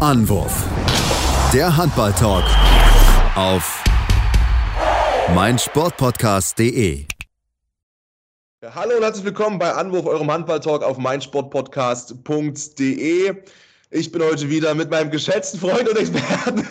Anwurf. 0.00 0.66
Der 1.52 1.76
Handball-Talk 1.76 2.44
auf 3.36 3.84
meinsportpodcast.de. 5.34 7.04
Hallo 8.74 8.96
und 8.96 9.02
herzlich 9.02 9.26
willkommen 9.26 9.58
bei 9.58 9.74
Anwurf, 9.74 10.06
eurem 10.06 10.32
Handball-Talk 10.32 10.82
auf 10.82 10.96
meinsportpodcast.de. 10.96 13.42
Ich 13.90 14.10
bin 14.10 14.22
heute 14.22 14.48
wieder 14.48 14.74
mit 14.74 14.90
meinem 14.90 15.10
geschätzten 15.10 15.60
Freund 15.60 15.86
und 15.86 15.98
Experten. 15.98 16.64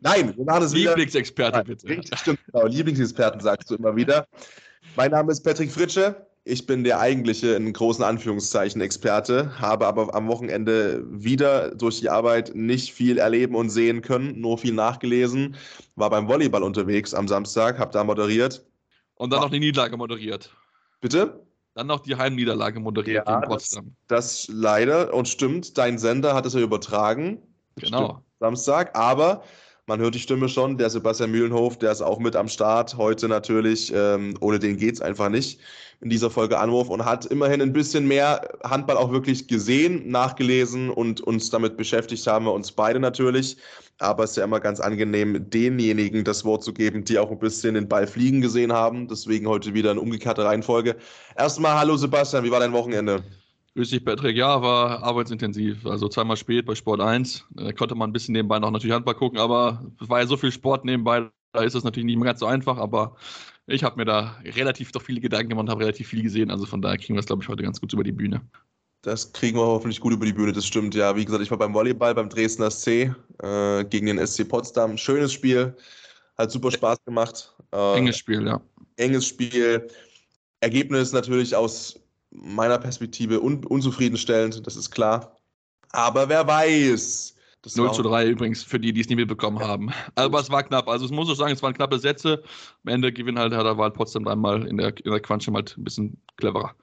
Nein, 0.00 0.36
wir 0.36 0.44
machen 0.44 0.62
es 0.62 0.72
wieder. 0.72 0.90
Lieblingsexperte, 0.90 1.64
bitte. 1.64 1.88
Richtig, 1.88 2.16
stimmt, 2.16 2.38
genau. 2.46 2.66
Lieblingsexperten 2.66 3.40
sagst 3.40 3.72
du 3.72 3.74
immer 3.74 3.96
wieder. 3.96 4.28
Mein 4.94 5.10
Name 5.10 5.32
ist 5.32 5.42
Patrick 5.42 5.72
Fritsche. 5.72 6.27
Ich 6.48 6.64
bin 6.64 6.82
der 6.82 6.98
eigentliche, 6.98 7.48
in 7.48 7.70
großen 7.70 8.02
Anführungszeichen, 8.02 8.80
Experte, 8.80 9.60
habe 9.60 9.86
aber 9.86 10.14
am 10.14 10.28
Wochenende 10.28 11.04
wieder 11.10 11.74
durch 11.74 12.00
die 12.00 12.08
Arbeit 12.08 12.54
nicht 12.54 12.94
viel 12.94 13.18
erleben 13.18 13.54
und 13.54 13.68
sehen 13.68 14.00
können, 14.00 14.40
nur 14.40 14.56
viel 14.56 14.72
nachgelesen. 14.72 15.56
War 15.94 16.08
beim 16.08 16.26
Volleyball 16.26 16.62
unterwegs 16.62 17.12
am 17.12 17.28
Samstag, 17.28 17.78
habe 17.78 17.92
da 17.92 18.02
moderiert. 18.02 18.64
Und 19.16 19.30
dann 19.30 19.42
noch 19.42 19.50
die 19.50 19.60
Niederlage 19.60 19.98
moderiert. 19.98 20.50
Bitte? 21.02 21.46
Dann 21.74 21.86
noch 21.86 22.00
die 22.00 22.16
Heimniederlage 22.16 22.80
moderiert 22.80 23.26
ja, 23.26 23.40
gegen 23.40 23.46
Potsdam. 23.46 23.94
Das, 24.06 24.46
das 24.46 24.48
leider 24.50 25.12
und 25.12 25.28
stimmt, 25.28 25.76
dein 25.76 25.98
Sender 25.98 26.34
hat 26.34 26.46
es 26.46 26.54
ja 26.54 26.60
übertragen. 26.60 27.42
Genau. 27.76 28.04
Stimmt, 28.04 28.22
Samstag, 28.40 28.96
aber 28.96 29.42
man 29.88 30.00
hört 30.00 30.14
die 30.14 30.20
Stimme 30.20 30.50
schon, 30.50 30.76
der 30.76 30.90
Sebastian 30.90 31.30
Mühlenhof, 31.30 31.78
der 31.78 31.90
ist 31.90 32.02
auch 32.02 32.18
mit 32.18 32.36
am 32.36 32.46
Start. 32.46 32.96
Heute 32.98 33.26
natürlich, 33.26 33.90
ähm, 33.94 34.36
ohne 34.40 34.58
den 34.58 34.76
geht 34.76 34.94
es 34.94 35.00
einfach 35.00 35.30
nicht 35.30 35.60
in 36.02 36.10
dieser 36.10 36.30
Folge 36.30 36.58
Anwurf 36.58 36.90
und 36.90 37.06
hat 37.06 37.24
immerhin 37.24 37.62
ein 37.62 37.72
bisschen 37.72 38.06
mehr 38.06 38.46
Handball 38.62 38.98
auch 38.98 39.10
wirklich 39.10 39.48
gesehen, 39.48 40.10
nachgelesen 40.10 40.90
und 40.90 41.22
uns 41.22 41.48
damit 41.50 41.76
beschäftigt 41.78 42.24
haben 42.26 42.44
wir 42.44 42.52
uns 42.52 42.70
beide 42.70 43.00
natürlich. 43.00 43.56
Aber 43.98 44.24
es 44.24 44.30
ist 44.30 44.36
ja 44.36 44.44
immer 44.44 44.60
ganz 44.60 44.78
angenehm, 44.78 45.48
denjenigen 45.50 46.22
das 46.22 46.44
Wort 46.44 46.62
zu 46.62 46.72
geben, 46.72 47.04
die 47.04 47.18
auch 47.18 47.30
ein 47.30 47.38
bisschen 47.38 47.74
den 47.74 47.88
Ball 47.88 48.06
fliegen 48.06 48.42
gesehen 48.42 48.72
haben. 48.72 49.08
Deswegen 49.08 49.48
heute 49.48 49.72
wieder 49.72 49.90
eine 49.90 50.00
umgekehrte 50.00 50.44
Reihenfolge. 50.44 50.96
Erstmal, 51.36 51.78
hallo 51.78 51.96
Sebastian, 51.96 52.44
wie 52.44 52.50
war 52.50 52.60
dein 52.60 52.74
Wochenende? 52.74 53.24
Grüß 53.78 53.90
dich, 53.90 54.04
Patrick. 54.04 54.36
Ja, 54.36 54.60
war 54.60 55.04
arbeitsintensiv. 55.04 55.86
Also 55.86 56.08
zweimal 56.08 56.36
spät 56.36 56.66
bei 56.66 56.74
Sport 56.74 57.00
1. 57.00 57.44
Da 57.50 57.70
konnte 57.70 57.94
man 57.94 58.10
ein 58.10 58.12
bisschen 58.12 58.32
nebenbei 58.32 58.58
noch 58.58 58.72
natürlich 58.72 58.92
Handball 58.92 59.14
gucken, 59.14 59.38
aber 59.38 59.86
es 60.02 60.08
war 60.08 60.18
ja 60.18 60.26
so 60.26 60.36
viel 60.36 60.50
Sport 60.50 60.84
nebenbei, 60.84 61.30
da 61.52 61.62
ist 61.62 61.76
es 61.76 61.84
natürlich 61.84 62.06
nicht 62.06 62.16
mehr 62.16 62.24
ganz 62.24 62.40
so 62.40 62.46
einfach, 62.46 62.76
aber 62.76 63.14
ich 63.68 63.84
habe 63.84 63.94
mir 63.94 64.04
da 64.04 64.36
relativ 64.44 64.90
doch 64.90 65.02
viele 65.02 65.20
Gedanken 65.20 65.50
gemacht 65.50 65.62
und 65.62 65.70
habe 65.70 65.82
relativ 65.82 66.08
viel 66.08 66.24
gesehen. 66.24 66.50
Also 66.50 66.66
von 66.66 66.82
daher 66.82 66.98
kriegen 66.98 67.14
wir 67.14 67.20
es, 67.20 67.26
glaube 67.26 67.44
ich, 67.44 67.48
heute 67.48 67.62
ganz 67.62 67.80
gut 67.80 67.92
über 67.92 68.02
die 68.02 68.10
Bühne. 68.10 68.40
Das 69.02 69.32
kriegen 69.32 69.56
wir 69.56 69.64
hoffentlich 69.64 70.00
gut 70.00 70.12
über 70.12 70.26
die 70.26 70.32
Bühne, 70.32 70.52
das 70.52 70.66
stimmt. 70.66 70.96
Ja, 70.96 71.14
wie 71.14 71.24
gesagt, 71.24 71.44
ich 71.44 71.50
war 71.52 71.58
beim 71.58 71.72
Volleyball 71.72 72.16
beim 72.16 72.28
Dresdner 72.28 72.72
SC 72.72 73.14
äh, 73.44 73.84
gegen 73.84 74.06
den 74.06 74.26
SC 74.26 74.48
Potsdam. 74.48 74.98
Schönes 74.98 75.32
Spiel, 75.32 75.72
hat 76.36 76.50
super 76.50 76.72
Spaß 76.72 76.98
gemacht. 77.04 77.54
Äh, 77.72 77.98
enges 77.98 78.18
Spiel, 78.18 78.44
ja. 78.44 78.60
Enges 78.96 79.28
Spiel. 79.28 79.86
Ergebnis 80.60 81.12
natürlich 81.12 81.54
aus 81.54 82.00
meiner 82.30 82.78
Perspektive 82.78 83.40
un 83.40 83.64
unzufriedenstellend, 83.64 84.66
das 84.66 84.76
ist 84.76 84.90
klar. 84.90 85.36
Aber 85.90 86.28
wer 86.28 86.46
weiß, 86.46 87.34
das 87.62 87.76
0 87.76 87.92
zu 87.92 88.02
3 88.02 88.28
übrigens 88.28 88.62
für 88.62 88.78
die, 88.78 88.92
die 88.92 89.00
es 89.00 89.08
nicht 89.08 89.18
mitbekommen 89.18 89.58
ja. 89.58 89.66
haben. 89.66 89.90
Aber 90.14 90.40
es 90.40 90.50
war 90.50 90.62
knapp. 90.62 90.88
Also 90.88 91.04
es 91.04 91.10
muss 91.10 91.28
ich 91.28 91.36
sagen, 91.36 91.52
es 91.52 91.62
waren 91.62 91.74
knappe 91.74 91.98
Sätze. 91.98 92.42
Am 92.84 92.92
Ende 92.92 93.12
gewinnen 93.12 93.38
halt 93.38 93.52
Hertha 93.52 93.76
Wahl 93.76 93.90
Potsdam 93.90 94.28
einmal 94.28 94.66
in 94.66 94.76
der, 94.76 94.96
in 95.04 95.10
der 95.10 95.20
Quantum 95.20 95.56
halt 95.56 95.76
ein 95.76 95.84
bisschen 95.84 96.22
cleverer. 96.36 96.74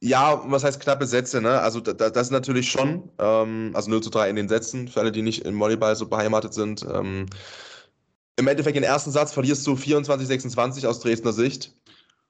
Ja, 0.00 0.42
was 0.46 0.62
heißt 0.62 0.80
knappe 0.80 1.06
Sätze, 1.06 1.40
ne? 1.40 1.60
Also 1.60 1.80
da, 1.80 1.92
das 1.92 2.28
ist 2.28 2.30
natürlich 2.30 2.70
schon, 2.70 3.10
ähm, 3.18 3.72
also 3.74 3.90
0 3.90 4.02
zu 4.02 4.10
3 4.10 4.30
in 4.30 4.36
den 4.36 4.48
Sätzen, 4.48 4.86
für 4.86 5.00
alle, 5.00 5.10
die 5.10 5.22
nicht 5.22 5.44
im 5.44 5.58
Volleyball 5.58 5.96
so 5.96 6.06
beheimatet 6.06 6.54
sind. 6.54 6.86
Ähm, 6.92 7.26
Im 8.36 8.46
Endeffekt 8.46 8.76
den 8.76 8.84
ersten 8.84 9.10
Satz 9.10 9.32
verlierst 9.32 9.66
du 9.66 9.74
24, 9.74 10.28
26 10.28 10.86
aus 10.86 11.00
Dresdner 11.00 11.32
Sicht. 11.32 11.74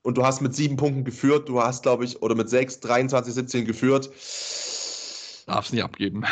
Und 0.03 0.17
du 0.17 0.25
hast 0.25 0.41
mit 0.41 0.55
sieben 0.55 0.77
Punkten 0.77 1.05
geführt, 1.05 1.49
du 1.49 1.61
hast, 1.61 1.83
glaube 1.83 2.05
ich, 2.05 2.23
oder 2.23 2.35
mit 2.35 2.49
sechs, 2.49 2.81
23, 2.81 3.35
17 3.35 3.65
geführt. 3.65 4.11
Darfst 5.47 5.73
nicht 5.73 5.83
abgeben. 5.83 6.25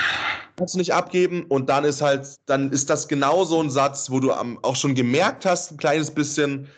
Kannst 0.56 0.75
du 0.75 0.78
nicht 0.78 0.94
abgeben 0.94 1.44
und 1.44 1.69
dann 1.69 1.84
ist 1.84 2.03
halt, 2.03 2.37
dann 2.47 2.71
ist 2.71 2.91
das 2.91 3.09
genau 3.09 3.44
so 3.44 3.62
ein 3.62 3.71
Satz, 3.71 4.10
wo 4.10 4.21
du 4.21 4.32
auch 4.32 4.77
schon 4.77 4.94
gemerkt 4.94 5.47
hast, 5.47 5.72
ein 5.72 5.78
kleines 5.78 6.10
bisschen, 6.10 6.69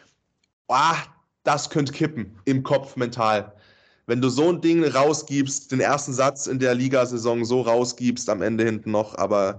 ah, 0.68 0.96
das 1.44 1.70
könnte 1.70 1.92
kippen 1.92 2.38
im 2.44 2.62
Kopf 2.62 2.96
mental. 2.96 3.52
Wenn 4.06 4.20
du 4.20 4.28
so 4.28 4.48
ein 4.48 4.60
Ding 4.60 4.84
rausgibst, 4.84 5.70
den 5.70 5.80
ersten 5.80 6.12
Satz 6.12 6.46
in 6.46 6.58
der 6.58 6.74
Ligasaison 6.74 7.44
so 7.44 7.60
rausgibst, 7.60 8.30
am 8.30 8.40
Ende 8.40 8.64
hinten 8.64 8.90
noch, 8.90 9.16
aber 9.18 9.58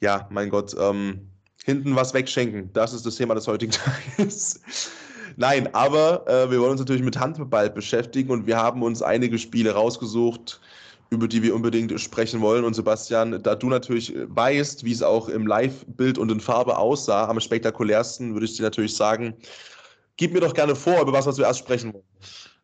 ja, 0.00 0.28
mein 0.30 0.50
Gott, 0.50 0.76
ähm, 0.78 1.30
hinten 1.64 1.96
was 1.96 2.14
wegschenken, 2.14 2.72
das 2.72 2.92
ist 2.92 3.04
das 3.04 3.16
Thema 3.16 3.34
des 3.34 3.48
heutigen 3.48 3.72
Tages. 4.16 4.60
Nein, 5.40 5.72
aber 5.72 6.26
äh, 6.26 6.50
wir 6.50 6.58
wollen 6.58 6.72
uns 6.72 6.80
natürlich 6.80 7.04
mit 7.04 7.16
Handball 7.16 7.70
beschäftigen 7.70 8.32
und 8.32 8.48
wir 8.48 8.56
haben 8.56 8.82
uns 8.82 9.02
einige 9.02 9.38
Spiele 9.38 9.70
rausgesucht, 9.70 10.60
über 11.10 11.28
die 11.28 11.44
wir 11.44 11.54
unbedingt 11.54 11.98
sprechen 12.00 12.40
wollen. 12.40 12.64
Und 12.64 12.74
Sebastian, 12.74 13.40
da 13.40 13.54
du 13.54 13.68
natürlich 13.68 14.12
weißt, 14.16 14.82
wie 14.82 14.90
es 14.90 15.00
auch 15.00 15.28
im 15.28 15.46
Live-Bild 15.46 16.18
und 16.18 16.32
in 16.32 16.40
Farbe 16.40 16.76
aussah, 16.76 17.28
am 17.28 17.38
spektakulärsten 17.38 18.32
würde 18.34 18.46
ich 18.46 18.56
dir 18.56 18.64
natürlich 18.64 18.96
sagen, 18.96 19.32
gib 20.16 20.32
mir 20.32 20.40
doch 20.40 20.54
gerne 20.54 20.74
vor, 20.74 21.00
über 21.00 21.12
was 21.12 21.26
wir 21.26 21.32
zuerst 21.32 21.60
sprechen 21.60 21.94
wollen. 21.94 22.04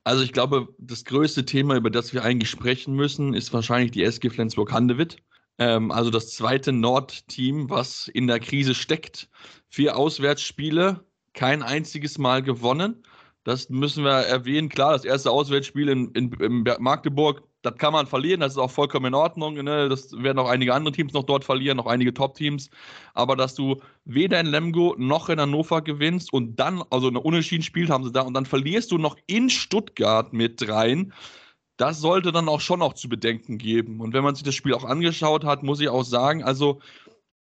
Also 0.02 0.24
ich 0.24 0.32
glaube, 0.32 0.66
das 0.78 1.04
größte 1.04 1.44
Thema, 1.44 1.76
über 1.76 1.90
das 1.90 2.12
wir 2.12 2.24
eigentlich 2.24 2.50
sprechen 2.50 2.94
müssen, 2.96 3.34
ist 3.34 3.52
wahrscheinlich 3.52 3.92
die 3.92 4.02
SG 4.02 4.30
Flensburg-Handewitt. 4.30 5.18
Ähm, 5.58 5.92
also 5.92 6.10
das 6.10 6.32
zweite 6.32 6.72
Nord-Team, 6.72 7.70
was 7.70 8.08
in 8.08 8.26
der 8.26 8.40
Krise 8.40 8.74
steckt. 8.74 9.28
Vier 9.68 9.96
Auswärtsspiele, 9.96 11.04
kein 11.34 11.62
einziges 11.62 12.18
Mal 12.18 12.42
gewonnen. 12.42 13.04
Das 13.44 13.68
müssen 13.68 14.04
wir 14.04 14.12
erwähnen. 14.12 14.70
Klar, 14.70 14.92
das 14.92 15.04
erste 15.04 15.30
Auswärtsspiel 15.30 15.88
in, 15.88 16.10
in, 16.12 16.32
in 16.32 16.64
Magdeburg 16.78 17.42
das 17.64 17.76
kann 17.78 17.94
man 17.94 18.06
verlieren, 18.06 18.40
das 18.40 18.52
ist 18.52 18.58
auch 18.58 18.70
vollkommen 18.70 19.06
in 19.06 19.14
Ordnung. 19.14 19.54
Ne? 19.54 19.88
Das 19.88 20.12
werden 20.12 20.38
auch 20.38 20.48
einige 20.48 20.74
andere 20.74 20.92
Teams 20.92 21.14
noch 21.14 21.24
dort 21.24 21.44
verlieren, 21.44 21.78
noch 21.78 21.86
einige 21.86 22.12
Top-Teams. 22.12 22.68
Aber 23.14 23.36
dass 23.36 23.54
du 23.54 23.80
weder 24.04 24.38
in 24.38 24.46
Lemgo 24.46 24.94
noch 24.98 25.30
in 25.30 25.40
Hannover 25.40 25.80
gewinnst 25.80 26.32
und 26.32 26.56
dann, 26.56 26.82
also 26.90 27.08
eine 27.08 27.20
Unentschieden 27.20 27.62
spielt, 27.62 27.88
haben 27.88 28.04
sie 28.04 28.12
da, 28.12 28.20
und 28.20 28.34
dann 28.34 28.46
verlierst 28.46 28.92
du 28.92 28.98
noch 28.98 29.16
in 29.26 29.48
Stuttgart 29.48 30.32
mit 30.32 30.68
rein, 30.68 31.12
das 31.76 32.00
sollte 32.00 32.32
dann 32.32 32.48
auch 32.48 32.60
schon 32.60 32.80
noch 32.80 32.92
zu 32.92 33.08
bedenken 33.08 33.58
geben. 33.58 34.00
Und 34.00 34.12
wenn 34.12 34.22
man 34.22 34.34
sich 34.34 34.44
das 34.44 34.54
Spiel 34.54 34.74
auch 34.74 34.84
angeschaut 34.84 35.44
hat, 35.44 35.62
muss 35.62 35.80
ich 35.80 35.88
auch 35.88 36.04
sagen, 36.04 36.44
also 36.44 36.80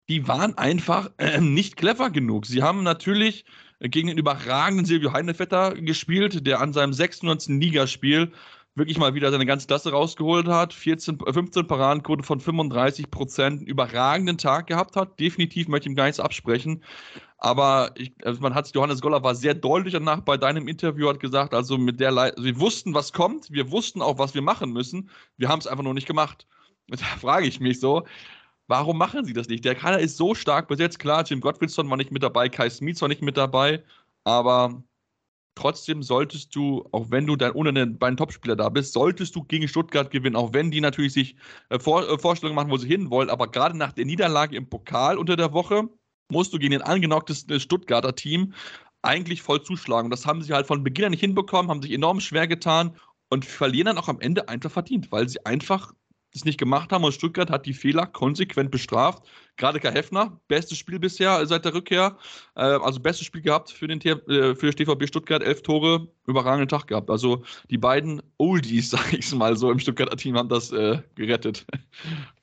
die 0.09 0.27
waren 0.27 0.59
einfach 0.59 1.11
äh, 1.19 1.41
nicht 1.41 1.77
clever 1.77 2.11
genug. 2.11 2.47
Sie 2.47 2.63
haben 2.63 2.83
natürlich 2.83 3.45
gegen 3.81 4.09
den 4.09 4.19
überragenden 4.19 4.87
Silvio 4.87 5.13
Heinevetter 5.13 5.75
gespielt, 5.75 6.47
der 6.47 6.61
an 6.61 6.73
seinem 6.73 6.93
96. 6.93 7.61
Ligaspiel 7.61 8.33
wirklich 8.79 8.99
mal 8.99 9.15
wieder 9.15 9.31
seine 9.31 9.47
ganze 9.47 9.67
Klasse 9.67 9.91
rausgeholt 9.91 10.47
hat, 10.47 10.73
14, 10.73 11.19
15 11.19 11.67
Paradenquote 11.67 12.23
von 12.23 12.41
35 12.41 13.11
Prozent, 13.11 13.63
überragenden 13.63 14.39
Tag 14.39 14.69
gehabt 14.69 14.97
hat. 14.97 15.19
Definitiv 15.21 15.69
möchte 15.69 15.89
ich 15.89 15.93
ihm 15.93 15.97
gar 15.97 16.05
nichts 16.05 16.21
absprechen. 16.21 16.83
Aber 17.37 17.93
ich, 17.97 18.13
also 18.25 18.41
man 18.41 18.55
hat, 18.55 18.75
Johannes 18.75 19.01
Goller 19.01 19.23
war 19.23 19.35
sehr 19.35 19.55
deutlich 19.55 19.93
danach 19.93 20.21
bei 20.21 20.37
deinem 20.37 20.69
Interview, 20.69 21.09
hat 21.09 21.21
gesagt, 21.21 21.55
also 21.55 21.77
mit 21.79 22.01
der, 22.01 22.11
Le 22.11 22.21
also 22.21 22.45
wir 22.45 22.59
wussten, 22.59 22.95
was 22.95 23.13
kommt, 23.13 23.51
wir 23.51 23.71
wussten 23.71 24.03
auch, 24.03 24.19
was 24.19 24.35
wir 24.35 24.43
machen 24.43 24.73
müssen, 24.73 25.11
wir 25.37 25.49
haben 25.49 25.61
es 25.61 25.67
einfach 25.67 25.85
nur 25.85 25.95
nicht 25.95 26.07
gemacht. 26.07 26.47
Da 26.91 26.97
frage 26.97 27.47
ich 27.47 27.61
mich 27.61 27.81
so, 27.81 28.07
warum 28.69 28.99
machen 28.99 29.25
sie 29.25 29.33
das 29.33 29.49
nicht? 29.49 29.65
Der 29.65 29.75
Kader 29.75 29.99
ist 29.99 30.17
so 30.17 30.35
stark 30.35 30.69
besetzt, 30.69 30.99
klar, 30.99 31.25
Jim 31.25 31.41
Gottfriedson 31.41 31.91
war 31.91 31.97
nicht 31.97 32.13
mit 32.13 32.23
dabei, 32.23 32.49
Kai 32.49 32.71
Smith 32.71 33.01
war 33.01 33.09
nicht 33.09 33.23
mit 33.23 33.37
dabei, 33.37 33.83
aber 34.25 34.83
Trotzdem 35.59 36.05
solltest 36.05 36.55
du, 36.55 36.89
auch 36.93 37.11
wenn 37.11 37.27
du 37.27 37.35
dann 37.35 37.51
ohne 37.51 37.73
den 37.73 37.99
beiden 37.99 38.17
Topspieler 38.17 38.55
da 38.55 38.69
bist, 38.69 38.93
solltest 38.93 39.35
du 39.35 39.43
gegen 39.43 39.67
Stuttgart 39.67 40.09
gewinnen, 40.09 40.37
auch 40.37 40.53
wenn 40.53 40.71
die 40.71 40.81
natürlich 40.81 41.13
sich 41.13 41.35
äh, 41.71 41.81
Vor 41.81 42.09
äh, 42.09 42.17
Vorstellungen 42.17 42.55
machen, 42.55 42.71
wo 42.71 42.77
sie 42.77 42.87
hinwollen. 42.87 43.29
Aber 43.29 43.51
gerade 43.51 43.77
nach 43.77 43.91
der 43.91 44.05
Niederlage 44.05 44.57
im 44.57 44.69
Pokal 44.69 45.19
unter 45.19 45.35
der 45.35 45.53
Woche 45.53 45.89
musst 46.31 46.53
du 46.53 46.61
gegen 46.61 46.71
den 46.71 46.83
angenocktesten 46.83 47.57
äh, 47.57 47.59
Stuttgarter 47.59 48.15
Team 48.15 48.55
eigentlich 49.03 49.43
voll 49.43 49.61
zuschlagen. 49.61 50.07
Und 50.07 50.11
das 50.13 50.27
haben 50.27 50.43
sie 50.43 50.53
halt 50.53 50.69
von 50.69 50.85
Beginn 50.85 51.07
an 51.07 51.11
nicht 51.11 51.21
hinbekommen, 51.21 51.73
haben 51.73 51.83
sich 51.83 51.91
enorm 51.91 52.21
schwer 52.21 52.47
getan 52.47 52.95
und 53.29 53.45
verlieren 53.45 53.87
dann 53.87 53.99
auch 53.99 54.09
am 54.09 54.21
Ende 54.21 54.49
einfach 54.49 54.71
verdient, 54.71 55.11
weil 55.11 55.29
sie 55.29 55.45
einfach 55.45 55.93
es 56.39 56.45
nicht 56.45 56.59
gemacht 56.59 56.93
haben 56.93 57.05
und 57.05 57.13
Stuttgart 57.13 57.51
hat 57.51 57.67
die 57.67 57.75
Fehler 57.75 58.07
konsequent 58.07 58.71
bestraft. 58.71 59.23
Gerade 59.57 59.81
Kai 59.81 59.91
Heffner, 59.91 60.41
bestes 60.49 60.79
Spiel 60.79 60.99
bisher 60.99 61.45
seit 61.47 61.65
der 61.65 61.75
Rückkehr, 61.75 62.17
äh, 62.55 62.61
also 62.61 63.01
bestes 63.01 63.27
Spiel 63.27 63.43
gehabt 63.43 63.71
für 63.71 63.89
den 63.89 64.01
äh, 64.01 64.55
für 64.55 64.73
STVB 64.73 65.07
Stuttgart, 65.07 65.43
elf 65.43 65.63
Tore, 65.63 66.09
überragenden 66.27 66.69
Tag 66.69 66.87
gehabt. 66.87 67.11
Also 67.11 67.43
die 67.69 67.79
beiden 67.79 68.23
Oldies, 68.39 68.91
sag 68.91 69.13
ich 69.13 69.33
mal 69.35 69.57
so, 69.57 69.71
im 69.71 69.79
Stuttgarter 69.79 70.17
Team 70.17 70.37
haben 70.37 70.49
das 70.49 70.71
äh, 70.71 70.99
gerettet. 71.17 71.67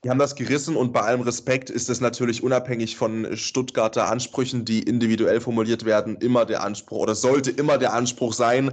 Die 0.04 0.10
haben 0.10 0.20
das 0.20 0.36
gerissen 0.36 0.76
und 0.76 0.94
bei 0.94 1.02
allem 1.02 1.22
Respekt 1.22 1.70
ist 1.70 1.90
es 1.90 2.02
natürlich 2.02 2.44
unabhängig 2.44 2.98
von 2.98 3.36
Stuttgarter 3.36 4.12
Ansprüchen, 4.12 4.66
die 4.66 4.84
individuell 4.84 5.40
formuliert 5.42 5.86
werden, 5.86 6.18
immer 6.18 6.46
der 6.46 6.64
Anspruch 6.64 7.00
oder 7.00 7.16
sollte 7.16 7.52
immer 7.52 7.78
der 7.78 7.94
Anspruch 7.94 8.34
sein, 8.34 8.72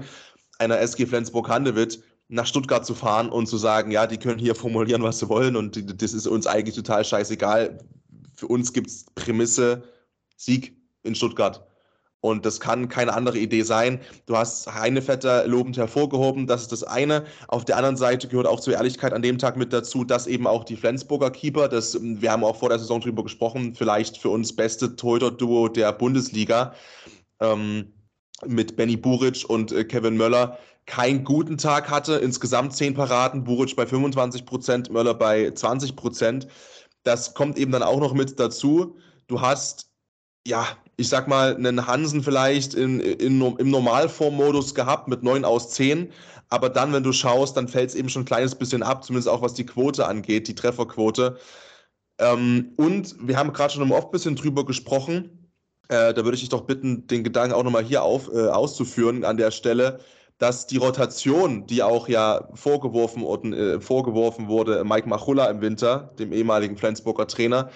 einer 0.58 0.78
SG 0.80 1.06
Flensburg-Handewitt 1.06 2.02
nach 2.32 2.46
Stuttgart 2.46 2.86
zu 2.86 2.94
fahren 2.94 3.28
und 3.28 3.46
zu 3.46 3.58
sagen, 3.58 3.90
ja, 3.90 4.06
die 4.06 4.16
können 4.16 4.38
hier 4.38 4.54
formulieren, 4.54 5.02
was 5.02 5.18
sie 5.18 5.28
wollen 5.28 5.54
und 5.54 6.02
das 6.02 6.14
ist 6.14 6.26
uns 6.26 6.46
eigentlich 6.46 6.74
total 6.74 7.04
scheißegal. 7.04 7.78
Für 8.34 8.46
uns 8.46 8.72
gibt 8.72 8.86
es 8.88 9.04
Prämisse 9.14 9.82
Sieg 10.36 10.74
in 11.02 11.14
Stuttgart. 11.14 11.66
Und 12.20 12.46
das 12.46 12.60
kann 12.60 12.88
keine 12.88 13.12
andere 13.12 13.38
Idee 13.38 13.62
sein. 13.62 14.00
Du 14.26 14.36
hast 14.36 14.72
Heinevetter 14.72 15.46
lobend 15.46 15.76
hervorgehoben, 15.76 16.46
das 16.46 16.62
ist 16.62 16.72
das 16.72 16.84
eine. 16.84 17.24
Auf 17.48 17.64
der 17.66 17.76
anderen 17.76 17.96
Seite 17.96 18.28
gehört 18.28 18.46
auch 18.46 18.60
zur 18.60 18.74
Ehrlichkeit 18.74 19.12
an 19.12 19.22
dem 19.22 19.38
Tag 19.38 19.56
mit 19.56 19.72
dazu, 19.72 20.04
dass 20.04 20.26
eben 20.26 20.46
auch 20.46 20.64
die 20.64 20.76
Flensburger 20.76 21.30
Keeper, 21.32 21.68
das, 21.68 21.98
wir 22.00 22.30
haben 22.30 22.44
auch 22.44 22.56
vor 22.56 22.70
der 22.70 22.78
Saison 22.78 23.00
drüber 23.00 23.24
gesprochen, 23.24 23.74
vielleicht 23.74 24.16
für 24.16 24.30
uns 24.30 24.56
beste 24.56 24.96
Torhüter-Duo 24.96 25.68
der 25.68 25.92
Bundesliga 25.92 26.74
ähm, 27.40 27.92
mit 28.46 28.76
Benny 28.76 28.96
Buric 28.96 29.44
und 29.48 29.72
äh, 29.72 29.84
Kevin 29.84 30.16
Möller, 30.16 30.58
keinen 30.86 31.24
guten 31.24 31.58
Tag 31.58 31.90
hatte. 31.90 32.14
Insgesamt 32.14 32.74
zehn 32.74 32.94
Paraden, 32.94 33.44
Buric 33.44 33.76
bei 33.76 33.86
25 33.86 34.46
Prozent, 34.46 34.90
Möller 34.90 35.14
bei 35.14 35.50
20 35.50 35.96
Prozent. 35.96 36.48
Das 37.04 37.34
kommt 37.34 37.58
eben 37.58 37.72
dann 37.72 37.82
auch 37.82 38.00
noch 38.00 38.14
mit 38.14 38.38
dazu. 38.38 38.96
Du 39.28 39.40
hast 39.40 39.92
ja, 40.46 40.66
ich 40.96 41.08
sag 41.08 41.28
mal, 41.28 41.54
einen 41.54 41.86
Hansen 41.86 42.22
vielleicht 42.22 42.74
in, 42.74 43.00
in, 43.00 43.40
im 43.40 43.70
Normalformmodus 43.70 44.74
gehabt 44.74 45.08
mit 45.08 45.22
9 45.22 45.44
aus 45.44 45.70
10. 45.70 46.12
Aber 46.48 46.68
dann, 46.68 46.92
wenn 46.92 47.02
du 47.02 47.12
schaust, 47.12 47.56
dann 47.56 47.68
fällt 47.68 47.90
es 47.90 47.94
eben 47.94 48.08
schon 48.08 48.22
ein 48.22 48.26
kleines 48.26 48.54
bisschen 48.54 48.82
ab, 48.82 49.04
zumindest 49.04 49.28
auch 49.28 49.42
was 49.42 49.54
die 49.54 49.66
Quote 49.66 50.06
angeht, 50.06 50.48
die 50.48 50.54
Trefferquote. 50.54 51.38
Ähm, 52.18 52.72
und 52.76 53.16
wir 53.20 53.36
haben 53.38 53.52
gerade 53.52 53.72
schon 53.72 53.82
im 53.82 53.92
Off 53.92 54.10
bisschen 54.10 54.36
drüber 54.36 54.66
gesprochen. 54.66 55.41
Äh, 55.92 56.14
da 56.14 56.24
würde 56.24 56.36
ich 56.36 56.40
dich 56.40 56.48
doch 56.48 56.62
bitten, 56.62 57.06
den 57.06 57.22
Gedanken 57.22 57.54
auch 57.54 57.62
nochmal 57.62 57.84
hier 57.84 58.02
auf, 58.02 58.32
äh, 58.32 58.48
auszuführen 58.48 59.24
an 59.24 59.36
der 59.36 59.50
Stelle, 59.50 59.98
dass 60.38 60.66
die 60.66 60.78
Rotation, 60.78 61.66
die 61.66 61.82
auch 61.82 62.08
ja 62.08 62.48
vorgeworfen, 62.54 63.52
äh, 63.52 63.78
vorgeworfen 63.78 64.48
wurde, 64.48 64.84
Mike 64.84 65.06
Machulla 65.06 65.50
im 65.50 65.60
Winter, 65.60 66.14
dem 66.18 66.32
ehemaligen 66.32 66.78
Flensburger 66.78 67.26
Trainer, 67.26 67.68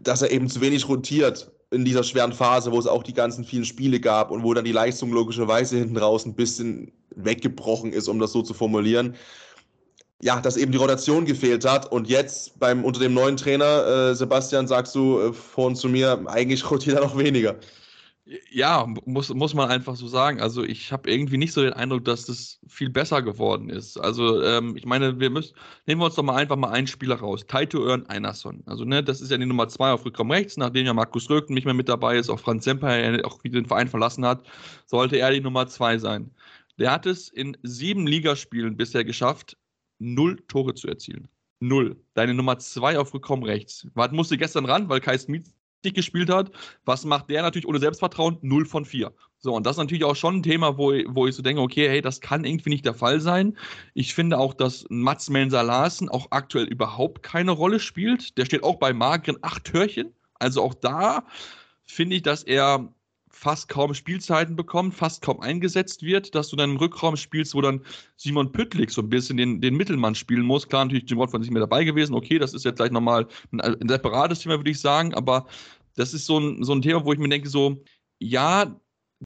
dass 0.00 0.22
er 0.22 0.32
eben 0.32 0.48
zu 0.48 0.60
wenig 0.60 0.88
rotiert 0.88 1.52
in 1.70 1.84
dieser 1.84 2.02
schweren 2.02 2.32
Phase, 2.32 2.72
wo 2.72 2.78
es 2.80 2.88
auch 2.88 3.04
die 3.04 3.14
ganzen 3.14 3.44
vielen 3.44 3.64
Spiele 3.64 4.00
gab 4.00 4.32
und 4.32 4.42
wo 4.42 4.52
dann 4.52 4.64
die 4.64 4.72
Leistung 4.72 5.12
logischerweise 5.12 5.76
hinten 5.76 5.98
raus 5.98 6.26
ein 6.26 6.34
bisschen 6.34 6.90
weggebrochen 7.14 7.92
ist, 7.92 8.08
um 8.08 8.18
das 8.18 8.32
so 8.32 8.42
zu 8.42 8.54
formulieren. 8.54 9.14
Ja, 10.22 10.40
dass 10.40 10.56
eben 10.58 10.70
die 10.70 10.78
Rotation 10.78 11.24
gefehlt 11.24 11.64
hat 11.64 11.90
und 11.90 12.06
jetzt 12.08 12.58
beim 12.58 12.84
unter 12.84 13.00
dem 13.00 13.14
neuen 13.14 13.38
Trainer 13.38 14.10
äh, 14.10 14.14
Sebastian 14.14 14.66
sagst 14.66 14.94
du 14.94 15.18
äh, 15.18 15.32
vorhin 15.32 15.76
zu 15.76 15.88
mir, 15.88 16.22
eigentlich 16.26 16.70
rotiert 16.70 16.96
er 16.96 17.02
noch 17.02 17.16
weniger. 17.16 17.56
Ja, 18.52 18.86
muss, 19.06 19.32
muss 19.34 19.54
man 19.54 19.70
einfach 19.70 19.96
so 19.96 20.06
sagen. 20.06 20.40
Also 20.40 20.62
ich 20.62 20.92
habe 20.92 21.10
irgendwie 21.10 21.36
nicht 21.36 21.52
so 21.52 21.62
den 21.62 21.72
Eindruck, 21.72 22.04
dass 22.04 22.26
das 22.26 22.60
viel 22.68 22.88
besser 22.88 23.22
geworden 23.22 23.70
ist. 23.70 23.96
Also 23.96 24.42
ähm, 24.42 24.76
ich 24.76 24.84
meine, 24.86 25.18
wir 25.18 25.30
müssen, 25.30 25.56
nehmen 25.86 26.00
wir 26.00 26.04
uns 26.04 26.14
doch 26.14 26.22
mal 26.22 26.36
einfach 26.36 26.54
mal 26.56 26.70
einen 26.70 26.86
Spieler 26.86 27.16
raus. 27.16 27.44
Taito 27.46 27.82
Örn 27.82 28.06
Einerson. 28.06 28.62
Also 28.66 28.84
ne, 28.84 29.02
das 29.02 29.20
ist 29.20 29.32
ja 29.32 29.38
die 29.38 29.46
Nummer 29.46 29.68
zwei 29.68 29.90
auf 29.90 30.04
Rückraum 30.04 30.30
rechts, 30.30 30.56
nachdem 30.56 30.86
ja 30.86 30.94
Markus 30.94 31.28
Röcken 31.28 31.54
nicht 31.54 31.64
mehr 31.64 31.74
mit 31.74 31.88
dabei 31.88 32.18
ist, 32.18 32.30
auch 32.30 32.38
Franz 32.38 32.64
Semper 32.64 32.90
auch 33.24 33.42
wieder 33.42 33.60
den 33.60 33.66
Verein 33.66 33.88
verlassen 33.88 34.24
hat, 34.24 34.46
sollte 34.86 35.16
er 35.16 35.32
die 35.32 35.40
Nummer 35.40 35.66
zwei 35.66 35.98
sein. 35.98 36.30
Der 36.78 36.92
hat 36.92 37.06
es 37.06 37.28
in 37.28 37.56
sieben 37.62 38.06
Ligaspielen 38.06 38.76
bisher 38.76 39.04
geschafft, 39.04 39.56
null 40.00 40.42
Tore 40.48 40.74
zu 40.74 40.88
erzielen. 40.88 41.28
Null. 41.60 42.02
Deine 42.14 42.34
Nummer 42.34 42.58
zwei 42.58 42.98
auf 42.98 43.14
Rückraum 43.14 43.42
rechts. 43.42 43.86
Wart 43.94 44.12
musste 44.12 44.36
gestern 44.36 44.64
ran, 44.64 44.88
weil 44.88 45.00
Kai 45.00 45.16
Smith 45.18 45.54
gespielt 45.82 46.30
hat. 46.30 46.50
Was 46.84 47.04
macht 47.04 47.30
der 47.30 47.42
natürlich 47.42 47.66
ohne 47.66 47.78
Selbstvertrauen? 47.78 48.38
0 48.42 48.66
von 48.66 48.84
4. 48.84 49.12
So, 49.38 49.54
und 49.54 49.64
das 49.64 49.76
ist 49.76 49.78
natürlich 49.78 50.04
auch 50.04 50.16
schon 50.16 50.36
ein 50.36 50.42
Thema, 50.42 50.76
wo, 50.76 50.92
wo 51.08 51.26
ich 51.26 51.34
so 51.34 51.42
denke, 51.42 51.62
okay, 51.62 51.88
hey, 51.88 52.02
das 52.02 52.20
kann 52.20 52.44
irgendwie 52.44 52.68
nicht 52.68 52.84
der 52.84 52.94
Fall 52.94 53.20
sein. 53.20 53.56
Ich 53.94 54.14
finde 54.14 54.38
auch, 54.38 54.52
dass 54.52 54.84
Mats 54.90 55.30
Mensa 55.30 55.62
Larsen 55.62 56.10
auch 56.10 56.26
aktuell 56.30 56.66
überhaupt 56.66 57.22
keine 57.22 57.52
Rolle 57.52 57.80
spielt. 57.80 58.36
Der 58.36 58.44
steht 58.44 58.62
auch 58.62 58.76
bei 58.76 58.92
mageren 58.92 59.38
acht 59.40 59.64
Törchen. 59.64 60.12
Also 60.34 60.62
auch 60.62 60.74
da 60.74 61.24
finde 61.84 62.16
ich, 62.16 62.22
dass 62.22 62.42
er 62.42 62.92
fast 63.40 63.68
kaum 63.68 63.94
Spielzeiten 63.94 64.54
bekommt, 64.54 64.94
fast 64.94 65.22
kaum 65.22 65.40
eingesetzt 65.40 66.02
wird, 66.02 66.34
dass 66.34 66.48
du 66.48 66.56
dann 66.56 66.72
im 66.72 66.76
Rückraum 66.76 67.16
spielst, 67.16 67.54
wo 67.54 67.62
dann 67.62 67.80
Simon 68.16 68.52
Püttlik 68.52 68.90
so 68.90 69.00
ein 69.00 69.08
bisschen 69.08 69.38
den, 69.38 69.62
den 69.62 69.76
Mittelmann 69.76 70.14
spielen 70.14 70.44
muss. 70.44 70.68
Klar, 70.68 70.84
natürlich 70.84 71.08
Jim 71.08 71.18
Watford 71.18 71.40
nicht 71.40 71.50
mehr 71.50 71.60
dabei 71.60 71.84
gewesen. 71.84 72.14
Okay, 72.14 72.38
das 72.38 72.52
ist 72.52 72.66
jetzt 72.66 72.76
gleich 72.76 72.90
nochmal 72.90 73.26
ein, 73.52 73.60
ein 73.62 73.88
separates 73.88 74.40
Thema, 74.40 74.58
würde 74.58 74.70
ich 74.70 74.78
sagen, 74.78 75.14
aber 75.14 75.46
das 75.96 76.12
ist 76.12 76.26
so 76.26 76.38
ein, 76.38 76.62
so 76.62 76.74
ein 76.74 76.82
Thema, 76.82 77.02
wo 77.06 77.14
ich 77.14 77.18
mir 77.18 77.30
denke, 77.30 77.48
so, 77.48 77.82
ja, 78.18 78.78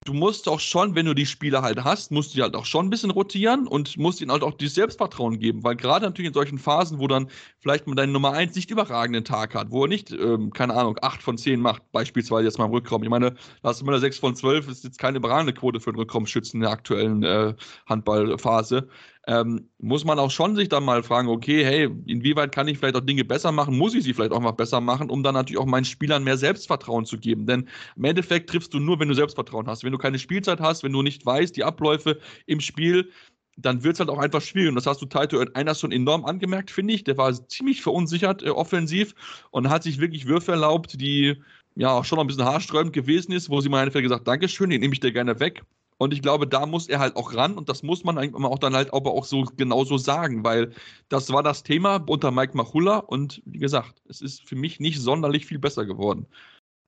du 0.02 0.12
musst 0.12 0.49
auch 0.49 0.58
schon, 0.61 0.94
wenn 0.94 1.06
du 1.06 1.14
die 1.14 1.26
Spieler 1.26 1.62
halt 1.62 1.85
hast, 1.85 2.11
musst 2.11 2.37
du 2.37 2.43
halt 2.43 2.56
auch 2.56 2.64
schon 2.64 2.87
ein 2.87 2.91
bisschen 2.91 3.11
rotieren 3.11 3.69
und 3.69 3.96
musst 3.96 4.20
ihnen 4.20 4.32
halt 4.32 4.43
auch 4.43 4.55
dieses 4.55 4.75
Selbstvertrauen 4.75 5.38
geben, 5.38 5.62
weil 5.62 5.76
gerade 5.76 6.06
natürlich 6.06 6.29
in 6.29 6.35
solchen 6.35 6.58
Phasen, 6.58 6.99
wo 6.99 7.06
dann 7.06 7.29
vielleicht 7.58 7.87
mal 7.87 7.94
deine 7.94 8.12
Nummer 8.12 8.32
1 8.32 8.56
nicht 8.56 8.70
überragenden 8.70 9.25
Tag 9.25 9.55
hat, 9.55 9.70
wo 9.70 9.85
er 9.85 9.88
nicht, 9.88 10.11
ähm, 10.11 10.50
keine 10.52 10.75
Ahnung, 10.75 10.99
8 11.00 11.23
von 11.23 11.38
10 11.38 11.61
macht, 11.61 11.82
beispielsweise 11.93 12.44
jetzt 12.44 12.58
mal 12.58 12.67
im 12.67 12.73
Rückraum. 12.73 13.05
Ich 13.05 13.08
meine, 13.08 13.35
Lars 13.62 13.82
Müller 13.85 14.00
6 14.00 14.19
von 14.19 14.35
12 14.35 14.69
ist 14.69 14.85
jetzt 14.85 14.99
keine 14.99 15.19
überragende 15.19 15.52
Quote 15.52 15.79
für 15.81 15.91
einen 15.91 15.99
Rückraumschützen 15.99 16.58
in 16.58 16.62
der 16.62 16.70
aktuellen 16.70 17.23
äh, 17.23 17.55
Handballphase 17.87 18.88
ähm, 19.26 19.71
muss 19.79 20.05
man 20.05 20.19
auch 20.19 20.31
schon 20.31 20.55
sich 20.55 20.69
dann 20.69 20.85
mal 20.85 21.03
fragen, 21.03 21.29
okay, 21.29 21.65
hey, 21.65 21.88
inwieweit 22.06 22.53
kann 22.53 22.69
ich 22.69 22.79
vielleicht 22.79 22.97
auch 22.97 23.00
Dinge 23.00 23.25
besser 23.25 23.53
machen? 23.53 23.76
Muss 23.79 23.94
ich 23.94 24.05
sie 24.05 24.12
vielleicht 24.12 24.32
auch 24.32 24.41
mal 24.41 24.50
besser 24.50 24.81
machen, 24.81 25.09
um 25.09 25.23
dann 25.23 25.35
natürlich 25.35 25.61
auch 25.61 25.67
meinen 25.67 25.85
Spielern 25.85 26.25
mehr 26.25 26.37
Selbstvertrauen 26.37 27.06
zu 27.06 27.19
geben? 27.19 27.47
Denn 27.47 27.69
im 27.97 28.05
Endeffekt 28.05 28.50
triffst 28.50 28.75
du 28.75 28.81
nur, 28.81 29.00
wenn 29.00 29.09
du 29.09 29.15
Selbstvertrauen 29.15 29.67
hast. 29.67 29.82
Wenn 29.82 29.93
du 29.93 29.99
keine 29.99 30.19
Spielzeit 30.19 30.61
hast, 30.61 30.82
wenn 30.82 30.93
du 30.93 31.03
nicht 31.03 31.25
weißt, 31.25 31.56
die 31.56 31.65
Abläufe 31.65 32.19
im 32.47 32.61
Spiel, 32.61 33.11
dann 33.56 33.82
wird 33.82 33.94
es 33.94 34.00
halt 34.00 34.11
auch 34.11 34.19
einfach 34.19 34.43
schwierig. 34.43 34.71
Und 34.71 34.75
das 34.75 34.87
hast 34.87 35.00
du 35.00 35.06
Taito 35.06 35.43
einer 35.55 35.75
schon 35.75 35.93
enorm 35.93 36.25
angemerkt, 36.25 36.71
finde 36.71 36.93
ich. 36.94 37.05
Der 37.05 37.17
war 37.17 37.32
ziemlich 37.49 37.82
verunsichert 37.82 38.43
äh, 38.43 38.50
offensiv 38.50 39.15
und 39.53 39.71
hat 39.71 39.85
sich 39.85 40.00
wirklich 40.00 40.26
Würfe 40.26 40.53
erlaubt, 40.53 41.00
die 41.00 41.43
ja 41.76 41.91
auch 41.91 42.05
schon 42.05 42.17
noch 42.17 42.25
ein 42.25 42.29
bisschen 42.29 42.44
haarsträubend 42.44 42.93
gewesen 42.93 43.32
ist, 43.32 43.49
wo 43.49 43.61
sie 43.61 43.69
mal 43.69 43.85
einfach 43.85 44.03
gesagt, 44.03 44.29
Dankeschön, 44.29 44.71
den 44.71 44.81
nehme 44.81 44.94
ich 44.94 45.00
dir 45.00 45.12
gerne 45.12 45.41
weg. 45.41 45.62
Und 46.04 46.12
ich 46.12 46.20
glaube, 46.20 46.46
da 46.46 46.66
muss 46.66 46.86
er 46.86 46.98
halt 46.98 47.16
auch 47.16 47.32
ran 47.32 47.56
und 47.56 47.70
das 47.70 47.82
muss 47.82 48.04
man 48.04 48.18
eigentlich 48.18 48.34
auch 48.44 48.58
dann 48.58 48.74
halt 48.74 48.92
aber 48.92 49.12
auch 49.12 49.24
so 49.24 49.44
genauso 49.56 49.96
sagen, 49.96 50.44
weil 50.44 50.74
das 51.08 51.32
war 51.32 51.42
das 51.42 51.62
Thema 51.62 51.96
unter 52.06 52.30
Mike 52.30 52.54
Machulla 52.54 52.98
und 52.98 53.40
wie 53.46 53.56
gesagt, 53.56 54.02
es 54.06 54.20
ist 54.20 54.46
für 54.46 54.54
mich 54.54 54.80
nicht 54.80 55.00
sonderlich 55.00 55.46
viel 55.46 55.58
besser 55.58 55.86
geworden. 55.86 56.26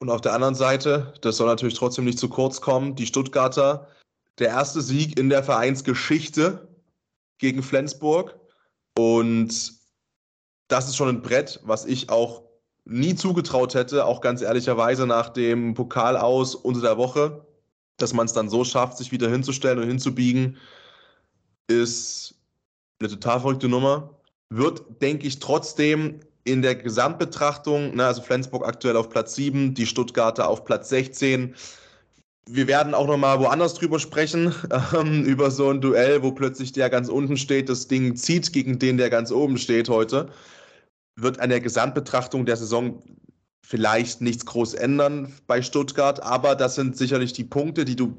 Und 0.00 0.10
auf 0.10 0.20
der 0.20 0.34
anderen 0.34 0.54
Seite, 0.54 1.14
das 1.22 1.38
soll 1.38 1.46
natürlich 1.46 1.76
trotzdem 1.76 2.04
nicht 2.04 2.18
zu 2.18 2.28
kurz 2.28 2.60
kommen, 2.60 2.94
die 2.94 3.06
Stuttgarter, 3.06 3.88
der 4.38 4.48
erste 4.48 4.82
Sieg 4.82 5.18
in 5.18 5.30
der 5.30 5.42
Vereinsgeschichte 5.42 6.68
gegen 7.38 7.62
Flensburg 7.62 8.38
und 8.98 9.72
das 10.68 10.88
ist 10.88 10.96
schon 10.96 11.08
ein 11.08 11.22
Brett, 11.22 11.60
was 11.64 11.86
ich 11.86 12.10
auch 12.10 12.42
nie 12.84 13.14
zugetraut 13.14 13.72
hätte, 13.72 14.04
auch 14.04 14.20
ganz 14.20 14.42
ehrlicherweise 14.42 15.06
nach 15.06 15.30
dem 15.30 15.72
Pokal 15.72 16.18
aus 16.18 16.54
unter 16.54 16.82
der 16.82 16.98
Woche 16.98 17.45
dass 17.96 18.12
man 18.12 18.26
es 18.26 18.32
dann 18.32 18.48
so 18.48 18.64
schafft, 18.64 18.98
sich 18.98 19.12
wieder 19.12 19.30
hinzustellen 19.30 19.78
und 19.78 19.88
hinzubiegen, 19.88 20.56
ist 21.68 22.34
eine 23.00 23.08
total 23.08 23.40
verrückte 23.40 23.68
Nummer. 23.68 24.10
Wird, 24.50 25.02
denke 25.02 25.26
ich, 25.26 25.38
trotzdem 25.38 26.20
in 26.44 26.62
der 26.62 26.76
Gesamtbetrachtung, 26.76 27.96
ne, 27.96 28.06
also 28.06 28.22
Flensburg 28.22 28.66
aktuell 28.66 28.96
auf 28.96 29.10
Platz 29.10 29.34
7, 29.34 29.74
die 29.74 29.86
Stuttgarter 29.86 30.48
auf 30.48 30.64
Platz 30.64 30.88
16. 30.90 31.54
Wir 32.48 32.68
werden 32.68 32.94
auch 32.94 33.08
nochmal 33.08 33.40
woanders 33.40 33.74
drüber 33.74 33.98
sprechen, 33.98 34.54
ähm, 34.94 35.24
über 35.26 35.50
so 35.50 35.68
ein 35.70 35.80
Duell, 35.80 36.22
wo 36.22 36.30
plötzlich 36.30 36.70
der 36.72 36.88
ganz 36.88 37.08
unten 37.08 37.36
steht, 37.36 37.68
das 37.68 37.88
Ding 37.88 38.14
zieht 38.14 38.52
gegen 38.52 38.78
den, 38.78 38.96
der 38.96 39.10
ganz 39.10 39.32
oben 39.32 39.58
steht 39.58 39.88
heute. 39.88 40.28
Wird 41.16 41.40
an 41.40 41.50
der 41.50 41.60
Gesamtbetrachtung 41.60 42.46
der 42.46 42.56
Saison 42.56 43.02
vielleicht 43.66 44.20
nichts 44.20 44.46
groß 44.46 44.74
ändern 44.74 45.32
bei 45.48 45.60
Stuttgart, 45.60 46.22
aber 46.22 46.54
das 46.54 46.76
sind 46.76 46.96
sicherlich 46.96 47.32
die 47.32 47.42
Punkte, 47.42 47.84
die 47.84 47.96
du 47.96 48.16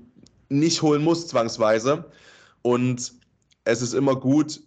nicht 0.49 0.81
holen 0.81 1.01
musst 1.01 1.29
zwangsweise. 1.29 2.03
Und 2.63 3.13
es 3.63 3.81
ist 3.81 3.93
immer 3.93 4.17
gut, 4.17 4.59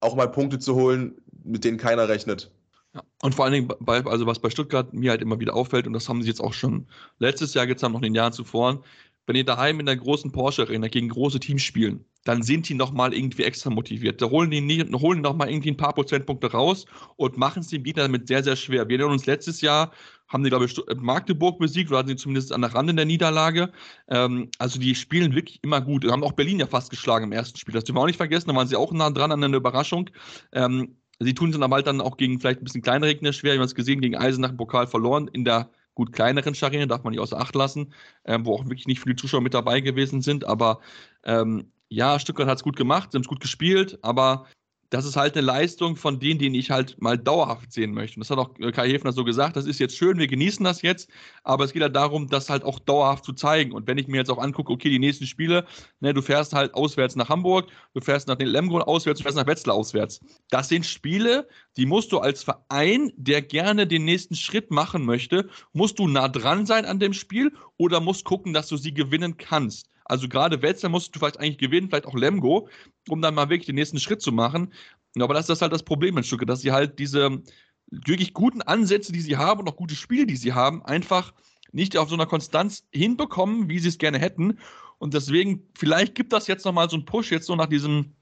auch 0.00 0.16
mal 0.16 0.26
Punkte 0.26 0.58
zu 0.58 0.74
holen, 0.74 1.14
mit 1.44 1.62
denen 1.62 1.78
keiner 1.78 2.08
rechnet. 2.08 2.50
Ja. 2.92 3.04
Und 3.22 3.36
vor 3.36 3.44
allen 3.44 3.54
Dingen, 3.54 3.72
bei, 3.78 4.04
also 4.04 4.26
was 4.26 4.40
bei 4.40 4.50
Stuttgart 4.50 4.92
mir 4.92 5.12
halt 5.12 5.22
immer 5.22 5.38
wieder 5.38 5.54
auffällt, 5.54 5.86
und 5.86 5.92
das 5.92 6.08
haben 6.08 6.22
sie 6.22 6.28
jetzt 6.28 6.40
auch 6.40 6.54
schon 6.54 6.88
letztes 7.20 7.54
Jahr 7.54 7.68
getan, 7.68 7.92
noch 7.92 8.00
in 8.00 8.06
den 8.06 8.14
Jahren 8.16 8.32
zuvor, 8.32 8.82
wenn 9.26 9.34
die 9.34 9.44
daheim 9.44 9.78
in 9.78 9.86
der 9.86 9.96
großen 9.96 10.32
Porsche 10.32 10.62
Arena 10.62 10.88
gegen 10.88 11.08
große 11.08 11.38
Teams 11.38 11.62
spielen, 11.62 12.04
dann 12.24 12.42
sind 12.42 12.68
die 12.68 12.74
nochmal 12.74 13.14
irgendwie 13.14 13.44
extra 13.44 13.70
motiviert. 13.70 14.20
Da 14.20 14.30
holen 14.30 14.50
die, 14.50 14.60
nie, 14.60 14.84
holen 14.94 15.20
nochmal 15.20 15.48
irgendwie 15.48 15.70
ein 15.70 15.76
paar 15.76 15.94
Prozentpunkte 15.94 16.50
raus 16.50 16.86
und 17.16 17.36
machen 17.36 17.60
es 17.60 17.68
dem 17.68 17.84
Gegner 17.84 18.02
damit 18.02 18.28
sehr, 18.28 18.42
sehr 18.42 18.56
schwer. 18.56 18.88
Wir 18.88 18.98
erinnern 18.98 19.12
uns 19.12 19.26
letztes 19.26 19.60
Jahr, 19.60 19.92
haben 20.28 20.42
die, 20.42 20.50
glaube 20.50 20.64
ich, 20.64 20.80
Magdeburg 20.96 21.58
besiegt 21.58 21.90
oder 21.90 21.98
hatten 21.98 22.08
sie 22.08 22.16
zumindest 22.16 22.52
an 22.52 22.62
der 22.62 22.74
Rande 22.74 22.94
der 22.94 23.04
Niederlage. 23.04 23.72
Ähm, 24.08 24.50
also 24.58 24.80
die 24.80 24.94
spielen 24.94 25.34
wirklich 25.34 25.60
immer 25.62 25.80
gut. 25.80 26.04
Wir 26.04 26.12
haben 26.12 26.24
auch 26.24 26.32
Berlin 26.32 26.58
ja 26.58 26.66
fast 26.66 26.90
geschlagen 26.90 27.26
im 27.26 27.32
ersten 27.32 27.58
Spiel. 27.58 27.74
Das 27.74 27.84
dürfen 27.84 27.96
wir 27.96 28.02
auch 28.02 28.06
nicht 28.06 28.16
vergessen, 28.16 28.48
da 28.48 28.54
waren 28.54 28.68
sie 28.68 28.76
auch 28.76 28.92
nah 28.92 29.10
dran 29.10 29.32
an 29.32 29.42
einer 29.42 29.56
Überraschung. 29.56 30.10
Ähm, 30.52 30.96
sie 31.20 31.34
tun 31.34 31.50
es 31.50 31.54
dann 31.54 31.62
aber 31.62 31.76
halt 31.76 31.86
dann 31.86 32.00
auch 32.00 32.16
gegen 32.16 32.40
vielleicht 32.40 32.60
ein 32.60 32.64
bisschen 32.64 32.82
kleinere 32.82 33.12
Gegner 33.12 33.32
schwer. 33.32 33.52
Wir 33.52 33.60
haben 33.60 33.66
es 33.66 33.74
gesehen, 33.74 34.00
gegen 34.00 34.16
Eisenach 34.16 34.50
im 34.50 34.56
Pokal 34.56 34.86
verloren 34.86 35.28
in 35.28 35.44
der 35.44 35.70
gut 35.94 36.12
kleineren 36.12 36.54
Scharinen, 36.54 36.88
darf 36.88 37.04
man 37.04 37.12
nicht 37.12 37.20
außer 37.20 37.40
Acht 37.40 37.54
lassen, 37.54 37.92
ähm, 38.24 38.44
wo 38.44 38.54
auch 38.54 38.64
wirklich 38.64 38.86
nicht 38.86 39.00
viele 39.00 39.16
Zuschauer 39.16 39.40
mit 39.40 39.54
dabei 39.54 39.80
gewesen 39.80 40.20
sind. 40.20 40.44
Aber 40.44 40.80
ähm, 41.24 41.72
ja, 41.88 42.18
Stuttgart 42.18 42.48
hat 42.48 42.58
es 42.58 42.64
gut 42.64 42.76
gemacht, 42.76 43.12
sie 43.12 43.16
haben 43.16 43.22
es 43.22 43.28
gut 43.28 43.40
gespielt, 43.40 43.98
aber 44.02 44.46
das 44.90 45.04
ist 45.04 45.16
halt 45.16 45.36
eine 45.36 45.44
Leistung 45.44 45.96
von 45.96 46.20
denen, 46.20 46.38
die 46.38 46.58
ich 46.58 46.70
halt 46.70 47.00
mal 47.00 47.18
dauerhaft 47.18 47.72
sehen 47.72 47.92
möchte. 47.92 48.16
Und 48.16 48.20
das 48.20 48.30
hat 48.30 48.38
auch 48.38 48.58
äh, 48.58 48.72
Kai 48.72 48.88
Hefner 48.88 49.12
so 49.12 49.24
gesagt, 49.24 49.56
das 49.56 49.66
ist 49.66 49.78
jetzt 49.78 49.96
schön, 49.96 50.18
wir 50.18 50.26
genießen 50.26 50.64
das 50.64 50.82
jetzt, 50.82 51.10
aber 51.42 51.64
es 51.64 51.72
geht 51.72 51.82
halt 51.82 51.96
darum, 51.96 52.28
das 52.28 52.50
halt 52.50 52.64
auch 52.64 52.78
dauerhaft 52.78 53.24
zu 53.24 53.32
zeigen. 53.32 53.72
Und 53.72 53.86
wenn 53.86 53.98
ich 53.98 54.08
mir 54.08 54.18
jetzt 54.18 54.30
auch 54.30 54.38
angucke, 54.38 54.72
okay, 54.72 54.90
die 54.90 54.98
nächsten 54.98 55.26
Spiele, 55.26 55.66
ne, 56.00 56.14
du 56.14 56.22
fährst 56.22 56.52
halt 56.52 56.74
auswärts 56.74 57.16
nach 57.16 57.28
Hamburg, 57.28 57.68
du 57.94 58.00
fährst 58.00 58.28
nach 58.28 58.36
den 58.36 58.48
Lemgo 58.48 58.78
auswärts, 58.78 59.18
du 59.18 59.24
fährst 59.24 59.36
nach 59.36 59.46
Wetzlar 59.46 59.76
auswärts. 59.76 60.20
Das 60.50 60.68
sind 60.68 60.86
Spiele, 60.86 61.48
die 61.76 61.86
musst 61.86 62.12
du 62.12 62.18
als 62.18 62.42
Verein, 62.42 63.12
der 63.16 63.42
gerne 63.42 63.86
den 63.86 64.04
nächsten 64.04 64.34
Schritt 64.34 64.70
machen 64.70 65.04
möchte, 65.04 65.48
musst 65.72 65.98
du 65.98 66.08
nah 66.08 66.28
dran 66.28 66.66
sein 66.66 66.84
an 66.84 67.00
dem 67.00 67.12
Spiel 67.12 67.52
oder 67.76 68.00
musst 68.00 68.24
gucken, 68.24 68.52
dass 68.52 68.68
du 68.68 68.76
sie 68.76 68.94
gewinnen 68.94 69.36
kannst. 69.36 69.88
Also 70.08 70.28
gerade 70.28 70.62
Wetzlar 70.62 70.90
musst 70.90 71.14
du 71.14 71.18
vielleicht 71.18 71.40
eigentlich 71.40 71.58
gewinnen, 71.58 71.88
vielleicht 71.88 72.06
auch 72.06 72.14
Lemgo, 72.14 72.68
um 73.08 73.22
dann 73.22 73.34
mal 73.34 73.48
wirklich 73.48 73.66
den 73.66 73.74
nächsten 73.74 73.98
Schritt 73.98 74.22
zu 74.22 74.32
machen. 74.32 74.72
Aber 75.18 75.34
das 75.34 75.48
ist 75.48 75.62
halt 75.62 75.72
das 75.72 75.82
Problem 75.82 76.16
in 76.18 76.24
Stücke, 76.24 76.46
dass 76.46 76.60
sie 76.60 76.72
halt 76.72 76.98
diese 76.98 77.42
wirklich 77.90 78.34
guten 78.34 78.62
Ansätze, 78.62 79.12
die 79.12 79.20
sie 79.20 79.36
haben 79.36 79.60
und 79.60 79.68
auch 79.68 79.76
gute 79.76 79.94
Spiele, 79.94 80.26
die 80.26 80.36
sie 80.36 80.52
haben, 80.52 80.84
einfach 80.84 81.32
nicht 81.72 81.96
auf 81.96 82.08
so 82.08 82.14
einer 82.14 82.26
Konstanz 82.26 82.86
hinbekommen, 82.92 83.68
wie 83.68 83.78
sie 83.78 83.88
es 83.88 83.98
gerne 83.98 84.18
hätten. 84.18 84.58
Und 84.98 85.14
deswegen, 85.14 85.68
vielleicht 85.76 86.14
gibt 86.14 86.32
das 86.32 86.46
jetzt 86.46 86.64
nochmal 86.64 86.90
so 86.90 86.96
einen 86.96 87.04
Push, 87.04 87.30
jetzt 87.30 87.46
so 87.46 87.56
nach 87.56 87.66
diesem, 87.66 88.14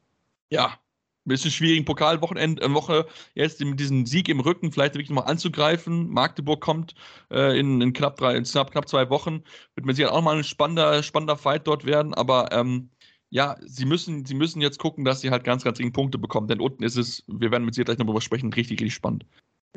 ja, 0.51 0.79
bisschen 1.25 1.51
schwierigen 1.51 1.85
Pokalwochenende, 1.85 2.63
äh, 2.63 2.73
Woche 2.75 3.07
jetzt 3.35 3.61
mit 3.65 3.81
diesem 3.81 4.07
Sieg 4.07 4.29
im 4.29 4.41
Rücken 4.41 4.73
vielleicht 4.73 4.95
wirklich 4.95 5.09
nochmal 5.11 5.31
anzugreifen. 5.31 6.09
Magdeburg 6.11 6.61
kommt 6.61 6.95
äh, 7.31 7.59
in, 7.59 7.81
in, 7.81 7.93
knapp 7.93 8.17
drei, 8.17 8.37
in 8.37 8.45
knapp, 8.45 8.71
knapp 8.73 8.89
zwei 8.89 9.09
Wochen. 9.11 9.43
Wird 9.75 9.87
mir 9.87 9.95
sicher 9.95 10.13
auch 10.13 10.23
mal 10.23 10.37
ein 10.37 10.45
spannender, 10.45 11.03
spannender 11.03 11.37
Fight 11.37 11.67
dort 11.67 11.87
werden, 11.87 12.15
aber 12.15 12.53
ähm, 12.53 12.91
ja, 13.35 13.57
sie 13.67 13.85
müssen, 13.85 14.25
sie 14.25 14.35
müssen 14.35 14.61
jetzt 14.61 14.79
gucken, 14.79 15.05
dass 15.05 15.21
sie 15.21 15.33
halt 15.33 15.43
ganz, 15.43 15.65
ganz 15.65 15.79
dringend 15.79 15.97
Punkte 15.97 16.19
bekommen, 16.19 16.47
denn 16.47 16.61
unten 16.61 16.85
ist 16.85 16.97
es, 16.97 17.25
wir 17.27 17.51
werden 17.51 17.65
mit 17.65 17.75
Sicherheit 17.75 17.87
gleich 17.87 17.99
noch 17.99 18.07
darüber 18.07 18.21
sprechen, 18.21 18.53
richtig, 18.53 18.81
richtig 18.81 18.95
spannend. 18.95 19.27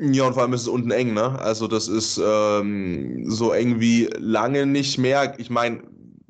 Ja, 0.00 0.28
und 0.28 0.34
vor 0.34 0.42
allem 0.42 0.52
ist 0.52 0.60
es 0.60 0.68
unten 0.68 0.92
eng, 0.92 1.12
ne? 1.12 1.36
Also 1.40 1.66
das 1.66 1.88
ist 1.88 2.20
ähm, 2.24 3.28
so 3.28 3.50
eng 3.50 3.80
wie 3.80 4.08
lange 4.16 4.64
nicht 4.64 4.96
mehr. 4.98 5.34
Ich 5.40 5.50
meine, 5.50 5.82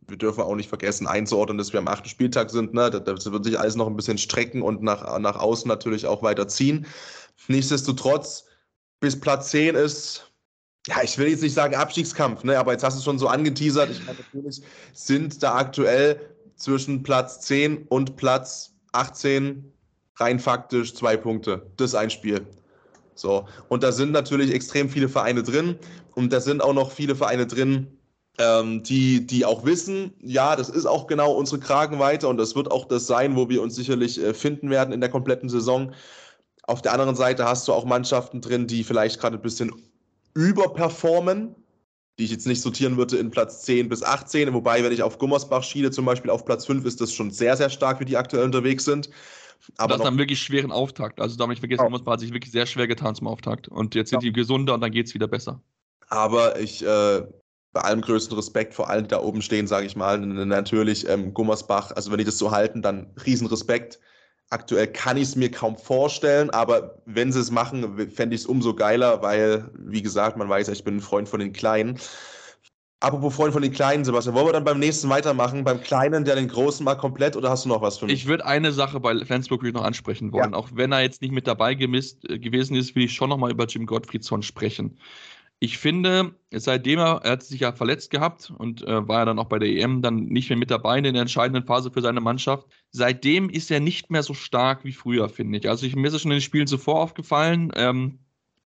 wir 0.07 0.17
dürfen 0.17 0.41
auch 0.41 0.55
nicht 0.55 0.71
vergessen 0.71 1.07
einzuordnen, 1.07 1.59
dass 1.59 1.75
wir 1.75 1.81
am 1.81 1.89
achten 1.89 2.09
Spieltag 2.09 2.49
sind. 2.49 2.73
Ne? 2.73 2.89
Das 2.91 3.31
wird 3.31 3.45
sich 3.45 3.61
alles 3.61 3.77
noch 3.77 3.89
ein 3.89 3.97
bisschen 3.97 4.17
strecken 4.17 4.63
und 4.63 4.83
nach, 4.83 5.19
nach 5.19 5.37
außen 5.37 5.69
natürlich 5.69 6.07
auch 6.07 6.23
weiter 6.23 6.49
ziehen. 6.49 6.87
Nichtsdestotrotz, 7.49 8.47
bis 9.01 9.21
Platz 9.21 9.51
10 9.51 9.75
ist, 9.75 10.33
ja, 10.87 11.03
ich 11.03 11.19
will 11.19 11.29
jetzt 11.29 11.43
nicht 11.43 11.53
sagen 11.53 11.75
Abstiegskampf, 11.75 12.43
ne? 12.43 12.59
aber 12.59 12.73
jetzt 12.73 12.85
hast 12.85 12.95
du 12.95 13.01
es 13.01 13.05
schon 13.05 13.19
so 13.19 13.29
angeteasert. 13.29 13.91
Ich 13.91 14.03
meine, 14.07 14.19
natürlich 14.19 14.63
sind 14.95 15.43
da 15.43 15.57
aktuell 15.57 16.38
zwischen 16.59 17.03
Platz 17.03 17.41
10 17.41 17.87
und 17.89 18.17
Platz 18.17 18.75
18 18.93 19.73
rein 20.17 20.39
faktisch 20.39 20.95
zwei 20.95 21.17
Punkte. 21.17 21.71
Das 21.77 21.91
ist 21.91 21.95
ein 21.95 22.11
Spiel. 22.11 22.47
So. 23.15 23.47
Und 23.69 23.83
da 23.83 23.93
sind 23.93 24.13
natürlich 24.13 24.53
extrem 24.53 24.89
viele 24.89 25.09
Vereine 25.09 25.43
drin. 25.43 25.79
Und 26.15 26.33
da 26.33 26.41
sind 26.41 26.63
auch 26.63 26.75
noch 26.75 26.91
viele 26.91 27.15
Vereine 27.15 27.47
drin, 27.47 27.99
ähm, 28.39 28.83
die, 28.83 29.27
die 29.27 29.45
auch 29.45 29.65
wissen, 29.65 30.15
ja, 30.21 30.57
das 30.57 30.69
ist 30.69 30.87
auch 30.87 31.07
genau 31.07 31.33
unsere 31.33 31.61
Kragenweite 31.61 32.29
und 32.29 32.37
das 32.37 32.55
wird 32.55 32.71
auch 32.71 32.85
das 32.87 33.07
sein, 33.07 33.37
wo 33.37 33.49
wir 33.49 33.63
uns 33.63 33.75
sicherlich 33.75 34.23
äh, 34.23 34.33
finden 34.33 34.71
werden 34.71 34.93
in 34.93 35.01
der 35.01 35.11
kompletten 35.11 35.49
Saison. 35.49 35.93
Auf 36.63 36.83
der 36.83 36.93
anderen 36.93 37.17
Seite 37.17 37.45
hast 37.45 37.67
du 37.67 37.73
auch 37.73 37.85
Mannschaften 37.85 38.41
drin, 38.41 38.67
die 38.67 38.85
vielleicht 38.85 39.21
gerade 39.21 39.37
ein 39.37 39.43
bisschen 39.43 39.73
überperformen, 40.35 41.55
die 42.19 42.25
ich 42.25 42.31
jetzt 42.31 42.47
nicht 42.47 42.61
sortieren 42.61 42.97
würde 42.97 43.17
in 43.17 43.31
Platz 43.31 43.63
10 43.63 43.89
bis 43.89 44.03
18. 44.03 44.53
Wobei, 44.53 44.83
wenn 44.83 44.93
ich 44.93 45.03
auf 45.03 45.19
Gummersbach 45.19 45.63
schiele, 45.63 45.91
zum 45.91 46.05
Beispiel 46.05 46.31
auf 46.31 46.45
Platz 46.45 46.67
5, 46.67 46.85
ist 46.85 47.01
das 47.01 47.13
schon 47.13 47.31
sehr, 47.31 47.57
sehr 47.57 47.71
stark, 47.71 48.01
wie 48.01 48.05
die 48.05 48.17
aktuell 48.17 48.45
unterwegs 48.45 48.85
sind. 48.85 49.09
Aber 49.77 49.97
das 49.97 50.07
einen 50.07 50.19
wirklich 50.19 50.41
schweren 50.41 50.73
Auftakt. 50.73 51.21
Also 51.21 51.37
damit 51.37 51.59
vergessen, 51.59 51.83
oh. 51.83 51.85
Gummersbach 51.87 52.15
hat 52.15 52.21
sich 52.21 52.33
wirklich 52.33 52.53
sehr 52.53 52.67
schwer 52.67 52.89
getan 52.89 53.15
zum 53.15 53.27
Auftakt. 53.27 53.69
Und 53.69 53.95
jetzt 53.95 54.11
sind 54.11 54.23
ja. 54.23 54.29
die 54.29 54.33
gesunder 54.33 54.75
und 54.75 54.81
dann 54.81 54.91
geht 54.91 55.07
es 55.07 55.15
wieder 55.15 55.29
besser. 55.29 55.61
Aber 56.09 56.59
ich 56.59 56.85
äh, 56.85 57.23
bei 57.73 57.81
allem 57.83 58.01
größten 58.01 58.37
Respekt 58.37 58.75
vor 58.75 58.89
allen, 58.89 59.05
die 59.05 59.09
da 59.09 59.21
oben 59.21 59.43
stehen, 59.43 59.67
sage 59.67 59.87
ich 59.87 59.95
mal. 59.95 60.19
Natürlich 60.19 61.09
ähm, 61.09 61.35
Gummersbach, 61.35 61.93
also 61.93 62.11
wenn 62.11 62.19
die 62.19 62.25
das 62.25 62.39
so 62.39 62.51
halten, 62.51 62.83
dann 62.83 63.15
Riesenrespekt. 63.25 64.01
Aktuell 64.51 64.87
kann 64.87 65.19
ich 65.19 65.25
es 65.25 65.37
mir 65.37 65.51
kaum 65.51 65.77
vorstellen, 65.77 66.49
aber 66.51 67.03
wenn 67.05 67.33
sie 67.33 67.41
es 67.41 67.51
machen, 67.51 68.11
fände 68.11 68.35
ich 68.35 68.43
es 68.43 68.47
umso 68.47 68.75
geiler, 68.75 69.21
weil, 69.21 69.71
wie 69.75 70.01
gesagt, 70.01 70.39
man 70.39 70.49
weiß 70.49 70.69
ja, 70.69 70.73
ich 70.73 70.85
bin 70.85 70.97
ein 70.97 71.01
Freund 71.01 71.29
von 71.29 71.41
den 71.41 71.53
Kleinen. 71.53 71.99
Apropos 73.01 73.35
Freund 73.35 73.53
von 73.53 73.63
den 73.63 73.73
Kleinen, 73.73 74.05
Sebastian, 74.05 74.35
wollen 74.35 74.47
wir 74.47 74.53
dann 74.55 74.65
beim 74.65 74.81
nächsten 74.81 75.09
weitermachen? 75.09 75.65
Beim 75.65 75.81
Kleinen, 75.81 76.25
der 76.25 76.35
den 76.35 76.49
Großen 76.49 76.83
mal 76.83 76.97
komplett 76.97 77.37
oder 77.37 77.51
hast 77.51 77.65
du 77.65 77.69
noch 77.69 77.83
was 77.83 77.99
für 77.99 78.07
mich? 78.07 78.15
Ich 78.15 78.27
würde 78.27 78.45
eine 78.45 78.73
Sache 78.73 78.99
bei 78.99 79.17
Flensburg 79.25 79.63
noch 79.63 79.85
ansprechen 79.85 80.33
wollen. 80.33 80.53
Ja. 80.53 80.59
Auch 80.59 80.71
wenn 80.73 80.93
er 80.93 81.03
jetzt 81.03 81.23
nicht 81.23 81.33
mit 81.33 81.47
dabei 81.47 81.75
gemisst, 81.75 82.23
gewesen 82.23 82.75
ist, 82.75 82.97
will 82.97 83.05
ich 83.05 83.13
schon 83.13 83.29
noch 83.29 83.37
mal 83.37 83.51
über 83.51 83.67
Jim 83.67 83.87
Gottfriedson 83.87 84.43
sprechen 84.43 84.99
ich 85.61 85.79
finde, 85.79 86.35
seitdem 86.53 87.01
er, 87.01 87.21
er 87.25 87.33
hat 87.33 87.43
sich 87.43 87.61
ja 87.61 87.73
verletzt 87.73 88.11
gehabt 88.11 88.53
und 88.57 88.83
äh, 88.83 89.09
war 89.09 89.21
ja 89.21 89.25
dann 89.25 89.39
auch 89.41 89.49
bei 89.49 89.59
der 89.59 89.69
EM 89.69 90.03
dann 90.03 90.27
nicht 90.27 90.49
mehr 90.51 90.59
mit 90.59 90.71
dabei 90.71 90.99
in 90.99 91.05
der 91.05 91.15
entscheidenden 91.21 91.67
Phase 91.67 91.91
für 91.91 92.01
seine 92.01 92.21
Mannschaft. 92.21 92.69
Seitdem 92.91 93.51
ist 93.51 93.71
er 93.71 93.81
nicht 93.81 94.11
mehr 94.11 94.23
so 94.23 94.35
stark 94.35 94.85
wie 94.85 94.93
früher, 94.93 95.29
finde 95.29 95.59
ich. 95.59 95.69
Also 95.69 95.85
ich, 95.87 95.97
mir 95.97 96.07
ist 96.09 96.15
es 96.15 96.23
schon 96.23 96.31
in 96.31 96.37
den 96.37 96.43
Spielen 96.43 96.69
zuvor 96.69 97.01
aufgefallen, 97.01 97.73
ähm, 97.75 98.21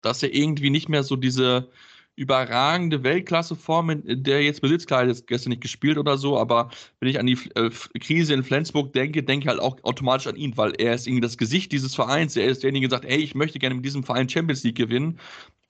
dass 0.02 0.24
er 0.24 0.34
irgendwie 0.34 0.70
nicht 0.70 0.88
mehr 0.88 1.04
so 1.04 1.18
diese 1.18 1.70
überragende 2.16 3.04
Weltklasseform, 3.04 3.92
in 3.92 4.24
der 4.24 4.38
er 4.38 4.44
jetzt 4.44 4.62
besitzt. 4.62 4.88
Klar, 4.88 5.06
jetzt 5.06 5.28
gestern 5.28 5.52
nicht 5.52 5.62
gespielt 5.62 5.98
oder 6.00 6.18
so, 6.18 6.38
aber 6.38 6.72
wenn 7.00 7.10
ich 7.10 7.20
an 7.20 7.28
die 7.28 7.38
äh, 7.56 7.70
Krise 8.00 8.34
in 8.34 8.44
Flensburg 8.44 8.92
denke, 8.94 9.24
denke 9.24 9.44
ich 9.44 9.50
halt 9.50 9.60
auch 9.60 9.78
automatisch 9.84 10.26
an 10.28 10.36
ihn, 10.36 10.58
weil 10.58 10.74
er 10.80 10.96
ist 10.96 11.06
irgendwie 11.06 11.22
das 11.22 11.38
Gesicht 11.38 11.72
dieses 11.72 11.94
Vereins. 11.94 12.36
Er 12.36 12.48
ist 12.48 12.64
derjenige, 12.64 12.88
der 12.88 12.98
sagt, 12.98 13.10
hey, 13.10 13.20
ich 13.20 13.36
möchte 13.36 13.60
gerne 13.60 13.76
mit 13.76 13.86
diesem 13.86 14.04
Verein 14.04 14.28
Champions 14.28 14.64
League 14.64 14.78
gewinnen. 14.78 15.20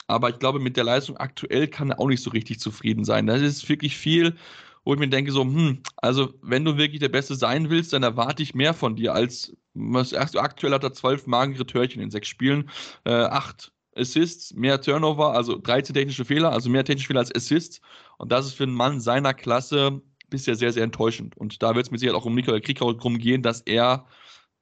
Aber 0.07 0.29
ich 0.29 0.39
glaube, 0.39 0.59
mit 0.59 0.77
der 0.77 0.83
Leistung 0.85 1.17
aktuell 1.17 1.67
kann 1.67 1.91
er 1.91 1.99
auch 1.99 2.07
nicht 2.07 2.23
so 2.23 2.29
richtig 2.31 2.59
zufrieden 2.59 3.03
sein. 3.05 3.27
Das 3.27 3.41
ist 3.41 3.67
wirklich 3.69 3.97
viel, 3.97 4.35
wo 4.85 4.93
ich 4.93 4.99
mir 4.99 5.09
denke, 5.09 5.31
so, 5.31 5.41
hm, 5.43 5.83
also 5.97 6.33
wenn 6.41 6.63
du 6.63 6.77
wirklich 6.77 6.99
der 7.01 7.09
Beste 7.09 7.35
sein 7.35 7.69
willst, 7.69 7.91
dann 7.93 8.03
erwarte 8.03 8.41
ich 8.41 8.55
mehr 8.55 8.73
von 8.73 8.95
dir 8.95 9.13
als, 9.13 9.55
was, 9.73 10.13
aktuell 10.13 10.73
hat 10.73 10.83
er 10.83 10.93
zwölf 10.93 11.27
magere 11.27 11.65
Törchen 11.65 12.01
in 12.01 12.09
sechs 12.09 12.29
Spielen, 12.29 12.69
äh, 13.03 13.11
acht 13.11 13.73
Assists, 13.97 14.53
mehr 14.53 14.79
Turnover, 14.79 15.33
also 15.33 15.57
13 15.57 15.93
technische 15.93 16.23
Fehler, 16.25 16.51
also 16.53 16.69
mehr 16.69 16.85
technische 16.85 17.07
Fehler 17.07 17.19
als 17.19 17.35
Assists. 17.35 17.81
Und 18.17 18.31
das 18.31 18.45
ist 18.45 18.53
für 18.53 18.63
einen 18.63 18.73
Mann 18.73 19.01
seiner 19.01 19.33
Klasse 19.33 20.01
bisher 20.29 20.55
sehr, 20.55 20.71
sehr 20.71 20.83
enttäuschend. 20.83 21.35
Und 21.37 21.61
da 21.63 21.75
wird 21.75 21.87
es 21.87 21.91
mit 21.91 21.99
Sicherheit 21.99 22.19
auch 22.19 22.25
um 22.25 22.35
Nikola 22.35 22.59
Kriegau 22.59 22.93
drum 22.93 23.17
gehen, 23.17 23.41
dass 23.41 23.61
er 23.61 24.05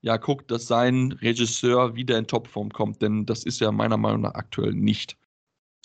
ja 0.02 0.18
guckt, 0.18 0.52
dass 0.52 0.68
sein 0.68 1.12
Regisseur 1.22 1.96
wieder 1.96 2.18
in 2.18 2.28
Topform 2.28 2.72
kommt, 2.72 3.02
denn 3.02 3.26
das 3.26 3.44
ist 3.44 3.60
ja 3.60 3.72
meiner 3.72 3.98
Meinung 3.98 4.22
nach 4.22 4.36
aktuell 4.36 4.74
nicht. 4.74 5.18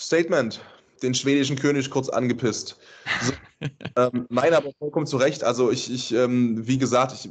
Statement. 0.01 0.61
Den 1.03 1.15
schwedischen 1.15 1.57
König 1.57 1.91
kurz 1.91 2.09
angepisst. 2.09 2.77
So, 3.23 3.33
ähm, 3.97 4.27
nein, 4.29 4.53
aber 4.53 4.71
vollkommen 4.79 5.07
zu 5.07 5.17
Recht. 5.17 5.45
Also 5.45 5.71
ich, 5.71 5.93
ich 5.93 6.13
ähm, 6.13 6.67
wie 6.67 6.79
gesagt, 6.79 7.13
ich, 7.13 7.31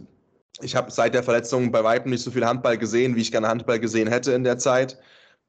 ich 0.61 0.75
habe 0.75 0.91
seit 0.91 1.13
der 1.13 1.23
Verletzung 1.23 1.71
bei 1.71 1.83
Weitem 1.83 2.11
nicht 2.11 2.23
so 2.23 2.31
viel 2.31 2.45
Handball 2.45 2.77
gesehen, 2.77 3.15
wie 3.15 3.21
ich 3.21 3.31
gerne 3.31 3.47
Handball 3.47 3.79
gesehen 3.79 4.07
hätte 4.07 4.31
in 4.31 4.43
der 4.43 4.57
Zeit. 4.57 4.97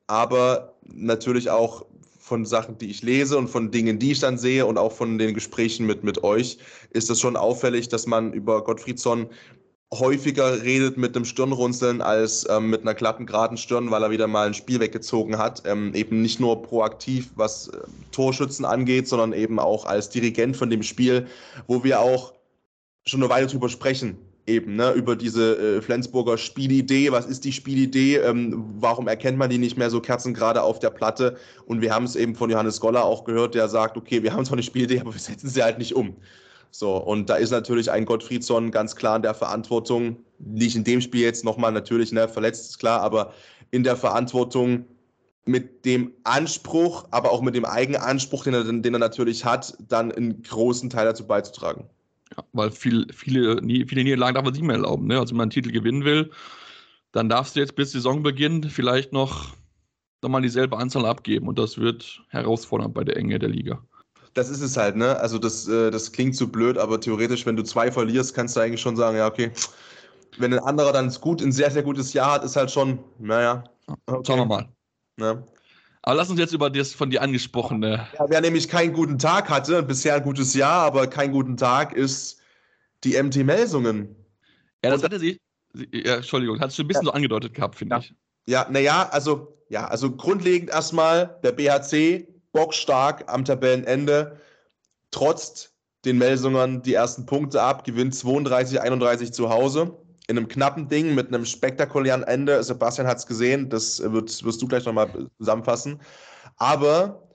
Aber 0.06 0.74
natürlich 0.84 1.50
auch 1.50 1.86
von 2.18 2.44
Sachen, 2.44 2.78
die 2.78 2.90
ich 2.90 3.02
lese 3.02 3.38
und 3.38 3.48
von 3.48 3.70
Dingen, 3.70 3.98
die 3.98 4.12
ich 4.12 4.20
dann 4.20 4.38
sehe 4.38 4.66
und 4.66 4.78
auch 4.78 4.92
von 4.92 5.18
den 5.18 5.34
Gesprächen 5.34 5.86
mit, 5.86 6.04
mit 6.04 6.22
euch, 6.22 6.58
ist 6.90 7.10
es 7.10 7.20
schon 7.20 7.36
auffällig, 7.36 7.88
dass 7.88 8.06
man 8.06 8.32
über 8.32 8.62
Gottfriedsson 8.62 9.28
häufiger 9.92 10.62
redet 10.62 10.97
mit 10.97 11.16
einem 11.16 11.25
Stirnrunzeln 11.25 12.00
als 12.00 12.47
ähm, 12.49 12.70
mit 12.70 12.82
einer 12.82 12.94
glatten, 12.94 13.26
geraden 13.26 13.56
Stirn, 13.56 13.90
weil 13.90 14.02
er 14.04 14.11
wieder 14.11 14.28
mal 14.28 14.47
ein 14.47 14.54
Spiel 14.54 14.78
weggezogen 14.78 15.37
hat. 15.37 15.62
Ähm, 15.66 15.92
eben 15.94 16.23
nicht 16.23 16.38
nur 16.38 16.62
proaktiv, 16.62 17.30
was 17.35 17.68
äh, 17.68 17.78
Torschützen 18.12 18.64
angeht, 18.64 19.09
sondern 19.09 19.32
eben 19.32 19.59
auch 19.59 19.87
als 19.87 20.09
Dirigent 20.09 20.56
von 20.56 20.70
dem 20.70 20.85
Spiel, 20.85 21.26
wo 21.66 21.82
wir 21.82 22.00
auch 22.00 22.35
schon 23.04 23.20
eine 23.20 23.30
Weile 23.30 23.49
drüber 23.49 23.68
sprechen. 23.68 24.16
Eben, 24.47 24.76
ne, 24.76 24.92
über 24.92 25.16
diese 25.16 25.56
äh, 25.56 25.82
Flensburger 25.82 26.38
Spielidee. 26.38 27.12
Was 27.12 27.26
ist 27.26 27.44
die 27.44 27.52
Spielidee? 27.52 28.16
Ähm, 28.16 28.64
warum 28.78 29.06
erkennt 29.09 29.38
man 29.38 29.50
die 29.50 29.59
nicht 29.59 29.76
mehr 29.76 29.90
so 29.90 30.00
kerzengerade 30.00 30.62
auf 30.62 30.78
der 30.78 30.90
Platte? 30.90 31.37
Und 31.66 31.82
wir 31.82 31.92
haben 31.92 32.04
es 32.04 32.16
eben 32.16 32.35
von 32.35 32.49
Johannes 32.50 32.80
Goller 32.80 33.04
auch 33.04 33.25
gehört, 33.25 33.54
der 33.54 33.68
sagt, 33.68 33.97
okay, 33.97 34.23
wir 34.23 34.32
haben 34.32 34.44
zwar 34.44 34.54
eine 34.54 34.62
Spielidee, 34.62 35.00
aber 35.00 35.12
wir 35.12 35.20
setzen 35.20 35.49
sie 35.49 35.62
halt 35.62 35.78
nicht 35.78 35.94
um. 35.94 36.16
So, 36.70 36.96
und 36.96 37.28
da 37.28 37.36
ist 37.36 37.50
natürlich 37.50 37.90
ein 37.90 38.04
Gottfriedson 38.04 38.70
ganz 38.70 38.94
klar 38.94 39.16
in 39.16 39.22
der 39.22 39.34
Verantwortung, 39.34 40.16
nicht 40.38 40.76
in 40.76 40.84
dem 40.84 41.00
Spiel 41.00 41.22
jetzt 41.22 41.44
nochmal 41.44 41.72
natürlich, 41.72 42.12
ne, 42.12 42.28
verletzt 42.28 42.70
ist 42.70 42.78
klar, 42.78 43.00
aber 43.00 43.34
in 43.70 43.82
der 43.82 43.96
Verantwortung 43.96 44.86
mit 45.44 45.84
dem 45.84 46.12
Anspruch, 46.24 47.06
aber 47.10 47.32
auch 47.32 47.42
mit 47.42 47.54
dem 47.54 47.64
Eigenanspruch, 47.64 48.44
den 48.44 48.54
er, 48.54 48.64
den 48.64 48.94
er 48.94 48.98
natürlich 48.98 49.44
hat, 49.44 49.76
dann 49.88 50.12
einen 50.12 50.42
großen 50.42 50.90
Teil 50.90 51.06
dazu 51.06 51.26
beizutragen. 51.26 51.84
Ja, 52.36 52.44
weil 52.52 52.70
viel, 52.70 53.06
viele, 53.12 53.60
viele 53.86 54.04
Niederlagen 54.04 54.34
darf 54.34 54.44
man 54.44 54.54
sich 54.54 54.62
mehr 54.62 54.76
erlauben. 54.76 55.06
Ne? 55.06 55.18
Also 55.18 55.30
wenn 55.30 55.38
man 55.38 55.44
einen 55.44 55.50
Titel 55.50 55.72
gewinnen 55.72 56.04
will, 56.04 56.30
dann 57.12 57.28
darfst 57.28 57.56
du 57.56 57.60
jetzt 57.60 57.74
bis 57.74 57.92
Saisonbeginn 57.92 58.64
vielleicht 58.64 59.12
noch, 59.12 59.54
noch 60.22 60.30
mal 60.30 60.42
dieselbe 60.42 60.76
Anzahl 60.76 61.06
abgeben 61.06 61.48
und 61.48 61.58
das 61.58 61.78
wird 61.78 62.22
herausfordernd 62.28 62.94
bei 62.94 63.02
der 63.02 63.16
Enge 63.16 63.38
der 63.38 63.48
Liga. 63.48 63.82
Das 64.34 64.49
ist 64.49 64.60
es 64.60 64.76
halt, 64.76 64.96
ne? 64.96 65.18
Also 65.18 65.38
das, 65.38 65.66
äh, 65.68 65.90
das 65.90 66.12
klingt 66.12 66.37
so 66.37 66.46
blöd, 66.46 66.78
aber 66.78 67.00
theoretisch, 67.00 67.46
wenn 67.46 67.56
du 67.56 67.62
zwei 67.62 67.90
verlierst, 67.90 68.34
kannst 68.34 68.56
du 68.56 68.60
eigentlich 68.60 68.80
schon 68.80 68.96
sagen, 68.96 69.16
ja, 69.16 69.26
okay. 69.26 69.50
Wenn 70.38 70.52
ein 70.52 70.60
anderer 70.60 70.92
dann 70.92 71.10
gut, 71.20 71.42
ein 71.42 71.52
sehr, 71.52 71.70
sehr 71.70 71.82
gutes 71.82 72.12
Jahr 72.12 72.34
hat, 72.34 72.44
ist 72.44 72.56
halt 72.56 72.70
schon, 72.70 73.00
naja. 73.18 73.64
Okay. 74.06 74.22
Schauen 74.26 74.38
wir 74.38 74.46
mal. 74.46 74.68
Ja. 75.18 75.42
Aber 76.02 76.16
lass 76.16 76.30
uns 76.30 76.38
jetzt 76.38 76.54
über 76.54 76.70
das 76.70 76.94
von 76.94 77.10
dir 77.10 77.20
angesprochene. 77.20 78.06
Ja, 78.18 78.26
wer 78.28 78.40
nämlich 78.40 78.68
keinen 78.68 78.92
guten 78.92 79.18
Tag 79.18 79.50
hatte, 79.50 79.82
bisher 79.82 80.14
ein 80.14 80.22
gutes 80.22 80.54
Jahr, 80.54 80.82
aber 80.82 81.06
keinen 81.08 81.32
guten 81.32 81.56
Tag, 81.56 81.92
ist 81.92 82.40
die 83.04 83.20
MT 83.20 83.44
Melsungen. 83.44 84.14
Ja, 84.82 84.90
das 84.90 85.02
hatte 85.02 85.18
sie. 85.18 85.38
Ja, 85.92 86.16
Entschuldigung, 86.16 86.58
hat 86.60 86.70
es 86.70 86.76
schon 86.76 86.87
ein 86.87 86.88
bisschen 86.88 87.04
ja. 87.06 87.10
so 87.10 87.12
angedeutet 87.12 87.54
gehabt, 87.54 87.76
finde 87.76 87.96
ja. 87.96 88.00
ich. 88.00 88.14
Ja, 88.46 88.66
naja, 88.70 89.08
also, 89.10 89.58
ja, 89.68 89.87
also 89.87 90.10
grundlegend 90.10 90.70
erstmal 90.70 91.38
der 91.44 91.52
BHC 91.52 92.26
bockstark 92.52 93.25
am 93.26 93.45
Tabellenende, 93.45 94.40
trotz 95.11 95.71
den 96.04 96.19
Melsungern 96.19 96.83
die 96.83 96.95
ersten 96.95 97.26
Punkte 97.26 97.61
ab, 97.61 97.85
gewinnt 97.85 98.14
32, 98.14 98.80
31 98.80 99.33
zu 99.33 99.50
Hause. 99.50 99.97
In 100.28 100.38
einem 100.38 100.49
knappen 100.49 100.88
Ding 100.88 101.14
mit 101.14 101.28
einem 101.28 101.45
spektakulären 101.45 102.23
Ende. 102.23 102.62
Sebastian 102.62 103.07
hat 103.07 103.19
es 103.19 103.26
gesehen, 103.26 103.69
das 103.69 104.00
wird, 104.00 104.45
wirst 104.45 104.62
du 104.62 104.69
gleich 104.69 104.85
nochmal 104.85 105.28
zusammenfassen. 105.38 106.00
Aber 106.57 107.28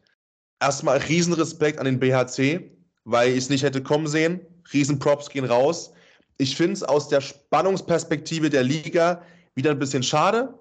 erstmal 0.59 0.97
Riesenrespekt 0.97 1.77
an 1.77 1.85
den 1.85 1.99
BHC, 1.99 2.71
weil 3.03 3.31
ich 3.31 3.37
es 3.37 3.49
nicht 3.49 3.63
hätte 3.63 3.83
kommen 3.83 4.07
sehen. 4.07 4.39
Riesenprops 4.73 5.29
gehen 5.29 5.45
raus. 5.45 5.91
Ich 6.37 6.55
finde 6.55 6.73
es 6.73 6.83
aus 6.83 7.09
der 7.09 7.21
Spannungsperspektive 7.21 8.49
der 8.49 8.63
Liga 8.63 9.21
wieder 9.55 9.71
ein 9.71 9.79
bisschen 9.79 10.03
schade, 10.03 10.53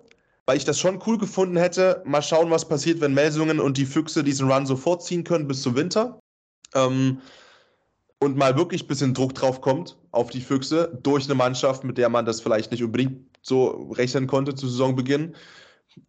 weil 0.46 0.56
ich 0.56 0.64
das 0.64 0.78
schon 0.78 1.02
cool 1.06 1.18
gefunden 1.18 1.56
hätte. 1.56 2.02
Mal 2.04 2.22
schauen, 2.22 2.50
was 2.50 2.68
passiert, 2.68 3.00
wenn 3.00 3.14
Melsungen 3.14 3.60
und 3.60 3.76
die 3.76 3.86
Füchse 3.86 4.24
diesen 4.24 4.50
Run 4.50 4.66
sofort 4.66 5.02
ziehen 5.02 5.24
können 5.24 5.48
bis 5.48 5.62
zum 5.62 5.76
Winter. 5.76 6.18
Ähm, 6.74 7.20
und 8.20 8.36
mal 8.36 8.56
wirklich 8.56 8.84
ein 8.84 8.86
bisschen 8.88 9.14
Druck 9.14 9.34
drauf 9.34 9.60
kommt 9.60 9.96
auf 10.12 10.30
die 10.30 10.40
Füchse 10.40 10.98
durch 11.02 11.24
eine 11.24 11.34
Mannschaft, 11.34 11.84
mit 11.84 11.98
der 11.98 12.08
man 12.08 12.24
das 12.24 12.40
vielleicht 12.40 12.70
nicht 12.70 12.82
unbedingt 12.82 13.26
so 13.42 13.90
rechnen 13.92 14.26
konnte 14.26 14.54
zu 14.54 14.68
Saisonbeginn. 14.68 15.34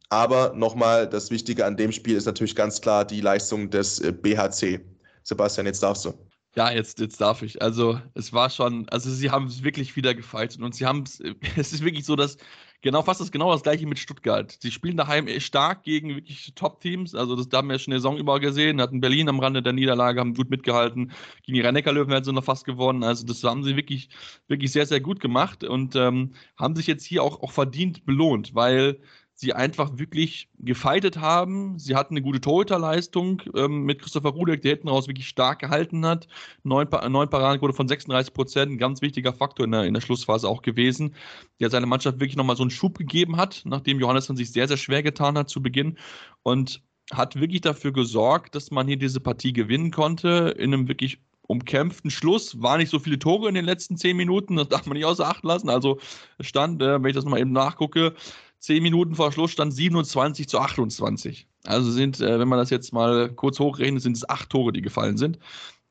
Aber 0.10 0.54
nochmal, 0.56 1.08
das 1.08 1.30
Wichtige 1.30 1.66
an 1.66 1.78
dem 1.78 1.92
Spiel 1.92 2.16
ist 2.16 2.26
natürlich 2.26 2.56
ganz 2.56 2.82
klar 2.82 3.06
die 3.06 3.22
Leistung 3.22 3.70
des 3.70 4.00
äh, 4.00 4.12
BHC. 4.12 4.80
Sebastian, 5.24 5.66
jetzt 5.66 5.84
darfst 5.84 6.06
du. 6.06 6.14
Ja, 6.56 6.72
jetzt, 6.72 7.00
jetzt 7.00 7.20
darf 7.20 7.42
ich. 7.42 7.62
Also, 7.62 8.00
es 8.14 8.32
war 8.32 8.50
schon, 8.50 8.88
also 8.90 9.10
sie 9.10 9.30
haben 9.30 9.48
es 9.48 9.64
wirklich 9.64 9.96
wieder 9.96 10.16
gefeitet 10.16 10.62
und 10.62 10.74
sie 10.74 10.86
haben 10.86 11.04
es, 11.04 11.22
es 11.58 11.74
ist 11.74 11.84
wirklich 11.84 12.06
so, 12.06 12.16
dass 12.16 12.38
genau 12.86 13.02
fast 13.02 13.20
das 13.20 13.32
genau 13.32 13.52
das 13.52 13.64
gleiche 13.64 13.88
mit 13.88 13.98
Stuttgart. 13.98 14.56
Sie 14.62 14.70
spielen 14.70 14.96
daheim 14.96 15.28
stark 15.40 15.82
gegen 15.84 16.10
wirklich 16.10 16.54
Top-Teams. 16.54 17.16
Also, 17.16 17.36
das 17.36 17.50
da 17.50 17.58
haben 17.58 17.70
wir 17.70 17.80
schon 17.80 17.92
eine 17.92 18.00
Saison 18.00 18.18
über 18.18 18.40
gesehen. 18.40 18.80
Hatten 18.80 19.02
Berlin 19.02 19.28
am 19.28 19.40
Rande 19.40 19.64
der 19.64 19.74
Niederlage, 19.74 20.20
haben 20.20 20.36
gut 20.36 20.52
mitgehalten. 20.52 21.12
Gegen 21.44 21.56
die 21.56 21.62
rhein 21.62 21.74
löwen 21.74 22.10
werden 22.10 22.24
sie 22.24 22.32
noch 22.32 22.44
fast 22.44 22.64
gewonnen. 22.64 23.04
Also, 23.04 23.26
das 23.26 23.44
haben 23.44 23.64
sie 23.64 23.76
wirklich, 23.76 24.10
wirklich 24.48 24.72
sehr, 24.72 24.86
sehr 24.86 25.02
gut 25.02 25.20
gemacht 25.20 25.64
und 25.64 25.96
ähm, 25.96 26.36
haben 26.58 26.76
sich 26.76 26.86
jetzt 26.86 27.04
hier 27.06 27.24
auch, 27.24 27.42
auch 27.42 27.52
verdient 27.52 28.06
belohnt, 28.06 28.54
weil 28.54 29.00
sie 29.36 29.54
einfach 29.54 29.98
wirklich 29.98 30.50
gefeitet 30.60 31.18
haben. 31.18 31.78
Sie 31.78 31.96
hatten 31.96 32.14
eine 32.14 32.22
gute 32.22 32.40
Torhüterleistung 32.40 33.42
ähm, 33.54 33.84
mit 33.84 34.02
Christopher 34.02 34.30
Rudek, 34.30 34.62
der 34.62 34.72
hinten 34.72 34.88
raus 34.88 35.08
wirklich 35.08 35.28
stark 35.28 35.60
gehalten 35.60 36.06
hat. 36.06 36.28
Neun, 36.64 36.88
neun 37.10 37.30
Paradenquote 37.30 37.74
von 37.74 37.88
36 37.88 38.34
Prozent, 38.34 38.72
ein 38.72 38.78
ganz 38.78 39.02
wichtiger 39.02 39.34
Faktor 39.34 39.66
in 39.66 39.72
der, 39.72 39.84
in 39.84 39.94
der 39.94 40.02
Schlussphase 40.02 40.48
auch 40.48 40.62
gewesen, 40.62 41.16
der 41.60 41.70
seine 41.70 41.86
Mannschaft 41.86 42.20
wirklich 42.20 42.38
nochmal 42.38 42.56
so 42.56 42.64
einen 42.64 42.72
Schub 42.72 42.98
gegeben 42.98 43.36
hat, 43.36 43.62
nachdem 43.66 44.00
Johannes 44.00 44.28
dann 44.28 44.38
sich 44.38 44.52
sehr, 44.52 44.70
sehr 44.70 44.78
schwer 44.78 45.04
getan 45.04 45.38
hat 45.38 45.50
zu 45.50 45.62
Beginn. 45.62 45.98
Und 46.44 46.82
hat 47.12 47.40
wirklich 47.40 47.62
dafür 47.62 47.92
gesorgt, 47.92 48.56
dass 48.56 48.72
man 48.72 48.88
hier 48.88 48.98
diese 48.98 49.20
Partie 49.20 49.54
gewinnen 49.54 49.92
konnte 49.92 50.56
in 50.58 50.74
einem 50.74 50.88
wirklich 50.88 51.20
umkämpften 51.48 52.10
Schluss. 52.10 52.62
War 52.62 52.78
nicht 52.78 52.90
so 52.90 53.00
viele 53.00 53.20
Tore 53.20 53.50
in 53.50 53.56
den 53.56 53.66
letzten 53.66 53.98
zehn 53.98 54.18
Minuten, 54.18 54.56
das 54.56 54.70
darf 54.70 54.86
man 54.86 54.98
nicht 54.98 55.06
außer 55.06 55.28
Acht 55.28 55.44
lassen. 55.44 55.70
Also 55.70 56.00
stand, 56.40 56.82
äh, 56.82 57.02
wenn 57.02 57.10
ich 57.10 57.16
das 57.16 57.26
mal 57.26 57.40
eben 57.40 57.52
nachgucke, 57.52 58.16
Zehn 58.60 58.82
Minuten 58.82 59.16
vor 59.16 59.32
Schluss 59.32 59.52
stand 59.52 59.74
27 59.74 60.48
zu 60.48 60.60
28. 60.60 61.48
Also 61.66 61.92
sind, 61.92 62.20
äh, 62.20 62.40
wenn 62.40 62.48
man 62.48 62.60
das 62.60 62.70
jetzt 62.70 62.94
mal 62.94 63.30
kurz 63.30 63.60
hochrechnet, 63.60 64.02
sind 64.02 64.18
es 64.18 64.28
acht 64.28 64.50
Tore, 64.50 64.72
die 64.72 64.82
gefallen 64.82 65.18
sind 65.18 65.40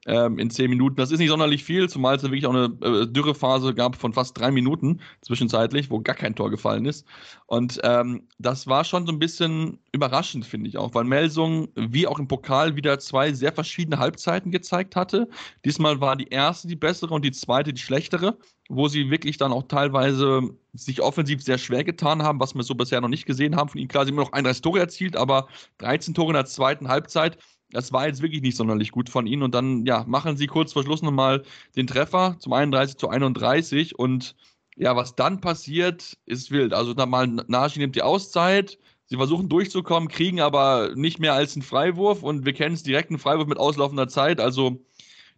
ähm, 0.07 0.39
in 0.39 0.51
zehn 0.51 0.71
Minuten. 0.71 0.97
Das 0.97 1.11
ist 1.11 1.19
nicht 1.19 1.31
sonderlich 1.31 1.65
viel, 1.65 1.89
zumal 1.89 2.17
es 2.17 2.23
wirklich 2.23 2.47
auch 2.47 2.55
eine 2.55 2.65
äh, 2.83 3.07
Dürrephase 3.07 3.75
gab 3.75 3.97
von 3.97 4.13
fast 4.13 4.39
drei 4.39 4.51
Minuten 4.51 5.01
zwischenzeitlich, 5.23 5.91
wo 5.91 6.01
gar 6.01 6.15
kein 6.15 6.35
Tor 6.35 6.51
gefallen 6.51 6.87
ist. 6.87 7.07
Und 7.47 7.81
ähm, 7.85 8.29
das 8.39 8.67
war 8.67 8.85
schon 8.85 9.07
so 9.07 9.13
ein 9.13 9.19
bisschen 9.19 9.79
überraschend, 9.93 10.45
finde 10.45 10.69
ich 10.69 10.79
auch, 10.79 10.95
weil 10.95 11.05
Melsung 11.05 11.69
wie 11.75 12.07
auch 12.07 12.19
im 12.19 12.29
Pokal 12.29 12.77
wieder 12.77 12.99
zwei 12.99 13.33
sehr 13.33 13.53
verschiedene 13.53 13.99
Halbzeiten 13.99 14.51
gezeigt 14.51 14.97
hatte. 14.97 15.29
Diesmal 15.65 16.01
war 16.01 16.17
die 16.17 16.29
erste 16.29 16.69
die 16.69 16.77
bessere 16.77 17.15
und 17.15 17.25
die 17.25 17.33
zweite 17.33 17.73
die 17.73 17.81
schlechtere, 17.81 18.39
wo 18.69 18.89
sie 18.89 19.11
wirklich 19.11 19.37
dann 19.37 19.53
auch 19.53 19.65
teilweise 19.65 20.43
sich 20.73 21.01
offensiv 21.01 21.43
sehr 21.43 21.59
schwer 21.59 21.85
getan 21.85 22.23
haben, 22.23 22.41
was 22.41 22.55
wir 22.55 22.63
so 22.63 22.75
bisher 22.75 23.01
noch 23.01 23.09
nicht 23.09 23.27
gesehen 23.27 23.57
haben 23.57 23.69
von 23.69 23.81
ihnen. 23.81 23.91
Sie 23.91 23.99
haben 23.99 24.15
noch 24.15 24.33
31 24.33 24.63
Tore 24.63 24.81
erzielt, 24.81 25.17
aber 25.17 25.49
13 25.79 26.15
Tore 26.15 26.31
in 26.31 26.35
der 26.35 26.47
zweiten 26.47 26.89
Halbzeit 26.89 27.39
das 27.75 27.93
war 27.93 28.07
jetzt 28.07 28.23
wirklich 28.23 28.41
nicht 28.41 28.57
sonderlich 28.57 28.93
gut 28.93 29.11
von 29.11 29.27
ihnen. 29.27 29.43
Und 29.43 29.55
dann, 29.55 29.85
ja, 29.85 30.05
machen 30.07 30.37
sie 30.37 30.47
kurz 30.47 30.73
vor 30.73 30.85
Schluss 30.85 31.03
nochmal 31.03 31.43
den 31.77 31.89
Treffer 31.89 32.37
zum 32.39 32.53
31 32.53 32.97
zu 32.97 33.09
31. 33.09 33.99
Und 33.99 34.37
ja, 34.77 34.95
was 34.97 35.17
dann 35.17 35.41
passiert, 35.41 36.17
ist 36.25 36.53
wild. 36.53 36.73
Also 36.73 36.95
da 36.95 37.05
mal 37.05 37.27
Nashi 37.27 37.81
nimmt 37.81 37.97
die 37.97 38.03
Auszeit. 38.03 38.79
Sie 39.07 39.17
versuchen 39.17 39.49
durchzukommen, 39.49 40.09
kriegen 40.09 40.41
aber 40.41 40.93
nicht 40.95 41.19
mehr 41.19 41.35
als 41.35 41.57
einen 41.57 41.63
Freiwurf. 41.63 42.23
Und 42.23 42.47
wir 42.47 42.53
kennen 42.53 42.77
es 42.77 42.85
direkt, 42.85 43.11
einen 43.11 43.19
Freiwurf 43.19 43.49
mit 43.49 43.59
auslaufender 43.59 44.07
Zeit. 44.07 44.41
Also 44.41 44.81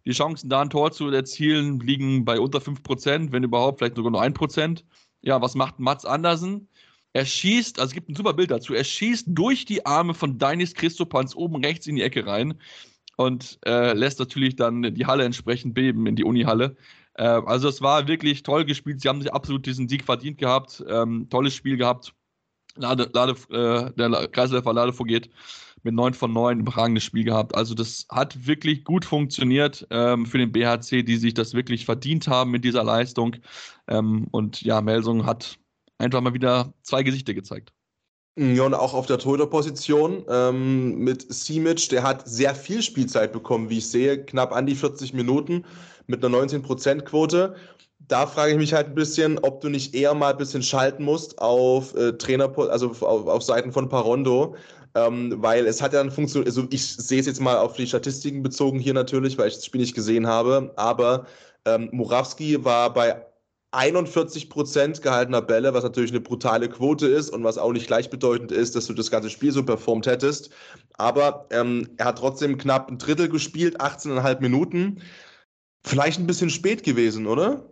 die 0.05 0.11
Chancen, 0.11 0.47
da 0.47 0.61
ein 0.61 0.69
Tor 0.69 0.91
zu 0.91 1.09
erzielen, 1.09 1.79
liegen 1.79 2.23
bei 2.23 2.39
unter 2.39 2.59
5%, 2.59 3.31
wenn 3.31 3.43
überhaupt, 3.43 3.79
vielleicht 3.79 3.95
sogar 3.95 4.11
nur 4.11 4.21
1%. 4.21 4.83
Ja, 5.21 5.41
was 5.41 5.55
macht 5.55 5.79
Mats 5.79 6.05
Andersen? 6.05 6.69
Er 7.17 7.25
schießt, 7.25 7.79
also 7.79 7.89
es 7.89 7.93
gibt 7.95 8.09
ein 8.09 8.15
super 8.15 8.33
Bild 8.33 8.51
dazu, 8.51 8.75
er 8.75 8.83
schießt 8.83 9.29
durch 9.29 9.65
die 9.65 9.87
Arme 9.87 10.13
von 10.13 10.37
Deinis 10.37 10.75
Christopans 10.75 11.35
oben 11.35 11.65
rechts 11.65 11.87
in 11.87 11.95
die 11.95 12.03
Ecke 12.03 12.27
rein 12.27 12.61
und 13.15 13.57
äh, 13.65 13.93
lässt 13.93 14.19
natürlich 14.19 14.55
dann 14.55 14.93
die 14.93 15.07
Halle 15.07 15.23
entsprechend 15.23 15.73
beben 15.73 16.05
in 16.05 16.15
die 16.15 16.23
Unihalle. 16.23 16.77
Äh, 17.15 17.23
also 17.23 17.69
es 17.69 17.81
war 17.81 18.07
wirklich 18.07 18.43
toll 18.43 18.65
gespielt. 18.65 19.01
Sie 19.01 19.09
haben 19.09 19.23
sich 19.23 19.33
absolut 19.33 19.65
diesen 19.65 19.89
Sieg 19.89 20.03
verdient 20.03 20.37
gehabt. 20.37 20.85
Ähm, 20.87 21.27
tolles 21.31 21.55
Spiel 21.55 21.75
gehabt. 21.75 22.13
Lade, 22.75 23.09
Lade, 23.11 23.31
äh, 23.49 23.91
der 23.97 24.27
Kreisläufer 24.27 24.71
Lade 24.71 24.93
vorgeht 24.93 25.31
mit 25.81 25.95
9 25.95 26.13
von 26.13 26.31
9 26.31 26.59
überragendes 26.59 27.03
Spiel 27.03 27.23
gehabt. 27.23 27.55
Also 27.55 27.73
das 27.73 28.05
hat 28.11 28.45
wirklich 28.45 28.83
gut 28.83 29.05
funktioniert 29.05 29.87
ähm, 29.89 30.27
für 30.27 30.37
den 30.37 30.51
BHC, 30.51 31.01
die 31.01 31.17
sich 31.17 31.33
das 31.33 31.55
wirklich 31.55 31.85
verdient 31.85 32.27
haben 32.27 32.51
mit 32.51 32.63
dieser 32.63 32.83
Leistung. 32.83 33.37
Ähm, 33.87 34.27
und 34.29 34.61
ja, 34.61 34.81
Melsung 34.81 35.25
hat 35.25 35.57
einfach 35.97 36.21
mal 36.21 36.33
wieder 36.33 36.73
zwei 36.83 37.03
Gesichter 37.03 37.33
gezeigt. 37.33 37.73
Ja, 38.39 38.63
und 38.63 38.75
auch 38.75 38.93
auf 38.93 39.07
der 39.07 39.17
Torhüterposition 39.17 40.23
ähm, 40.29 40.99
mit 40.99 41.25
Simic, 41.33 41.89
der 41.89 42.03
hat 42.03 42.29
sehr 42.29 42.53
viel 42.53 42.83
Spielzeit 42.83 43.33
bekommen, 43.33 43.71
wie 43.71 43.79
ich 43.79 43.89
sehe, 43.89 44.23
knapp 44.23 44.55
an 44.55 44.67
die 44.67 44.75
40 44.75 45.13
Minuten 45.13 45.65
mit 46.05 46.23
einer 46.23 46.37
19%-Quote. 46.37 47.55
Da 47.97 48.27
frage 48.27 48.51
ich 48.51 48.57
mich 48.59 48.73
halt 48.73 48.89
ein 48.89 48.95
bisschen, 48.95 49.39
ob 49.39 49.61
du 49.61 49.69
nicht 49.69 49.95
eher 49.95 50.13
mal 50.13 50.33
ein 50.33 50.37
bisschen 50.37 50.61
schalten 50.61 51.03
musst 51.03 51.39
auf 51.39 51.95
äh, 51.95 52.13
Trainer, 52.13 52.55
also 52.69 52.91
auf, 52.91 53.01
auf 53.01 53.41
Seiten 53.41 53.71
von 53.71 53.89
Parondo, 53.89 54.55
ähm, 54.93 55.33
weil 55.37 55.65
es 55.65 55.81
hat 55.81 55.93
ja 55.93 56.03
dann 56.03 56.11
funktioniert, 56.11 56.47
also 56.47 56.67
ich 56.69 56.85
sehe 56.85 57.19
es 57.19 57.25
jetzt 57.25 57.41
mal 57.41 57.57
auf 57.57 57.73
die 57.73 57.87
Statistiken 57.87 58.43
bezogen 58.43 58.77
hier 58.77 58.93
natürlich, 58.93 59.35
weil 59.39 59.47
ich 59.47 59.55
das 59.55 59.65
Spiel 59.65 59.81
nicht 59.81 59.95
gesehen 59.95 60.27
habe, 60.27 60.73
aber 60.75 61.25
ähm, 61.65 61.89
Murawski 61.91 62.63
war 62.63 62.93
bei 62.93 63.25
41 63.71 64.49
Prozent 64.49 65.01
gehaltener 65.01 65.41
Bälle, 65.41 65.73
was 65.73 65.83
natürlich 65.83 66.11
eine 66.11 66.21
brutale 66.21 66.69
Quote 66.69 67.07
ist 67.07 67.29
und 67.29 67.43
was 67.43 67.57
auch 67.57 67.73
nicht 67.73 67.87
gleichbedeutend 67.87 68.51
ist, 68.51 68.75
dass 68.75 68.87
du 68.87 68.93
das 68.93 69.11
ganze 69.11 69.29
Spiel 69.29 69.51
so 69.51 69.63
performt 69.63 70.07
hättest. 70.07 70.49
Aber 70.97 71.47
ähm, 71.51 71.89
er 71.97 72.05
hat 72.05 72.19
trotzdem 72.19 72.57
knapp 72.57 72.89
ein 72.89 72.97
Drittel 72.97 73.29
gespielt, 73.29 73.81
18,5 73.81 74.41
Minuten. 74.41 75.01
Vielleicht 75.83 76.19
ein 76.19 76.27
bisschen 76.27 76.49
spät 76.49 76.83
gewesen, 76.83 77.27
oder? 77.27 77.69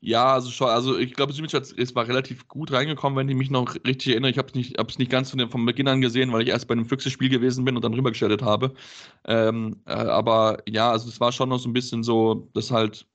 Ja, 0.00 0.34
also 0.34 0.50
schon, 0.50 0.68
also 0.68 0.98
ich 0.98 1.14
glaube, 1.14 1.32
Simic 1.32 1.54
ist 1.54 1.94
war 1.94 2.06
relativ 2.06 2.46
gut 2.46 2.72
reingekommen, 2.72 3.16
wenn 3.16 3.28
ich 3.28 3.36
mich 3.36 3.50
noch 3.50 3.74
richtig 3.86 4.08
erinnere. 4.08 4.30
Ich 4.30 4.36
habe 4.36 4.48
es 4.48 4.54
nicht, 4.54 4.98
nicht 4.98 5.10
ganz 5.10 5.30
von 5.30 5.38
dem, 5.38 5.50
vom 5.50 5.64
Beginn 5.64 5.88
an 5.88 6.02
gesehen, 6.02 6.30
weil 6.30 6.42
ich 6.42 6.48
erst 6.48 6.68
bei 6.68 6.72
einem 6.72 6.84
Füchse-Spiel 6.84 7.30
gewesen 7.30 7.64
bin 7.64 7.74
und 7.74 7.82
dann 7.82 7.94
rübergestellt 7.94 8.42
habe. 8.42 8.74
Ähm, 9.26 9.80
äh, 9.86 9.92
aber 9.92 10.58
ja, 10.68 10.90
also 10.90 11.08
es 11.08 11.20
war 11.20 11.32
schon 11.32 11.48
noch 11.48 11.58
so 11.58 11.70
ein 11.70 11.72
bisschen 11.72 12.02
so, 12.02 12.50
dass 12.52 12.70
halt 12.70 13.06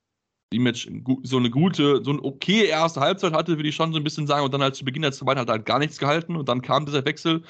Image 0.52 0.90
so 1.24 1.38
eine 1.38 1.50
gute, 1.50 2.04
so 2.04 2.12
eine 2.12 2.24
okay 2.24 2.66
erste 2.66 3.02
Halbzeit 3.02 3.34
hatte, 3.34 3.58
würde 3.58 3.70
ich 3.70 3.76
schon 3.76 3.92
so 3.94 4.00
ein 4.00 4.04
bisschen 4.04 4.28
sagen. 4.28 4.46
Und 4.46 4.54
dann 4.54 4.62
halt 4.62 4.76
zu 4.76 4.86
Beginn 4.86 5.04
der 5.04 5.12
zweiten 5.12 5.40
hat 5.40 5.50
halt 5.50 5.66
gar 5.66 5.80
nichts 5.80 5.98
gehalten. 5.98 6.36
Und 6.36 6.50
dann 6.50 6.62
kam 6.62 6.86
dieser 6.86 7.06
Wechsel. 7.06 7.44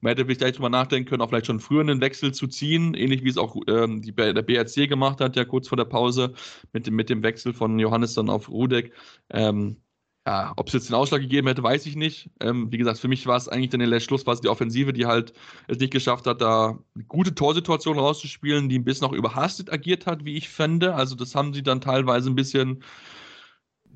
Man 0.00 0.10
hätte 0.10 0.24
vielleicht 0.24 0.40
gleich 0.40 0.52
drüber 0.52 0.68
nachdenken 0.68 1.08
können, 1.08 1.22
auch 1.22 1.30
vielleicht 1.30 1.46
schon 1.46 1.60
früher 1.60 1.80
einen 1.80 2.00
Wechsel 2.00 2.32
zu 2.32 2.46
ziehen, 2.46 2.94
ähnlich 2.94 3.24
wie 3.24 3.30
es 3.30 3.38
auch 3.38 3.56
ähm, 3.68 4.02
die, 4.02 4.12
der 4.12 4.42
BRC 4.42 4.88
gemacht 4.88 5.20
hat, 5.20 5.34
ja 5.34 5.44
kurz 5.44 5.68
vor 5.68 5.76
der 5.76 5.86
Pause 5.86 6.34
mit 6.72 6.86
dem, 6.86 6.94
mit 6.94 7.08
dem 7.08 7.22
Wechsel 7.22 7.54
von 7.54 7.78
Johannes 7.78 8.14
dann 8.14 8.28
auf 8.28 8.50
Rudek. 8.50 8.92
Ähm, 9.30 9.78
ja, 10.26 10.54
ob 10.56 10.68
es 10.68 10.72
jetzt 10.72 10.88
den 10.88 10.94
Ausschlag 10.94 11.20
gegeben 11.20 11.48
hätte, 11.48 11.62
weiß 11.62 11.84
ich 11.84 11.96
nicht. 11.96 12.30
Ähm, 12.40 12.72
wie 12.72 12.78
gesagt, 12.78 12.98
für 12.98 13.08
mich 13.08 13.26
war 13.26 13.36
es 13.36 13.48
eigentlich 13.48 13.70
dann 13.70 13.80
der 13.80 14.00
Schlussphase 14.00 14.40
die 14.40 14.48
Offensive, 14.48 14.94
die 14.94 15.04
halt 15.04 15.34
es 15.68 15.78
nicht 15.78 15.92
geschafft 15.92 16.26
hat, 16.26 16.40
da 16.40 16.78
gute 17.08 17.34
Torsituation 17.34 17.98
rauszuspielen, 17.98 18.70
die 18.70 18.78
ein 18.78 18.84
bisschen 18.84 19.06
auch 19.06 19.12
überhastet 19.12 19.70
agiert 19.70 20.06
hat, 20.06 20.24
wie 20.24 20.36
ich 20.36 20.48
fände. 20.48 20.94
Also 20.94 21.14
das 21.14 21.34
haben 21.34 21.52
sie 21.52 21.62
dann 21.62 21.82
teilweise 21.82 22.30
ein 22.30 22.36
bisschen 22.36 22.82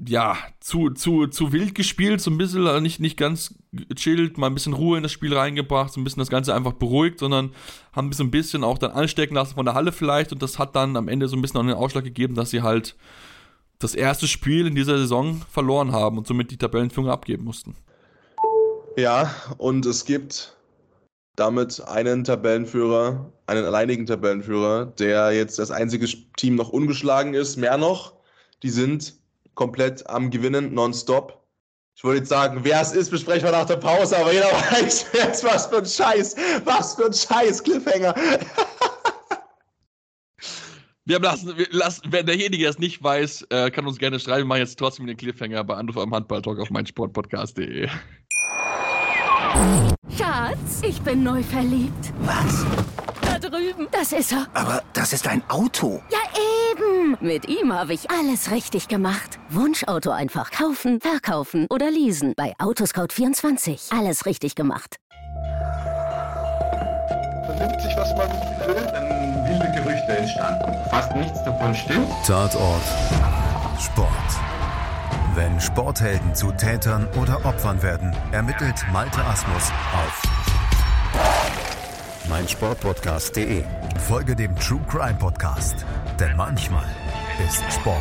ja, 0.07 0.37
zu, 0.61 0.91
zu, 0.91 1.27
zu 1.27 1.53
wild 1.53 1.75
gespielt, 1.75 2.21
so 2.21 2.31
ein 2.31 2.39
bisschen 2.39 2.67
äh, 2.67 2.81
nicht, 2.81 3.01
nicht 3.01 3.17
ganz 3.17 3.55
chillt, 3.97 4.39
mal 4.39 4.47
ein 4.47 4.55
bisschen 4.55 4.75
Ruhe 4.75 4.97
in 4.97 5.03
das 5.03 5.13
Spiel 5.13 5.35
reingebracht, 5.35 5.93
so 5.93 6.01
ein 6.01 6.05
bisschen 6.05 6.21
das 6.21 6.29
Ganze 6.29 6.55
einfach 6.55 6.75
beruhigt, 6.75 7.19
sondern 7.19 7.53
haben 7.93 8.13
so 8.13 8.23
ein 8.23 8.31
bisschen 8.31 8.65
auch 8.65 8.79
dann 8.79 8.93
anstecken 8.93 9.35
lassen 9.35 9.55
von 9.55 9.65
der 9.65 9.75
Halle 9.75 9.93
vielleicht 9.93 10.33
und 10.33 10.43
das 10.43 10.59
hat 10.59 10.77
dann 10.77 10.97
am 10.97 11.09
Ende 11.09 11.27
so 11.27 11.37
ein 11.37 11.43
bisschen 11.43 11.59
auch 11.59 11.65
den 11.65 11.73
Ausschlag 11.73 12.05
gegeben, 12.05 12.35
dass 12.35 12.51
sie 12.51 12.63
halt 12.63 12.97
das 13.79 13.95
erste 13.95 14.27
Spiel 14.27 14.67
in 14.67 14.75
dieser 14.75 14.99
Saison 14.99 15.43
verloren 15.51 15.93
haben 15.93 16.19
und 16.19 16.27
somit 16.27 16.51
die 16.51 16.57
Tabellenführung 16.57 17.11
abgeben 17.11 17.45
mussten. 17.45 17.77
Ja, 18.97 19.33
und 19.59 19.87
es 19.87 20.05
gibt 20.05 20.57
damit 21.37 21.81
einen 21.87 22.25
Tabellenführer, 22.25 23.33
einen 23.47 23.65
alleinigen 23.65 24.07
Tabellenführer, 24.07 24.87
der 24.87 25.31
jetzt 25.33 25.59
das 25.59 25.71
einzige 25.71 26.07
Team 26.37 26.57
noch 26.57 26.71
ungeschlagen 26.71 27.35
ist. 27.35 27.57
Mehr 27.57 27.79
noch, 27.79 28.15
die 28.65 28.71
sind 28.71 29.15
komplett 29.55 30.09
am 30.09 30.31
Gewinnen, 30.31 30.75
nonstop. 30.75 31.39
Ich 31.95 32.05
wollte 32.05 32.19
jetzt 32.19 32.29
sagen, 32.29 32.61
wer 32.63 32.81
es 32.81 32.93
ist, 32.93 33.11
besprechen 33.11 33.45
wir 33.45 33.53
nach 33.53 33.67
der 33.67 33.77
Pause, 33.77 34.19
aber 34.19 34.33
jeder 34.33 34.47
weiß, 34.71 35.07
es 35.13 35.45
was 35.45 35.67
für 35.67 35.79
ein 35.79 35.87
Scheiß, 35.87 36.37
was 36.65 36.95
für 36.95 37.07
ein 37.07 37.13
Scheiß, 37.13 37.63
Cliffhanger. 37.63 38.15
Wir 41.09 41.21
lassen, 41.21 41.57
wir 41.57 41.67
lassen, 41.71 42.03
wenn 42.11 42.27
derjenige 42.27 42.67
das 42.67 42.79
nicht 42.79 43.03
weiß, 43.03 43.47
äh, 43.49 43.71
kann 43.71 43.87
uns 43.87 43.97
gerne 43.97 44.21
schreiben. 44.21 44.41
Wir 44.41 44.45
machen 44.45 44.59
jetzt 44.59 44.79
trotzdem 44.79 45.07
den 45.07 45.17
Cliffhanger 45.17 45.65
bei 45.65 45.75
Anruf 45.75 45.97
am 45.97 46.15
Handball-Talk 46.15 46.59
auf 46.59 46.69
meinsportpodcast.de. 46.69 47.89
Schatz, 50.15 50.83
ich 50.87 51.01
bin 51.01 51.23
neu 51.23 51.43
verliebt. 51.43 52.13
Was? 52.21 52.67
Da 53.23 53.39
drüben. 53.39 53.89
Das 53.91 54.13
ist 54.13 54.33
er. 54.33 54.49
Aber 54.53 54.83
das 54.93 55.15
ist 55.15 55.27
ein 55.27 55.43
Auto. 55.49 56.03
Ja, 56.11 56.19
eben. 56.73 57.17
Mit 57.23 57.49
ihm 57.49 57.73
habe 57.73 57.95
ich 57.95 58.11
alles 58.11 58.51
richtig 58.51 58.89
gemacht. 58.89 59.39
Wunschauto 59.49 60.11
einfach 60.11 60.51
kaufen, 60.51 61.01
verkaufen 61.01 61.69
oder 61.71 61.91
leasen. 61.91 62.35
Bei 62.37 62.53
Autoscout24. 62.59 63.99
Alles 63.99 64.27
richtig 64.27 64.57
gemacht. 64.57 64.97
Vernimmt 67.47 67.81
sich, 67.81 67.97
was 67.97 68.15
man 68.15 68.29
will, 68.67 69.08
Gerüchte 70.09 70.17
entstanden. 70.17 70.91
Fast 70.91 71.15
nichts 71.15 71.45
davon 71.45 71.75
stimmt. 71.75 72.09
Tatort 72.27 72.83
Sport. 73.81 74.09
Wenn 75.35 75.61
Sporthelden 75.61 76.35
zu 76.35 76.51
Tätern 76.53 77.07
oder 77.21 77.45
Opfern 77.45 77.81
werden, 77.83 78.15
ermittelt 78.33 78.85
Malte 78.93 79.23
Asmus 79.25 79.71
auf 79.93 80.23
meinsportpodcast.de. 82.29 83.65
Folge 84.07 84.35
dem 84.35 84.55
True 84.57 84.81
Crime 84.89 85.19
Podcast, 85.19 85.87
denn 86.19 86.37
manchmal 86.37 86.85
ist 87.47 87.63
Sport 87.73 87.99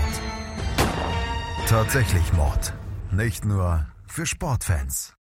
tatsächlich 1.67 2.33
Mord. 2.33 2.73
Nicht 3.11 3.45
nur 3.45 3.85
für 4.07 4.25
Sportfans. 4.25 5.13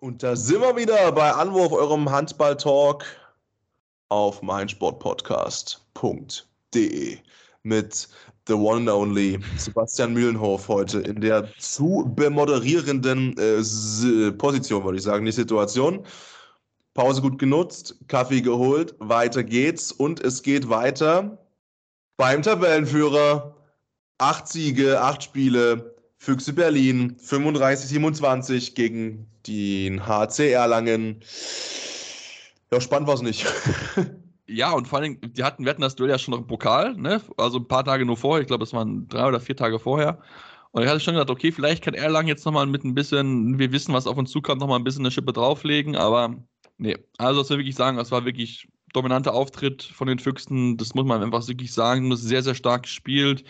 Und 0.00 0.22
da 0.22 0.36
sind 0.36 0.60
wir 0.60 0.76
wieder 0.76 1.10
bei 1.12 1.32
Anwurf 1.32 1.72
eurem 1.72 2.10
Handball-Talk 2.10 3.04
auf 4.14 4.40
meinsportpodcast.de 4.42 7.18
mit 7.64 8.08
the 8.46 8.54
one 8.54 8.76
and 8.76 8.88
only 8.88 9.40
Sebastian 9.56 10.14
Mühlenhof 10.14 10.68
heute 10.68 11.00
in 11.00 11.20
der 11.20 11.48
zu 11.58 12.08
bemoderierenden 12.14 13.36
äh, 13.36 13.60
Position, 14.32 14.84
würde 14.84 14.98
ich 14.98 15.02
sagen, 15.02 15.26
die 15.26 15.32
Situation. 15.32 16.06
Pause 16.94 17.22
gut 17.22 17.40
genutzt, 17.40 17.96
Kaffee 18.06 18.40
geholt, 18.40 18.94
weiter 19.00 19.42
geht's 19.42 19.90
und 19.90 20.20
es 20.20 20.44
geht 20.44 20.68
weiter 20.68 21.36
beim 22.16 22.42
Tabellenführer. 22.42 23.56
Acht 24.18 24.46
Siege, 24.46 25.00
acht 25.00 25.24
Spiele, 25.24 25.96
Füchse 26.18 26.52
Berlin, 26.52 27.16
35-27 27.16 28.74
gegen 28.74 29.26
den 29.48 30.06
HC 30.06 30.52
Erlangen. 30.52 31.20
Ja, 32.74 32.80
spannend 32.80 33.06
war 33.06 33.14
es 33.14 33.22
nicht. 33.22 33.46
Ja, 34.46 34.72
und 34.72 34.86
vor 34.86 34.98
allem, 34.98 35.18
die 35.22 35.42
hatten, 35.42 35.64
wir 35.64 35.70
hatten 35.70 35.80
das 35.80 35.96
Duell 35.96 36.10
ja 36.10 36.18
schon 36.18 36.32
noch 36.32 36.40
im 36.40 36.46
Pokal, 36.46 36.94
ne? 36.96 37.22
Also 37.38 37.58
ein 37.58 37.66
paar 37.66 37.82
Tage 37.82 38.04
nur 38.04 38.18
vorher, 38.18 38.42
ich 38.42 38.46
glaube, 38.46 38.62
es 38.64 38.74
waren 38.74 39.08
drei 39.08 39.26
oder 39.26 39.40
vier 39.40 39.56
Tage 39.56 39.78
vorher. 39.78 40.20
Und 40.72 40.82
ich 40.82 40.88
hatte 40.88 41.00
schon 41.00 41.14
gedacht, 41.14 41.30
okay, 41.30 41.50
vielleicht 41.50 41.82
kann 41.82 41.94
Erlangen 41.94 42.28
jetzt 42.28 42.44
nochmal 42.44 42.66
mit 42.66 42.84
ein 42.84 42.94
bisschen, 42.94 43.58
wir 43.58 43.72
wissen, 43.72 43.94
was 43.94 44.06
auf 44.06 44.18
uns 44.18 44.30
zukommt, 44.30 44.60
nochmal 44.60 44.78
ein 44.78 44.84
bisschen 44.84 45.00
eine 45.00 45.10
Schippe 45.10 45.32
drauflegen, 45.32 45.96
aber 45.96 46.36
nee. 46.76 46.94
Also, 47.16 47.40
was 47.40 47.48
wir 47.48 47.56
wirklich 47.56 47.74
sagen, 47.74 47.96
das 47.96 48.10
war 48.10 48.26
wirklich 48.26 48.68
dominanter 48.92 49.32
Auftritt 49.32 49.82
von 49.82 50.08
den 50.08 50.18
Füchsen, 50.18 50.76
das 50.76 50.94
muss 50.94 51.06
man 51.06 51.22
einfach 51.22 51.48
wirklich 51.48 51.72
sagen, 51.72 52.10
das 52.10 52.20
ist 52.20 52.28
sehr, 52.28 52.42
sehr 52.42 52.54
stark 52.54 52.82
gespielt. 52.82 53.44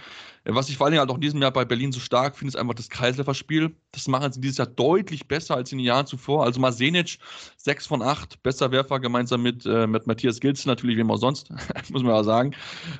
Was 0.46 0.68
ich 0.68 0.76
vor 0.76 0.86
allem 0.86 0.98
halt 0.98 1.08
auch 1.08 1.14
in 1.14 1.22
diesem 1.22 1.40
Jahr 1.40 1.52
bei 1.52 1.64
Berlin 1.64 1.90
so 1.90 2.00
stark 2.00 2.36
finde, 2.36 2.50
ist 2.50 2.56
einfach 2.56 2.74
das 2.74 2.90
Kreisläuferspiel. 2.90 3.74
Das 3.92 4.08
machen 4.08 4.30
sie 4.30 4.42
dieses 4.42 4.58
Jahr 4.58 4.66
deutlich 4.66 5.26
besser 5.26 5.56
als 5.56 5.72
in 5.72 5.78
den 5.78 5.86
Jahren 5.86 6.06
zuvor. 6.06 6.44
Also 6.44 6.60
Masenic, 6.60 7.18
6 7.56 7.86
von 7.86 8.02
8, 8.02 8.42
besser 8.42 8.70
Werfer, 8.70 9.00
gemeinsam 9.00 9.42
mit, 9.42 9.64
äh, 9.64 9.86
mit 9.86 10.06
Matthias 10.06 10.40
Gilzen, 10.40 10.68
natürlich, 10.68 10.98
wem 10.98 11.10
auch 11.10 11.16
sonst, 11.16 11.50
muss 11.90 12.02
man 12.02 12.14
ja 12.14 12.24
sagen. 12.24 12.54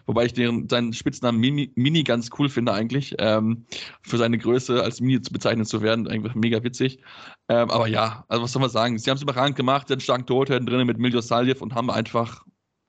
Wobei 0.07 0.25
ich 0.25 0.33
den, 0.33 0.71
seinen 0.71 0.95
Spitznamen 0.95 1.39
Mini, 1.39 1.71
Mini 1.75 2.03
ganz 2.03 2.31
cool 2.39 2.49
finde 2.49 2.73
eigentlich. 2.73 3.15
Ähm, 3.19 3.67
für 4.03 4.17
seine 4.17 4.39
Größe 4.39 4.83
als 4.83 5.03
Mini 5.03 5.21
zu 5.21 5.31
bezeichnen 5.31 5.67
zu 5.67 5.83
werden, 5.83 6.09
eigentlich 6.09 6.35
mega 6.35 6.65
witzig. 6.65 7.01
Ähm, 7.51 7.71
aber 7.71 7.89
ja, 7.89 8.25
also 8.29 8.43
was 8.43 8.53
soll 8.53 8.63
man 8.63 8.71
sagen? 8.71 8.97
Sie 8.99 9.11
haben 9.11 9.17
es 9.17 9.23
überragend 9.23 9.57
gemacht, 9.57 9.91
den 9.91 10.01
starken 10.01 10.25
Torhüter 10.25 10.59
drinnen 10.61 10.87
mit 10.87 10.99
Miljo 10.99 11.21
Saljev 11.21 11.61
und 11.61 11.75
haben 11.75 11.91
einfach 11.91 12.43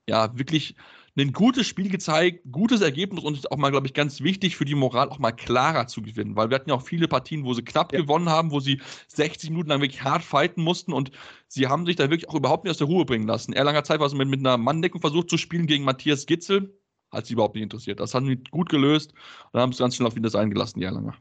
ja, 0.08 0.36
wirklich 0.38 0.76
ein 1.22 1.32
gutes 1.32 1.66
Spiel 1.66 1.88
gezeigt, 1.88 2.40
gutes 2.52 2.82
Ergebnis 2.82 3.24
und 3.24 3.50
auch 3.50 3.56
mal, 3.56 3.70
glaube 3.70 3.86
ich, 3.86 3.94
ganz 3.94 4.20
wichtig 4.20 4.56
für 4.56 4.66
die 4.66 4.74
Moral 4.74 5.08
auch 5.08 5.18
mal 5.18 5.32
klarer 5.32 5.86
zu 5.86 6.02
gewinnen, 6.02 6.36
weil 6.36 6.50
wir 6.50 6.56
hatten 6.56 6.68
ja 6.68 6.76
auch 6.76 6.82
viele 6.82 7.08
Partien, 7.08 7.44
wo 7.44 7.54
sie 7.54 7.64
knapp 7.64 7.92
ja. 7.92 8.00
gewonnen 8.00 8.28
haben, 8.28 8.50
wo 8.50 8.60
sie 8.60 8.80
60 9.08 9.50
Minuten 9.50 9.70
lang 9.70 9.80
wirklich 9.80 10.02
hart 10.04 10.22
fighten 10.22 10.62
mussten 10.62 10.92
und 10.92 11.10
sie 11.48 11.68
haben 11.68 11.86
sich 11.86 11.96
da 11.96 12.10
wirklich 12.10 12.28
auch 12.28 12.34
überhaupt 12.34 12.64
nicht 12.64 12.72
aus 12.72 12.78
der 12.78 12.86
Ruhe 12.86 13.06
bringen 13.06 13.26
lassen. 13.26 13.54
Erlanger 13.54 13.84
Zeit 13.84 13.98
war 14.00 14.06
es 14.06 14.14
mit, 14.14 14.28
mit 14.28 14.40
einer 14.40 14.58
Manndeckung 14.58 15.00
versucht 15.00 15.30
zu 15.30 15.38
spielen 15.38 15.66
gegen 15.66 15.84
Matthias 15.84 16.26
Gitzel, 16.26 16.78
hat 17.10 17.26
sie 17.26 17.32
überhaupt 17.32 17.54
nicht 17.54 17.64
interessiert. 17.64 17.98
Das 17.98 18.14
haben 18.14 18.26
sie 18.26 18.36
gut 18.50 18.68
gelöst 18.68 19.14
und 19.52 19.60
haben 19.60 19.72
es 19.72 19.78
ganz 19.78 19.96
schnell 19.96 20.08
auf 20.08 20.16
wieder 20.16 20.30
sein 20.30 20.50
gelassen, 20.50 20.80
die 20.80 20.84
Erlanger. 20.84 21.14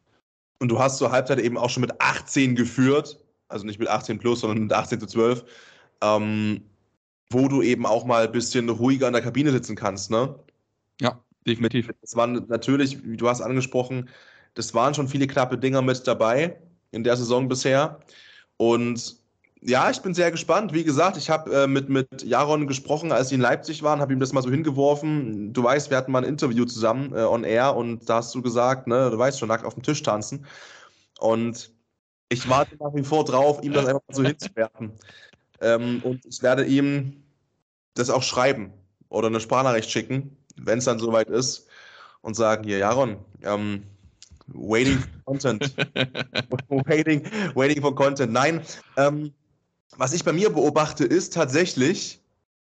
Und 0.59 0.69
du 0.69 0.79
hast 0.79 0.97
zur 0.97 1.11
Halbzeit 1.11 1.39
eben 1.39 1.57
auch 1.57 1.69
schon 1.69 1.81
mit 1.81 2.01
18 2.01 2.55
geführt, 2.55 3.23
also 3.47 3.65
nicht 3.65 3.79
mit 3.79 3.87
18 3.87 4.19
plus, 4.19 4.41
sondern 4.41 4.63
mit 4.63 4.73
18 4.73 4.99
zu 4.99 5.07
12. 5.07 5.45
Ähm, 6.01 6.61
wo 7.29 7.47
du 7.47 7.61
eben 7.61 7.85
auch 7.85 8.05
mal 8.05 8.25
ein 8.25 8.31
bisschen 8.31 8.69
ruhiger 8.69 9.07
in 9.07 9.13
der 9.13 9.21
Kabine 9.21 9.51
sitzen 9.51 9.75
kannst, 9.75 10.11
ne? 10.11 10.35
Ja, 11.01 11.19
definitiv. 11.45 11.89
Das 12.01 12.15
waren 12.15 12.45
natürlich, 12.47 13.03
wie 13.03 13.17
du 13.17 13.27
hast 13.27 13.41
angesprochen, 13.41 14.09
das 14.53 14.73
waren 14.73 14.93
schon 14.93 15.07
viele 15.07 15.27
knappe 15.27 15.57
Dinger 15.57 15.81
mit 15.81 16.07
dabei 16.07 16.57
in 16.91 17.03
der 17.03 17.17
Saison 17.17 17.47
bisher. 17.47 17.99
Und 18.57 19.17
ja, 19.61 19.89
ich 19.89 20.01
bin 20.01 20.13
sehr 20.13 20.31
gespannt. 20.31 20.73
Wie 20.73 20.83
gesagt, 20.83 21.17
ich 21.17 21.29
habe 21.29 21.53
äh, 21.53 21.67
mit, 21.67 21.89
mit 21.89 22.23
Jaron 22.23 22.67
gesprochen, 22.67 23.11
als 23.11 23.29
sie 23.29 23.35
in 23.35 23.41
Leipzig 23.41 23.83
waren, 23.83 23.99
habe 23.99 24.13
ihm 24.13 24.19
das 24.19 24.31
mal 24.31 24.43
so 24.43 24.51
hingeworfen. 24.51 25.53
Du 25.53 25.63
weißt, 25.63 25.89
wir 25.89 25.97
hatten 25.97 26.11
mal 26.11 26.23
ein 26.23 26.29
Interview 26.29 26.65
zusammen 26.65 27.13
äh, 27.13 27.23
on 27.23 27.43
air 27.43 27.75
und 27.75 28.07
da 28.07 28.17
hast 28.17 28.33
du 28.35 28.41
gesagt, 28.41 28.87
ne, 28.87 29.09
du 29.09 29.17
weißt 29.17 29.39
schon, 29.39 29.49
nackt 29.49 29.65
auf 29.65 29.73
dem 29.73 29.83
Tisch 29.83 30.03
tanzen. 30.03 30.45
Und 31.19 31.73
ich 32.29 32.47
warte 32.47 32.77
nach 32.77 32.93
wie 32.93 33.03
vor 33.03 33.25
drauf, 33.25 33.63
ihm 33.63 33.73
das 33.73 33.85
einfach 33.87 34.01
so 34.09 34.23
hinzuwerfen. 34.23 34.93
Ähm, 35.65 35.99
und 36.03 36.23
ich 36.25 36.43
werde 36.43 36.63
ihm 36.63 37.23
das 37.95 38.11
auch 38.11 38.21
schreiben 38.21 38.71
oder 39.09 39.27
eine 39.27 39.39
Sprachnachricht 39.39 39.89
schicken, 39.89 40.37
wenn 40.57 40.77
es 40.77 40.85
dann 40.85 40.99
soweit 40.99 41.27
ist, 41.27 41.67
und 42.21 42.35
sagen: 42.35 42.63
Hier, 42.63 42.77
Jaron, 42.77 43.17
ähm, 43.41 43.83
waiting 44.47 44.99
for 44.99 45.09
content. 45.25 45.75
waiting, 46.69 47.23
waiting 47.55 47.81
for 47.81 47.95
content. 47.95 48.31
Nein, 48.31 48.61
ähm, 48.97 49.33
was 49.97 50.13
ich 50.13 50.23
bei 50.23 50.33
mir 50.33 50.51
beobachte, 50.51 51.03
ist 51.03 51.33
tatsächlich, 51.33 52.19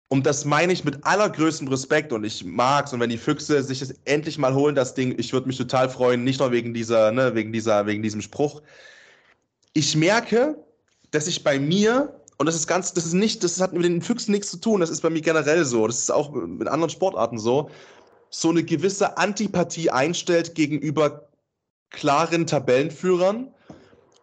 und 0.10 0.28
das 0.28 0.46
meine 0.46 0.72
ich 0.72 0.84
mit 0.84 1.04
allergrößtem 1.04 1.68
Respekt 1.70 2.14
und 2.14 2.24
ich 2.24 2.44
mag's 2.44 2.94
und 2.94 3.00
wenn 3.00 3.10
die 3.10 3.18
Füchse 3.18 3.64
sich 3.64 3.80
das 3.80 3.96
endlich 4.06 4.38
mal 4.38 4.54
holen, 4.54 4.76
das 4.76 4.94
Ding, 4.94 5.18
ich 5.18 5.34
würde 5.34 5.48
mich 5.48 5.58
total 5.58 5.90
freuen, 5.90 6.24
nicht 6.24 6.40
nur 6.40 6.52
wegen 6.52 6.74
dieser, 6.74 7.12
ne, 7.12 7.34
wegen 7.34 7.52
dieser, 7.52 7.88
wegen 7.88 8.04
diesem 8.04 8.22
Spruch. 8.22 8.62
Ich 9.74 9.96
merke, 9.96 10.58
dass 11.12 11.28
ich 11.28 11.44
bei 11.44 11.60
mir 11.60 12.21
und 12.41 12.47
das 12.47 12.56
ist 12.56 12.65
ganz, 12.65 12.91
das 12.91 13.06
ist 13.06 13.13
nicht, 13.13 13.43
das 13.43 13.62
hat 13.62 13.71
mit 13.71 13.84
den 13.84 14.01
Füchsen 14.01 14.32
nichts 14.32 14.49
zu 14.49 14.58
tun. 14.58 14.82
Das 14.82 14.89
ist 14.89 15.01
bei 15.01 15.12
mir 15.12 15.21
generell 15.21 15.63
so. 15.63 15.86
Das 15.86 15.99
ist 15.99 16.12
auch 16.12 16.32
mit 16.32 16.67
anderen 16.67 16.89
Sportarten 16.89 17.38
so. 17.38 17.69
So 18.32 18.49
eine 18.49 18.63
gewisse 18.63 19.15
Antipathie 19.15 19.91
einstellt 19.91 20.56
gegenüber 20.56 21.27
klaren 21.91 22.47
Tabellenführern. 22.47 23.54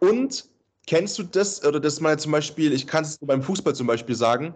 Und 0.01 0.49
kennst 0.85 1.17
du 1.17 1.23
das, 1.23 1.63
oder 1.63 1.79
das 1.79 2.01
mal 2.01 2.19
zum 2.19 2.33
Beispiel, 2.33 2.73
ich 2.73 2.87
kann 2.87 3.05
es 3.05 3.17
beim 3.21 3.41
Fußball 3.41 3.73
zum 3.73 3.87
Beispiel 3.87 4.15
sagen, 4.15 4.53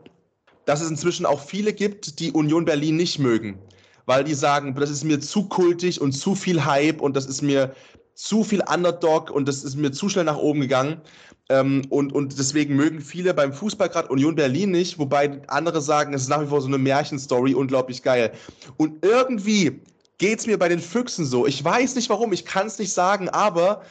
dass 0.65 0.82
es 0.82 0.89
inzwischen 0.89 1.26
auch 1.26 1.39
viele 1.39 1.71
gibt, 1.71 2.19
die 2.19 2.34
Union 2.34 2.65
Berlin 2.65 2.97
nicht 2.97 3.17
mögen. 3.17 3.58
Weil 4.06 4.26
die 4.26 4.34
sagen, 4.34 4.76
das 4.76 4.89
ist 4.89 5.06
mir 5.06 5.21
zu 5.21 5.47
kultig 5.47 6.02
und 6.02 6.12
zu 6.12 6.36
viel 6.36 6.65
Hype 6.65 6.99
und 6.99 7.15
das 7.15 7.28
ist 7.28 7.41
mir, 7.41 7.73
zu 8.15 8.43
viel 8.43 8.62
Underdog 8.62 9.32
und 9.32 9.47
das 9.47 9.63
ist 9.63 9.76
mir 9.76 9.91
zu 9.91 10.10
schnell 10.10 10.26
nach 10.26 10.38
oben 10.38 10.62
gegangen. 10.62 11.02
Ähm, 11.50 11.82
und, 11.90 12.14
und 12.14 12.38
deswegen 12.38 12.76
mögen 12.76 13.02
viele 13.02 13.34
beim 13.34 13.54
Fußball 13.54 13.90
gerade 13.90 14.08
Union 14.10 14.36
Berlin 14.36 14.72
nicht, 14.72 14.98
wobei 14.98 15.42
andere 15.48 15.82
sagen, 15.82 16.14
es 16.14 16.24
ist 16.24 16.30
nach 16.30 16.42
wie 16.42 16.48
vor 16.48 16.62
so 16.62 16.68
eine 16.68 16.78
Märchenstory, 16.78 17.54
unglaublich 17.54 18.02
geil. 18.02 18.32
Und 18.78 19.04
irgendwie 19.04 19.82
geht 20.18 20.40
es 20.40 20.48
mir 20.48 20.58
bei 20.58 20.70
den 20.70 20.80
Füchsen 20.80 21.26
so. 21.26 21.46
Ich 21.46 21.64
weiß 21.64 21.96
nicht 21.96 22.10
warum, 22.10 22.32
ich 22.32 22.46
kann 22.46 22.68
es 22.68 22.80
nicht 22.80 22.94
sagen, 22.94 23.28
aber 23.30 23.84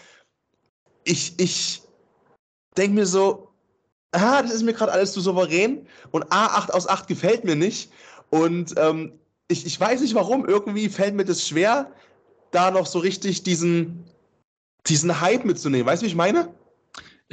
ich, 1.05 1.35
ich 1.39 1.83
denke 2.77 2.95
mir 2.95 3.07
so, 3.07 3.49
ah, 4.13 4.41
das 4.43 4.53
ist 4.53 4.63
mir 4.63 4.73
gerade 4.73 4.93
alles 4.93 5.13
zu 5.13 5.21
souverän 5.21 5.87
und 6.11 6.25
A8 6.33 6.71
aus 6.71 6.89
8 6.89 7.07
gefällt 7.07 7.45
mir 7.45 7.57
nicht. 7.57 7.91
Und 8.31 8.75
ähm, 8.79 9.13
ich, 9.49 9.67
ich 9.67 9.79
weiß 9.79 10.01
nicht 10.01 10.15
warum, 10.15 10.47
irgendwie 10.47 10.89
fällt 10.89 11.15
mir 11.15 11.25
das 11.25 11.47
schwer, 11.47 11.93
da 12.51 12.71
noch 12.71 12.87
so 12.87 12.99
richtig 12.99 13.43
diesen, 13.43 14.05
diesen 14.87 15.21
Hype 15.21 15.45
mitzunehmen. 15.45 15.87
Weißt 15.87 16.03
du, 16.03 16.05
wie 16.07 16.11
ich 16.11 16.17
meine? 16.17 16.55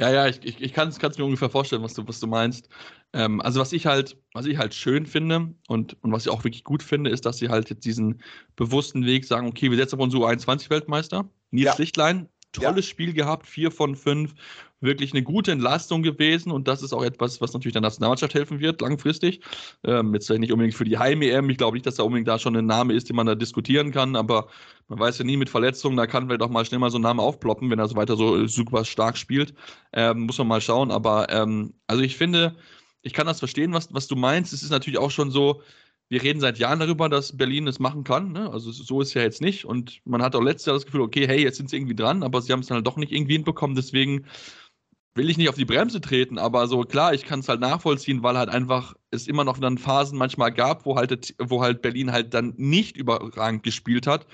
Ja, 0.00 0.10
ja, 0.10 0.26
ich, 0.26 0.42
ich, 0.42 0.62
ich 0.62 0.72
kann 0.72 0.88
es 0.88 1.18
mir 1.18 1.24
ungefähr 1.26 1.50
vorstellen, 1.50 1.82
was 1.82 1.92
du, 1.92 2.08
was 2.08 2.20
du 2.20 2.26
meinst. 2.26 2.70
Ähm, 3.12 3.42
also 3.42 3.60
was 3.60 3.74
ich 3.74 3.84
halt, 3.84 4.16
was 4.32 4.46
ich 4.46 4.56
halt 4.56 4.72
schön 4.72 5.04
finde 5.04 5.52
und, 5.68 6.02
und 6.02 6.10
was 6.10 6.24
ich 6.24 6.32
auch 6.32 6.42
wirklich 6.42 6.64
gut 6.64 6.82
finde, 6.82 7.10
ist, 7.10 7.26
dass 7.26 7.36
sie 7.36 7.50
halt 7.50 7.68
jetzt 7.68 7.84
diesen 7.84 8.22
bewussten 8.56 9.04
Weg 9.04 9.26
sagen, 9.26 9.46
okay, 9.46 9.70
wir 9.70 9.76
setzen 9.76 9.96
auf 9.96 10.00
unseren 10.00 10.22
U21-Weltmeister. 10.22 11.28
Nils 11.50 11.66
ja. 11.66 11.74
Lichtlein, 11.76 12.30
tolles 12.52 12.86
ja. 12.86 12.90
Spiel 12.90 13.12
gehabt, 13.12 13.46
vier 13.46 13.70
von 13.70 13.94
fünf, 13.94 14.32
wirklich 14.80 15.12
eine 15.12 15.22
gute 15.22 15.52
Entlastung 15.52 16.02
gewesen 16.02 16.50
und 16.50 16.66
das 16.68 16.82
ist 16.82 16.92
auch 16.92 17.02
etwas, 17.02 17.40
was 17.40 17.52
natürlich 17.52 17.74
der 17.74 17.82
Nationalmannschaft 17.82 18.34
helfen 18.34 18.60
wird, 18.60 18.80
langfristig. 18.80 19.40
Ähm, 19.84 20.14
jetzt 20.14 20.30
nicht 20.30 20.52
unbedingt 20.52 20.74
für 20.74 20.84
die 20.84 20.98
Heim-EM, 20.98 21.50
ich 21.50 21.58
glaube 21.58 21.76
nicht, 21.76 21.86
dass 21.86 21.96
da 21.96 22.02
unbedingt 22.02 22.28
da 22.28 22.38
schon 22.38 22.56
ein 22.56 22.66
Name 22.66 22.94
ist, 22.94 23.08
den 23.08 23.16
man 23.16 23.26
da 23.26 23.34
diskutieren 23.34 23.92
kann, 23.92 24.16
aber 24.16 24.48
man 24.88 24.98
weiß 24.98 25.18
ja 25.18 25.24
nie 25.24 25.36
mit 25.36 25.50
Verletzungen, 25.50 25.96
da 25.96 26.06
kann 26.06 26.26
vielleicht 26.26 26.42
auch 26.42 26.50
mal 26.50 26.64
schnell 26.64 26.80
mal 26.80 26.90
so 26.90 26.98
ein 26.98 27.02
Name 27.02 27.22
aufploppen, 27.22 27.70
wenn 27.70 27.78
er 27.78 27.88
so 27.88 27.96
weiter 27.96 28.16
so 28.16 28.46
super 28.46 28.84
stark 28.84 29.16
spielt. 29.16 29.54
Ähm, 29.92 30.20
muss 30.20 30.38
man 30.38 30.48
mal 30.48 30.60
schauen, 30.60 30.90
aber 30.90 31.30
ähm, 31.30 31.74
also 31.86 32.02
ich 32.02 32.16
finde, 32.16 32.56
ich 33.02 33.12
kann 33.12 33.26
das 33.26 33.38
verstehen, 33.38 33.72
was, 33.72 33.92
was 33.92 34.08
du 34.08 34.16
meinst. 34.16 34.52
Es 34.52 34.62
ist 34.62 34.70
natürlich 34.70 34.98
auch 34.98 35.10
schon 35.10 35.30
so, 35.30 35.62
wir 36.08 36.22
reden 36.22 36.40
seit 36.40 36.58
Jahren 36.58 36.80
darüber, 36.80 37.08
dass 37.08 37.36
Berlin 37.36 37.68
es 37.68 37.78
machen 37.78 38.04
kann. 38.04 38.32
Ne? 38.32 38.50
Also 38.50 38.72
so 38.72 39.00
ist 39.00 39.14
ja 39.14 39.22
jetzt 39.22 39.40
nicht. 39.40 39.64
Und 39.64 40.00
man 40.04 40.22
hat 40.22 40.34
auch 40.34 40.42
letztes 40.42 40.66
Jahr 40.66 40.74
das 40.74 40.84
Gefühl, 40.84 41.02
okay, 41.02 41.26
hey, 41.26 41.42
jetzt 41.42 41.56
sind 41.56 41.70
sie 41.70 41.76
irgendwie 41.76 41.94
dran, 41.94 42.22
aber 42.24 42.42
sie 42.42 42.52
haben 42.52 42.60
es 42.60 42.66
dann 42.66 42.76
halt 42.76 42.86
doch 42.86 42.96
nicht 42.96 43.12
irgendwie 43.12 43.34
hinbekommen. 43.34 43.76
Deswegen 43.76 44.26
will 45.14 45.28
ich 45.28 45.36
nicht 45.36 45.48
auf 45.48 45.56
die 45.56 45.64
Bremse 45.64 46.00
treten, 46.00 46.38
aber 46.38 46.66
so 46.68 46.82
klar, 46.82 47.14
ich 47.14 47.24
kann 47.24 47.40
es 47.40 47.48
halt 47.48 47.60
nachvollziehen, 47.60 48.22
weil 48.22 48.38
halt 48.38 48.48
einfach 48.48 48.94
es 49.10 49.26
immer 49.26 49.44
noch 49.44 49.58
dann 49.58 49.78
Phasen 49.78 50.18
manchmal 50.18 50.52
gab, 50.52 50.86
wo 50.86 50.96
halt, 50.96 51.34
wo 51.38 51.62
halt 51.62 51.82
Berlin 51.82 52.12
halt 52.12 52.32
dann 52.32 52.54
nicht 52.56 52.96
überragend 52.96 53.62
gespielt 53.62 54.06
hat. 54.06 54.26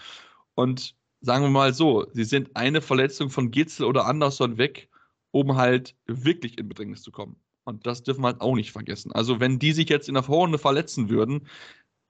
Und 0.55 0.95
sagen 1.21 1.45
wir 1.45 1.51
mal 1.51 1.73
so, 1.75 2.07
sie 2.13 2.25
sind 2.25 2.55
eine 2.55 2.81
Verletzung 2.81 3.31
von 3.31 3.51
Gitzel 3.51 3.87
oder 3.87 4.07
Anderson 4.07 4.59
weg, 4.59 4.89
um 5.31 5.57
halt 5.57 5.95
wirklich 6.07 6.59
in 6.59 6.69
Bedrängnis 6.69 7.03
zu 7.03 7.11
kommen. 7.11 7.37
Und 7.65 7.87
das 7.87 8.03
dürfen 8.03 8.23
wir 8.23 8.29
halt 8.29 8.41
auch 8.41 8.55
nicht 8.55 8.73
vergessen. 8.73 9.13
Also, 9.13 9.41
wenn 9.41 9.59
die 9.59 9.73
sich 9.73 9.89
jetzt 9.89 10.09
in 10.09 10.15
der 10.15 10.23
Vorrunde 10.23 10.59
verletzen 10.59 11.09
würden, 11.09 11.49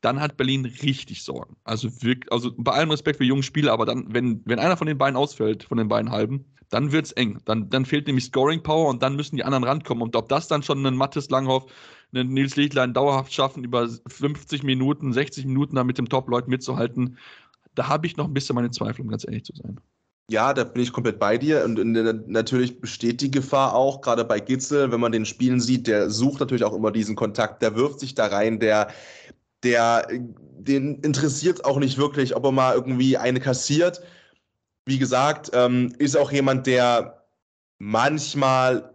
dann 0.03 0.21
hat 0.21 0.37
Berlin 0.37 0.67
richtig 0.67 1.25
Sorgen. 1.25 1.57
Also, 1.65 2.03
wirklich, 2.03 2.31
also 2.31 2.53
bei 2.57 2.73
allem 2.73 2.91
Respekt 2.91 3.17
für 3.19 3.25
junge 3.25 3.43
Spieler, 3.43 3.73
aber 3.73 3.87
dann, 3.87 4.13
wenn, 4.13 4.43
wenn 4.45 4.59
einer 4.59 4.77
von 4.77 4.87
den 4.87 4.99
beiden 4.99 5.17
ausfällt, 5.17 5.65
von 5.65 5.79
den 5.79 5.89
beiden 5.89 6.11
halben, 6.11 6.56
dann 6.71 6.93
wird 6.93 7.07
es 7.07 7.13
eng. 7.13 7.41
Dann, 7.45 7.71
dann 7.71 7.85
fehlt 7.85 8.07
nämlich 8.07 8.27
Scoring 8.27 8.63
Power 8.63 8.89
und 8.89 9.03
dann 9.03 9.17
müssen 9.17 9.37
die 9.37 9.45
anderen 9.45 9.65
rankommen. 9.65 10.03
Und 10.03 10.17
ob 10.17 10.29
das 10.29 10.49
dann 10.49 10.63
schon 10.63 10.85
ein 10.85 10.97
Mattes 10.97 11.31
Langhoff, 11.31 11.67
ein 12.15 12.29
Nils 12.29 12.57
Lichtlein 12.57 12.95
dauerhaft 12.95 13.33
schaffen, 13.33 13.65
über 13.65 13.89
50 14.07 14.63
Minuten, 14.63 15.13
60 15.13 15.47
Minuten 15.47 15.77
da 15.77 15.85
mit 15.85 15.99
dem 15.99 16.09
Top-Leuten 16.09 16.51
mitzuhalten, 16.51 17.19
da 17.75 17.89
habe 17.89 18.07
ich 18.07 18.17
noch 18.17 18.27
ein 18.27 18.35
bisschen 18.35 18.55
meine 18.55 18.71
Zweifel, 18.71 19.03
um 19.03 19.09
ganz 19.09 19.25
ehrlich 19.25 19.45
zu 19.45 19.55
sein. 19.55 19.81
Ja, 20.29 20.53
da 20.53 20.65
bin 20.65 20.83
ich 20.83 20.93
komplett 20.93 21.21
bei 21.21 21.39
dir. 21.39 21.65
Und, 21.65 21.79
und 21.79 21.93
natürlich 22.29 22.81
besteht 22.81 23.21
die 23.21 23.31
Gefahr 23.31 23.75
auch, 23.75 24.01
gerade 24.01 24.25
bei 24.25 24.41
Gitzel, 24.41 24.91
wenn 24.91 25.01
man 25.01 25.13
den 25.13 25.25
Spielen 25.25 25.61
sieht, 25.61 25.87
der 25.87 26.11
sucht 26.11 26.41
natürlich 26.41 26.65
auch 26.65 26.75
immer 26.75 26.91
diesen 26.91 27.15
Kontakt, 27.15 27.63
der 27.63 27.77
wirft 27.77 28.01
sich 28.01 28.15
da 28.15 28.27
rein, 28.27 28.59
der, 28.59 28.89
der, 29.63 30.09
den 30.59 30.97
interessiert 31.03 31.65
auch 31.65 31.79
nicht 31.79 31.97
wirklich, 31.97 32.35
ob 32.35 32.45
er 32.45 32.53
mal 32.53 32.75
irgendwie 32.75 33.17
eine 33.17 33.39
kassiert. 33.39 34.03
Wie 34.87 34.99
gesagt, 34.99 35.51
ähm, 35.53 35.93
ist 35.99 36.17
auch 36.17 36.31
jemand, 36.31 36.69
der 36.69 37.27
manchmal 37.79 38.95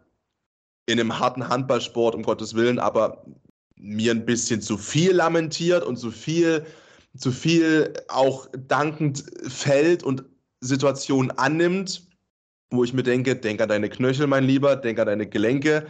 in 0.85 0.99
einem 0.99 1.19
harten 1.19 1.47
Handballsport, 1.47 2.15
um 2.15 2.23
Gottes 2.23 2.55
Willen, 2.55 2.79
aber 2.79 3.23
mir 3.75 4.11
ein 4.11 4.25
bisschen 4.25 4.61
zu 4.61 4.77
viel 4.77 5.11
lamentiert 5.11 5.83
und 5.83 5.97
zu 5.97 6.11
viel, 6.11 6.65
zu 7.17 7.31
viel 7.31 7.93
auch 8.07 8.47
dankend 8.67 9.25
fällt 9.47 10.03
und 10.03 10.23
Situationen 10.61 11.31
annimmt, 11.31 12.07
wo 12.69 12.85
ich 12.85 12.93
mir 12.93 13.03
denke, 13.03 13.35
denk 13.35 13.61
an 13.61 13.69
deine 13.69 13.89
Knöchel, 13.89 14.27
mein 14.27 14.45
Lieber, 14.45 14.77
denk 14.77 14.97
an 14.99 15.07
deine 15.07 15.27
Gelenke. 15.27 15.87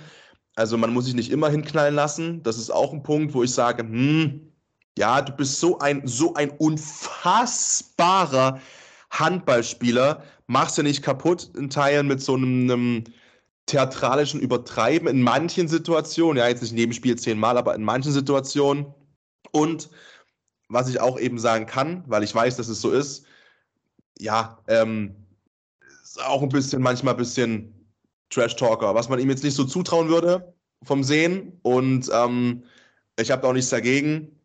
Also 0.55 0.77
man 0.77 0.93
muss 0.93 1.05
sich 1.05 1.13
nicht 1.13 1.31
immer 1.31 1.49
hinknallen 1.49 1.93
lassen. 1.93 2.41
Das 2.41 2.57
ist 2.57 2.71
auch 2.71 2.91
ein 2.91 3.03
Punkt, 3.03 3.35
wo 3.35 3.43
ich 3.43 3.53
sage, 3.53 3.83
hm, 3.83 4.51
ja, 4.97 5.21
du 5.21 5.31
bist 5.33 5.59
so 5.59 5.77
ein, 5.79 6.07
so 6.07 6.33
ein 6.33 6.49
unfassbarer 6.49 8.59
Handballspieler. 9.11 10.23
Machst 10.47 10.77
du 10.77 10.83
nicht 10.83 11.03
kaputt 11.03 11.51
in 11.55 11.69
Teilen 11.69 12.07
mit 12.07 12.21
so 12.21 12.35
einem, 12.35 12.69
einem 12.69 13.03
theatralischen 13.67 14.39
Übertreiben 14.39 15.07
in 15.07 15.21
manchen 15.21 15.67
Situationen. 15.67 16.37
Ja, 16.37 16.47
jetzt 16.47 16.61
nicht 16.61 16.71
in 16.71 16.77
jedem 16.77 16.93
Spiel 16.93 17.17
zehnmal, 17.17 17.57
aber 17.57 17.75
in 17.75 17.83
manchen 17.83 18.11
Situationen. 18.11 18.93
Und 19.51 19.89
was 20.69 20.89
ich 20.89 20.99
auch 20.99 21.19
eben 21.19 21.39
sagen 21.39 21.65
kann, 21.65 22.03
weil 22.07 22.23
ich 22.23 22.33
weiß, 22.33 22.57
dass 22.57 22.69
es 22.69 22.81
so 22.81 22.91
ist, 22.91 23.25
ja, 24.19 24.59
ähm, 24.67 25.15
ist 26.03 26.23
auch 26.23 26.41
ein 26.41 26.49
bisschen, 26.49 26.81
manchmal 26.81 27.13
ein 27.13 27.17
bisschen 27.17 27.87
Trash-Talker, 28.29 28.95
was 28.95 29.09
man 29.09 29.19
ihm 29.19 29.29
jetzt 29.29 29.43
nicht 29.43 29.55
so 29.55 29.65
zutrauen 29.65 30.09
würde 30.09 30.53
vom 30.83 31.03
Sehen. 31.03 31.59
Und 31.63 32.09
ähm, 32.13 32.63
ich 33.19 33.31
habe 33.31 33.47
auch 33.47 33.53
nichts 33.53 33.69
dagegen. 33.69 34.40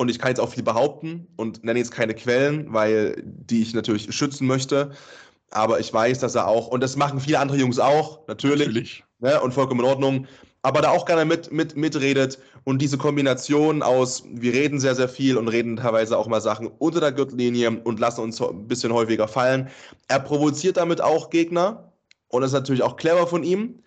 Und 0.00 0.08
ich 0.08 0.18
kann 0.18 0.28
jetzt 0.28 0.40
auch 0.40 0.48
viel 0.48 0.62
behaupten 0.62 1.26
und 1.36 1.62
nenne 1.62 1.78
jetzt 1.78 1.90
keine 1.90 2.14
Quellen, 2.14 2.72
weil 2.72 3.22
die 3.22 3.60
ich 3.60 3.74
natürlich 3.74 4.14
schützen 4.14 4.46
möchte. 4.46 4.92
Aber 5.50 5.78
ich 5.78 5.92
weiß, 5.92 6.20
dass 6.20 6.34
er 6.34 6.46
auch, 6.46 6.68
und 6.68 6.82
das 6.82 6.96
machen 6.96 7.20
viele 7.20 7.38
andere 7.38 7.58
Jungs 7.58 7.78
auch, 7.78 8.26
natürlich. 8.26 8.68
natürlich. 8.68 9.04
Ne, 9.18 9.38
und 9.42 9.52
vollkommen 9.52 9.80
in 9.80 9.86
Ordnung 9.86 10.26
aber 10.62 10.82
da 10.82 10.90
auch 10.90 11.06
gerne 11.06 11.24
mit, 11.24 11.50
mit, 11.52 11.76
mitredet 11.76 12.38
und 12.64 12.82
diese 12.82 12.98
Kombination 12.98 13.82
aus, 13.82 14.24
wir 14.30 14.52
reden 14.52 14.78
sehr, 14.78 14.94
sehr 14.94 15.08
viel 15.08 15.36
und 15.36 15.48
reden 15.48 15.76
teilweise 15.76 16.18
auch 16.18 16.26
mal 16.26 16.40
Sachen 16.40 16.66
unter 16.66 17.00
der 17.00 17.12
Gürtellinie 17.12 17.70
und 17.70 17.98
lassen 17.98 18.20
uns 18.20 18.40
ein 18.42 18.66
bisschen 18.68 18.92
häufiger 18.92 19.26
fallen. 19.26 19.68
Er 20.08 20.20
provoziert 20.20 20.76
damit 20.76 21.00
auch 21.00 21.30
Gegner 21.30 21.92
und 22.28 22.42
das 22.42 22.50
ist 22.50 22.54
natürlich 22.54 22.82
auch 22.82 22.96
clever 22.96 23.26
von 23.26 23.42
ihm. 23.42 23.82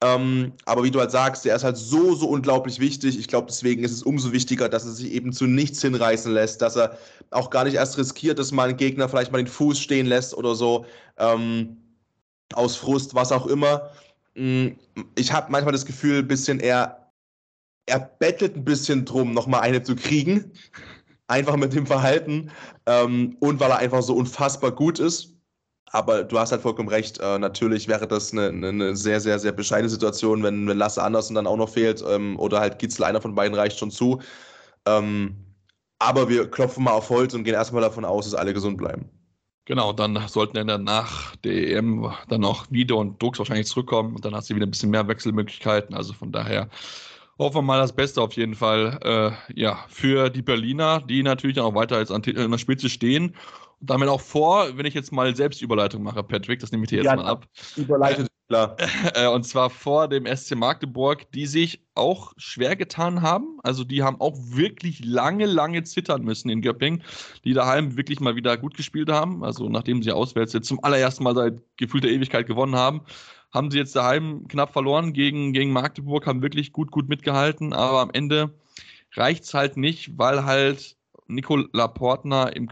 Ähm, 0.00 0.52
aber 0.64 0.84
wie 0.84 0.92
du 0.92 1.00
halt 1.00 1.10
sagst, 1.10 1.44
der 1.44 1.56
ist 1.56 1.64
halt 1.64 1.76
so, 1.76 2.14
so 2.14 2.28
unglaublich 2.28 2.78
wichtig. 2.78 3.18
Ich 3.18 3.26
glaube, 3.26 3.48
deswegen 3.48 3.82
ist 3.82 3.90
es 3.90 4.02
umso 4.02 4.32
wichtiger, 4.32 4.68
dass 4.68 4.84
er 4.84 4.92
sich 4.92 5.10
eben 5.10 5.32
zu 5.32 5.46
nichts 5.46 5.82
hinreißen 5.82 6.32
lässt, 6.32 6.62
dass 6.62 6.76
er 6.76 6.96
auch 7.30 7.50
gar 7.50 7.64
nicht 7.64 7.74
erst 7.74 7.98
riskiert, 7.98 8.38
dass 8.38 8.52
mal 8.52 8.68
ein 8.68 8.76
Gegner 8.76 9.08
vielleicht 9.08 9.32
mal 9.32 9.38
den 9.38 9.48
Fuß 9.48 9.78
stehen 9.80 10.06
lässt 10.06 10.34
oder 10.34 10.54
so, 10.54 10.86
ähm, 11.18 11.76
aus 12.54 12.76
Frust, 12.76 13.14
was 13.14 13.32
auch 13.32 13.46
immer. 13.46 13.90
Mm, 14.34 14.68
ich 15.16 15.32
habe 15.32 15.50
manchmal 15.50 15.72
das 15.72 15.84
Gefühl, 15.84 16.20
ein 16.20 16.28
bisschen 16.28 16.60
er, 16.60 17.10
er 17.86 17.98
bettelt 17.98 18.56
ein 18.56 18.64
bisschen 18.64 19.04
drum, 19.04 19.32
nochmal 19.34 19.62
eine 19.62 19.82
zu 19.82 19.96
kriegen. 19.96 20.52
Einfach 21.26 21.56
mit 21.56 21.74
dem 21.74 21.86
Verhalten. 21.86 22.50
Ähm, 22.86 23.36
und 23.40 23.60
weil 23.60 23.70
er 23.70 23.78
einfach 23.78 24.02
so 24.02 24.14
unfassbar 24.14 24.70
gut 24.72 24.98
ist. 25.00 25.34
Aber 25.90 26.22
du 26.22 26.38
hast 26.38 26.52
halt 26.52 26.62
vollkommen 26.62 26.88
recht. 26.88 27.18
Äh, 27.18 27.38
natürlich 27.38 27.88
wäre 27.88 28.06
das 28.06 28.32
eine, 28.32 28.48
eine, 28.48 28.96
sehr, 28.96 29.20
sehr, 29.20 29.38
sehr 29.38 29.52
bescheidene 29.52 29.88
Situation, 29.88 30.42
wenn, 30.42 30.68
wenn 30.68 30.78
Lasse 30.78 31.02
Andersen 31.02 31.34
dann 31.34 31.46
auch 31.46 31.56
noch 31.56 31.70
fehlt. 31.70 32.04
Ähm, 32.06 32.38
oder 32.38 32.60
halt 32.60 32.78
Gitzel, 32.78 33.04
einer 33.04 33.20
von 33.20 33.34
beiden 33.34 33.56
reicht 33.56 33.78
schon 33.78 33.90
zu. 33.90 34.20
Ähm, 34.86 35.36
aber 35.98 36.28
wir 36.28 36.50
klopfen 36.50 36.84
mal 36.84 36.92
auf 36.92 37.10
Holz 37.10 37.34
und 37.34 37.44
gehen 37.44 37.54
erstmal 37.54 37.82
davon 37.82 38.04
aus, 38.04 38.24
dass 38.24 38.34
alle 38.34 38.54
gesund 38.54 38.76
bleiben. 38.78 39.08
Genau, 39.64 39.92
dann 39.92 40.18
sollten 40.28 40.66
dann 40.66 40.84
nach 40.84 41.36
der 41.36 41.52
EM 41.52 42.10
dann 42.28 42.44
auch 42.44 42.66
wieder 42.70 42.96
und 42.96 43.20
Drucks 43.20 43.38
wahrscheinlich 43.38 43.66
zurückkommen 43.66 44.14
und 44.14 44.24
dann 44.24 44.34
hast 44.34 44.48
du 44.48 44.54
wieder 44.54 44.66
ein 44.66 44.70
bisschen 44.70 44.90
mehr 44.90 45.06
Wechselmöglichkeiten. 45.08 45.94
Also 45.94 46.14
von 46.14 46.32
daher 46.32 46.70
hoffen 47.38 47.56
wir 47.56 47.62
mal 47.62 47.78
das 47.78 47.92
Beste 47.94 48.22
auf 48.22 48.32
jeden 48.32 48.54
Fall 48.54 48.98
äh, 49.02 49.60
ja, 49.60 49.84
für 49.88 50.30
die 50.30 50.40
Berliner, 50.40 51.00
die 51.00 51.22
natürlich 51.22 51.60
auch 51.60 51.74
weiter 51.74 51.96
als 51.96 52.10
an 52.10 52.22
der 52.22 52.58
Spitze 52.58 52.88
stehen. 52.88 53.34
Und 53.80 53.90
damit 53.90 54.08
auch 54.08 54.20
vor, 54.20 54.76
wenn 54.76 54.86
ich 54.86 54.94
jetzt 54.94 55.12
mal 55.12 55.34
selbst 55.36 55.62
Überleitung 55.62 56.02
mache, 56.02 56.22
Patrick, 56.22 56.60
das 56.60 56.72
nehme 56.72 56.84
ich 56.84 56.90
dir 56.90 56.96
jetzt 56.96 57.06
ja, 57.06 57.16
mal 57.16 57.26
ab. 57.26 57.46
Überleitet 57.76 58.28
Klar. 58.48 58.76
Äh, 59.14 59.28
und 59.28 59.44
zwar 59.44 59.70
vor 59.70 60.08
dem 60.08 60.26
SC 60.26 60.54
Magdeburg, 60.56 61.30
die 61.32 61.46
sich 61.46 61.82
auch 61.94 62.32
schwer 62.36 62.76
getan 62.76 63.22
haben. 63.22 63.58
Also 63.62 63.84
die 63.84 64.02
haben 64.02 64.20
auch 64.20 64.36
wirklich 64.38 65.04
lange, 65.04 65.46
lange 65.46 65.82
zittern 65.84 66.22
müssen 66.22 66.48
in 66.48 66.62
Göppingen, 66.62 67.02
die 67.44 67.52
daheim 67.52 67.96
wirklich 67.96 68.20
mal 68.20 68.36
wieder 68.36 68.56
gut 68.56 68.76
gespielt 68.76 69.10
haben. 69.10 69.44
Also 69.44 69.68
nachdem 69.68 70.02
sie 70.02 70.12
auswärts 70.12 70.52
jetzt 70.52 70.68
zum 70.68 70.82
allerersten 70.82 71.24
Mal 71.24 71.34
seit 71.34 71.62
gefühlter 71.76 72.08
Ewigkeit 72.08 72.46
gewonnen 72.46 72.76
haben, 72.76 73.02
haben 73.52 73.70
sie 73.70 73.78
jetzt 73.78 73.96
daheim 73.96 74.46
knapp 74.48 74.72
verloren 74.72 75.12
gegen, 75.12 75.52
gegen 75.52 75.72
Magdeburg, 75.72 76.26
haben 76.26 76.42
wirklich 76.42 76.72
gut, 76.72 76.90
gut 76.90 77.08
mitgehalten. 77.08 77.72
Aber 77.72 78.00
am 78.00 78.10
Ende 78.12 78.54
reicht 79.14 79.44
es 79.44 79.54
halt 79.54 79.76
nicht, 79.76 80.18
weil 80.18 80.44
halt 80.44 80.97
Nikola 81.28 81.88
Portner 81.88 82.54
im, 82.56 82.68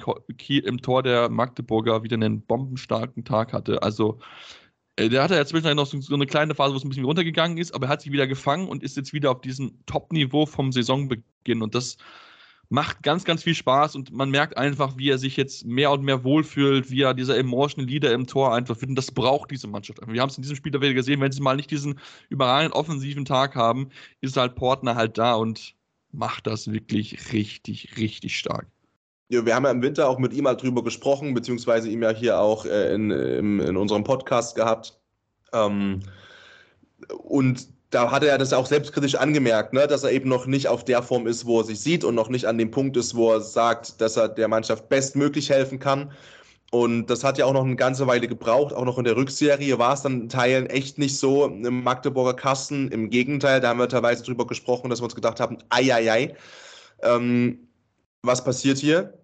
im 0.48 0.82
Tor 0.82 1.02
der 1.02 1.28
Magdeburger 1.28 2.02
wieder 2.02 2.14
einen 2.14 2.42
bombenstarken 2.42 3.24
Tag 3.24 3.52
hatte. 3.52 3.82
Also 3.82 4.18
äh, 4.96 5.08
der 5.08 5.22
hatte 5.22 5.36
ja 5.36 5.44
zwischendurch 5.44 5.92
noch 5.92 6.02
so 6.02 6.14
eine 6.14 6.26
kleine 6.26 6.54
Phase, 6.54 6.72
wo 6.72 6.78
es 6.78 6.84
ein 6.84 6.88
bisschen 6.88 7.04
runtergegangen 7.04 7.58
ist, 7.58 7.74
aber 7.74 7.86
er 7.86 7.90
hat 7.90 8.02
sich 8.02 8.12
wieder 8.12 8.26
gefangen 8.26 8.68
und 8.68 8.82
ist 8.82 8.96
jetzt 8.96 9.12
wieder 9.12 9.30
auf 9.30 9.40
diesem 9.42 9.84
Top-Niveau 9.86 10.46
vom 10.46 10.72
Saisonbeginn. 10.72 11.62
Und 11.62 11.74
das 11.74 11.98
macht 12.68 13.02
ganz, 13.02 13.24
ganz 13.24 13.42
viel 13.42 13.54
Spaß 13.54 13.94
und 13.94 14.12
man 14.12 14.30
merkt 14.30 14.56
einfach, 14.56 14.96
wie 14.96 15.10
er 15.10 15.18
sich 15.18 15.36
jetzt 15.36 15.64
mehr 15.64 15.92
und 15.92 16.02
mehr 16.02 16.24
wohlfühlt, 16.24 16.90
wie 16.90 17.02
er 17.02 17.14
dieser 17.14 17.36
emotional 17.38 17.88
Leader 17.88 18.12
im 18.12 18.26
Tor 18.26 18.54
einfach. 18.54 18.76
Und 18.82 18.96
das 18.96 19.12
braucht 19.12 19.50
diese 19.50 19.68
Mannschaft. 19.68 20.00
Wir 20.06 20.20
haben 20.20 20.30
es 20.30 20.36
in 20.36 20.42
diesem 20.42 20.56
Spiel 20.56 20.72
wieder 20.72 20.94
gesehen, 20.94 21.20
wenn 21.20 21.30
sie 21.30 21.42
mal 21.42 21.56
nicht 21.56 21.70
diesen 21.70 22.00
überragenden 22.28 22.72
offensiven 22.72 23.24
Tag 23.24 23.54
haben, 23.54 23.90
ist 24.20 24.36
halt 24.36 24.56
Portner 24.56 24.96
halt 24.96 25.18
da 25.18 25.34
und 25.34 25.75
macht 26.16 26.46
das 26.46 26.72
wirklich 26.72 27.32
richtig, 27.32 27.96
richtig 27.98 28.36
stark. 28.36 28.66
Ja, 29.28 29.44
wir 29.44 29.54
haben 29.54 29.64
ja 29.64 29.70
im 29.70 29.82
Winter 29.82 30.08
auch 30.08 30.18
mit 30.18 30.32
ihm 30.32 30.46
halt 30.46 30.62
drüber 30.62 30.84
gesprochen, 30.84 31.34
beziehungsweise 31.34 31.88
ihm 31.88 32.02
ja 32.02 32.10
hier 32.10 32.38
auch 32.40 32.64
äh, 32.64 32.94
in, 32.94 33.10
in, 33.10 33.60
in, 33.60 33.76
unserem 33.76 34.04
Podcast 34.04 34.54
gehabt. 34.54 34.98
Ähm, 35.52 36.00
und 37.18 37.68
da 37.90 38.10
hat 38.10 38.22
er 38.22 38.38
das 38.38 38.52
auch 38.52 38.66
selbstkritisch 38.66 39.16
angemerkt, 39.16 39.72
ne, 39.72 39.86
dass 39.86 40.04
er 40.04 40.12
eben 40.12 40.28
noch 40.28 40.46
nicht 40.46 40.68
auf 40.68 40.84
der 40.84 41.02
Form 41.02 41.26
ist, 41.26 41.44
wo 41.44 41.60
er 41.60 41.64
sich 41.64 41.80
sieht 41.80 42.04
und 42.04 42.14
noch 42.14 42.28
nicht 42.28 42.46
an 42.46 42.58
dem 42.58 42.70
Punkt 42.70 42.96
ist, 42.96 43.14
wo 43.14 43.32
er 43.32 43.40
sagt, 43.40 44.00
dass 44.00 44.16
er 44.16 44.28
der 44.28 44.48
Mannschaft 44.48 44.88
bestmöglich 44.88 45.50
helfen 45.50 45.78
kann. 45.78 46.12
Und 46.72 47.06
das 47.06 47.22
hat 47.22 47.38
ja 47.38 47.44
auch 47.44 47.52
noch 47.52 47.64
eine 47.64 47.76
ganze 47.76 48.06
Weile 48.06 48.26
gebraucht. 48.26 48.74
Auch 48.74 48.84
noch 48.84 48.98
in 48.98 49.04
der 49.04 49.16
Rückserie 49.16 49.78
war 49.78 49.94
es 49.94 50.02
dann 50.02 50.22
in 50.22 50.28
Teilen 50.28 50.66
echt 50.66 50.98
nicht 50.98 51.16
so 51.16 51.46
im 51.46 51.84
Magdeburger 51.84 52.34
Kasten. 52.34 52.88
Im 52.88 53.08
Gegenteil, 53.08 53.60
da 53.60 53.68
haben 53.68 53.78
wir 53.78 53.88
teilweise 53.88 54.24
drüber 54.24 54.46
gesprochen, 54.46 54.90
dass 54.90 55.00
wir 55.00 55.04
uns 55.04 55.14
gedacht 55.14 55.40
haben, 55.40 55.58
ei, 55.68 55.94
ei, 55.94 56.10
ei. 56.10 56.34
Ähm, 57.02 57.68
was 58.22 58.42
passiert 58.42 58.78
hier? 58.78 59.14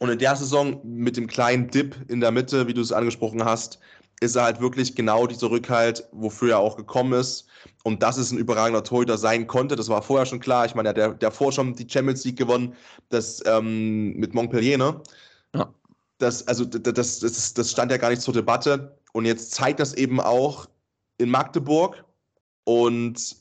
Und 0.00 0.10
in 0.10 0.18
der 0.18 0.34
Saison 0.34 0.80
mit 0.82 1.16
dem 1.16 1.28
kleinen 1.28 1.70
Dip 1.70 1.94
in 2.08 2.20
der 2.20 2.32
Mitte, 2.32 2.66
wie 2.66 2.74
du 2.74 2.80
es 2.80 2.90
angesprochen 2.90 3.44
hast, 3.44 3.78
ist 4.20 4.36
er 4.36 4.44
halt 4.44 4.60
wirklich 4.60 4.94
genau 4.94 5.26
dieser 5.26 5.50
Rückhalt, 5.50 6.08
wofür 6.12 6.50
er 6.50 6.58
auch 6.58 6.76
gekommen 6.76 7.12
ist. 7.12 7.46
Und 7.84 8.02
dass 8.02 8.16
es 8.16 8.30
ein 8.32 8.38
überragender 8.38 8.84
Torhüter 8.84 9.18
sein 9.18 9.46
konnte, 9.46 9.76
das 9.76 9.88
war 9.88 10.02
vorher 10.02 10.26
schon 10.26 10.40
klar. 10.40 10.64
Ich 10.66 10.74
meine, 10.74 10.96
er 10.96 11.10
hat 11.10 11.22
davor 11.22 11.52
schon 11.52 11.74
die 11.74 11.88
Champions 11.88 12.24
League 12.24 12.38
gewonnen, 12.38 12.74
das 13.08 13.42
ähm, 13.46 14.14
mit 14.14 14.34
Montpellier, 14.34 14.78
ne? 14.78 15.00
Das, 16.18 16.46
also 16.46 16.64
das, 16.64 17.20
das, 17.20 17.54
das 17.54 17.70
stand 17.70 17.90
ja 17.90 17.96
gar 17.96 18.10
nicht 18.10 18.22
zur 18.22 18.34
Debatte. 18.34 18.98
Und 19.12 19.24
jetzt 19.24 19.52
zeigt 19.52 19.80
das 19.80 19.94
eben 19.94 20.20
auch 20.20 20.68
in 21.18 21.30
Magdeburg 21.30 22.04
und 22.64 23.36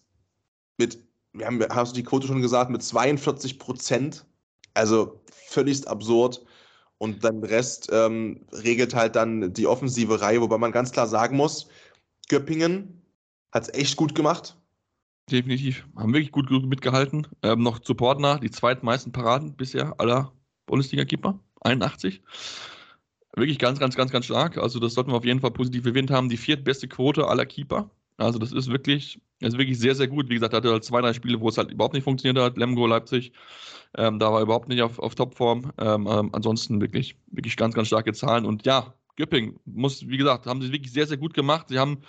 mit, 0.77 0.99
wir 1.33 1.45
haben, 1.45 1.63
hast 1.69 1.91
du 1.91 1.95
die 1.95 2.03
Quote 2.03 2.27
schon 2.27 2.41
gesagt, 2.41 2.71
mit 2.71 2.83
42 2.83 3.59
Prozent. 3.59 4.25
Also 4.73 5.21
völlig 5.31 5.87
absurd. 5.87 6.43
Und 6.97 7.23
dann 7.23 7.43
Rest 7.43 7.89
ähm, 7.91 8.45
regelt 8.51 8.93
halt 8.93 9.15
dann 9.15 9.53
die 9.53 9.65
offensive 9.65 10.21
Reihe, 10.21 10.41
wobei 10.41 10.57
man 10.57 10.71
ganz 10.71 10.91
klar 10.91 11.07
sagen 11.07 11.35
muss, 11.35 11.67
Göppingen 12.29 13.01
hat 13.51 13.63
es 13.63 13.73
echt 13.73 13.95
gut 13.95 14.13
gemacht. 14.13 14.55
Definitiv. 15.29 15.87
Haben 15.95 16.13
wirklich 16.13 16.31
gut, 16.31 16.47
gut 16.49 16.65
mitgehalten. 16.65 17.27
Ähm, 17.41 17.63
noch 17.63 17.79
zu 17.79 17.95
Portner, 17.95 18.39
die 18.39 18.51
zweitmeisten 18.51 19.11
Paraden 19.11 19.55
bisher 19.55 19.99
aller 19.99 20.31
Bundesliga-Keeper. 20.67 21.39
81. 21.61 22.21
Wirklich 23.35 23.59
ganz, 23.59 23.79
ganz, 23.79 23.95
ganz, 23.95 24.11
ganz 24.11 24.25
stark. 24.25 24.57
Also, 24.57 24.79
das 24.79 24.93
sollten 24.93 25.11
wir 25.11 25.17
auf 25.17 25.25
jeden 25.25 25.39
Fall 25.39 25.51
positiv 25.51 25.85
erwähnt 25.85 26.11
haben. 26.11 26.29
Die 26.29 26.37
viertbeste 26.37 26.87
Quote 26.87 27.27
aller 27.27 27.45
Keeper. 27.45 27.89
Also, 28.17 28.39
das 28.39 28.51
ist 28.51 28.69
wirklich, 28.69 29.19
ist 29.39 29.57
wirklich 29.57 29.79
sehr, 29.79 29.95
sehr 29.95 30.07
gut. 30.07 30.29
Wie 30.29 30.35
gesagt, 30.35 30.53
er 30.53 30.57
hatte 30.57 30.71
halt 30.71 30.83
zwei, 30.83 31.01
drei 31.01 31.13
Spiele, 31.13 31.39
wo 31.39 31.49
es 31.49 31.57
halt 31.57 31.71
überhaupt 31.71 31.93
nicht 31.93 32.03
funktioniert 32.03 32.43
hat. 32.43 32.57
Lemgo, 32.57 32.85
Leipzig. 32.87 33.31
Ähm, 33.97 34.19
da 34.19 34.31
war 34.31 34.39
er 34.39 34.43
überhaupt 34.43 34.67
nicht 34.69 34.81
auf, 34.81 34.99
auf 34.99 35.15
Topform. 35.15 35.71
Ähm, 35.77 36.07
ähm, 36.09 36.29
ansonsten 36.33 36.81
wirklich, 36.81 37.15
wirklich 37.27 37.55
ganz, 37.55 37.73
ganz 37.73 37.87
starke 37.87 38.13
Zahlen. 38.13 38.45
Und 38.45 38.65
ja, 38.65 38.93
Göpping 39.15 39.59
muss, 39.65 40.07
wie 40.07 40.17
gesagt, 40.17 40.45
haben 40.45 40.61
sie 40.61 40.71
wirklich 40.71 40.91
sehr, 40.91 41.07
sehr 41.07 41.17
gut 41.17 41.33
gemacht. 41.33 41.67
Sie 41.69 41.79
haben 41.79 41.99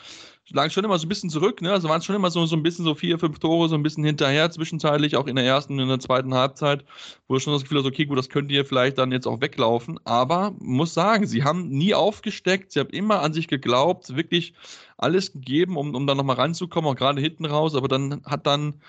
lagen 0.51 0.71
schon 0.71 0.85
immer 0.85 0.99
so 0.99 1.07
ein 1.07 1.09
bisschen 1.09 1.31
zurück, 1.31 1.63
ne? 1.63 1.73
Also 1.73 1.89
waren 1.89 2.03
schon 2.03 2.17
immer 2.17 2.31
so, 2.31 2.45
so 2.47 2.57
ein 2.57 2.63
bisschen 2.63 2.85
so 2.85 2.95
vier, 2.95 3.19
fünf 3.19 3.39
Tore, 3.39 3.69
so 3.69 3.75
ein 3.75 3.83
bisschen 3.83 4.05
hinterher, 4.05 4.51
zwischenzeitlich, 4.51 5.17
auch 5.17 5.27
in 5.27 5.37
der 5.37 5.45
ersten 5.45 5.75
und 5.75 5.81
in 5.81 5.89
der 5.89 6.01
zweiten 6.01 6.35
Halbzeit, 6.35 6.85
wo 7.29 7.39
schon 7.39 7.53
das 7.53 7.63
Gefühl 7.63 7.79
hatte, 7.79 7.89
okay, 7.89 8.07
gut, 8.07 8.19
das 8.19 8.29
könnt 8.29 8.51
ihr 8.51 8.65
vielleicht 8.65 8.99
dann 8.99 9.13
jetzt 9.13 9.27
auch 9.27 9.41
weglaufen. 9.41 9.99
Aber 10.05 10.55
muss 10.59 10.95
sagen, 10.95 11.27
sie 11.27 11.45
haben 11.45 11.69
nie 11.69 11.95
aufgesteckt, 11.95 12.73
sie 12.73 12.81
haben 12.81 12.91
immer 12.91 13.21
an 13.21 13.33
sich 13.33 13.49
geglaubt, 13.49 14.17
wirklich 14.17 14.55
alles 14.99 15.33
gegeben, 15.33 15.77
um, 15.77 15.95
um 15.95 16.07
dann 16.07 16.17
nochmal 16.17 16.37
ranzukommen, 16.37 16.91
auch 16.91 16.97
gerade 16.97 17.21
hinten 17.21 17.47
raus, 17.47 17.75
aber 17.75 17.89
dann 17.89 18.23
hat 18.25 18.47
dann 18.47 18.81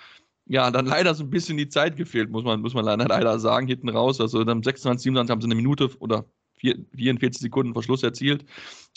ja, 0.46 0.72
dann 0.72 0.86
leider 0.86 1.16
so 1.16 1.24
ein 1.24 1.30
bisschen 1.30 1.58
die 1.58 1.70
Zeit 1.70 1.96
gefehlt, 1.96 2.30
muss 2.30 2.44
man, 2.44 2.62
muss 2.62 2.74
man 2.74 2.84
leider, 2.86 3.06
leider 3.06 3.40
sagen, 3.40 3.68
hinten 3.68 3.90
raus. 3.90 4.20
Also 4.20 4.44
dann 4.44 4.62
26, 4.62 5.04
27 5.04 5.32
haben 5.32 5.42
sie 5.42 5.48
eine 5.48 5.56
Minute 5.56 5.90
oder 6.00 6.26
44 6.58 7.42
Sekunden 7.42 7.74
Verschluss 7.74 8.04
erzielt. 8.04 8.46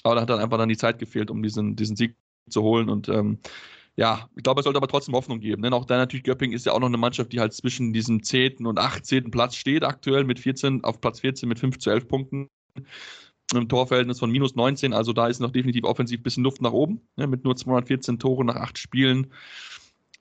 Aber 0.02 0.16
da 0.16 0.22
hat 0.22 0.30
dann 0.30 0.40
einfach 0.40 0.58
dann 0.58 0.68
die 0.68 0.76
Zeit 0.76 0.98
gefehlt, 0.98 1.30
um 1.30 1.42
diesen, 1.42 1.76
diesen 1.76 1.96
Sieg 1.96 2.16
zu 2.48 2.62
holen. 2.62 2.88
Und 2.88 3.08
ähm, 3.08 3.38
ja, 3.96 4.28
ich 4.36 4.42
glaube, 4.42 4.60
es 4.60 4.64
sollte 4.64 4.76
aber 4.76 4.88
trotzdem 4.88 5.14
Hoffnung 5.14 5.40
geben. 5.40 5.62
Denn 5.62 5.72
auch 5.72 5.84
da 5.84 5.96
natürlich 5.96 6.24
Göpping 6.24 6.52
ist 6.52 6.66
ja 6.66 6.72
auch 6.72 6.80
noch 6.80 6.88
eine 6.88 6.98
Mannschaft, 6.98 7.32
die 7.32 7.40
halt 7.40 7.54
zwischen 7.54 7.92
diesem 7.92 8.22
10. 8.22 8.66
und 8.66 8.78
18. 8.78 9.30
Platz 9.30 9.56
steht, 9.56 9.84
aktuell 9.84 10.24
mit 10.24 10.38
14, 10.38 10.84
auf 10.84 11.00
Platz 11.00 11.20
14 11.20 11.48
mit 11.48 11.58
5 11.58 11.78
zu 11.78 11.90
11 11.90 12.08
Punkten. 12.08 12.48
Im 13.54 13.68
Torverhältnis 13.68 14.18
von 14.18 14.30
minus 14.30 14.56
19, 14.56 14.92
also 14.92 15.12
da 15.12 15.28
ist 15.28 15.38
noch 15.38 15.52
definitiv 15.52 15.84
offensiv 15.84 16.20
ein 16.20 16.22
bisschen 16.24 16.42
Luft 16.42 16.60
nach 16.60 16.72
oben, 16.72 17.00
ne, 17.14 17.28
mit 17.28 17.44
nur 17.44 17.54
214 17.54 18.18
Toren 18.18 18.46
nach 18.48 18.56
8 18.56 18.76
Spielen. 18.76 19.28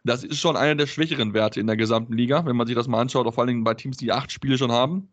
Das 0.04 0.24
ist 0.24 0.40
schon 0.40 0.56
einer 0.56 0.76
der 0.76 0.86
schwächeren 0.86 1.34
Werte 1.34 1.60
in 1.60 1.66
der 1.66 1.76
gesamten 1.76 2.14
Liga. 2.14 2.46
Wenn 2.46 2.56
man 2.56 2.68
sich 2.68 2.76
das 2.76 2.88
mal 2.88 3.02
anschaut, 3.02 3.26
auch 3.26 3.34
vor 3.34 3.44
allem 3.44 3.64
bei 3.64 3.74
Teams, 3.74 3.98
die 3.98 4.12
acht 4.12 4.32
Spiele 4.32 4.60
schon 4.60 4.72
haben, 4.72 5.10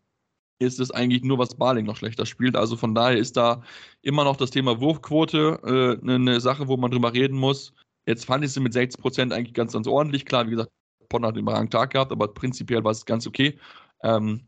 ist 0.65 0.79
es 0.79 0.91
eigentlich 0.91 1.23
nur, 1.23 1.37
was 1.37 1.55
Baling 1.55 1.85
noch 1.85 1.97
schlechter 1.97 2.25
spielt. 2.25 2.55
Also 2.55 2.75
von 2.75 2.95
daher 2.95 3.17
ist 3.17 3.37
da 3.37 3.61
immer 4.01 4.23
noch 4.23 4.35
das 4.35 4.51
Thema 4.51 4.79
Wurfquote 4.79 5.99
äh, 6.03 6.09
eine 6.09 6.39
Sache, 6.41 6.67
wo 6.67 6.77
man 6.77 6.91
drüber 6.91 7.13
reden 7.13 7.37
muss. 7.37 7.73
Jetzt 8.05 8.25
fand 8.25 8.43
ich 8.43 8.51
sie 8.51 8.59
mit 8.59 8.73
60 8.73 9.01
Prozent 9.01 9.33
eigentlich 9.33 9.53
ganz, 9.53 9.73
ganz 9.73 9.87
ordentlich. 9.87 10.25
Klar, 10.25 10.47
wie 10.47 10.51
gesagt, 10.51 10.71
Ponna 11.09 11.27
hat 11.27 11.35
einen 11.35 11.43
überragenden 11.43 11.71
Tag 11.71 11.91
gehabt, 11.91 12.11
aber 12.11 12.27
prinzipiell 12.27 12.83
war 12.83 12.91
es 12.91 13.05
ganz 13.05 13.27
okay. 13.27 13.57
Ähm, 14.01 14.47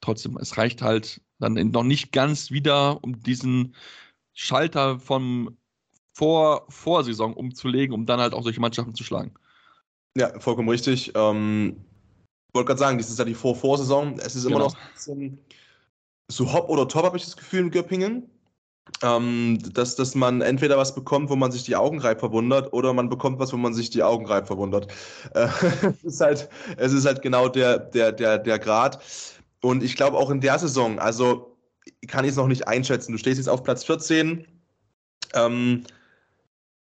trotzdem, 0.00 0.36
es 0.38 0.56
reicht 0.56 0.82
halt 0.82 1.20
dann 1.38 1.54
noch 1.54 1.84
nicht 1.84 2.12
ganz 2.12 2.50
wieder, 2.50 3.02
um 3.04 3.20
diesen 3.20 3.74
Schalter 4.32 4.98
vom 4.98 5.56
Vor 6.14 6.66
Vorsaison 6.68 7.34
umzulegen, 7.34 7.94
um 7.94 8.06
dann 8.06 8.20
halt 8.20 8.32
auch 8.32 8.42
solche 8.42 8.60
Mannschaften 8.60 8.94
zu 8.94 9.04
schlagen. 9.04 9.34
Ja, 10.16 10.38
vollkommen 10.40 10.68
richtig. 10.68 11.12
Ähm, 11.14 11.84
wollte 12.56 12.68
gerade 12.68 12.80
sagen, 12.80 12.98
das 12.98 13.08
ist 13.08 13.18
ja 13.18 13.24
die 13.24 13.34
Vor-Vorsaison. 13.34 14.18
Es 14.18 14.34
ist 14.34 14.44
immer 14.44 14.56
genau. 14.56 14.64
noch 14.66 14.76
so 14.96 15.12
ein 15.12 15.18
bisschen 15.18 15.46
so 16.28 16.52
hopp 16.52 16.68
oder 16.68 16.88
top, 16.88 17.04
habe 17.04 17.16
ich 17.16 17.24
das 17.24 17.36
Gefühl, 17.36 17.60
in 17.60 17.70
Göppingen. 17.70 18.30
Ähm, 19.02 19.58
dass, 19.72 19.96
dass 19.96 20.14
man 20.14 20.40
entweder 20.42 20.78
was 20.78 20.94
bekommt, 20.94 21.28
wo 21.28 21.34
man 21.34 21.50
sich 21.50 21.64
die 21.64 21.74
Augen 21.74 21.98
reib 21.98 22.20
verwundert, 22.20 22.72
oder 22.72 22.92
man 22.92 23.08
bekommt 23.08 23.40
was, 23.40 23.52
wo 23.52 23.56
man 23.56 23.74
sich 23.74 23.90
die 23.90 24.04
Augen 24.04 24.26
reib 24.26 24.46
verwundert. 24.46 24.92
Äh, 25.34 25.48
es, 26.04 26.04
ist 26.04 26.20
halt, 26.20 26.48
es 26.76 26.92
ist 26.92 27.04
halt 27.04 27.20
genau 27.20 27.48
der, 27.48 27.78
der, 27.78 28.12
der, 28.12 28.38
der 28.38 28.58
Grad. 28.60 29.02
Und 29.60 29.82
ich 29.82 29.96
glaube 29.96 30.16
auch 30.16 30.30
in 30.30 30.40
der 30.40 30.58
Saison, 30.58 31.00
also 31.00 31.56
kann 32.06 32.24
ich 32.24 32.30
es 32.32 32.36
noch 32.36 32.46
nicht 32.46 32.68
einschätzen. 32.68 33.12
Du 33.12 33.18
stehst 33.18 33.38
jetzt 33.38 33.48
auf 33.48 33.64
Platz 33.64 33.84
14. 33.84 34.46
Ähm, 35.34 35.82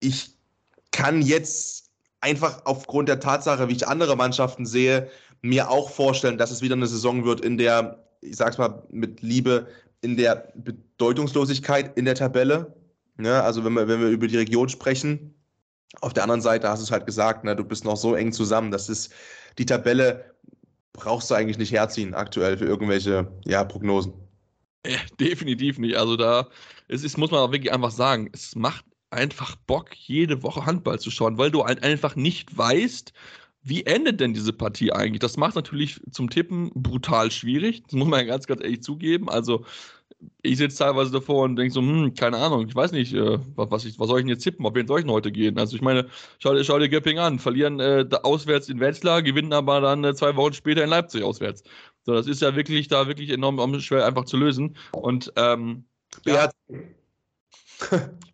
ich 0.01 0.35
kann 0.93 1.21
jetzt 1.21 1.91
einfach 2.21 2.63
aufgrund 2.65 3.09
der 3.09 3.21
Tatsache, 3.21 3.69
wie 3.69 3.75
ich 3.75 3.87
andere 3.87 4.17
Mannschaften 4.17 4.65
sehe, 4.65 5.11
mir 5.43 5.71
auch 5.71 5.91
vorstellen, 5.91 6.39
dass 6.39 6.51
es 6.51 6.63
wieder 6.63 6.75
eine 6.75 6.87
Saison 6.87 7.25
wird, 7.25 7.41
in 7.41 7.59
der, 7.59 8.05
ich 8.21 8.37
sag's 8.37 8.59
mal 8.59 8.83
mit 8.91 9.23
Liebe, 9.23 9.67
in 10.01 10.17
der 10.17 10.53
Bedeutungslosigkeit 10.55 11.97
in 11.97 12.05
der 12.05 12.15
Tabelle. 12.15 12.75
Ja, 13.21 13.43
also 13.43 13.65
wenn 13.65 13.75
wir, 13.75 13.89
wenn 13.89 14.01
wir 14.01 14.09
über 14.09 14.27
die 14.27 14.39
Region 14.39 14.69
sprechen, 14.69 15.35
auf 16.01 16.15
der 16.15 16.23
anderen 16.23 16.41
Seite 16.41 16.69
hast 16.69 16.81
du 16.81 16.85
es 16.85 16.91
halt 16.91 17.07
gesagt, 17.07 17.45
ne, 17.45 17.55
du 17.55 17.65
bist 17.65 17.85
noch 17.85 17.97
so 17.97 18.15
eng 18.15 18.33
zusammen. 18.33 18.71
Das 18.71 18.89
ist 18.89 19.13
die 19.59 19.67
Tabelle 19.67 20.33
brauchst 20.93 21.31
du 21.31 21.35
eigentlich 21.35 21.59
nicht 21.59 21.73
herziehen 21.73 22.15
aktuell 22.15 22.57
für 22.57 22.67
irgendwelche 22.67 23.31
ja, 23.45 23.65
Prognosen. 23.65 24.13
Ja, 24.87 24.99
definitiv 25.21 25.79
nicht. 25.79 25.97
Also 25.97 26.17
da, 26.17 26.49
es 26.89 27.05
ist, 27.05 27.17
muss 27.17 27.31
man 27.31 27.41
auch 27.41 27.53
wirklich 27.53 27.73
einfach 27.73 27.91
sagen, 27.91 28.31
es 28.33 28.55
macht 28.57 28.85
einfach 29.11 29.57
Bock, 29.57 29.95
jede 29.95 30.43
Woche 30.43 30.67
Handball 30.67 30.99
zu 30.99 31.11
schauen, 31.11 31.39
weil 31.39 31.51
du 31.51 31.63
einfach 31.63 32.17
nicht 32.17 32.57
weißt, 32.57 33.13
wie 33.65 33.85
endet 33.85 34.21
denn 34.21 34.35
diese 34.35 34.53
Partie 34.53 34.93
eigentlich? 34.93 35.21
Das 35.21 35.37
macht 35.37 35.55
natürlich 35.55 36.01
zum 36.11 36.31
Tippen 36.31 36.71
brutal 36.75 37.31
schwierig. 37.31 37.83
Das 37.85 37.93
muss 37.93 38.09
man 38.09 38.21
ja 38.21 38.27
ganz, 38.33 38.47
ganz 38.47 38.63
ehrlich 38.63 38.83
zugeben. 38.83 39.29
Also, 39.29 39.65
ich 40.43 40.59
sitze 40.59 40.79
teilweise 40.79 41.11
davor 41.11 41.45
und 41.45 41.57
denke 41.57 41.73
so, 41.73 41.81
hm, 41.81 42.15
keine 42.15 42.37
Ahnung, 42.39 42.67
ich 42.69 42.75
weiß 42.75 42.93
nicht, 42.93 43.13
äh, 43.13 43.39
was, 43.57 43.85
ich, 43.85 43.99
was 43.99 44.09
soll 44.09 44.21
ich 44.21 44.25
denn 44.25 44.31
jetzt 44.31 44.43
tippen? 44.43 44.65
Auf 44.67 44.75
wen 44.75 44.87
soll 44.87 45.01
ich 45.01 45.05
denn 45.05 45.13
heute 45.13 45.33
gehen? 45.33 45.59
Also, 45.59 45.77
ich 45.77 45.83
meine, 45.83 46.07
schau, 46.39 46.61
schau 46.63 46.79
dir 46.79 46.89
Göpping 46.89 47.19
an, 47.19 47.39
verlieren 47.39 47.81
äh, 47.81 48.07
auswärts 48.23 48.69
in 48.69 48.81
Wetzlar, 48.81 49.23
gewinnen 49.23 49.53
aber 49.53 49.81
dann 49.81 50.05
äh, 50.05 50.15
zwei 50.15 50.37
Wochen 50.37 50.53
später 50.55 50.85
in 50.85 50.91
Leipzig 50.91 51.23
auswärts. 51.23 51.63
So, 52.05 52.15
das 52.15 52.27
ist 52.27 52.43
ja 52.43 52.57
wirklich 52.57 52.89
da 52.89 53.07
wirklich 53.07 53.31
enorm 53.31 53.81
schwer 53.81 54.07
einfach 54.07 54.25
zu 54.25 54.37
lösen. 54.37 54.77
Und, 54.93 55.33
ähm, 55.37 55.85
ja. 56.25 56.51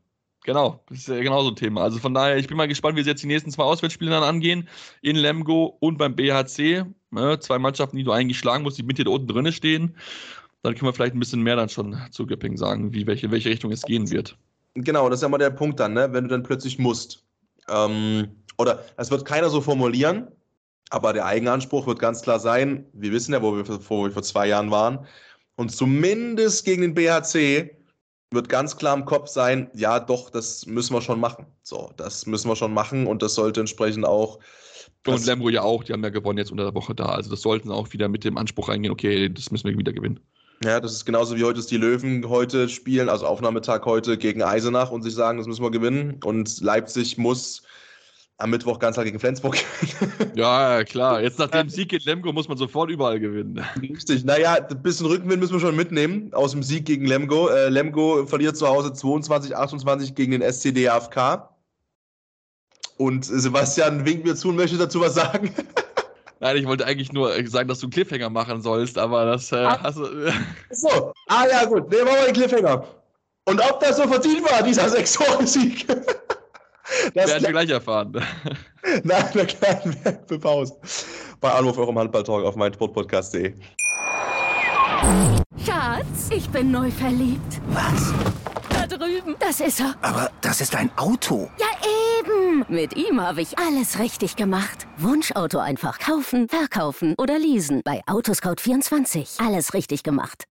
Genau, 0.48 0.82
das 0.88 1.00
ist 1.00 1.08
ja 1.08 1.20
genau 1.20 1.42
so 1.42 1.50
ein 1.50 1.56
Thema. 1.56 1.82
Also 1.82 1.98
von 1.98 2.14
daher, 2.14 2.38
ich 2.38 2.48
bin 2.48 2.56
mal 2.56 2.66
gespannt, 2.66 2.96
wie 2.96 3.02
sie 3.02 3.10
jetzt 3.10 3.22
die 3.22 3.26
nächsten 3.26 3.50
zwei 3.50 3.64
Auswärtsspiele 3.64 4.10
dann 4.10 4.22
angehen. 4.22 4.66
In 5.02 5.14
Lemgo 5.14 5.76
und 5.80 5.98
beim 5.98 6.16
BHC. 6.16 6.86
Ne, 7.10 7.38
zwei 7.38 7.58
Mannschaften, 7.58 7.98
die 7.98 8.02
du 8.02 8.12
eigentlich 8.12 8.38
schlagen 8.38 8.62
musst, 8.62 8.78
die 8.78 8.82
mit 8.82 8.96
dir 8.96 9.06
unten 9.10 9.28
drinne 9.28 9.52
stehen. 9.52 9.94
Dann 10.62 10.74
können 10.74 10.88
wir 10.88 10.94
vielleicht 10.94 11.14
ein 11.14 11.18
bisschen 11.18 11.42
mehr 11.42 11.56
dann 11.56 11.68
schon 11.68 11.98
zu 12.12 12.24
Göpping 12.24 12.56
sagen, 12.56 12.94
wie 12.94 13.06
welche, 13.06 13.30
welche 13.30 13.50
Richtung 13.50 13.72
es 13.72 13.82
gehen 13.82 14.10
wird. 14.10 14.38
Genau, 14.72 15.10
das 15.10 15.18
ist 15.18 15.22
ja 15.22 15.28
mal 15.28 15.36
der 15.36 15.50
Punkt 15.50 15.80
dann, 15.80 15.92
ne? 15.92 16.14
wenn 16.14 16.24
du 16.24 16.30
dann 16.30 16.44
plötzlich 16.44 16.78
musst. 16.78 17.26
Ähm, 17.68 18.28
oder 18.56 18.82
es 18.96 19.10
wird 19.10 19.26
keiner 19.26 19.50
so 19.50 19.60
formulieren, 19.60 20.28
aber 20.88 21.12
der 21.12 21.26
Eigenanspruch 21.26 21.86
wird 21.86 21.98
ganz 21.98 22.22
klar 22.22 22.40
sein, 22.40 22.86
wir 22.94 23.12
wissen 23.12 23.34
ja, 23.34 23.42
wo 23.42 23.54
wir, 23.54 23.68
wo 23.68 24.04
wir 24.04 24.12
vor 24.12 24.22
zwei 24.22 24.48
Jahren 24.48 24.70
waren. 24.70 25.06
Und 25.56 25.72
zumindest 25.72 26.64
gegen 26.64 26.80
den 26.80 26.94
BHC 26.94 27.77
wird 28.30 28.48
ganz 28.48 28.76
klar 28.76 28.96
im 28.96 29.04
Kopf 29.04 29.28
sein, 29.28 29.70
ja 29.74 30.00
doch, 30.00 30.30
das 30.30 30.66
müssen 30.66 30.94
wir 30.94 31.00
schon 31.00 31.20
machen. 31.20 31.46
So, 31.62 31.90
das 31.96 32.26
müssen 32.26 32.48
wir 32.48 32.56
schon 32.56 32.74
machen 32.74 33.06
und 33.06 33.22
das 33.22 33.34
sollte 33.34 33.60
entsprechend 33.60 34.04
auch. 34.04 34.38
Und 35.06 35.24
Lemgo 35.24 35.48
ja 35.48 35.62
auch, 35.62 35.84
die 35.84 35.92
haben 35.92 36.02
ja 36.02 36.10
gewonnen 36.10 36.38
jetzt 36.38 36.50
unter 36.50 36.64
der 36.64 36.74
Woche 36.74 36.94
da. 36.94 37.06
Also 37.06 37.30
das 37.30 37.40
sollten 37.40 37.70
auch 37.70 37.92
wieder 37.92 38.08
mit 38.08 38.24
dem 38.24 38.36
Anspruch 38.36 38.68
reingehen, 38.68 38.92
okay, 38.92 39.30
das 39.30 39.50
müssen 39.50 39.68
wir 39.68 39.78
wieder 39.78 39.92
gewinnen. 39.92 40.20
Ja, 40.64 40.80
das 40.80 40.92
ist 40.92 41.04
genauso 41.04 41.36
wie 41.36 41.44
heute 41.44 41.64
die 41.64 41.76
Löwen 41.76 42.28
heute 42.28 42.68
spielen, 42.68 43.08
also 43.08 43.26
Aufnahmetag 43.26 43.84
heute 43.84 44.18
gegen 44.18 44.42
Eisenach 44.42 44.90
und 44.90 45.02
sich 45.02 45.14
sagen, 45.14 45.38
das 45.38 45.46
müssen 45.46 45.62
wir 45.62 45.70
gewinnen. 45.70 46.20
Und 46.24 46.60
Leipzig 46.60 47.16
muss 47.16 47.62
am 48.38 48.50
Mittwoch 48.50 48.78
ganz 48.78 48.94
klar 48.94 49.04
gegen 49.04 49.18
Flensburg. 49.18 49.58
Ja, 50.34 50.84
klar. 50.84 51.20
Jetzt 51.20 51.40
nach 51.40 51.48
dem 51.48 51.68
Sieg 51.68 51.88
gegen 51.88 52.04
Lemgo 52.04 52.32
muss 52.32 52.48
man 52.48 52.56
sofort 52.56 52.90
überall 52.90 53.18
gewinnen. 53.18 53.64
Richtig. 53.82 54.24
Naja, 54.24 54.54
ein 54.54 54.82
bisschen 54.82 55.06
Rückenwind 55.06 55.40
müssen 55.40 55.54
wir 55.54 55.60
schon 55.60 55.74
mitnehmen 55.74 56.32
aus 56.32 56.52
dem 56.52 56.62
Sieg 56.62 56.84
gegen 56.84 57.06
Lemgo. 57.06 57.48
Äh, 57.48 57.68
Lemgo 57.68 58.24
verliert 58.26 58.56
zu 58.56 58.68
Hause 58.68 58.92
22, 58.92 59.56
28 59.56 60.14
gegen 60.14 60.32
den 60.32 60.42
SCD 60.42 60.88
AFK. 60.88 61.48
Und 62.98 63.24
Sebastian 63.24 64.04
winkt 64.04 64.24
mir 64.24 64.36
zu 64.36 64.50
und 64.50 64.56
möchte 64.56 64.76
dazu 64.76 65.00
was 65.00 65.14
sagen. 65.14 65.52
Nein, 66.40 66.56
ich 66.56 66.66
wollte 66.66 66.86
eigentlich 66.86 67.12
nur 67.12 67.32
sagen, 67.48 67.68
dass 67.68 67.80
du 67.80 67.86
einen 67.86 67.92
Cliffhanger 67.92 68.30
machen 68.30 68.62
sollst, 68.62 68.96
aber 68.96 69.24
das 69.24 69.50
äh, 69.50 69.56
ah, 69.56 69.80
hast 69.82 69.98
du. 69.98 70.04
So, 70.70 71.12
ah 71.28 71.44
ja, 71.50 71.64
gut. 71.64 71.90
Nehmen 71.90 72.06
wir 72.06 72.12
mal 72.12 72.26
den 72.26 72.34
Cliffhanger. 72.34 72.84
Und 73.46 73.60
ob 73.60 73.80
das 73.80 73.96
so 73.96 74.06
verdient 74.06 74.48
war, 74.48 74.62
dieser 74.62 74.88
Sechs-Tore-Sieg. 74.88 75.86
Das 77.14 77.28
werden 77.30 77.42
wir 77.42 77.50
gleich 77.50 77.70
erfahren. 77.70 78.12
Nach 79.04 79.34
einer 79.34 79.44
kleinen 79.46 80.04
Werbepause. 80.04 80.74
Bei 81.40 81.52
Anruf 81.52 81.78
eurem 81.78 81.98
Handball-Talk 81.98 82.44
auf 82.44 82.56
meinsportpodcast.de. 82.56 83.54
Schatz, 85.64 86.30
ich 86.30 86.48
bin 86.50 86.70
neu 86.70 86.90
verliebt. 86.90 87.60
Was? 87.68 88.12
Da 88.70 88.86
drüben. 88.86 89.36
Das 89.38 89.60
ist 89.60 89.80
er. 89.80 89.94
Aber 90.02 90.30
das 90.40 90.60
ist 90.60 90.74
ein 90.74 90.90
Auto. 90.96 91.50
Ja, 91.58 91.66
eben. 92.20 92.64
Mit 92.68 92.96
ihm 92.96 93.20
habe 93.20 93.42
ich 93.42 93.58
alles 93.58 93.98
richtig 93.98 94.36
gemacht. 94.36 94.86
Wunschauto 94.96 95.58
einfach 95.58 95.98
kaufen, 95.98 96.48
verkaufen 96.48 97.14
oder 97.18 97.38
leasen. 97.38 97.82
Bei 97.84 98.02
Autoscout24. 98.06 99.44
Alles 99.44 99.74
richtig 99.74 100.02
gemacht. 100.02 100.44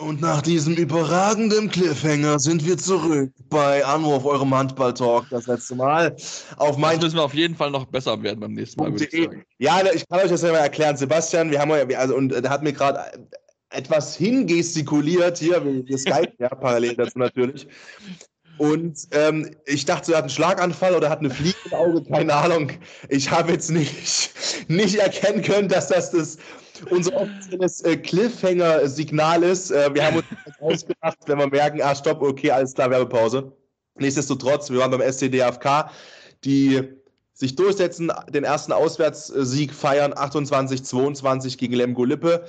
Und 0.00 0.20
nach 0.20 0.42
diesem 0.42 0.74
überragenden 0.74 1.68
Cliffhanger 1.70 2.38
sind 2.38 2.64
wir 2.64 2.78
zurück 2.78 3.32
bei 3.50 3.84
Anruf, 3.84 4.24
eurem 4.24 4.54
Handball-Talk, 4.54 5.26
das 5.30 5.48
letzte 5.48 5.74
Mal. 5.74 6.14
Auf 6.56 6.76
mein 6.76 6.96
das 6.96 7.06
müssen 7.06 7.16
wir 7.16 7.24
auf 7.24 7.34
jeden 7.34 7.56
Fall 7.56 7.72
noch 7.72 7.84
besser 7.84 8.22
werden 8.22 8.38
beim 8.38 8.52
nächsten 8.52 8.80
Mal. 8.80 8.94
Ich 8.94 9.12
ja, 9.58 9.80
ich 9.92 10.08
kann 10.08 10.20
euch 10.20 10.28
das 10.28 10.42
ja 10.42 10.52
mal 10.52 10.58
erklären. 10.58 10.96
Sebastian, 10.96 11.50
wir 11.50 11.58
haben 11.60 11.70
ja, 11.70 11.98
also, 11.98 12.14
und 12.14 12.28
der 12.28 12.48
hat 12.48 12.62
mir 12.62 12.72
gerade 12.72 13.00
etwas 13.70 14.14
hingestikuliert 14.14 15.38
hier, 15.38 15.64
wir 15.64 15.98
Skype 15.98 16.32
ja 16.38 16.48
parallel 16.48 16.94
dazu 16.94 17.18
natürlich. 17.18 17.66
Und 18.58 19.08
ähm, 19.12 19.50
ich 19.66 19.84
dachte, 19.84 20.12
er 20.12 20.18
hat 20.18 20.24
einen 20.24 20.30
Schlaganfall 20.30 20.94
oder 20.94 21.08
hat 21.08 21.20
eine 21.20 21.30
Fliege 21.30 21.56
im 21.66 21.74
Auge, 21.74 22.02
keine 22.02 22.34
Ahnung. 22.34 22.72
Ich 23.08 23.30
habe 23.30 23.52
jetzt 23.52 23.70
nicht, 23.70 24.30
nicht 24.68 24.96
erkennen 24.96 25.42
können, 25.42 25.68
dass 25.68 25.88
das 25.88 26.10
das 26.10 26.38
unser 26.90 27.14
offizielles 27.14 27.80
äh, 27.82 27.96
Cliffhanger-Signal 27.96 29.42
ist. 29.42 29.70
Äh, 29.70 29.94
wir 29.94 30.04
haben 30.04 30.16
uns 30.16 30.26
ausgedacht, 30.60 31.18
wenn 31.26 31.38
wir 31.38 31.48
merken, 31.48 31.80
ah, 31.82 31.94
stopp, 31.94 32.22
okay, 32.22 32.50
alles 32.50 32.74
klar, 32.74 32.90
Werbepause. 32.90 33.52
Nichtsdestotrotz, 33.96 34.70
wir 34.70 34.78
waren 34.78 34.90
beim 34.90 35.00
SCDFK, 35.00 35.90
die 36.44 36.82
sich 37.32 37.54
durchsetzen, 37.54 38.12
den 38.30 38.44
ersten 38.44 38.72
Auswärtssieg 38.72 39.72
feiern, 39.72 40.12
28-22 40.12 41.56
gegen 41.56 41.74
Lemgo 41.74 42.04
Lippe. 42.04 42.44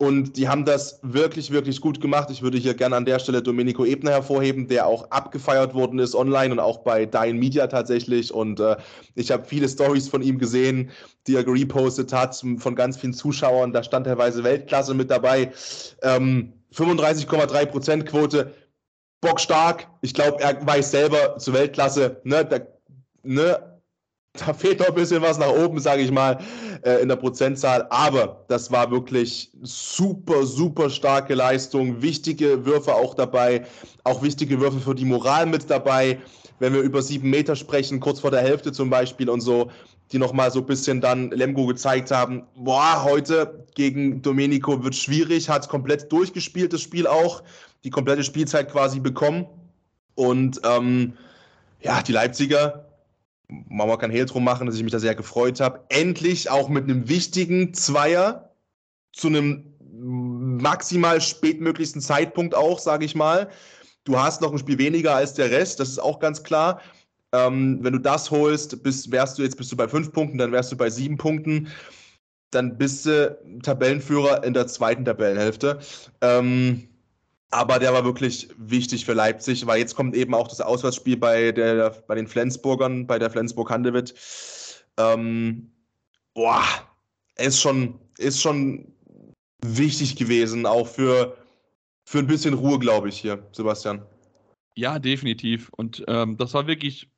Und 0.00 0.38
die 0.38 0.48
haben 0.48 0.64
das 0.64 0.98
wirklich, 1.02 1.50
wirklich 1.50 1.82
gut 1.82 2.00
gemacht. 2.00 2.30
Ich 2.30 2.40
würde 2.40 2.56
hier 2.56 2.72
gerne 2.72 2.96
an 2.96 3.04
der 3.04 3.18
Stelle 3.18 3.42
Domenico 3.42 3.84
Ebner 3.84 4.12
hervorheben, 4.12 4.66
der 4.66 4.86
auch 4.86 5.10
abgefeiert 5.10 5.74
worden 5.74 5.98
ist 5.98 6.14
online 6.14 6.52
und 6.54 6.58
auch 6.58 6.78
bei 6.78 7.04
Dein 7.04 7.36
Media 7.36 7.66
tatsächlich. 7.66 8.32
Und 8.32 8.60
äh, 8.60 8.76
ich 9.14 9.30
habe 9.30 9.44
viele 9.44 9.68
Stories 9.68 10.08
von 10.08 10.22
ihm 10.22 10.38
gesehen, 10.38 10.88
die 11.26 11.34
er 11.34 11.44
gepostet 11.44 12.14
hat, 12.14 12.34
von 12.34 12.74
ganz 12.74 12.96
vielen 12.96 13.12
Zuschauern. 13.12 13.74
Da 13.74 13.82
stand 13.82 14.06
teilweise 14.06 14.42
Weltklasse 14.42 14.94
mit 14.94 15.10
dabei. 15.10 15.52
Ähm, 16.00 16.54
35,3 16.74 17.66
Prozent 17.66 18.06
Quote, 18.06 18.54
bockstark. 19.20 19.86
Ich 20.00 20.14
glaube, 20.14 20.42
er 20.42 20.66
weiß 20.66 20.92
selber 20.92 21.36
zur 21.36 21.52
Weltklasse, 21.52 22.22
ne, 22.24 22.46
da, 22.46 22.60
ne, 23.22 23.80
da 24.32 24.54
fehlt 24.54 24.78
noch 24.78 24.88
ein 24.88 24.94
bisschen 24.94 25.20
was 25.20 25.38
nach 25.38 25.50
oben, 25.50 25.78
sage 25.78 26.00
ich 26.00 26.10
mal, 26.10 26.38
äh, 26.82 27.02
in 27.02 27.08
der 27.08 27.16
Prozentzahl. 27.16 27.86
Aber 27.90 28.44
das 28.48 28.70
war 28.70 28.90
wirklich 28.90 29.50
super, 29.62 30.44
super 30.44 30.90
starke 30.90 31.34
Leistung. 31.34 32.00
Wichtige 32.02 32.64
Würfe 32.64 32.94
auch 32.94 33.14
dabei. 33.14 33.66
Auch 34.04 34.22
wichtige 34.22 34.60
Würfe 34.60 34.80
für 34.80 34.94
die 34.94 35.04
Moral 35.04 35.46
mit 35.46 35.68
dabei. 35.68 36.18
Wenn 36.58 36.74
wir 36.74 36.80
über 36.80 37.02
sieben 37.02 37.30
Meter 37.30 37.56
sprechen, 37.56 38.00
kurz 38.00 38.20
vor 38.20 38.30
der 38.30 38.42
Hälfte 38.42 38.72
zum 38.72 38.90
Beispiel 38.90 39.30
und 39.30 39.40
so, 39.40 39.70
die 40.12 40.18
nochmal 40.18 40.50
so 40.50 40.60
ein 40.60 40.66
bisschen 40.66 41.00
dann 41.00 41.30
Lemgo 41.30 41.66
gezeigt 41.66 42.10
haben, 42.10 42.44
boah, 42.56 43.02
heute 43.04 43.64
gegen 43.74 44.20
Domenico 44.22 44.82
wird 44.82 44.94
schwierig, 44.94 45.48
hat 45.48 45.68
komplett 45.68 46.10
durchgespielt, 46.12 46.72
das 46.72 46.82
Spiel 46.82 47.06
auch, 47.06 47.42
die 47.84 47.90
komplette 47.90 48.24
Spielzeit 48.24 48.70
quasi 48.70 49.00
bekommen. 49.00 49.46
Und 50.16 50.60
ähm, 50.64 51.14
ja, 51.80 52.02
die 52.02 52.12
Leipziger 52.12 52.89
Mama 53.68 53.96
kann 53.96 54.10
Hehl 54.10 54.26
drum 54.26 54.44
machen, 54.44 54.66
dass 54.66 54.76
ich 54.76 54.82
mich 54.82 54.92
da 54.92 54.98
sehr 54.98 55.14
gefreut 55.14 55.60
habe. 55.60 55.84
Endlich 55.88 56.50
auch 56.50 56.68
mit 56.68 56.84
einem 56.84 57.08
wichtigen 57.08 57.74
Zweier 57.74 58.54
zu 59.12 59.28
einem 59.28 59.74
maximal 59.92 61.20
spätmöglichsten 61.20 62.00
Zeitpunkt 62.00 62.54
auch, 62.54 62.78
sage 62.78 63.04
ich 63.04 63.14
mal. 63.14 63.50
Du 64.04 64.18
hast 64.18 64.40
noch 64.40 64.52
ein 64.52 64.58
Spiel 64.58 64.78
weniger 64.78 65.14
als 65.14 65.34
der 65.34 65.50
Rest, 65.50 65.80
das 65.80 65.90
ist 65.90 65.98
auch 65.98 66.20
ganz 66.20 66.42
klar. 66.42 66.80
Ähm, 67.32 67.78
wenn 67.82 67.92
du 67.92 67.98
das 67.98 68.30
holst, 68.30 68.82
bist, 68.82 69.12
wärst 69.12 69.38
du 69.38 69.42
jetzt 69.42 69.56
bist 69.56 69.70
du 69.70 69.76
bei 69.76 69.88
fünf 69.88 70.12
Punkten, 70.12 70.38
dann 70.38 70.52
wärst 70.52 70.72
du 70.72 70.76
bei 70.76 70.90
sieben 70.90 71.16
Punkten. 71.16 71.68
Dann 72.50 72.76
bist 72.76 73.06
du 73.06 73.38
Tabellenführer 73.62 74.42
in 74.42 74.54
der 74.54 74.66
zweiten 74.66 75.04
Tabellenhälfte. 75.04 75.78
Ähm, 76.20 76.88
aber 77.50 77.78
der 77.78 77.92
war 77.92 78.04
wirklich 78.04 78.48
wichtig 78.56 79.04
für 79.04 79.12
Leipzig, 79.12 79.66
weil 79.66 79.80
jetzt 79.80 79.96
kommt 79.96 80.14
eben 80.14 80.34
auch 80.34 80.48
das 80.48 80.60
Auswärtsspiel 80.60 81.16
bei, 81.16 81.52
der, 81.52 81.90
bei 82.06 82.14
den 82.14 82.28
Flensburgern, 82.28 83.06
bei 83.06 83.18
der 83.18 83.30
Flensburg-Handewitt. 83.30 84.14
Ähm, 84.96 85.72
boah, 86.34 86.64
ist 87.36 87.60
schon, 87.60 87.98
ist 88.18 88.40
schon 88.40 88.92
wichtig 89.64 90.16
gewesen, 90.16 90.64
auch 90.64 90.86
für, 90.86 91.36
für 92.04 92.18
ein 92.18 92.26
bisschen 92.26 92.54
Ruhe, 92.54 92.78
glaube 92.78 93.08
ich, 93.08 93.18
hier, 93.18 93.44
Sebastian. 93.52 94.02
Ja, 94.76 94.98
definitiv. 94.98 95.70
Und 95.76 96.04
ähm, 96.06 96.36
das 96.36 96.54
war 96.54 96.66
wirklich 96.66 97.09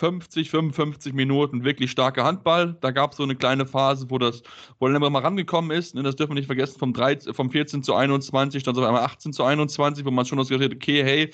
50, 0.00 0.48
55 0.48 1.12
Minuten 1.12 1.62
wirklich 1.62 1.90
starker 1.90 2.24
Handball. 2.24 2.74
Da 2.80 2.90
gab 2.90 3.10
es 3.12 3.18
so 3.18 3.22
eine 3.22 3.36
kleine 3.36 3.66
Phase, 3.66 4.06
wo 4.08 4.16
das, 4.16 4.42
wo 4.78 4.86
Lemmer 4.86 5.10
mal 5.10 5.20
rangekommen 5.20 5.70
ist. 5.70 5.94
Ne, 5.94 6.02
das 6.02 6.16
dürfen 6.16 6.30
wir 6.30 6.36
nicht 6.36 6.46
vergessen, 6.46 6.78
vom, 6.78 6.94
13, 6.94 7.34
vom 7.34 7.50
14 7.50 7.82
zu 7.82 7.94
21, 7.94 8.62
dann 8.62 8.74
so 8.74 8.82
einmal 8.82 9.02
18 9.02 9.34
zu 9.34 9.44
21, 9.44 10.06
wo 10.06 10.10
man 10.10 10.24
schon 10.24 10.38
das 10.38 10.50
hat, 10.50 10.74
okay, 10.74 11.04
hey, 11.04 11.30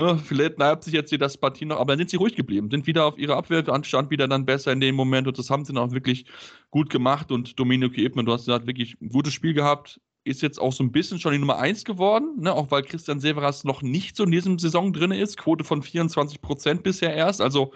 ne, 0.00 0.18
vielleicht 0.18 0.58
Leipzig 0.58 0.94
jetzt 0.94 1.10
hier 1.10 1.18
das 1.18 1.36
Partie 1.36 1.66
noch, 1.66 1.78
aber 1.78 1.92
dann 1.92 1.98
sind 1.98 2.10
sie 2.10 2.16
ruhig 2.16 2.34
geblieben, 2.36 2.70
sind 2.70 2.86
wieder 2.86 3.04
auf 3.04 3.18
ihre 3.18 3.36
Abwehr, 3.36 3.62
stand 3.84 4.10
wieder 4.10 4.28
dann 4.28 4.46
besser 4.46 4.72
in 4.72 4.80
dem 4.80 4.94
Moment 4.94 5.28
und 5.28 5.38
das 5.38 5.50
haben 5.50 5.66
sie 5.66 5.74
dann 5.74 5.82
auch 5.82 5.92
wirklich 5.92 6.24
gut 6.70 6.88
gemacht 6.88 7.30
und 7.30 7.58
Domenico 7.60 8.00
Ebner, 8.00 8.24
du 8.24 8.32
hast 8.32 8.46
gesagt, 8.46 8.66
wirklich 8.66 8.96
ein 9.02 9.10
gutes 9.10 9.34
Spiel 9.34 9.52
gehabt, 9.52 10.00
ist 10.24 10.42
jetzt 10.42 10.58
auch 10.58 10.72
so 10.72 10.82
ein 10.82 10.92
bisschen 10.92 11.20
schon 11.20 11.32
die 11.32 11.38
Nummer 11.38 11.58
1 11.58 11.84
geworden, 11.84 12.40
ne? 12.40 12.52
auch 12.52 12.70
weil 12.70 12.82
Christian 12.82 13.20
Severas 13.20 13.64
noch 13.64 13.82
nicht 13.82 14.16
so 14.16 14.24
in 14.24 14.30
diesem 14.30 14.58
Saison 14.58 14.92
drin 14.92 15.12
ist. 15.12 15.36
Quote 15.36 15.64
von 15.64 15.82
24 15.82 16.40
Prozent 16.40 16.82
bisher 16.82 17.14
erst. 17.14 17.40
Also 17.40 17.72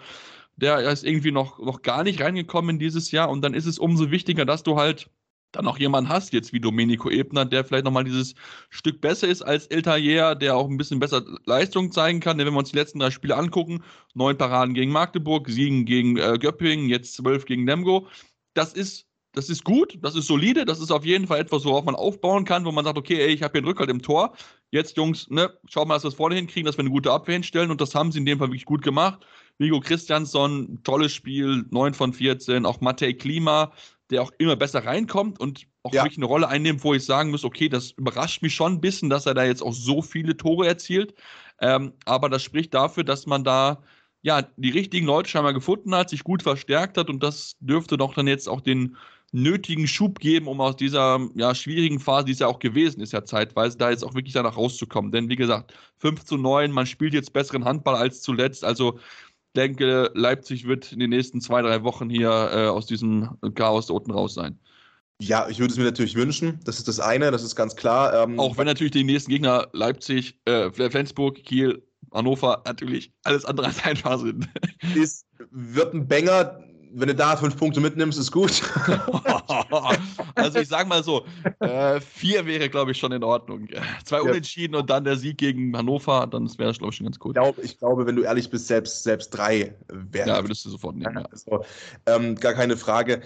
der 0.55 0.79
ist 0.91 1.05
irgendwie 1.05 1.31
noch, 1.31 1.59
noch 1.59 1.81
gar 1.81 2.03
nicht 2.03 2.21
reingekommen 2.21 2.71
in 2.71 2.79
dieses 2.79 3.11
Jahr. 3.11 3.29
Und 3.29 3.41
dann 3.43 3.53
ist 3.53 3.65
es 3.65 3.79
umso 3.79 4.11
wichtiger, 4.11 4.45
dass 4.45 4.63
du 4.63 4.77
halt 4.77 5.09
dann 5.51 5.67
auch 5.67 5.79
jemanden 5.79 6.09
hast, 6.09 6.31
jetzt 6.33 6.53
wie 6.53 6.59
Domenico 6.59 7.09
Ebner, 7.09 7.45
der 7.45 7.63
vielleicht 7.63 7.85
nochmal 7.85 8.03
dieses 8.03 8.35
Stück 8.69 9.01
besser 9.01 9.27
ist 9.27 9.41
als 9.41 9.65
El 9.67 9.81
Tayer, 9.81 10.35
der 10.35 10.55
auch 10.55 10.69
ein 10.69 10.77
bisschen 10.77 10.99
besser 10.99 11.23
Leistung 11.45 11.91
zeigen 11.91 12.19
kann. 12.19 12.37
Denn 12.37 12.45
wenn 12.45 12.53
wir 12.53 12.59
uns 12.59 12.71
die 12.71 12.77
letzten 12.77 12.99
drei 12.99 13.09
Spiele 13.09 13.35
angucken, 13.35 13.83
neun 14.13 14.37
Paraden 14.37 14.73
gegen 14.73 14.91
Magdeburg, 14.91 15.49
sieben 15.49 15.85
gegen 15.85 16.17
äh, 16.17 16.37
Göppingen, 16.39 16.87
jetzt 16.89 17.15
zwölf 17.15 17.45
gegen 17.45 17.65
Lemgo. 17.65 18.07
Das 18.53 18.73
ist 18.73 19.08
das 19.33 19.49
ist 19.49 19.63
gut, 19.63 19.97
das 20.01 20.15
ist 20.15 20.27
solide, 20.27 20.65
das 20.65 20.79
ist 20.79 20.91
auf 20.91 21.05
jeden 21.05 21.27
Fall 21.27 21.39
etwas, 21.39 21.63
worauf 21.63 21.85
man 21.85 21.95
aufbauen 21.95 22.45
kann, 22.45 22.65
wo 22.65 22.71
man 22.71 22.83
sagt, 22.83 22.97
okay, 22.97 23.19
ey, 23.21 23.27
ich 23.27 23.43
habe 23.43 23.51
hier 23.51 23.59
einen 23.59 23.67
Rückhalt 23.67 23.89
im 23.89 24.01
Tor. 24.01 24.35
jetzt 24.71 24.97
Jungs, 24.97 25.29
ne, 25.29 25.53
schauen 25.67 25.87
wir, 25.87 25.93
dass 25.93 26.03
wir 26.03 26.09
es 26.09 26.15
vorne 26.15 26.35
hinkriegen, 26.35 26.65
dass 26.65 26.77
wir 26.77 26.81
eine 26.81 26.89
gute 26.89 27.11
Abwehr 27.11 27.33
hinstellen 27.33 27.71
und 27.71 27.79
das 27.79 27.93
haben 27.93 28.11
sie 28.11 28.19
in 28.19 28.25
dem 28.25 28.39
Fall 28.39 28.47
wirklich 28.47 28.65
gut 28.65 28.81
gemacht. 28.81 29.25
Vigo 29.59 29.79
Christiansson, 29.79 30.79
tolles 30.83 31.13
Spiel, 31.13 31.65
9 31.69 31.93
von 31.93 32.13
14, 32.13 32.65
auch 32.65 32.81
Matej 32.81 33.13
Klima, 33.15 33.71
der 34.09 34.23
auch 34.23 34.31
immer 34.39 34.55
besser 34.55 34.85
reinkommt 34.85 35.39
und 35.39 35.67
auch 35.83 35.93
ja. 35.93 36.03
wirklich 36.03 36.17
eine 36.17 36.25
Rolle 36.25 36.47
einnimmt, 36.47 36.83
wo 36.83 36.93
ich 36.93 37.05
sagen 37.05 37.29
muss, 37.29 37.43
okay, 37.43 37.69
das 37.69 37.91
überrascht 37.91 38.41
mich 38.41 38.55
schon 38.55 38.73
ein 38.73 38.81
bisschen, 38.81 39.09
dass 39.09 39.25
er 39.25 39.33
da 39.33 39.43
jetzt 39.43 39.61
auch 39.61 39.73
so 39.73 40.01
viele 40.01 40.35
Tore 40.35 40.67
erzielt. 40.67 41.13
Ähm, 41.61 41.93
aber 42.05 42.29
das 42.29 42.41
spricht 42.41 42.73
dafür, 42.73 43.03
dass 43.03 43.25
man 43.27 43.43
da 43.43 43.83
ja 44.21 44.41
die 44.57 44.71
richtigen 44.71 45.05
Leute 45.05 45.29
scheinbar 45.29 45.53
gefunden 45.53 45.95
hat, 45.95 46.09
sich 46.09 46.23
gut 46.23 46.43
verstärkt 46.43 46.97
hat 46.97 47.09
und 47.09 47.23
das 47.23 47.55
dürfte 47.59 47.97
doch 47.97 48.13
dann 48.13 48.27
jetzt 48.27 48.49
auch 48.49 48.61
den 48.61 48.97
nötigen 49.31 49.87
Schub 49.87 50.19
geben, 50.19 50.47
um 50.47 50.61
aus 50.61 50.75
dieser 50.75 51.19
ja, 51.35 51.53
schwierigen 51.53 51.99
Phase, 51.99 52.25
die 52.25 52.31
es 52.31 52.39
ja 52.39 52.47
auch 52.47 52.59
gewesen 52.59 53.01
ist, 53.01 53.13
ja 53.13 53.23
zeitweise, 53.23 53.77
da 53.77 53.89
jetzt 53.89 54.03
auch 54.03 54.13
wirklich 54.13 54.33
danach 54.33 54.57
rauszukommen. 54.57 55.11
Denn 55.11 55.29
wie 55.29 55.35
gesagt, 55.35 55.73
5 55.97 56.25
zu 56.25 56.37
9, 56.37 56.71
man 56.71 56.85
spielt 56.85 57.13
jetzt 57.13 57.33
besseren 57.33 57.65
Handball 57.65 57.95
als 57.95 58.21
zuletzt. 58.21 58.63
Also 58.63 58.99
denke, 59.55 60.11
Leipzig 60.13 60.67
wird 60.67 60.91
in 60.91 60.99
den 60.99 61.09
nächsten 61.09 61.41
zwei, 61.41 61.61
drei 61.61 61.83
Wochen 61.83 62.09
hier 62.09 62.29
äh, 62.29 62.67
aus 62.67 62.85
diesem 62.85 63.37
Chaos 63.55 63.87
da 63.87 63.93
unten 63.93 64.11
raus 64.11 64.33
sein. 64.33 64.59
Ja, 65.21 65.49
ich 65.49 65.59
würde 65.59 65.71
es 65.71 65.77
mir 65.77 65.83
natürlich 65.83 66.15
wünschen. 66.15 66.59
Das 66.63 66.77
ist 66.77 66.87
das 66.87 66.99
eine, 66.99 67.29
das 67.29 67.43
ist 67.43 67.55
ganz 67.55 67.75
klar. 67.75 68.13
Ähm, 68.23 68.39
auch 68.39 68.57
wenn 68.57 68.65
natürlich 68.65 68.93
die 68.93 69.03
nächsten 69.03 69.31
Gegner 69.31 69.67
Leipzig, 69.73 70.39
äh, 70.45 70.71
Flensburg, 70.71 71.35
Kiel, 71.43 71.83
Hannover 72.13 72.63
natürlich 72.65 73.11
alles 73.23 73.45
andere 73.45 73.67
als 73.67 73.83
einfach 73.83 74.19
sind. 74.19 74.47
Ist, 74.95 75.25
wird 75.51 75.93
ein 75.93 76.07
Banger, 76.07 76.59
wenn 76.91 77.07
du 77.07 77.15
da 77.15 77.37
fünf 77.37 77.57
Punkte 77.57 77.79
mitnimmst, 77.79 78.19
ist 78.19 78.31
gut. 78.31 78.61
also 80.35 80.59
ich 80.59 80.67
sag 80.67 80.87
mal 80.87 81.03
so, 81.03 81.25
äh, 81.59 81.99
vier 82.01 82.45
wäre, 82.45 82.69
glaube 82.69 82.91
ich, 82.91 82.97
schon 82.97 83.11
in 83.11 83.23
Ordnung. 83.23 83.67
Zwei 84.05 84.17
ja. 84.17 84.23
Unentschieden 84.23 84.75
und 84.75 84.89
dann 84.89 85.03
der 85.03 85.15
Sieg 85.15 85.37
gegen 85.37 85.75
Hannover, 85.77 86.27
dann 86.27 86.47
wäre 86.57 86.69
das, 86.69 86.79
glaube 86.79 86.91
ich, 86.91 86.97
schon 86.97 87.05
ganz 87.05 87.17
cool. 87.23 87.31
Ich, 87.31 87.35
glaub, 87.35 87.57
ich 87.63 87.77
glaube, 87.77 88.05
wenn 88.05 88.15
du 88.15 88.23
ehrlich 88.23 88.49
bist, 88.49 88.67
selbst, 88.67 89.03
selbst 89.03 89.29
drei 89.29 89.75
wären. 89.87 90.29
Ja, 90.29 90.43
würdest 90.43 90.65
du 90.65 90.69
sofort 90.69 90.95
nehmen. 90.95 91.17
Ja. 91.17 91.25
Also, 91.31 91.65
ähm, 92.05 92.35
gar 92.35 92.53
keine 92.53 92.77
Frage. 92.77 93.21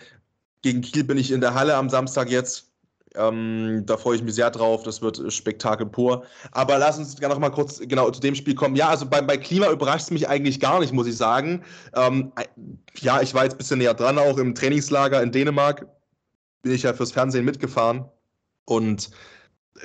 Gegen 0.62 0.82
Kiel 0.82 1.04
bin 1.04 1.18
ich 1.18 1.32
in 1.32 1.42
der 1.42 1.54
Halle 1.54 1.76
am 1.76 1.90
Samstag 1.90 2.30
jetzt. 2.30 2.73
Ähm, 3.16 3.84
da 3.86 3.98
freue 3.98 4.16
ich 4.16 4.24
mich 4.24 4.36
sehr 4.36 4.50
drauf. 4.50 4.84
Das 4.84 5.02
wird 5.02 5.32
Spektakel 5.32 5.86
pur. 5.86 6.24
Aber 6.52 6.78
lass 6.78 6.98
uns 6.98 7.20
noch 7.20 7.40
mal 7.40 7.50
kurz 7.50 7.80
genau 7.80 8.10
zu 8.12 8.22
dem 8.22 8.36
Spiel 8.36 8.56
kommen. 8.56 8.76
Ja, 8.76 8.90
also 8.90 9.06
bei, 9.06 9.22
bei 9.22 9.38
Klima 9.38 9.70
überrascht 9.70 10.06
es 10.06 10.12
mich 10.12 10.28
eigentlich 10.28 10.60
gar 10.60 10.80
nicht, 10.80 10.94
muss 10.94 11.08
ich 11.08 11.18
sagen. 11.18 11.64
Ähm, 11.96 12.32
ja, 13.00 13.22
ich 13.22 13.34
war 13.34 13.44
jetzt 13.44 13.54
ein 13.54 13.58
bisschen 13.60 13.80
näher 13.80 13.94
dran, 13.94 14.18
auch 14.18 14.38
im 14.38 14.56
Trainingslager 14.56 15.22
in 15.22 15.32
Dänemark. 15.32 15.88
Bin 16.64 16.74
ich 16.74 16.84
ja 16.84 16.94
fürs 16.94 17.12
Fernsehen 17.12 17.46
mitgefahren. 17.46 18.06
Und 18.66 19.12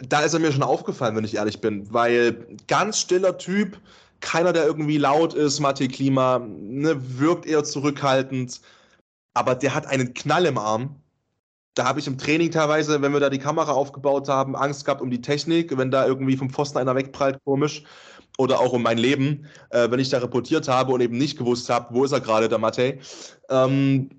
da 0.02 0.20
ist 0.20 0.34
er 0.34 0.40
mir 0.40 0.52
schon 0.52 0.62
aufgefallen, 0.62 1.16
wenn 1.16 1.24
ich 1.24 1.36
ehrlich 1.36 1.60
bin. 1.60 1.92
Weil 1.92 2.56
ganz 2.66 2.98
stiller 3.00 3.36
Typ, 3.36 3.78
keiner, 4.20 4.52
der 4.52 4.66
irgendwie 4.66 4.98
laut 4.98 5.34
ist, 5.34 5.60
Mathe 5.60 5.88
Klima, 5.88 6.38
ne, 6.38 6.96
wirkt 7.18 7.46
eher 7.46 7.64
zurückhaltend. 7.64 8.60
Aber 9.34 9.54
der 9.54 9.74
hat 9.74 9.86
einen 9.86 10.14
Knall 10.14 10.46
im 10.46 10.58
Arm 10.58 10.96
da 11.78 11.84
habe 11.84 12.00
ich 12.00 12.08
im 12.08 12.18
Training 12.18 12.50
teilweise, 12.50 13.00
wenn 13.02 13.12
wir 13.12 13.20
da 13.20 13.30
die 13.30 13.38
Kamera 13.38 13.70
aufgebaut 13.70 14.28
haben, 14.28 14.56
Angst 14.56 14.84
gehabt 14.84 15.00
um 15.00 15.10
die 15.10 15.20
Technik, 15.20 15.76
wenn 15.78 15.92
da 15.92 16.06
irgendwie 16.06 16.36
vom 16.36 16.50
Pfosten 16.50 16.78
einer 16.78 16.96
wegprallt, 16.96 17.38
komisch. 17.44 17.84
Oder 18.36 18.60
auch 18.60 18.72
um 18.72 18.82
mein 18.82 18.98
Leben, 18.98 19.46
äh, 19.70 19.90
wenn 19.90 20.00
ich 20.00 20.10
da 20.10 20.18
reportiert 20.18 20.68
habe 20.68 20.92
und 20.92 21.00
eben 21.00 21.18
nicht 21.18 21.38
gewusst 21.38 21.70
habe, 21.70 21.94
wo 21.94 22.04
ist 22.04 22.12
er 22.12 22.20
gerade, 22.20 22.48
der 22.48 22.58
Matej. 22.58 23.00
Ähm, 23.48 24.10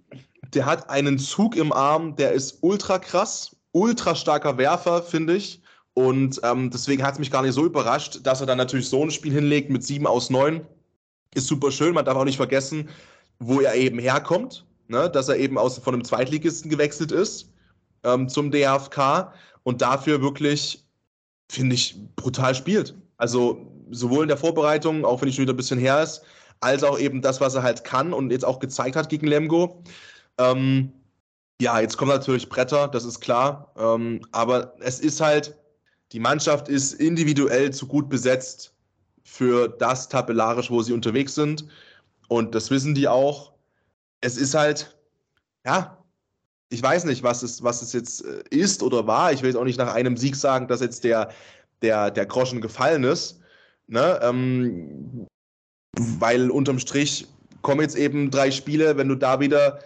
der 0.53 0.65
hat 0.65 0.89
einen 0.89 1.19
Zug 1.19 1.55
im 1.55 1.71
Arm, 1.71 2.15
der 2.15 2.31
ist 2.31 2.59
ultra 2.61 2.97
krass, 2.97 3.55
ultra 3.71 4.15
starker 4.15 4.57
Werfer, 4.57 5.03
finde 5.03 5.35
ich. 5.35 5.61
Und 5.93 6.39
ähm, 6.43 6.69
deswegen 6.69 7.03
hat 7.03 7.13
es 7.13 7.19
mich 7.19 7.31
gar 7.31 7.41
nicht 7.41 7.53
so 7.53 7.65
überrascht, 7.65 8.19
dass 8.23 8.39
er 8.39 8.47
dann 8.47 8.57
natürlich 8.57 8.87
so 8.87 9.03
ein 9.03 9.11
Spiel 9.11 9.33
hinlegt 9.33 9.69
mit 9.69 9.83
sieben 9.83 10.07
aus 10.07 10.29
neun. 10.29 10.65
Ist 11.35 11.47
super 11.47 11.71
schön. 11.71 11.93
Man 11.93 12.05
darf 12.05 12.17
auch 12.17 12.25
nicht 12.25 12.37
vergessen, 12.37 12.89
wo 13.39 13.59
er 13.59 13.75
eben 13.75 13.99
herkommt 13.99 14.65
ne, 14.89 15.09
dass 15.09 15.29
er 15.29 15.37
eben 15.37 15.57
aus, 15.57 15.77
von 15.77 15.93
einem 15.93 16.03
Zweitligisten 16.03 16.69
gewechselt 16.69 17.11
ist 17.11 17.51
ähm, 18.03 18.27
zum 18.27 18.51
DFK 18.51 19.33
und 19.63 19.81
dafür 19.81 20.21
wirklich, 20.21 20.85
finde 21.49 21.75
ich, 21.75 21.97
brutal 22.15 22.55
spielt. 22.55 22.95
Also 23.17 23.71
sowohl 23.91 24.23
in 24.23 24.29
der 24.29 24.37
Vorbereitung, 24.37 25.05
auch 25.05 25.21
wenn 25.21 25.29
ich 25.29 25.35
schon 25.35 25.43
wieder 25.43 25.53
ein 25.53 25.57
bisschen 25.57 25.79
her 25.79 26.01
ist, 26.01 26.23
als 26.59 26.83
auch 26.83 26.99
eben 26.99 27.21
das, 27.21 27.39
was 27.39 27.55
er 27.55 27.63
halt 27.63 27.83
kann 27.83 28.13
und 28.13 28.31
jetzt 28.31 28.45
auch 28.45 28.59
gezeigt 28.59 28.95
hat 28.95 29.09
gegen 29.09 29.27
Lemgo. 29.27 29.83
Ähm, 30.37 30.91
ja, 31.61 31.79
jetzt 31.79 31.97
kommen 31.97 32.11
natürlich 32.11 32.49
Bretter, 32.49 32.87
das 32.87 33.05
ist 33.05 33.19
klar. 33.19 33.73
Ähm, 33.77 34.21
aber 34.31 34.73
es 34.79 34.99
ist 34.99 35.21
halt, 35.21 35.57
die 36.11 36.19
Mannschaft 36.19 36.67
ist 36.67 36.93
individuell 36.93 37.71
zu 37.71 37.87
gut 37.87 38.09
besetzt 38.09 38.73
für 39.23 39.67
das 39.67 40.09
tabellarisch, 40.09 40.71
wo 40.71 40.81
sie 40.81 40.93
unterwegs 40.93 41.35
sind. 41.35 41.65
Und 42.27 42.55
das 42.55 42.71
wissen 42.71 42.95
die 42.95 43.07
auch 43.07 43.48
es 44.21 44.37
ist 44.37 44.53
halt, 44.53 44.97
ja, 45.65 45.97
ich 46.69 46.81
weiß 46.81 47.05
nicht, 47.05 47.23
was 47.23 47.43
es, 47.43 47.63
was 47.63 47.81
es 47.81 47.93
jetzt 47.93 48.23
äh, 48.23 48.43
ist 48.51 48.83
oder 48.83 49.07
war. 49.07 49.33
Ich 49.33 49.41
will 49.41 49.49
jetzt 49.49 49.57
auch 49.57 49.65
nicht 49.65 49.79
nach 49.79 49.93
einem 49.93 50.17
Sieg 50.17 50.35
sagen, 50.35 50.67
dass 50.67 50.81
jetzt 50.81 51.03
der, 51.03 51.31
der, 51.81 52.11
der 52.11 52.25
Groschen 52.25 52.61
gefallen 52.61 53.03
ist. 53.03 53.39
Ne? 53.87 54.19
Ähm, 54.21 55.27
weil 55.97 56.51
unterm 56.51 56.79
Strich 56.79 57.27
kommen 57.61 57.81
jetzt 57.81 57.97
eben 57.97 58.29
drei 58.29 58.51
Spiele, 58.51 58.97
wenn 58.97 59.09
du 59.09 59.15
da 59.15 59.39
wieder 59.39 59.79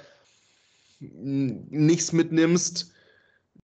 nichts 0.99 2.13
mitnimmst, 2.13 2.91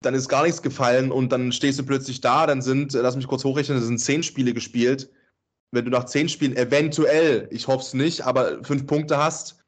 dann 0.02 0.14
ist 0.14 0.30
gar 0.30 0.44
nichts 0.44 0.62
gefallen 0.62 1.12
und 1.12 1.32
dann 1.32 1.52
stehst 1.52 1.80
du 1.80 1.84
plötzlich 1.84 2.22
da, 2.22 2.48
dann 2.48 2.62
sind, 2.62 2.94
lass 2.94 3.16
mich 3.16 3.28
kurz 3.28 3.44
hochrechnen, 3.44 3.78
es 3.78 3.86
sind 3.86 4.00
zehn 4.00 4.24
Spiele 4.24 4.54
gespielt. 4.54 5.10
Wenn 5.72 5.86
du 5.86 5.92
nach 5.92 6.06
zehn 6.06 6.30
Spielen 6.30 6.56
eventuell, 6.56 7.48
ich 7.52 7.68
hoffe 7.68 7.84
es 7.84 7.94
nicht, 7.94 8.22
aber 8.22 8.64
fünf 8.64 8.88
Punkte 8.88 9.18
hast, 9.18 9.64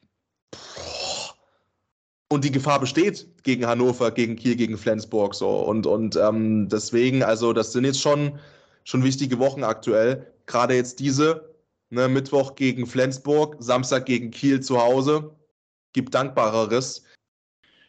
und 2.32 2.44
die 2.44 2.50
Gefahr 2.50 2.80
besteht 2.80 3.26
gegen 3.42 3.66
Hannover, 3.66 4.10
gegen 4.10 4.36
Kiel, 4.36 4.56
gegen 4.56 4.78
Flensburg 4.78 5.34
so. 5.34 5.50
Und, 5.50 5.86
und 5.86 6.16
ähm, 6.16 6.66
deswegen, 6.70 7.22
also 7.22 7.52
das 7.52 7.72
sind 7.72 7.84
jetzt 7.84 8.00
schon, 8.00 8.38
schon 8.84 9.04
wichtige 9.04 9.38
Wochen 9.38 9.62
aktuell. 9.62 10.32
Gerade 10.46 10.74
jetzt 10.74 10.98
diese, 10.98 11.54
ne, 11.90 12.08
Mittwoch 12.08 12.54
gegen 12.54 12.86
Flensburg, 12.86 13.56
Samstag 13.58 14.06
gegen 14.06 14.30
Kiel 14.30 14.60
zu 14.60 14.80
Hause. 14.80 15.36
Gibt 15.92 16.14
dankbareres. 16.14 17.04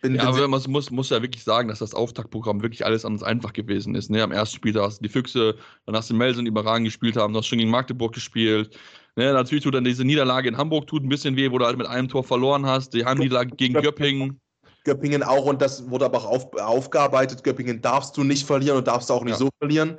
Bin, 0.02 0.16
ja, 0.16 0.24
aber 0.24 0.46
man 0.50 0.62
muss, 0.68 0.92
muss 0.92 1.10
ja 1.10 1.22
wirklich 1.22 1.46
sagen, 1.46 1.70
dass 1.70 1.80
das 1.80 1.94
Auftaktprogramm 1.94 2.62
wirklich 2.62 2.86
alles 2.86 3.06
anders 3.06 3.24
einfach 3.24 3.54
gewesen 3.54 3.96
ist. 3.96 4.10
Ne? 4.10 4.22
Am 4.22 4.34
ersten 4.34 4.58
Spiel 4.58 4.74
da 4.74 4.84
hast 4.84 5.00
du 5.00 5.04
die 5.04 5.10
Füchse, 5.10 5.56
dann 5.86 5.96
hast 5.96 6.10
du 6.10 6.16
Melsen 6.16 6.46
überragend 6.46 6.86
gespielt 6.86 7.16
haben, 7.16 7.32
du 7.32 7.40
hast 7.40 7.48
schon 7.48 7.60
gegen 7.60 7.72
Magdeburg 7.72 8.14
gespielt. 8.14 8.78
Ne? 9.16 9.32
Natürlich 9.34 9.64
tut 9.64 9.76
dann 9.76 9.84
diese 9.84 10.04
Niederlage 10.04 10.50
in 10.50 10.58
Hamburg 10.58 10.88
tut 10.88 11.04
ein 11.04 11.10
bisschen 11.10 11.36
weh, 11.36 11.52
wo 11.52 11.58
du 11.58 11.66
halt 11.66 11.78
mit 11.78 11.88
einem 11.88 12.08
Tor 12.08 12.24
verloren 12.24 12.66
hast. 12.66 12.94
Die 12.94 13.06
Heimniederlage 13.06 13.56
gegen 13.56 13.74
Göppingen. 13.76 14.40
Göppingen 14.84 15.24
auch 15.24 15.46
und 15.46 15.62
das 15.62 15.90
wurde 15.90 16.06
aber 16.06 16.20
auch 16.20 16.26
auf, 16.26 16.54
aufgearbeitet. 16.56 17.44
Göppingen 17.44 17.82
darfst 17.82 18.18
du 18.18 18.24
nicht 18.24 18.46
verlieren 18.46 18.78
und 18.78 18.88
darfst 18.88 19.12
auch 19.12 19.24
nicht 19.24 19.34
ja. 19.34 19.38
so 19.40 19.50
verlieren. 19.60 19.98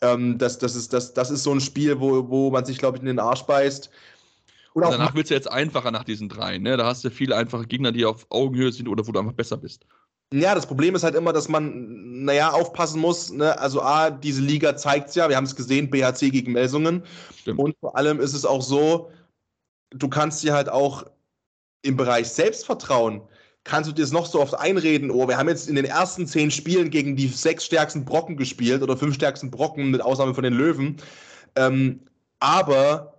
Ähm, 0.00 0.38
das, 0.38 0.58
das, 0.58 0.74
ist, 0.74 0.92
das, 0.92 1.14
das 1.14 1.30
ist 1.30 1.42
so 1.42 1.52
ein 1.52 1.60
Spiel, 1.60 2.00
wo, 2.00 2.28
wo 2.28 2.50
man 2.50 2.64
sich, 2.64 2.78
glaube 2.78 2.96
ich, 2.96 3.02
in 3.02 3.06
den 3.06 3.18
Arsch 3.18 3.42
beißt. 3.42 3.90
Und 4.74 4.82
danach 4.82 5.14
wird 5.14 5.24
es 5.24 5.30
ja 5.30 5.36
jetzt 5.36 5.50
einfacher 5.50 5.90
nach 5.90 6.04
diesen 6.04 6.28
drei. 6.28 6.58
Ne? 6.58 6.76
Da 6.76 6.84
hast 6.84 7.02
du 7.02 7.10
viele 7.10 7.34
einfache 7.34 7.66
Gegner, 7.66 7.92
die 7.92 8.04
auf 8.04 8.26
Augenhöhe 8.28 8.72
sind 8.72 8.88
oder 8.88 9.06
wo 9.06 9.12
du 9.12 9.18
einfach 9.18 9.32
besser 9.32 9.56
bist. 9.56 9.86
Ja, 10.34 10.54
das 10.54 10.66
Problem 10.66 10.94
ist 10.96 11.04
halt 11.04 11.14
immer, 11.14 11.32
dass 11.32 11.48
man, 11.48 12.24
naja, 12.24 12.50
aufpassen 12.50 13.00
muss. 13.00 13.30
Ne? 13.30 13.58
Also, 13.58 13.80
A, 13.80 14.10
diese 14.10 14.42
Liga 14.42 14.76
zeigt 14.76 15.10
es 15.10 15.14
ja, 15.14 15.28
wir 15.28 15.36
haben 15.36 15.44
es 15.44 15.54
gesehen, 15.54 15.88
BHC 15.88 16.30
gegen 16.30 16.52
Melsungen. 16.52 17.04
Stimmt. 17.38 17.60
Und 17.60 17.76
vor 17.80 17.96
allem 17.96 18.18
ist 18.18 18.34
es 18.34 18.44
auch 18.44 18.62
so, 18.62 19.10
du 19.90 20.08
kannst 20.08 20.42
dir 20.42 20.52
halt 20.52 20.68
auch 20.68 21.04
im 21.82 21.96
Bereich 21.96 22.28
Selbstvertrauen, 22.28 23.22
kannst 23.62 23.88
du 23.88 23.94
dir 23.94 24.02
das 24.02 24.12
noch 24.12 24.26
so 24.26 24.40
oft 24.40 24.54
einreden, 24.54 25.10
oh, 25.10 25.28
wir 25.28 25.38
haben 25.38 25.48
jetzt 25.48 25.68
in 25.68 25.76
den 25.76 25.84
ersten 25.84 26.26
zehn 26.26 26.50
Spielen 26.50 26.90
gegen 26.90 27.14
die 27.14 27.28
sechs 27.28 27.64
stärksten 27.64 28.04
Brocken 28.04 28.36
gespielt 28.36 28.82
oder 28.82 28.96
fünf 28.96 29.14
stärksten 29.14 29.50
Brocken, 29.50 29.90
mit 29.90 30.02
Ausnahme 30.02 30.34
von 30.34 30.44
den 30.44 30.54
Löwen. 30.54 30.96
Ähm, 31.54 32.00
aber 32.40 33.16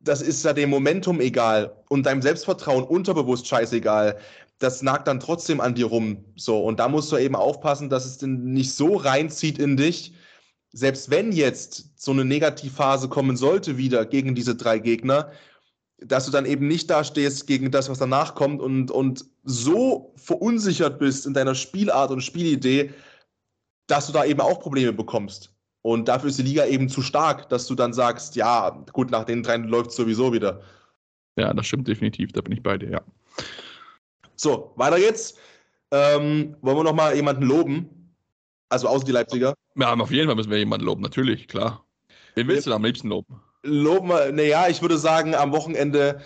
das 0.00 0.22
ist 0.22 0.44
ja 0.44 0.52
dem 0.52 0.70
Momentum 0.70 1.20
egal 1.20 1.74
und 1.88 2.06
deinem 2.06 2.22
Selbstvertrauen 2.22 2.84
unterbewusst 2.84 3.46
scheißegal. 3.46 4.18
Das 4.58 4.82
nagt 4.82 5.06
dann 5.06 5.20
trotzdem 5.20 5.60
an 5.60 5.74
dir 5.74 5.86
rum. 5.86 6.24
So, 6.36 6.62
und 6.64 6.80
da 6.80 6.88
musst 6.88 7.12
du 7.12 7.16
eben 7.16 7.36
aufpassen, 7.36 7.88
dass 7.88 8.04
es 8.04 8.18
denn 8.18 8.52
nicht 8.52 8.74
so 8.74 8.96
reinzieht 8.96 9.58
in 9.58 9.76
dich. 9.76 10.14
Selbst 10.72 11.10
wenn 11.10 11.32
jetzt 11.32 11.98
so 11.98 12.10
eine 12.10 12.24
Negativphase 12.24 13.08
kommen 13.08 13.36
sollte, 13.36 13.78
wieder 13.78 14.04
gegen 14.04 14.34
diese 14.34 14.54
drei 14.56 14.78
Gegner, 14.78 15.30
dass 16.00 16.26
du 16.26 16.32
dann 16.32 16.46
eben 16.46 16.68
nicht 16.68 16.90
dastehst 16.90 17.46
gegen 17.46 17.70
das, 17.70 17.88
was 17.88 17.98
danach 17.98 18.34
kommt 18.34 18.60
und, 18.60 18.90
und 18.90 19.24
so 19.42 20.12
verunsichert 20.16 20.98
bist 20.98 21.26
in 21.26 21.34
deiner 21.34 21.54
Spielart 21.54 22.10
und 22.10 22.20
Spielidee, 22.20 22.92
dass 23.86 24.06
du 24.06 24.12
da 24.12 24.24
eben 24.24 24.40
auch 24.40 24.60
Probleme 24.60 24.92
bekommst. 24.92 25.52
Und 25.82 26.08
dafür 26.08 26.28
ist 26.28 26.38
die 26.38 26.44
Liga 26.44 26.66
eben 26.66 26.88
zu 26.88 27.02
stark, 27.02 27.48
dass 27.48 27.66
du 27.66 27.74
dann 27.74 27.92
sagst, 27.92 28.36
ja, 28.36 28.84
gut, 28.92 29.10
nach 29.10 29.24
den 29.24 29.42
drei 29.42 29.56
läuft 29.56 29.90
es 29.90 29.96
sowieso 29.96 30.32
wieder. 30.32 30.60
Ja, 31.36 31.52
das 31.54 31.66
stimmt 31.66 31.88
definitiv, 31.88 32.32
da 32.32 32.40
bin 32.40 32.52
ich 32.52 32.62
bei 32.62 32.76
dir, 32.78 32.90
ja. 32.90 33.00
So, 34.38 34.72
weiter 34.76 34.98
geht's. 34.98 35.34
Ähm, 35.90 36.56
wollen 36.62 36.76
wir 36.76 36.84
noch 36.84 36.94
mal 36.94 37.14
jemanden 37.14 37.42
loben? 37.42 38.14
Also 38.68 38.88
außer 38.88 39.04
die 39.04 39.12
Leipziger. 39.12 39.54
Ja, 39.74 39.92
auf 39.94 40.10
jeden 40.10 40.26
Fall 40.26 40.36
müssen 40.36 40.50
wir 40.50 40.58
jemanden 40.58 40.86
loben, 40.86 41.02
natürlich, 41.02 41.48
klar. 41.48 41.84
Wen 42.34 42.46
willst 42.46 42.66
du 42.66 42.70
da 42.70 42.76
am 42.76 42.84
liebsten 42.84 43.08
loben? 43.08 43.40
Loben 43.62 44.08
naja, 44.08 44.68
ich 44.68 44.80
würde 44.80 44.96
sagen, 44.98 45.34
am 45.34 45.52
Wochenende 45.52 46.20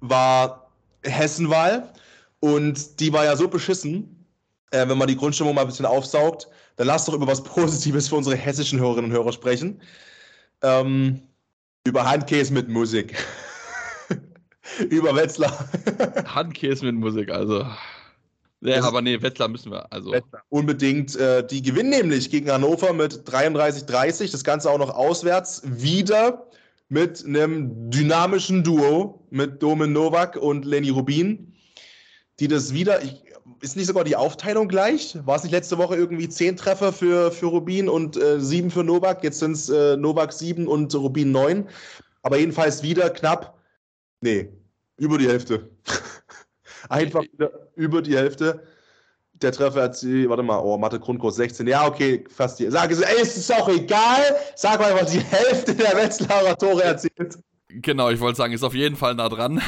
war 0.00 0.70
Hessenwahl 1.04 1.92
und 2.40 2.98
die 3.00 3.12
war 3.12 3.24
ja 3.24 3.36
so 3.36 3.46
beschissen, 3.46 4.26
äh, 4.72 4.88
wenn 4.88 4.98
man 4.98 5.06
die 5.06 5.16
Grundstimmung 5.16 5.54
mal 5.54 5.60
ein 5.60 5.68
bisschen 5.68 5.86
aufsaugt, 5.86 6.48
dann 6.76 6.88
lass 6.88 7.04
doch 7.04 7.14
über 7.14 7.26
was 7.26 7.44
Positives 7.44 8.08
für 8.08 8.16
unsere 8.16 8.36
hessischen 8.36 8.80
Hörerinnen 8.80 9.10
und 9.10 9.16
Hörer 9.16 9.32
sprechen. 9.32 9.80
Ähm, 10.62 11.22
über 11.84 12.08
Handkäse 12.08 12.52
mit 12.52 12.68
Musik. 12.68 13.16
über 14.90 15.14
Wetzlar. 15.14 15.68
Handkäse 16.26 16.84
mit 16.86 16.94
Musik, 16.96 17.30
also. 17.30 17.66
Ja, 18.60 18.76
Das- 18.76 18.84
aber 18.84 19.02
nee, 19.02 19.20
Wetzlar 19.20 19.48
müssen 19.48 19.72
wir. 19.72 19.90
Also, 19.92 20.14
Unbedingt. 20.48 21.16
Äh, 21.16 21.44
die 21.46 21.62
gewinnen 21.62 21.90
nämlich 21.90 22.30
gegen 22.30 22.50
Hannover 22.50 22.92
mit 22.92 23.28
33-30. 23.28 24.30
Das 24.30 24.44
Ganze 24.44 24.70
auch 24.70 24.78
noch 24.78 24.90
auswärts. 24.94 25.62
Wieder 25.64 26.46
mit 26.88 27.24
einem 27.26 27.90
dynamischen 27.90 28.62
Duo 28.62 29.26
mit 29.30 29.62
Domen 29.62 29.92
Novak 29.92 30.36
und 30.36 30.64
Lenny 30.64 30.90
Rubin, 30.90 31.54
die 32.38 32.48
das 32.48 32.72
wieder. 32.72 33.02
Ich, 33.02 33.22
ist 33.60 33.76
nicht 33.76 33.86
sogar 33.86 34.04
die 34.04 34.14
Aufteilung 34.16 34.68
gleich? 34.68 35.16
War 35.24 35.36
es 35.36 35.42
nicht 35.42 35.52
letzte 35.52 35.78
Woche 35.78 35.96
irgendwie 35.96 36.28
zehn 36.28 36.56
Treffer 36.56 36.92
für, 36.92 37.32
für 37.32 37.46
Rubin 37.46 37.88
und 37.88 38.16
äh, 38.16 38.40
sieben 38.40 38.70
für 38.70 38.84
Novak? 38.84 39.24
Jetzt 39.24 39.40
sind 39.40 39.52
es 39.52 39.68
äh, 39.68 39.96
Novak 39.96 40.32
sieben 40.32 40.68
und 40.68 40.94
Rubin 40.94 41.32
neun. 41.32 41.68
Aber 42.22 42.38
jedenfalls 42.38 42.82
wieder 42.82 43.10
knapp. 43.10 43.58
Nee, 44.20 44.50
über 44.96 45.18
die 45.18 45.28
Hälfte. 45.28 45.70
Einfach 46.88 47.22
wieder 47.22 47.50
über 47.74 48.02
die 48.02 48.16
Hälfte. 48.16 48.62
Der 49.34 49.52
Treffer 49.52 49.80
erzielt, 49.80 50.28
warte 50.28 50.42
mal, 50.42 50.58
oh, 50.58 50.78
Mathe 50.78 51.00
Grundkurs 51.00 51.36
16. 51.36 51.66
Ja, 51.66 51.86
okay, 51.86 52.24
fast 52.28 52.60
die. 52.60 52.70
Sag 52.70 52.90
es, 52.92 53.00
ey, 53.00 53.20
es 53.20 53.36
ist 53.36 53.52
auch 53.52 53.68
egal. 53.68 54.36
Sag 54.54 54.78
mal, 54.78 54.94
was 54.94 55.12
die 55.12 55.20
Hälfte 55.20 55.74
der 55.74 55.96
Wetzlarer 55.96 56.56
Tore 56.56 56.84
erzielt. 56.84 57.38
Genau, 57.68 58.10
ich 58.10 58.20
wollte 58.20 58.36
sagen, 58.36 58.52
ist 58.52 58.62
auf 58.62 58.74
jeden 58.74 58.96
Fall 58.96 59.14
nah 59.14 59.28
dran. 59.28 59.62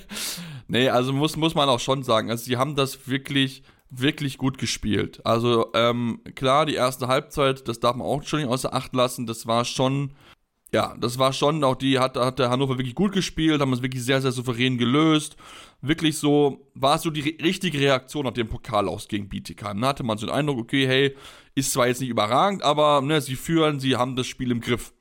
nee, 0.68 0.88
also 0.88 1.12
muss, 1.12 1.36
muss 1.36 1.54
man 1.54 1.68
auch 1.68 1.80
schon 1.80 2.02
sagen, 2.02 2.30
also 2.30 2.44
sie 2.44 2.56
haben 2.56 2.74
das 2.74 3.06
wirklich, 3.06 3.62
wirklich 3.90 4.38
gut 4.38 4.58
gespielt. 4.58 5.20
Also 5.24 5.70
ähm, 5.74 6.20
klar, 6.34 6.66
die 6.66 6.74
erste 6.74 7.06
Halbzeit, 7.06 7.68
das 7.68 7.80
darf 7.80 7.96
man 7.96 8.06
auch 8.06 8.22
schon 8.22 8.40
nicht 8.40 8.48
außer 8.48 8.72
Acht 8.72 8.94
lassen, 8.94 9.26
das 9.26 9.46
war 9.46 9.64
schon, 9.64 10.14
ja, 10.74 10.96
das 10.98 11.18
war 11.20 11.32
schon, 11.32 11.62
auch 11.62 11.76
die 11.76 12.00
hat, 12.00 12.16
hat 12.16 12.40
der 12.40 12.50
Hannover 12.50 12.76
wirklich 12.76 12.96
gut 12.96 13.12
gespielt, 13.12 13.60
haben 13.60 13.72
es 13.72 13.80
wirklich 13.80 14.02
sehr, 14.02 14.20
sehr 14.20 14.32
souverän 14.32 14.76
gelöst. 14.76 15.36
Wirklich 15.80 16.18
so, 16.18 16.66
war 16.74 16.96
es 16.96 17.02
so 17.02 17.10
die 17.10 17.22
ri- 17.22 17.42
richtige 17.42 17.78
Reaktion 17.78 18.24
nach 18.24 18.32
dem 18.32 18.48
Pokal 18.48 18.88
aus 18.88 19.06
gegen 19.06 19.28
Bietigheim. 19.28 19.80
Da 19.80 19.88
hatte 19.88 20.02
man 20.02 20.18
so 20.18 20.26
den 20.26 20.34
Eindruck, 20.34 20.58
okay, 20.58 20.84
hey, 20.88 21.16
ist 21.54 21.70
zwar 21.70 21.86
jetzt 21.86 22.00
nicht 22.00 22.10
überragend, 22.10 22.64
aber 22.64 23.00
ne, 23.02 23.20
sie 23.20 23.36
führen, 23.36 23.78
sie 23.78 23.96
haben 23.96 24.16
das 24.16 24.26
Spiel 24.26 24.50
im 24.50 24.60
Griff. 24.60 24.92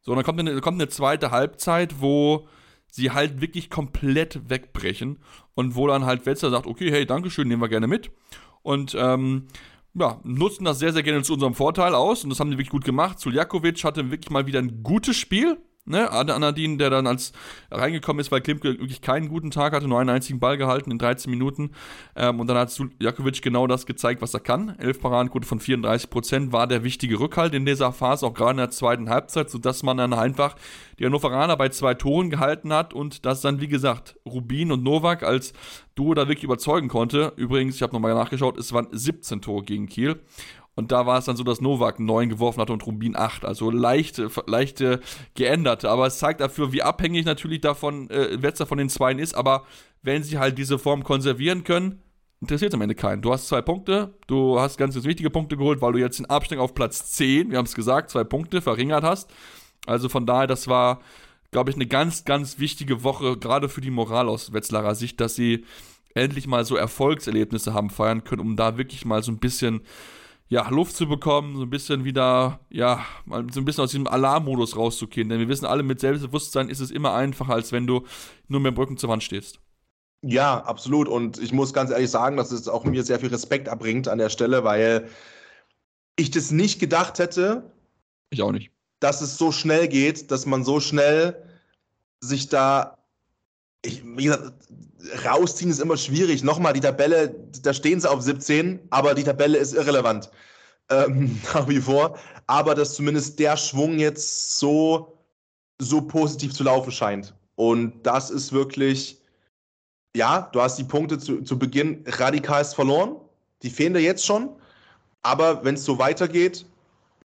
So, 0.00 0.10
und 0.10 0.16
dann 0.16 0.24
kommt 0.24 0.40
eine, 0.40 0.60
kommt 0.60 0.80
eine 0.80 0.88
zweite 0.88 1.30
Halbzeit, 1.30 2.00
wo 2.00 2.48
sie 2.90 3.12
halt 3.12 3.40
wirklich 3.40 3.70
komplett 3.70 4.50
wegbrechen 4.50 5.18
und 5.54 5.76
wo 5.76 5.86
dann 5.86 6.04
halt 6.04 6.26
Wetzlar 6.26 6.50
sagt, 6.50 6.66
okay, 6.66 6.90
hey, 6.90 7.06
Dankeschön, 7.06 7.46
nehmen 7.46 7.62
wir 7.62 7.68
gerne 7.68 7.86
mit. 7.86 8.10
Und 8.62 8.96
ähm, 8.98 9.46
ja, 9.98 10.20
nutzen 10.24 10.64
das 10.64 10.78
sehr, 10.78 10.92
sehr 10.92 11.02
gerne 11.02 11.22
zu 11.22 11.34
unserem 11.34 11.54
Vorteil 11.54 11.94
aus 11.94 12.22
und 12.22 12.30
das 12.30 12.38
haben 12.38 12.50
die 12.50 12.58
wirklich 12.58 12.70
gut 12.70 12.84
gemacht. 12.84 13.18
Suljakovic 13.18 13.82
hatte 13.84 14.10
wirklich 14.10 14.30
mal 14.30 14.46
wieder 14.46 14.58
ein 14.58 14.82
gutes 14.82 15.16
Spiel. 15.16 15.58
Ne, 15.88 16.10
Ad- 16.10 16.32
Anadin, 16.32 16.78
der 16.78 16.90
dann 16.90 17.06
als 17.06 17.32
reingekommen 17.70 18.20
ist, 18.20 18.32
weil 18.32 18.40
Klimke 18.40 18.70
wirklich 18.70 19.00
keinen 19.00 19.28
guten 19.28 19.52
Tag 19.52 19.72
hatte, 19.72 19.86
nur 19.86 20.00
einen 20.00 20.10
einzigen 20.10 20.40
Ball 20.40 20.56
gehalten 20.56 20.90
in 20.90 20.98
13 20.98 21.30
Minuten. 21.30 21.70
Ähm, 22.16 22.40
und 22.40 22.48
dann 22.48 22.56
hat 22.56 22.72
Suljakovic 22.72 23.40
genau 23.40 23.68
das 23.68 23.86
gezeigt, 23.86 24.20
was 24.20 24.34
er 24.34 24.40
kann. 24.40 24.76
11 24.80 25.00
Paradenquote 25.00 25.46
von 25.46 25.60
34 25.60 26.10
Prozent 26.10 26.52
war 26.52 26.66
der 26.66 26.82
wichtige 26.82 27.20
Rückhalt 27.20 27.54
in 27.54 27.64
dieser 27.64 27.92
Phase, 27.92 28.26
auch 28.26 28.34
gerade 28.34 28.50
in 28.52 28.56
der 28.56 28.70
zweiten 28.70 29.08
Halbzeit, 29.10 29.48
sodass 29.48 29.84
man 29.84 29.96
dann 29.96 30.12
einfach 30.12 30.56
die 30.98 31.04
Hannoveraner 31.06 31.56
bei 31.56 31.68
zwei 31.68 31.94
Toren 31.94 32.30
gehalten 32.30 32.72
hat 32.72 32.92
und 32.92 33.24
das 33.24 33.40
dann, 33.40 33.60
wie 33.60 33.68
gesagt, 33.68 34.16
Rubin 34.26 34.72
und 34.72 34.82
Novak 34.82 35.22
als 35.22 35.52
Duo 35.94 36.14
da 36.14 36.26
wirklich 36.26 36.42
überzeugen 36.44 36.88
konnte. 36.88 37.32
Übrigens, 37.36 37.76
ich 37.76 37.82
habe 37.82 37.92
nochmal 37.92 38.12
nachgeschaut, 38.14 38.58
es 38.58 38.72
waren 38.72 38.88
17 38.90 39.40
Tore 39.40 39.62
gegen 39.62 39.86
Kiel. 39.86 40.18
Und 40.76 40.92
da 40.92 41.06
war 41.06 41.18
es 41.18 41.24
dann 41.24 41.36
so, 41.36 41.42
dass 41.42 41.62
Novak 41.62 41.98
9 41.98 42.28
geworfen 42.28 42.60
hatte 42.60 42.72
und 42.74 42.86
Rubin 42.86 43.16
8. 43.16 43.46
Also 43.46 43.70
leichte, 43.70 44.30
leichte 44.46 45.00
geändert. 45.34 45.86
Aber 45.86 46.06
es 46.06 46.18
zeigt 46.18 46.40
dafür, 46.40 46.72
wie 46.72 46.82
abhängig 46.82 47.24
natürlich 47.24 47.62
davon 47.62 48.10
äh, 48.10 48.40
Wetzlar 48.42 48.68
von 48.68 48.76
den 48.76 48.90
Zweien 48.90 49.18
ist. 49.18 49.34
Aber 49.34 49.64
wenn 50.02 50.22
sie 50.22 50.38
halt 50.38 50.58
diese 50.58 50.78
Form 50.78 51.02
konservieren 51.02 51.64
können, 51.64 52.02
interessiert 52.42 52.74
am 52.74 52.82
Ende 52.82 52.94
keinen. 52.94 53.22
Du 53.22 53.32
hast 53.32 53.48
zwei 53.48 53.62
Punkte, 53.62 54.14
du 54.26 54.60
hast 54.60 54.76
ganz, 54.76 54.94
ganz 54.94 55.06
wichtige 55.06 55.30
Punkte 55.30 55.56
geholt, 55.56 55.80
weil 55.80 55.94
du 55.94 55.98
jetzt 55.98 56.18
den 56.18 56.26
Abstieg 56.26 56.58
auf 56.58 56.74
Platz 56.74 57.10
10, 57.12 57.50
wir 57.50 57.56
haben 57.58 57.64
es 57.64 57.74
gesagt, 57.74 58.10
zwei 58.10 58.24
Punkte 58.24 58.60
verringert 58.60 59.02
hast. 59.02 59.30
Also 59.86 60.10
von 60.10 60.26
daher, 60.26 60.46
das 60.46 60.68
war, 60.68 61.00
glaube 61.52 61.70
ich, 61.70 61.76
eine 61.76 61.86
ganz, 61.86 62.26
ganz 62.26 62.58
wichtige 62.58 63.02
Woche, 63.02 63.38
gerade 63.38 63.70
für 63.70 63.80
die 63.80 63.90
Moral 63.90 64.28
aus 64.28 64.52
Wetzlarer 64.52 64.94
Sicht, 64.94 65.20
dass 65.20 65.34
sie 65.34 65.64
endlich 66.14 66.46
mal 66.46 66.64
so 66.64 66.76
Erfolgserlebnisse 66.76 67.72
haben 67.72 67.88
feiern 67.90 68.24
können, 68.24 68.40
um 68.40 68.56
da 68.56 68.76
wirklich 68.76 69.04
mal 69.04 69.22
so 69.22 69.32
ein 69.32 69.38
bisschen 69.38 69.80
ja, 70.48 70.68
Luft 70.68 70.96
zu 70.96 71.08
bekommen, 71.08 71.56
so 71.56 71.62
ein 71.62 71.70
bisschen 71.70 72.04
wieder, 72.04 72.60
ja, 72.70 73.04
mal 73.24 73.46
so 73.52 73.60
ein 73.60 73.64
bisschen 73.64 73.84
aus 73.84 73.90
diesem 73.90 74.06
Alarmmodus 74.06 74.76
rauszugehen. 74.76 75.28
Denn 75.28 75.40
wir 75.40 75.48
wissen 75.48 75.66
alle, 75.66 75.82
mit 75.82 76.00
Selbstbewusstsein 76.00 76.68
ist 76.68 76.80
es 76.80 76.90
immer 76.90 77.14
einfacher, 77.14 77.54
als 77.54 77.72
wenn 77.72 77.86
du 77.86 78.04
nur 78.48 78.60
mit 78.60 78.72
dem 78.74 78.78
Rücken 78.78 78.96
zur 78.96 79.10
Wand 79.10 79.24
stehst. 79.24 79.60
Ja, 80.22 80.62
absolut. 80.64 81.08
Und 81.08 81.38
ich 81.38 81.52
muss 81.52 81.72
ganz 81.72 81.90
ehrlich 81.90 82.10
sagen, 82.10 82.36
dass 82.36 82.50
es 82.50 82.68
auch 82.68 82.84
mir 82.84 83.04
sehr 83.04 83.20
viel 83.20 83.28
Respekt 83.28 83.68
abbringt 83.68 84.08
an 84.08 84.18
der 84.18 84.28
Stelle, 84.30 84.64
weil 84.64 85.08
ich 86.16 86.30
das 86.30 86.50
nicht 86.50 86.78
gedacht 86.80 87.18
hätte, 87.18 87.72
Ich 88.30 88.42
auch 88.42 88.52
nicht. 88.52 88.70
dass 89.00 89.20
es 89.20 89.38
so 89.38 89.52
schnell 89.52 89.88
geht, 89.88 90.30
dass 90.30 90.46
man 90.46 90.64
so 90.64 90.80
schnell 90.80 91.42
sich 92.20 92.48
da, 92.48 92.98
ich, 93.84 94.04
wie 94.04 94.24
gesagt, 94.24 94.54
rausziehen 95.24 95.70
ist 95.70 95.80
immer 95.80 95.96
schwierig. 95.96 96.42
Nochmal, 96.42 96.72
die 96.72 96.80
Tabelle, 96.80 97.34
da 97.62 97.72
stehen 97.72 98.00
sie 98.00 98.10
auf 98.10 98.22
17, 98.22 98.80
aber 98.90 99.14
die 99.14 99.24
Tabelle 99.24 99.58
ist 99.58 99.74
irrelevant. 99.74 100.30
Ähm, 100.90 101.40
nach 101.54 101.68
wie 101.68 101.80
vor. 101.80 102.18
Aber 102.46 102.74
dass 102.74 102.94
zumindest 102.94 103.38
der 103.38 103.56
Schwung 103.56 103.98
jetzt 103.98 104.58
so, 104.58 105.18
so 105.80 106.00
positiv 106.00 106.52
zu 106.52 106.64
laufen 106.64 106.92
scheint. 106.92 107.34
Und 107.56 108.02
das 108.02 108.30
ist 108.30 108.52
wirklich, 108.52 109.20
ja, 110.16 110.48
du 110.52 110.60
hast 110.60 110.76
die 110.76 110.84
Punkte 110.84 111.18
zu, 111.18 111.42
zu 111.42 111.58
Beginn 111.58 112.04
radikalst 112.06 112.74
verloren. 112.74 113.16
Die 113.62 113.70
fehlen 113.70 113.94
dir 113.94 114.00
jetzt 114.00 114.24
schon. 114.24 114.50
Aber 115.22 115.64
wenn 115.64 115.74
es 115.74 115.84
so 115.84 115.98
weitergeht, 115.98 116.66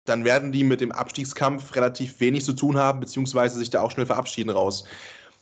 dann 0.05 0.25
werden 0.25 0.53
die 0.53 0.65
mit 0.65 0.81
dem 0.81 0.93
Abstiegskampf 0.93 1.75
relativ 1.75 2.21
wenig 2.21 2.45
zu 2.45 2.53
tun 2.53 2.79
haben, 2.79 3.01
beziehungsweise 3.01 3.59
sich 3.59 3.71
da 3.71 3.83
auch 3.83 3.91
schnell 3.91 4.07
verabschieden 4.07 4.51
raus. 4.51 4.85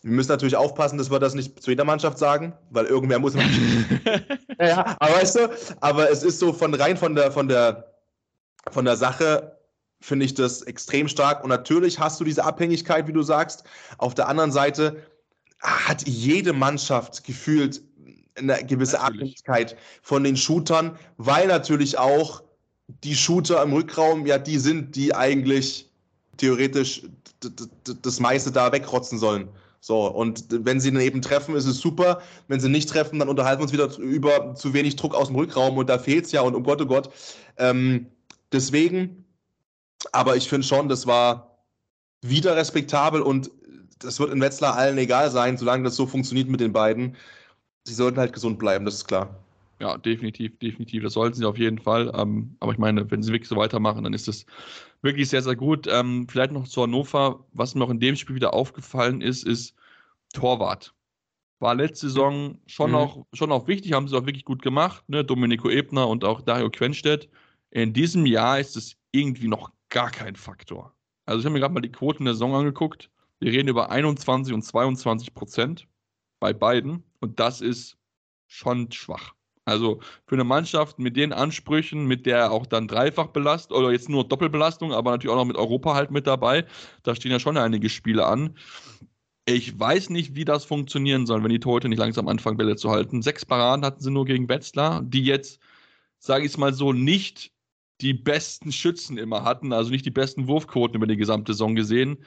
Wir 0.03 0.13
müssen 0.13 0.31
natürlich 0.31 0.57
aufpassen, 0.57 0.99
dass 0.99 1.11
wir 1.11 1.19
das 1.19 1.35
nicht 1.35 1.63
zu 1.63 1.71
jeder 1.71 1.85
Mannschaft 1.85 2.19
sagen, 2.19 2.53
weil 2.71 2.87
irgendwer 2.87 3.19
muss. 3.19 3.35
ja, 3.35 3.43
ja, 4.61 4.97
aber 4.99 5.15
weißt 5.15 5.37
du, 5.37 5.51
aber 5.81 6.11
es 6.11 6.23
ist 6.23 6.39
so 6.39 6.53
von 6.53 6.75
rein 6.75 6.97
von 6.97 7.15
der, 7.15 7.33
von 7.33 7.49
der, 7.49 7.93
von 8.71 8.85
der 8.85 8.97
Sache, 8.97 9.57
finde 10.01 10.27
ich 10.27 10.35
das 10.35 10.63
extrem 10.63 11.09
stark. 11.09 11.43
Und 11.43 11.51
natürlich 11.51 11.99
hast 11.99 12.21
du 12.21 12.25
diese 12.25 12.45
Abhängigkeit, 12.45 13.09
wie 13.09 13.13
du 13.13 13.23
sagst. 13.23 13.65
Auf 13.99 14.15
der 14.15 14.29
anderen 14.29 14.53
Seite 14.53 15.03
hat 15.61 16.07
jede 16.07 16.53
Mannschaft 16.53 17.25
gefühlt 17.25 17.83
eine 18.37 18.63
gewisse 18.65 18.97
Natürlich. 18.97 19.43
Abhängigkeit 19.47 19.77
von 20.03 20.23
den 20.23 20.37
Shootern, 20.37 20.99
weil 21.17 21.47
natürlich 21.49 21.99
auch 21.99 22.43
die 22.87 23.17
Shooter 23.17 23.63
im 23.63 23.73
Rückraum 23.73 24.27
ja 24.27 24.39
die 24.39 24.59
sind, 24.59 24.95
die 24.95 25.15
eigentlich 25.15 25.91
theoretisch 26.37 27.03
das 28.03 28.21
meiste 28.21 28.53
da 28.53 28.71
wegrotzen 28.73 29.19
sollen. 29.19 29.49
So, 29.81 30.07
und 30.07 30.45
wenn 30.51 30.81
sie 30.81 30.93
dann 30.93 31.01
eben 31.01 31.23
treffen, 31.23 31.55
ist 31.55 31.67
es 31.67 31.79
super. 31.79 32.21
Wenn 32.49 32.61
sie 32.61 32.69
nicht 32.69 32.89
treffen, 32.89 33.19
dann 33.19 33.29
unterhalten 33.29 33.61
wir 33.61 33.65
uns 33.65 33.73
wieder 33.73 33.97
über 33.99 34.55
zu 34.55 34.75
wenig 34.75 34.97
Druck 34.97 35.15
aus 35.15 35.29
dem 35.29 35.37
Rückraum 35.37 35.77
und 35.77 35.89
da 35.89 35.99
fehlt 35.99 36.27
es 36.27 36.33
ja 36.33 36.41
und 36.41 36.55
um 36.55 36.65
Gott, 36.65 36.81
oh 36.81 36.87
Gott. 36.87 37.11
Ähm, 37.57 38.07
deswegen, 38.53 39.25
aber 40.13 40.37
ich 40.37 40.49
finde 40.49 40.67
schon, 40.67 40.89
das 40.89 41.07
war 41.07 41.59
wieder 42.23 42.57
respektabel 42.57 43.23
und 43.23 43.51
das 43.99 44.19
wird 44.21 44.33
in 44.33 44.41
Wetzlar 44.41 44.77
allen 44.77 44.99
egal 44.99 45.31
sein, 45.31 45.57
solange 45.57 45.85
das 45.85 45.97
so 45.97 46.07
funktioniert 46.07 46.49
mit 46.49 46.61
den 46.61 46.73
beiden. 46.73 47.17
Sie 47.85 47.95
sollten 47.95 48.19
halt 48.19 48.33
gesund 48.33 48.59
bleiben, 48.59 48.85
das 48.85 48.95
ist 48.95 49.07
klar. 49.07 49.39
Ja, 49.79 49.99
definitiv, 49.99 50.59
definitiv. 50.59 51.03
Das 51.03 51.13
sollten 51.13 51.37
sie 51.37 51.45
auf 51.45 51.59
jeden 51.59 51.79
Fall. 51.79 52.11
Ähm, 52.15 52.57
aber 52.61 52.73
ich 52.73 52.79
meine, 52.79 53.11
wenn 53.11 53.23
sie 53.23 53.33
wirklich 53.33 53.49
so 53.49 53.57
weitermachen, 53.57 54.05
dann 54.05 54.15
ist 54.15 54.27
das 54.27 54.47
wirklich 55.07 55.29
sehr, 55.31 55.43
sehr 55.43 55.57
gut. 55.57 55.87
Ähm, 55.91 56.27
vielleicht 56.29 56.53
noch 56.53 56.69
zu 56.69 56.83
Hannover. 56.83 57.47
Was 57.53 57.75
mir 57.75 57.85
auch 57.85 57.91
in 57.91 58.01
dem 58.01 58.17
Spiel 58.17 58.37
wieder 58.37 58.53
aufgefallen 58.55 59.23
ist, 59.23 59.45
ist 59.45 59.75
Torwart. 60.35 60.95
War 61.61 61.75
letzte 61.75 62.09
Saison 62.09 62.59
schon, 62.67 62.91
Mhm. 62.91 62.97
auch, 62.97 63.27
schon 63.33 63.51
auch 63.53 63.67
wichtig, 63.67 63.93
haben 63.93 64.09
sie 64.09 64.17
auch 64.17 64.27
wirklich 64.27 64.45
gut 64.45 64.61
gemacht. 64.63 65.09
Ne? 65.09 65.25
Domenico 65.25 65.71
Ebner 65.71 66.07
und 66.09 66.25
auch 66.25 66.43
Dario 66.43 66.69
Quenstedt. 66.71 67.29
In 67.71 67.93
diesem 67.95 68.27
Jahr 68.27 68.61
ist 68.61 68.77
es 68.77 68.97
irgendwie 69.13 69.49
noch 69.49 69.71
gar 69.89 70.11
kein 70.11 70.37
Faktor. 70.37 70.93
Also 71.25 71.41
ich 71.41 71.45
habe 71.47 71.55
mir 71.55 71.61
gerade 71.61 71.73
mal 71.75 71.81
die 71.81 71.91
Quoten 71.93 72.25
der 72.27 72.35
Saison 72.35 72.55
angeguckt. 72.55 73.11
Wir 73.41 73.53
reden 73.53 73.69
über 73.69 73.91
21 73.91 74.53
und 74.53 74.63
22 74.63 75.33
Prozent 75.35 75.87
bei 76.41 76.53
beiden. 76.53 77.03
Und 77.21 77.41
das 77.41 77.61
ist 77.61 77.97
schon 78.47 78.91
schwach. 78.93 79.35
Also 79.67 80.01
für 80.27 80.37
eine 80.37 80.45
Mannschaft 80.45 81.01
mit 81.01 81.17
den 81.17 81.33
Ansprüchen, 81.33 82.07
mit 82.07 82.25
der 82.25 82.53
auch 82.53 82.67
dann 82.67 82.87
dreifach 82.87 83.27
belastet 83.29 83.77
oder 83.77 83.91
jetzt 83.91 84.09
nur 84.09 84.27
Doppelbelastung, 84.27 84.93
aber 84.93 85.11
natürlich 85.11 85.33
auch 85.33 85.39
noch 85.41 85.45
mit 85.45 85.57
Europa 85.57 85.95
halt 85.95 86.13
mit 86.13 86.27
dabei, 86.27 86.65
da 87.03 87.17
stehen 87.17 87.33
ja 87.33 87.41
schon 87.41 87.57
einige 87.57 87.89
Spiele 87.89 88.27
an. 88.27 88.57
Ich 89.45 89.79
weiß 89.79 90.11
nicht, 90.11 90.37
wie 90.37 90.45
das 90.45 90.65
funktionieren 90.65 91.27
soll, 91.27 91.43
wenn 91.43 91.51
die 91.51 91.61
Torhüter 91.61 91.89
nicht 91.89 91.99
langsam 91.99 92.29
anfangen, 92.29 92.57
Bälle 92.57 92.77
zu 92.77 92.91
halten. 92.91 93.23
Sechs 93.23 93.45
Paraden 93.45 93.85
hatten 93.85 94.03
sie 94.03 94.11
nur 94.11 94.25
gegen 94.25 94.49
Wetzlar, 94.49 95.03
die 95.03 95.25
jetzt, 95.25 95.61
sage 96.19 96.45
ich 96.45 96.53
es 96.53 96.59
mal 96.59 96.73
so, 96.73 96.93
nicht 96.93 97.53
die 98.01 98.15
besten 98.15 98.73
Schützen 98.73 99.19
immer 99.19 99.45
hatten, 99.45 99.73
also 99.73 99.91
nicht 99.91 100.07
die 100.07 100.11
besten 100.11 100.47
Wurfquoten 100.49 100.97
über 100.97 101.07
die 101.07 101.17
gesamte 101.17 101.55
Saison 101.55 101.75
gesehen. 101.75 102.19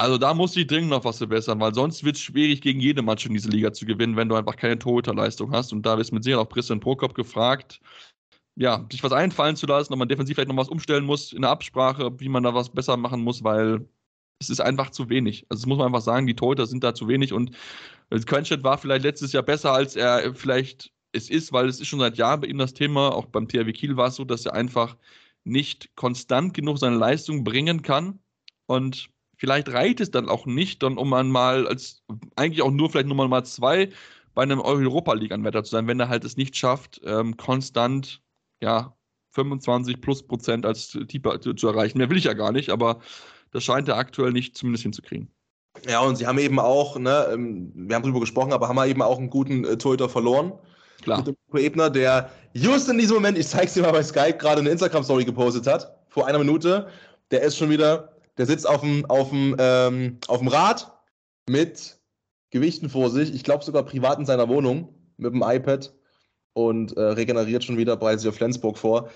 Also 0.00 0.16
da 0.16 0.32
muss 0.32 0.56
ich 0.56 0.66
dringend 0.66 0.88
noch 0.88 1.04
was 1.04 1.18
verbessern, 1.18 1.60
weil 1.60 1.74
sonst 1.74 2.04
wird 2.04 2.16
es 2.16 2.22
schwierig, 2.22 2.62
gegen 2.62 2.80
jede 2.80 3.02
Mannschaft 3.02 3.28
in 3.28 3.34
dieser 3.34 3.50
Liga 3.50 3.70
zu 3.70 3.84
gewinnen, 3.84 4.16
wenn 4.16 4.30
du 4.30 4.34
einfach 4.34 4.56
keine 4.56 4.78
Torhüterleistung 4.78 5.52
hast. 5.52 5.74
Und 5.74 5.84
da 5.84 5.94
ist 5.98 6.10
mit 6.10 6.24
Sicherheit 6.24 6.46
auch 6.46 6.50
Christian 6.50 6.80
Prokop 6.80 7.14
gefragt, 7.14 7.80
ja, 8.56 8.86
sich 8.90 9.02
was 9.02 9.12
einfallen 9.12 9.56
zu 9.56 9.66
lassen, 9.66 9.92
ob 9.92 9.98
man 9.98 10.08
defensiv 10.08 10.36
vielleicht 10.36 10.48
noch 10.48 10.56
was 10.56 10.70
umstellen 10.70 11.04
muss 11.04 11.34
in 11.34 11.42
der 11.42 11.50
Absprache, 11.50 12.18
wie 12.18 12.30
man 12.30 12.42
da 12.42 12.54
was 12.54 12.70
besser 12.70 12.96
machen 12.96 13.20
muss, 13.22 13.44
weil 13.44 13.86
es 14.40 14.48
ist 14.48 14.60
einfach 14.60 14.88
zu 14.88 15.10
wenig. 15.10 15.44
Also 15.50 15.62
das 15.62 15.66
muss 15.66 15.76
man 15.76 15.88
einfach 15.88 16.00
sagen, 16.00 16.26
die 16.26 16.34
Torhüter 16.34 16.66
sind 16.66 16.82
da 16.82 16.94
zu 16.94 17.06
wenig 17.06 17.34
und 17.34 17.50
Quenstedt 18.24 18.64
war 18.64 18.78
vielleicht 18.78 19.04
letztes 19.04 19.32
Jahr 19.32 19.42
besser, 19.42 19.72
als 19.74 19.96
er 19.96 20.34
vielleicht 20.34 20.92
es 21.12 21.28
ist, 21.28 21.52
weil 21.52 21.68
es 21.68 21.78
ist 21.78 21.88
schon 21.88 22.00
seit 22.00 22.16
Jahren 22.16 22.40
bei 22.40 22.46
ihm 22.46 22.56
das 22.56 22.72
Thema, 22.72 23.14
auch 23.14 23.26
beim 23.26 23.48
THW 23.48 23.70
Kiel 23.72 23.98
war 23.98 24.08
es 24.08 24.16
so, 24.16 24.24
dass 24.24 24.46
er 24.46 24.54
einfach 24.54 24.96
nicht 25.44 25.94
konstant 25.94 26.54
genug 26.54 26.78
seine 26.78 26.96
Leistung 26.96 27.44
bringen 27.44 27.82
kann 27.82 28.18
und 28.64 29.10
vielleicht 29.40 29.72
reicht 29.72 30.00
es 30.00 30.10
dann 30.10 30.28
auch 30.28 30.44
nicht, 30.44 30.82
dann 30.82 30.98
um 30.98 31.08
mal 31.08 31.66
als 31.66 32.02
eigentlich 32.36 32.62
auch 32.62 32.70
nur 32.70 32.90
vielleicht 32.90 33.08
Nummer 33.08 33.26
mal 33.26 33.44
zwei 33.44 33.88
bei 34.34 34.42
einem 34.42 34.60
Europa 34.60 35.14
League 35.14 35.32
Anwärter 35.32 35.64
zu 35.64 35.70
sein, 35.70 35.86
wenn 35.88 35.98
er 35.98 36.08
halt 36.08 36.24
es 36.24 36.36
nicht 36.36 36.56
schafft, 36.56 37.00
ähm, 37.04 37.36
konstant 37.36 38.20
ja 38.60 38.94
25 39.30 40.00
plus 40.00 40.22
Prozent 40.22 40.66
als 40.66 40.96
Keeper 41.08 41.40
zu, 41.40 41.54
zu, 41.54 41.68
erreichen. 41.68 41.98
Mehr 41.98 42.10
will 42.10 42.18
ich 42.18 42.24
ja 42.24 42.34
gar 42.34 42.52
nicht, 42.52 42.68
aber 42.68 43.00
das 43.50 43.64
scheint 43.64 43.88
er 43.88 43.96
aktuell 43.96 44.32
nicht 44.32 44.56
zumindest 44.56 44.82
hinzukriegen. 44.82 45.30
Ja, 45.88 46.00
und 46.00 46.16
sie 46.16 46.26
haben 46.26 46.38
eben 46.38 46.58
auch, 46.58 46.98
ne, 46.98 47.28
ähm, 47.32 47.72
wir 47.74 47.96
haben 47.96 48.02
darüber 48.02 48.20
gesprochen, 48.20 48.52
aber 48.52 48.68
haben 48.68 48.88
eben 48.88 49.02
auch 49.02 49.18
einen 49.18 49.30
guten 49.30 49.64
äh, 49.64 49.78
Torhüter 49.78 50.08
verloren. 50.08 50.52
Klar. 51.00 51.18
Mit 51.18 51.28
dem 51.28 51.58
Ebner, 51.58 51.88
der 51.88 52.30
just 52.52 52.90
in 52.90 52.98
diesem 52.98 53.14
Moment, 53.14 53.38
ich 53.38 53.48
zeig's 53.48 53.72
dir 53.72 53.82
mal 53.82 53.92
bei 53.92 54.02
Skype, 54.02 54.36
gerade 54.36 54.60
eine 54.60 54.70
Instagram-Story 54.70 55.24
gepostet 55.24 55.66
hat, 55.66 55.96
vor 56.08 56.26
einer 56.26 56.38
Minute. 56.38 56.88
Der 57.30 57.42
ist 57.42 57.56
schon 57.56 57.70
wieder 57.70 58.19
der 58.38 58.46
sitzt 58.46 58.68
auf 58.68 58.80
dem, 58.80 59.04
auf 59.06 59.30
dem, 59.30 59.56
ähm, 59.58 60.18
auf 60.28 60.38
dem 60.38 60.48
Rad 60.48 60.92
mit 61.48 61.98
Gewichten 62.50 62.88
vor 62.88 63.10
sich. 63.10 63.34
Ich 63.34 63.44
glaube 63.44 63.64
sogar 63.64 63.84
privat 63.84 64.18
in 64.18 64.26
seiner 64.26 64.48
Wohnung 64.48 64.94
mit 65.16 65.32
dem 65.32 65.42
iPad 65.42 65.92
und 66.52 66.96
äh, 66.96 67.00
regeneriert 67.00 67.64
schon 67.64 67.76
wieder 67.76 67.96
bereits 67.96 68.26
auf 68.26 68.34
Flensburg 68.34 68.78
vor. 68.78 69.10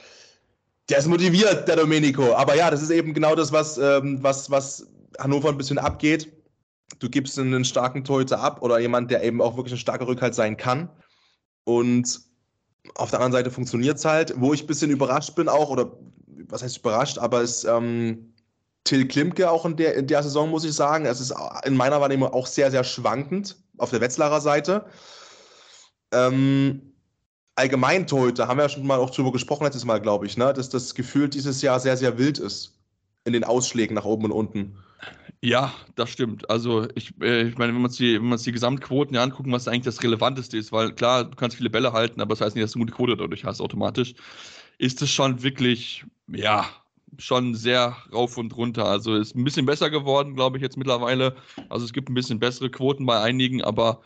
Der 0.88 0.98
ist 0.98 1.06
motiviert, 1.06 1.66
der 1.66 1.76
Domenico. 1.76 2.34
Aber 2.34 2.54
ja, 2.54 2.70
das 2.70 2.82
ist 2.82 2.90
eben 2.90 3.14
genau 3.14 3.34
das, 3.34 3.52
was, 3.52 3.78
ähm, 3.78 4.22
was, 4.22 4.50
was 4.50 4.86
Hannover 5.18 5.48
ein 5.48 5.58
bisschen 5.58 5.78
abgeht. 5.78 6.30
Du 6.98 7.08
gibst 7.08 7.38
einen 7.38 7.64
starken 7.64 8.04
Torhüter 8.04 8.40
ab 8.40 8.62
oder 8.62 8.78
jemand, 8.78 9.10
der 9.10 9.24
eben 9.24 9.40
auch 9.40 9.56
wirklich 9.56 9.74
ein 9.74 9.78
starker 9.78 10.06
Rückhalt 10.06 10.34
sein 10.34 10.56
kann. 10.56 10.90
Und 11.64 12.20
auf 12.96 13.10
der 13.10 13.20
anderen 13.20 13.32
Seite 13.32 13.50
funktioniert 13.50 13.96
es 13.96 14.04
halt. 14.04 14.34
Wo 14.36 14.52
ich 14.52 14.64
ein 14.64 14.66
bisschen 14.66 14.90
überrascht 14.90 15.34
bin 15.34 15.48
auch, 15.48 15.70
oder 15.70 15.96
was 16.48 16.62
heißt 16.62 16.78
überrascht, 16.78 17.18
aber 17.18 17.40
es 17.40 17.64
ähm, 17.64 18.33
Till 18.84 19.08
Klimke 19.08 19.50
auch 19.50 19.64
in 19.64 19.76
der, 19.76 19.94
in 19.94 20.06
der 20.06 20.22
Saison, 20.22 20.50
muss 20.50 20.64
ich 20.64 20.74
sagen. 20.74 21.06
Es 21.06 21.20
ist 21.20 21.34
in 21.64 21.74
meiner 21.74 22.00
Wahrnehmung 22.00 22.32
auch 22.32 22.46
sehr, 22.46 22.70
sehr 22.70 22.84
schwankend 22.84 23.56
auf 23.78 23.90
der 23.90 24.00
Wetzlarer 24.00 24.40
Seite. 24.40 24.84
Ähm, 26.12 26.94
allgemein 27.56 28.06
Torhüter, 28.06 28.46
haben 28.46 28.58
wir 28.58 28.64
ja 28.64 28.68
schon 28.68 28.86
mal 28.86 28.98
auch 28.98 29.10
drüber 29.10 29.32
gesprochen 29.32 29.64
letztes 29.64 29.84
Mal, 29.84 30.00
glaube 30.00 30.26
ich, 30.26 30.36
ne? 30.36 30.52
dass 30.52 30.68
das 30.68 30.94
Gefühl 30.94 31.28
dieses 31.28 31.62
Jahr 31.62 31.80
sehr, 31.80 31.96
sehr 31.96 32.18
wild 32.18 32.38
ist 32.38 32.78
in 33.24 33.32
den 33.32 33.44
Ausschlägen 33.44 33.94
nach 33.94 34.04
oben 34.04 34.26
und 34.26 34.32
unten. 34.32 34.76
Ja, 35.40 35.74
das 35.94 36.10
stimmt. 36.10 36.48
Also 36.48 36.88
ich, 36.94 37.12
äh, 37.20 37.48
ich 37.48 37.58
meine, 37.58 37.74
wenn 37.74 37.82
man 37.82 37.90
sich 37.90 37.98
die, 37.98 38.36
die 38.44 38.52
Gesamtquoten 38.52 39.14
ja 39.14 39.22
angucken, 39.22 39.52
was 39.52 39.68
eigentlich 39.68 39.84
das 39.84 40.02
Relevanteste 40.02 40.56
ist, 40.56 40.72
weil 40.72 40.92
klar, 40.92 41.24
du 41.24 41.36
kannst 41.36 41.56
viele 41.56 41.70
Bälle 41.70 41.92
halten, 41.92 42.20
aber 42.20 42.34
das 42.34 42.40
heißt 42.40 42.56
nicht, 42.56 42.64
dass 42.64 42.72
du 42.72 42.78
eine 42.78 42.86
gute 42.86 42.94
Quote 42.94 43.16
dadurch 43.16 43.44
hast 43.44 43.60
automatisch, 43.60 44.14
ist 44.78 45.02
es 45.02 45.10
schon 45.10 45.42
wirklich, 45.42 46.04
ja, 46.28 46.66
schon 47.18 47.54
sehr 47.54 47.96
rauf 48.12 48.36
und 48.38 48.56
runter. 48.56 48.86
Also 48.86 49.14
ist 49.14 49.34
ein 49.34 49.44
bisschen 49.44 49.66
besser 49.66 49.90
geworden, 49.90 50.34
glaube 50.34 50.56
ich, 50.56 50.62
jetzt 50.62 50.76
mittlerweile. 50.76 51.34
Also 51.68 51.84
es 51.84 51.92
gibt 51.92 52.08
ein 52.08 52.14
bisschen 52.14 52.38
bessere 52.38 52.70
Quoten 52.70 53.06
bei 53.06 53.20
einigen, 53.20 53.62
aber 53.62 54.00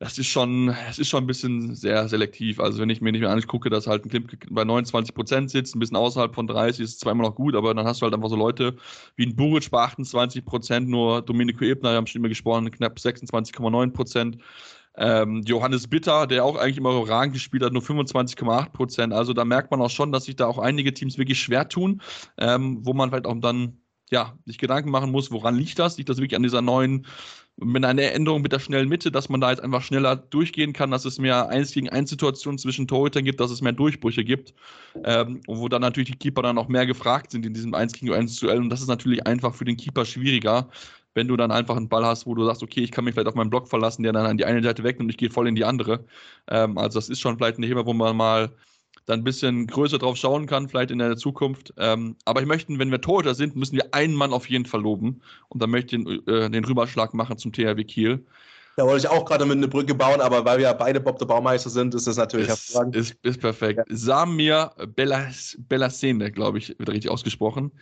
das 0.00 0.16
ist 0.16 0.28
schon, 0.28 0.68
es 0.88 0.98
ist 0.98 1.08
schon 1.08 1.24
ein 1.24 1.26
bisschen 1.26 1.74
sehr 1.74 2.08
selektiv. 2.08 2.60
Also 2.60 2.80
wenn 2.80 2.90
ich 2.90 3.00
mir 3.00 3.10
nicht 3.10 3.20
mehr 3.20 3.30
angucke, 3.30 3.68
dass 3.68 3.88
halt 3.88 4.04
ein 4.04 4.10
Klipp 4.10 4.46
bei 4.50 4.62
29 4.62 5.12
Prozent 5.14 5.50
sitzt, 5.50 5.74
ein 5.74 5.80
bisschen 5.80 5.96
außerhalb 5.96 6.34
von 6.34 6.46
30, 6.46 6.84
ist 6.84 7.04
immer 7.04 7.24
noch 7.24 7.34
gut, 7.34 7.56
aber 7.56 7.74
dann 7.74 7.84
hast 7.84 8.00
du 8.00 8.04
halt 8.04 8.14
einfach 8.14 8.28
so 8.28 8.36
Leute 8.36 8.76
wie 9.16 9.26
ein 9.26 9.34
Buric 9.34 9.70
bei 9.70 9.82
28 9.82 10.44
Prozent, 10.44 10.88
nur 10.88 11.22
Domenico 11.22 11.64
Ebner, 11.64 11.90
wir 11.90 11.96
haben 11.96 12.06
schon 12.06 12.20
immer 12.20 12.28
gesprochen, 12.28 12.70
knapp 12.70 12.96
26,9 12.96 13.90
Prozent. 13.92 14.38
Ähm, 14.98 15.42
Johannes 15.46 15.88
Bitter, 15.88 16.26
der 16.26 16.44
auch 16.44 16.56
eigentlich 16.56 16.78
immer 16.78 16.90
überragend 16.90 17.34
gespielt 17.34 17.62
hat, 17.62 17.72
nur 17.72 17.82
25,8 17.82 18.70
Prozent. 18.70 19.12
Also 19.12 19.32
da 19.32 19.44
merkt 19.44 19.70
man 19.70 19.80
auch 19.80 19.90
schon, 19.90 20.12
dass 20.12 20.24
sich 20.24 20.36
da 20.36 20.46
auch 20.46 20.58
einige 20.58 20.92
Teams 20.92 21.18
wirklich 21.18 21.40
schwer 21.40 21.68
tun, 21.68 22.02
ähm, 22.36 22.78
wo 22.84 22.92
man 22.92 23.10
vielleicht 23.10 23.26
auch 23.26 23.36
dann 23.40 23.78
ja, 24.10 24.38
sich 24.46 24.58
Gedanken 24.58 24.90
machen 24.90 25.10
muss, 25.10 25.30
woran 25.30 25.54
liegt 25.54 25.78
das? 25.78 25.98
Liegt 25.98 26.08
das 26.08 26.18
wirklich 26.18 26.36
an 26.36 26.42
dieser 26.42 26.62
neuen, 26.62 27.06
mit 27.60 27.84
einer 27.84 28.02
Änderung 28.12 28.40
mit 28.40 28.52
der 28.52 28.60
schnellen 28.60 28.88
Mitte, 28.88 29.10
dass 29.10 29.28
man 29.28 29.40
da 29.40 29.50
jetzt 29.50 29.62
einfach 29.62 29.82
schneller 29.82 30.16
durchgehen 30.16 30.72
kann, 30.72 30.90
dass 30.90 31.04
es 31.04 31.18
mehr 31.18 31.48
1 31.48 31.72
gegen 31.72 31.88
1 31.88 32.08
Situationen 32.08 32.56
zwischen 32.58 32.86
Torhütern 32.86 33.24
gibt, 33.24 33.40
dass 33.40 33.50
es 33.50 33.62
mehr 33.62 33.72
Durchbrüche 33.72 34.24
gibt, 34.24 34.54
ähm, 35.04 35.40
wo 35.46 35.68
dann 35.68 35.82
natürlich 35.82 36.12
die 36.12 36.18
Keeper 36.18 36.42
dann 36.42 36.58
auch 36.58 36.68
mehr 36.68 36.86
gefragt 36.86 37.32
sind 37.32 37.44
in 37.44 37.54
diesem 37.54 37.74
1 37.74 37.94
gegen 37.94 38.12
1 38.12 38.38
Duell 38.38 38.58
und 38.58 38.70
das 38.70 38.80
ist 38.80 38.88
natürlich 38.88 39.26
einfach 39.26 39.54
für 39.54 39.64
den 39.64 39.76
Keeper 39.76 40.04
schwieriger, 40.04 40.68
wenn 41.14 41.28
du 41.28 41.36
dann 41.36 41.50
einfach 41.50 41.76
einen 41.76 41.88
Ball 41.88 42.04
hast, 42.04 42.26
wo 42.26 42.34
du 42.34 42.44
sagst, 42.44 42.62
okay, 42.62 42.80
ich 42.80 42.90
kann 42.90 43.04
mich 43.04 43.14
vielleicht 43.14 43.28
auf 43.28 43.34
meinen 43.34 43.50
Block 43.50 43.68
verlassen, 43.68 44.02
der 44.02 44.12
dann 44.12 44.26
an 44.26 44.38
die 44.38 44.44
eine 44.44 44.62
Seite 44.62 44.84
weg 44.84 45.00
und 45.00 45.08
ich 45.08 45.16
gehe 45.16 45.30
voll 45.30 45.48
in 45.48 45.54
die 45.54 45.64
andere. 45.64 46.04
Ähm, 46.48 46.78
also 46.78 46.98
das 46.98 47.08
ist 47.08 47.20
schon 47.20 47.36
vielleicht 47.36 47.58
ein 47.58 47.62
Thema, 47.62 47.86
wo 47.86 47.92
man 47.92 48.16
mal 48.16 48.50
dann 49.06 49.20
ein 49.20 49.24
bisschen 49.24 49.66
größer 49.66 49.98
drauf 49.98 50.16
schauen 50.16 50.46
kann, 50.46 50.68
vielleicht 50.68 50.90
in 50.90 50.98
der 50.98 51.16
Zukunft. 51.16 51.72
Ähm, 51.78 52.16
aber 52.26 52.42
ich 52.42 52.46
möchte, 52.46 52.78
wenn 52.78 52.90
wir 52.90 53.00
Torhüter 53.00 53.34
sind, 53.34 53.56
müssen 53.56 53.76
wir 53.76 53.94
einen 53.94 54.14
Mann 54.14 54.32
auf 54.32 54.48
jeden 54.50 54.66
Fall 54.66 54.82
loben. 54.82 55.22
Und 55.48 55.62
dann 55.62 55.70
möchte 55.70 55.96
ich 55.96 56.04
den, 56.04 56.28
äh, 56.28 56.50
den 56.50 56.64
Rüberschlag 56.64 57.14
machen 57.14 57.38
zum 57.38 57.52
THW 57.52 57.84
Kiel. 57.84 58.24
Da 58.76 58.84
wollte 58.84 59.06
ich 59.06 59.08
auch 59.08 59.24
gerade 59.24 59.44
mit 59.44 59.56
eine 59.56 59.66
Brücke 59.66 59.94
bauen, 59.94 60.20
aber 60.20 60.44
weil 60.44 60.58
wir 60.58 60.66
ja 60.66 60.72
beide 60.72 61.00
Bob 61.00 61.18
der 61.18 61.26
Baumeister 61.26 61.68
sind, 61.68 61.96
ist 61.96 62.06
das 62.06 62.16
natürlich 62.16 62.46
ist, 62.46 62.68
hervorragend. 62.68 62.94
Ist, 62.94 63.16
ist 63.22 63.40
perfekt. 63.40 63.78
Ja. 63.78 63.96
Samir 63.96 64.70
Bellas, 64.94 65.56
Bellasene, 65.68 66.30
glaube 66.30 66.58
ich, 66.58 66.78
wird 66.78 66.88
richtig 66.88 67.10
ausgesprochen. 67.10 67.72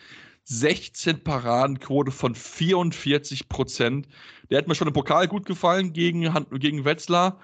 16 0.47 1.25
Paradenquote 1.25 2.13
von 2.13 2.35
44 2.35 3.49
Prozent. 3.49 4.09
Der 4.49 4.59
hat 4.59 4.69
mir 4.69 4.75
schon 4.75 4.89
im 4.89 4.95
Pokal 4.95 5.27
gut 5.29 5.45
gefallen 5.45 5.93
gegen, 5.93 6.33
gegen 6.59 6.85
Wetzlar. 6.85 7.41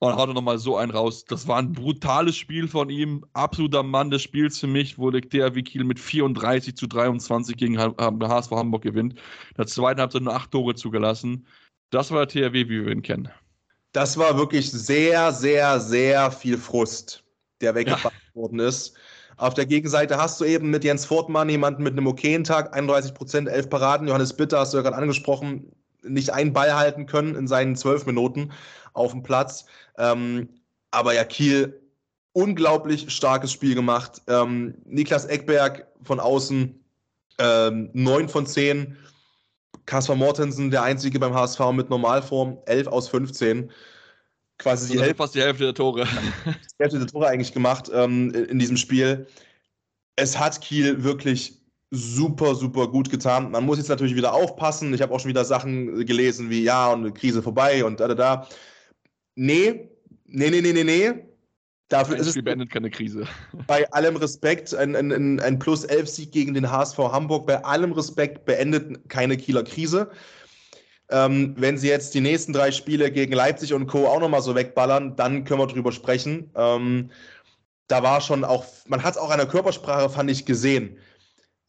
Und 0.00 0.14
haut 0.14 0.28
er 0.28 0.34
nochmal 0.34 0.58
so 0.58 0.76
einen 0.76 0.92
raus. 0.92 1.24
Das 1.24 1.48
war 1.48 1.58
ein 1.58 1.72
brutales 1.72 2.36
Spiel 2.36 2.68
von 2.68 2.88
ihm. 2.88 3.24
Absoluter 3.32 3.82
Mann 3.82 4.10
des 4.10 4.22
Spiels 4.22 4.58
für 4.58 4.68
mich, 4.68 4.96
wo 4.96 5.10
der 5.10 5.22
THW 5.22 5.60
Kiel 5.62 5.82
mit 5.82 5.98
34 5.98 6.76
zu 6.76 6.86
23 6.86 7.56
gegen 7.56 7.76
HSV 7.78 8.50
Hamburg 8.52 8.82
gewinnt. 8.82 9.14
In 9.14 9.56
der 9.56 9.66
zweiten 9.66 10.00
Halbzeit 10.00 10.22
nur 10.22 10.34
acht 10.34 10.52
Tore 10.52 10.76
zugelassen. 10.76 11.46
Das 11.90 12.12
war 12.12 12.26
der 12.26 12.50
THW, 12.50 12.68
wie 12.68 12.86
wir 12.86 12.92
ihn 12.92 13.02
kennen. 13.02 13.28
Das 13.92 14.16
war 14.16 14.38
wirklich 14.38 14.70
sehr, 14.70 15.32
sehr, 15.32 15.80
sehr 15.80 16.30
viel 16.30 16.58
Frust, 16.58 17.24
der 17.60 17.74
weggebracht 17.74 18.14
ja. 18.28 18.40
worden 18.40 18.60
ist. 18.60 18.94
Auf 19.38 19.54
der 19.54 19.66
Gegenseite 19.66 20.16
hast 20.16 20.40
du 20.40 20.44
eben 20.44 20.68
mit 20.68 20.82
Jens 20.82 21.04
Fortmann 21.04 21.48
jemanden 21.48 21.84
mit 21.84 21.92
einem 21.92 22.08
okayen 22.08 22.42
Tag, 22.42 22.74
31 22.74 23.14
Prozent, 23.14 23.48
11 23.48 23.70
Paraden. 23.70 24.08
Johannes 24.08 24.32
Bitter 24.32 24.58
hast 24.58 24.72
du 24.72 24.78
ja 24.78 24.82
gerade 24.82 24.96
angesprochen, 24.96 25.70
nicht 26.02 26.30
einen 26.30 26.52
Ball 26.52 26.74
halten 26.74 27.06
können 27.06 27.36
in 27.36 27.46
seinen 27.46 27.76
zwölf 27.76 28.04
Minuten 28.04 28.50
auf 28.94 29.12
dem 29.12 29.22
Platz. 29.22 29.66
Ähm, 29.96 30.48
aber 30.90 31.14
ja, 31.14 31.22
Kiel, 31.22 31.80
unglaublich 32.32 33.12
starkes 33.14 33.52
Spiel 33.52 33.76
gemacht. 33.76 34.22
Ähm, 34.26 34.74
Niklas 34.84 35.24
Eckberg 35.26 35.86
von 36.02 36.18
außen, 36.18 36.74
ähm, 37.38 37.90
9 37.92 38.28
von 38.28 38.44
10. 38.44 38.96
Kaspar 39.86 40.16
Mortensen, 40.16 40.72
der 40.72 40.82
einzige 40.82 41.20
beim 41.20 41.34
HSV 41.34 41.60
mit 41.72 41.90
Normalform, 41.90 42.58
11 42.66 42.88
aus 42.88 43.08
15 43.08 43.70
quasi 44.58 44.92
die 44.92 45.00
Hälfte, 45.00 45.16
fast 45.16 45.34
die 45.34 45.40
Hälfte 45.40 45.64
der 45.64 45.74
Tore. 45.74 46.04
Die 46.46 46.82
Hälfte 46.82 46.98
der 46.98 47.08
Tore 47.08 47.28
eigentlich 47.28 47.52
gemacht 47.52 47.90
ähm, 47.92 48.32
in 48.32 48.58
diesem 48.58 48.76
Spiel. 48.76 49.26
Es 50.16 50.38
hat 50.38 50.60
Kiel 50.60 51.02
wirklich 51.02 51.60
super, 51.90 52.54
super 52.54 52.88
gut 52.88 53.10
getan. 53.10 53.50
Man 53.50 53.64
muss 53.64 53.78
jetzt 53.78 53.88
natürlich 53.88 54.14
wieder 54.14 54.32
aufpassen. 54.32 54.92
Ich 54.92 55.00
habe 55.00 55.14
auch 55.14 55.20
schon 55.20 55.30
wieder 55.30 55.44
Sachen 55.44 56.04
gelesen 56.04 56.50
wie, 56.50 56.62
ja, 56.62 56.92
und 56.92 57.00
eine 57.00 57.12
Krise 57.12 57.42
vorbei 57.42 57.84
und 57.84 58.00
da, 58.00 58.08
da, 58.08 58.14
da. 58.14 58.48
Nee, 59.36 59.88
nee, 60.26 60.50
nee, 60.50 60.60
nee, 60.60 60.72
nee, 60.72 60.84
nee. 60.84 61.12
Dafür 61.88 62.16
ein 62.16 62.20
ist 62.20 62.30
Spiel 62.30 62.40
es 62.40 62.44
beendet 62.44 62.70
keine 62.70 62.90
Krise. 62.90 63.26
Bei 63.66 63.90
allem 63.92 64.16
Respekt, 64.16 64.74
ein, 64.74 64.94
ein, 64.94 65.40
ein 65.40 65.58
Plus-11-Sieg 65.58 66.32
gegen 66.32 66.52
den 66.52 66.70
HSV 66.70 66.98
Hamburg, 66.98 67.46
bei 67.46 67.64
allem 67.64 67.92
Respekt 67.92 68.44
beendet 68.44 69.08
keine 69.08 69.38
Kieler 69.38 69.64
Krise. 69.64 70.10
Ähm, 71.10 71.54
wenn 71.56 71.78
sie 71.78 71.88
jetzt 71.88 72.14
die 72.14 72.20
nächsten 72.20 72.52
drei 72.52 72.70
Spiele 72.70 73.10
gegen 73.10 73.32
Leipzig 73.32 73.72
und 73.72 73.86
Co. 73.86 74.06
auch 74.06 74.20
nochmal 74.20 74.42
so 74.42 74.54
wegballern, 74.54 75.16
dann 75.16 75.44
können 75.44 75.60
wir 75.60 75.66
drüber 75.66 75.92
sprechen. 75.92 76.50
Ähm, 76.54 77.10
da 77.86 78.02
war 78.02 78.20
schon 78.20 78.44
auch, 78.44 78.66
man 78.86 79.02
hat 79.02 79.14
es 79.14 79.18
auch 79.18 79.30
an 79.30 79.38
der 79.38 79.48
Körpersprache, 79.48 80.10
fand 80.10 80.30
ich, 80.30 80.44
gesehen. 80.44 80.98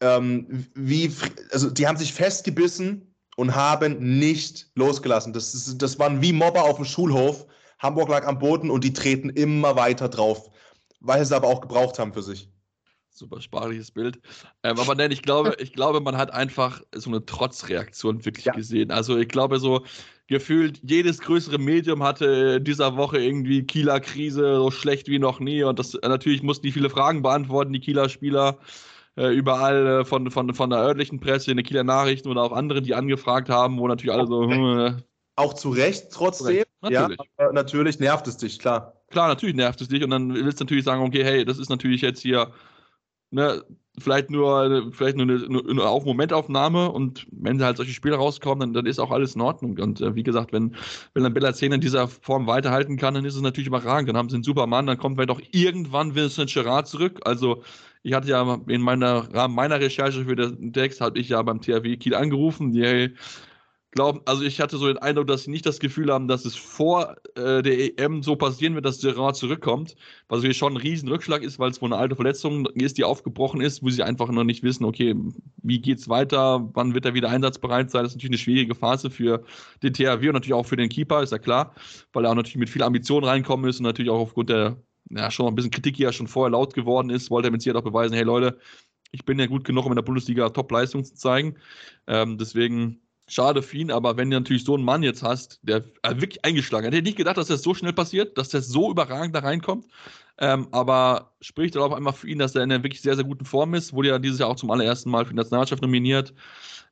Ähm, 0.02 0.66
wie, 0.74 1.14
also 1.52 1.70
die 1.70 1.86
haben 1.86 1.96
sich 1.96 2.12
festgebissen 2.12 3.14
und 3.36 3.54
haben 3.54 4.18
nicht 4.18 4.70
losgelassen. 4.74 5.32
Das, 5.32 5.54
ist, 5.54 5.80
das 5.80 5.98
waren 5.98 6.20
wie 6.20 6.32
Mobber 6.32 6.64
auf 6.64 6.76
dem 6.76 6.84
Schulhof. 6.84 7.46
Hamburg 7.78 8.10
lag 8.10 8.26
am 8.26 8.38
Boden 8.38 8.70
und 8.70 8.84
die 8.84 8.92
treten 8.92 9.30
immer 9.30 9.76
weiter 9.76 10.10
drauf, 10.10 10.50
weil 11.00 11.24
sie 11.24 11.34
aber 11.34 11.48
auch 11.48 11.62
gebraucht 11.62 11.98
haben 11.98 12.12
für 12.12 12.22
sich. 12.22 12.50
Super 13.20 13.42
sprachliches 13.42 13.90
Bild. 13.90 14.18
Ähm, 14.62 14.78
aber 14.78 14.94
nein, 14.94 15.10
ich 15.10 15.20
glaube, 15.20 15.54
ich 15.58 15.74
glaube, 15.74 16.00
man 16.00 16.16
hat 16.16 16.32
einfach 16.32 16.80
so 16.94 17.10
eine 17.10 17.24
Trotzreaktion 17.24 18.24
wirklich 18.24 18.46
ja. 18.46 18.54
gesehen. 18.54 18.90
Also 18.90 19.18
ich 19.18 19.28
glaube, 19.28 19.58
so 19.58 19.84
gefühlt 20.26 20.80
jedes 20.82 21.18
größere 21.18 21.58
Medium 21.58 22.02
hatte 22.02 22.56
in 22.56 22.64
dieser 22.64 22.96
Woche 22.96 23.18
irgendwie 23.18 23.62
Kieler 23.64 24.00
Krise, 24.00 24.56
so 24.56 24.70
schlecht 24.70 25.06
wie 25.08 25.18
noch 25.18 25.38
nie. 25.38 25.62
Und 25.62 25.78
das 25.78 25.98
natürlich 26.02 26.42
mussten 26.42 26.66
die 26.66 26.72
viele 26.72 26.88
Fragen 26.88 27.20
beantworten, 27.20 27.74
die 27.74 27.80
Kieler 27.80 28.08
Spieler. 28.08 28.58
Äh, 29.16 29.34
überall 29.34 29.86
äh, 29.86 30.04
von, 30.06 30.30
von, 30.30 30.54
von 30.54 30.70
der 30.70 30.78
örtlichen 30.78 31.20
Presse, 31.20 31.50
in 31.50 31.58
den 31.58 31.66
Kieler 31.66 31.84
Nachrichten 31.84 32.28
oder 32.28 32.42
auch 32.42 32.52
andere, 32.52 32.80
die 32.80 32.94
angefragt 32.94 33.50
haben, 33.50 33.78
wo 33.78 33.86
natürlich 33.86 34.14
alle 34.14 34.26
so. 34.26 34.48
Äh, 34.48 34.94
auch 35.36 35.52
zu 35.52 35.70
Recht 35.70 36.06
trotzdem. 36.10 36.64
Natürlich. 36.80 37.18
Ja, 37.38 37.52
natürlich 37.52 37.98
nervt 37.98 38.26
es 38.28 38.38
dich, 38.38 38.58
klar. 38.58 38.94
Klar, 39.10 39.28
natürlich 39.28 39.56
nervt 39.56 39.80
es 39.80 39.88
dich 39.88 40.02
und 40.04 40.10
dann 40.10 40.32
willst 40.32 40.60
du 40.60 40.64
natürlich 40.64 40.84
sagen, 40.84 41.02
okay, 41.02 41.24
hey, 41.24 41.44
das 41.44 41.58
ist 41.58 41.68
natürlich 41.68 42.00
jetzt 42.00 42.22
hier 42.22 42.52
ne, 43.30 43.62
vielleicht 43.98 44.30
nur, 44.30 44.90
vielleicht 44.92 45.16
nur 45.16 45.26
eine, 45.26 45.60
eine 45.68 45.82
auf 45.82 46.04
Momentaufnahme 46.04 46.90
und 46.90 47.26
wenn 47.30 47.62
halt 47.62 47.76
solche 47.76 47.92
Spiele 47.92 48.16
rauskommen, 48.16 48.60
dann, 48.60 48.72
dann 48.72 48.86
ist 48.86 48.98
auch 48.98 49.10
alles 49.10 49.34
in 49.34 49.40
Ordnung. 49.40 49.78
Und 49.78 50.00
äh, 50.00 50.14
wie 50.14 50.22
gesagt, 50.22 50.52
wenn, 50.52 50.74
wenn 51.14 51.22
dann 51.22 51.34
Bella 51.34 51.52
10 51.52 51.72
in 51.72 51.80
dieser 51.80 52.08
Form 52.08 52.46
weiterhalten 52.46 52.96
kann, 52.96 53.14
dann 53.14 53.24
ist 53.24 53.34
es 53.34 53.42
natürlich 53.42 53.68
überragend. 53.68 54.08
Dann 54.08 54.16
haben 54.16 54.28
sie 54.28 54.36
einen 54.36 54.44
Supermann, 54.44 54.86
dann 54.86 54.98
kommt 54.98 55.16
vielleicht 55.16 55.30
auch 55.30 55.42
irgendwann 55.52 56.14
Vincent 56.14 56.52
Gerard 56.52 56.88
zurück. 56.88 57.20
Also 57.24 57.62
ich 58.02 58.14
hatte 58.14 58.28
ja 58.28 58.58
in 58.66 58.80
meiner 58.80 59.32
Rahmen 59.34 59.54
meiner 59.54 59.80
Recherche 59.80 60.24
für 60.24 60.36
den 60.36 60.72
Text, 60.72 61.00
hatte 61.00 61.20
ich 61.20 61.28
ja 61.28 61.42
beim 61.42 61.60
THW 61.60 61.96
Kiel 61.96 62.14
angerufen, 62.14 62.72
die 62.72 63.14
glauben, 63.92 64.20
also 64.24 64.42
ich 64.42 64.60
hatte 64.60 64.76
so 64.78 64.86
den 64.86 64.98
Eindruck, 64.98 65.26
dass 65.26 65.44
sie 65.44 65.50
nicht 65.50 65.66
das 65.66 65.80
Gefühl 65.80 66.12
haben, 66.12 66.28
dass 66.28 66.44
es 66.44 66.54
vor 66.54 67.16
äh, 67.34 67.62
der 67.62 67.98
EM 67.98 68.22
so 68.22 68.36
passieren 68.36 68.74
wird, 68.74 68.84
dass 68.84 69.00
Gerard 69.00 69.36
zurückkommt, 69.36 69.96
was 70.28 70.38
natürlich 70.38 70.58
schon 70.58 70.74
ein 70.74 70.76
Riesenrückschlag 70.76 71.42
ist, 71.42 71.58
weil 71.58 71.70
es 71.70 71.82
wohl 71.82 71.92
eine 71.92 72.00
alte 72.00 72.14
Verletzung 72.14 72.66
ist, 72.74 72.98
die 72.98 73.04
aufgebrochen 73.04 73.60
ist, 73.60 73.82
wo 73.82 73.90
sie 73.90 74.02
einfach 74.02 74.28
noch 74.30 74.44
nicht 74.44 74.62
wissen, 74.62 74.84
okay, 74.84 75.16
wie 75.62 75.80
geht's 75.80 76.08
weiter, 76.08 76.68
wann 76.74 76.94
wird 76.94 77.04
er 77.04 77.14
wieder 77.14 77.30
einsatzbereit 77.30 77.90
sein, 77.90 78.04
das 78.04 78.12
ist 78.12 78.16
natürlich 78.16 78.30
eine 78.30 78.38
schwierige 78.38 78.74
Phase 78.74 79.10
für 79.10 79.44
den 79.82 79.92
THW 79.92 80.28
und 80.28 80.34
natürlich 80.34 80.54
auch 80.54 80.66
für 80.66 80.76
den 80.76 80.88
Keeper, 80.88 81.22
ist 81.22 81.32
ja 81.32 81.38
klar, 81.38 81.74
weil 82.12 82.24
er 82.24 82.30
auch 82.30 82.36
natürlich 82.36 82.58
mit 82.58 82.70
viel 82.70 82.82
Ambition 82.82 83.24
reinkommen 83.24 83.68
ist 83.68 83.80
und 83.80 83.84
natürlich 83.84 84.10
auch 84.10 84.20
aufgrund 84.20 84.50
der, 84.50 84.76
ja, 85.10 85.30
schon 85.32 85.48
ein 85.48 85.54
bisschen 85.56 85.72
Kritik, 85.72 85.96
die 85.96 86.04
ja 86.04 86.12
schon 86.12 86.28
vorher 86.28 86.50
laut 86.50 86.74
geworden 86.74 87.10
ist, 87.10 87.30
wollte 87.30 87.48
er 87.48 87.52
mit 87.52 87.62
sich 87.62 87.74
auch 87.74 87.82
beweisen, 87.82 88.14
hey 88.14 88.22
Leute, 88.22 88.58
ich 89.10 89.24
bin 89.24 89.40
ja 89.40 89.46
gut 89.46 89.64
genug, 89.64 89.86
um 89.86 89.92
in 89.92 89.96
der 89.96 90.02
Bundesliga 90.02 90.48
Top-Leistung 90.50 91.04
zu 91.04 91.14
zeigen, 91.14 91.56
ähm, 92.06 92.38
deswegen 92.38 93.00
Schade 93.30 93.62
für 93.62 93.76
ihn, 93.76 93.92
aber 93.92 94.16
wenn 94.16 94.28
du 94.28 94.38
natürlich 94.38 94.64
so 94.64 94.74
einen 94.74 94.84
Mann 94.84 95.04
jetzt 95.04 95.22
hast, 95.22 95.60
der 95.62 95.84
äh, 96.02 96.16
wirklich 96.16 96.44
eingeschlagen 96.44 96.86
hat, 96.86 96.92
hätte 96.92 96.98
ich 96.98 97.04
nicht 97.04 97.18
gedacht, 97.18 97.36
dass 97.36 97.46
das 97.46 97.62
so 97.62 97.74
schnell 97.74 97.92
passiert, 97.92 98.36
dass 98.36 98.48
das 98.48 98.66
so 98.66 98.90
überragend 98.90 99.36
da 99.36 99.38
reinkommt. 99.38 99.86
Ähm, 100.38 100.66
aber 100.72 101.32
spricht 101.40 101.76
auch 101.76 101.94
einmal 101.94 102.12
für 102.12 102.28
ihn, 102.28 102.40
dass 102.40 102.56
er 102.56 102.64
in 102.64 102.72
einer 102.72 102.82
wirklich 102.82 103.02
sehr, 103.02 103.14
sehr 103.14 103.24
guten 103.24 103.44
Form 103.44 103.74
ist. 103.74 103.92
Wurde 103.92 104.08
ja 104.08 104.18
dieses 104.18 104.40
Jahr 104.40 104.48
auch 104.48 104.56
zum 104.56 104.72
allerersten 104.72 105.10
Mal 105.10 105.24
für 105.26 105.30
die 105.30 105.36
Nationalmannschaft 105.36 105.80
nominiert. 105.80 106.34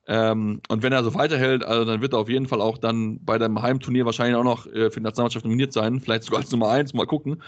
Ähm, 0.06 0.60
und 0.68 0.82
wenn 0.84 0.92
er 0.92 1.02
so 1.02 1.12
weiterhält, 1.14 1.64
also 1.64 1.84
dann 1.84 2.00
wird 2.00 2.12
er 2.12 2.20
auf 2.20 2.28
jeden 2.28 2.46
Fall 2.46 2.60
auch 2.60 2.78
dann 2.78 3.18
bei 3.24 3.36
dem 3.36 3.60
Heimturnier 3.60 4.04
wahrscheinlich 4.04 4.36
auch 4.36 4.44
noch 4.44 4.66
äh, 4.66 4.90
für 4.90 5.00
die 5.00 5.04
Nationalmannschaft 5.04 5.44
nominiert 5.44 5.72
sein. 5.72 6.00
Vielleicht 6.00 6.22
sogar 6.22 6.40
als 6.40 6.52
Nummer 6.52 6.68
eins. 6.70 6.94
Mal 6.94 7.06
gucken. 7.06 7.42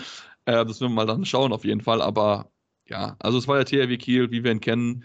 Äh, 0.46 0.66
das 0.66 0.80
werden 0.80 0.92
wir 0.92 0.96
mal 0.96 1.06
dann 1.06 1.24
schauen, 1.24 1.52
auf 1.52 1.64
jeden 1.64 1.80
Fall. 1.80 2.02
Aber 2.02 2.50
ja, 2.86 3.14
also 3.20 3.38
es 3.38 3.46
war 3.46 3.62
der 3.62 3.66
THW 3.66 3.96
Kiel, 3.98 4.30
wie 4.32 4.42
wir 4.42 4.50
ihn 4.50 4.60
kennen 4.60 5.04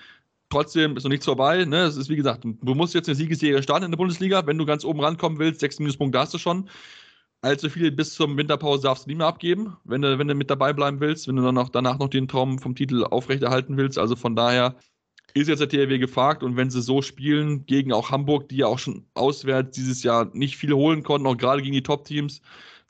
trotzdem 0.50 0.98
ist 0.98 1.04
noch 1.04 1.10
nichts 1.10 1.26
vorbei. 1.26 1.66
Ne? 1.66 1.84
Es 1.84 1.98
ist 1.98 2.10
wie 2.10 2.16
gesagt, 2.16 2.44
du 2.44 2.76
musst 2.76 2.94
jetzt 2.94 3.08
eine 3.08 3.16
Siegesserie 3.16 3.62
starten 3.64 3.86
in 3.86 3.92
der 3.92 3.98
Bundesliga. 3.98 4.46
Wenn 4.46 4.58
du 4.58 4.66
ganz 4.66 4.86
oben 4.86 5.02
rankommen 5.02 5.40
willst, 5.40 5.60
sechs 5.60 5.80
Minuspunkte 5.80 6.20
hast 6.20 6.34
du 6.34 6.38
schon. 6.38 6.70
Allzu 7.42 7.70
viele 7.70 7.92
bis 7.92 8.14
zur 8.14 8.36
Winterpause 8.36 8.84
darfst 8.84 9.06
du 9.06 9.10
nicht 9.10 9.18
mehr 9.18 9.28
abgeben, 9.28 9.78
wenn 9.84 10.02
du, 10.02 10.18
wenn 10.18 10.28
du 10.28 10.34
mit 10.34 10.50
dabei 10.50 10.74
bleiben 10.74 11.00
willst, 11.00 11.28
wenn 11.28 11.36
du 11.36 11.44
dann 11.44 11.58
auch 11.58 11.70
danach 11.70 12.00
noch 12.00 12.10
den 12.10 12.28
Traum 12.28 12.58
vom 12.58 12.76
Titel 12.76 13.04
aufrechterhalten 13.04 13.78
willst. 13.78 14.00
Also 14.00 14.16
von 14.16 14.36
daher 14.36 14.76
ist 15.36 15.50
jetzt 15.50 15.60
der 15.60 15.70
THW 15.70 16.00
gefragt 16.00 16.42
und 16.44 16.56
wenn 16.58 16.70
sie 16.70 16.82
so 16.82 17.02
spielen 17.02 17.66
gegen 17.66 17.92
auch 17.94 18.10
Hamburg, 18.10 18.50
die 18.50 18.58
ja 18.58 18.68
auch 18.68 18.80
schon 18.80 19.06
auswärts 19.14 19.76
dieses 19.76 20.02
Jahr 20.02 20.32
nicht 20.34 20.58
viel 20.58 20.74
holen 20.74 21.04
konnten, 21.04 21.28
auch 21.28 21.38
gerade 21.38 21.62
gegen 21.62 21.74
die 21.74 21.84
Top-Teams, 21.84 22.42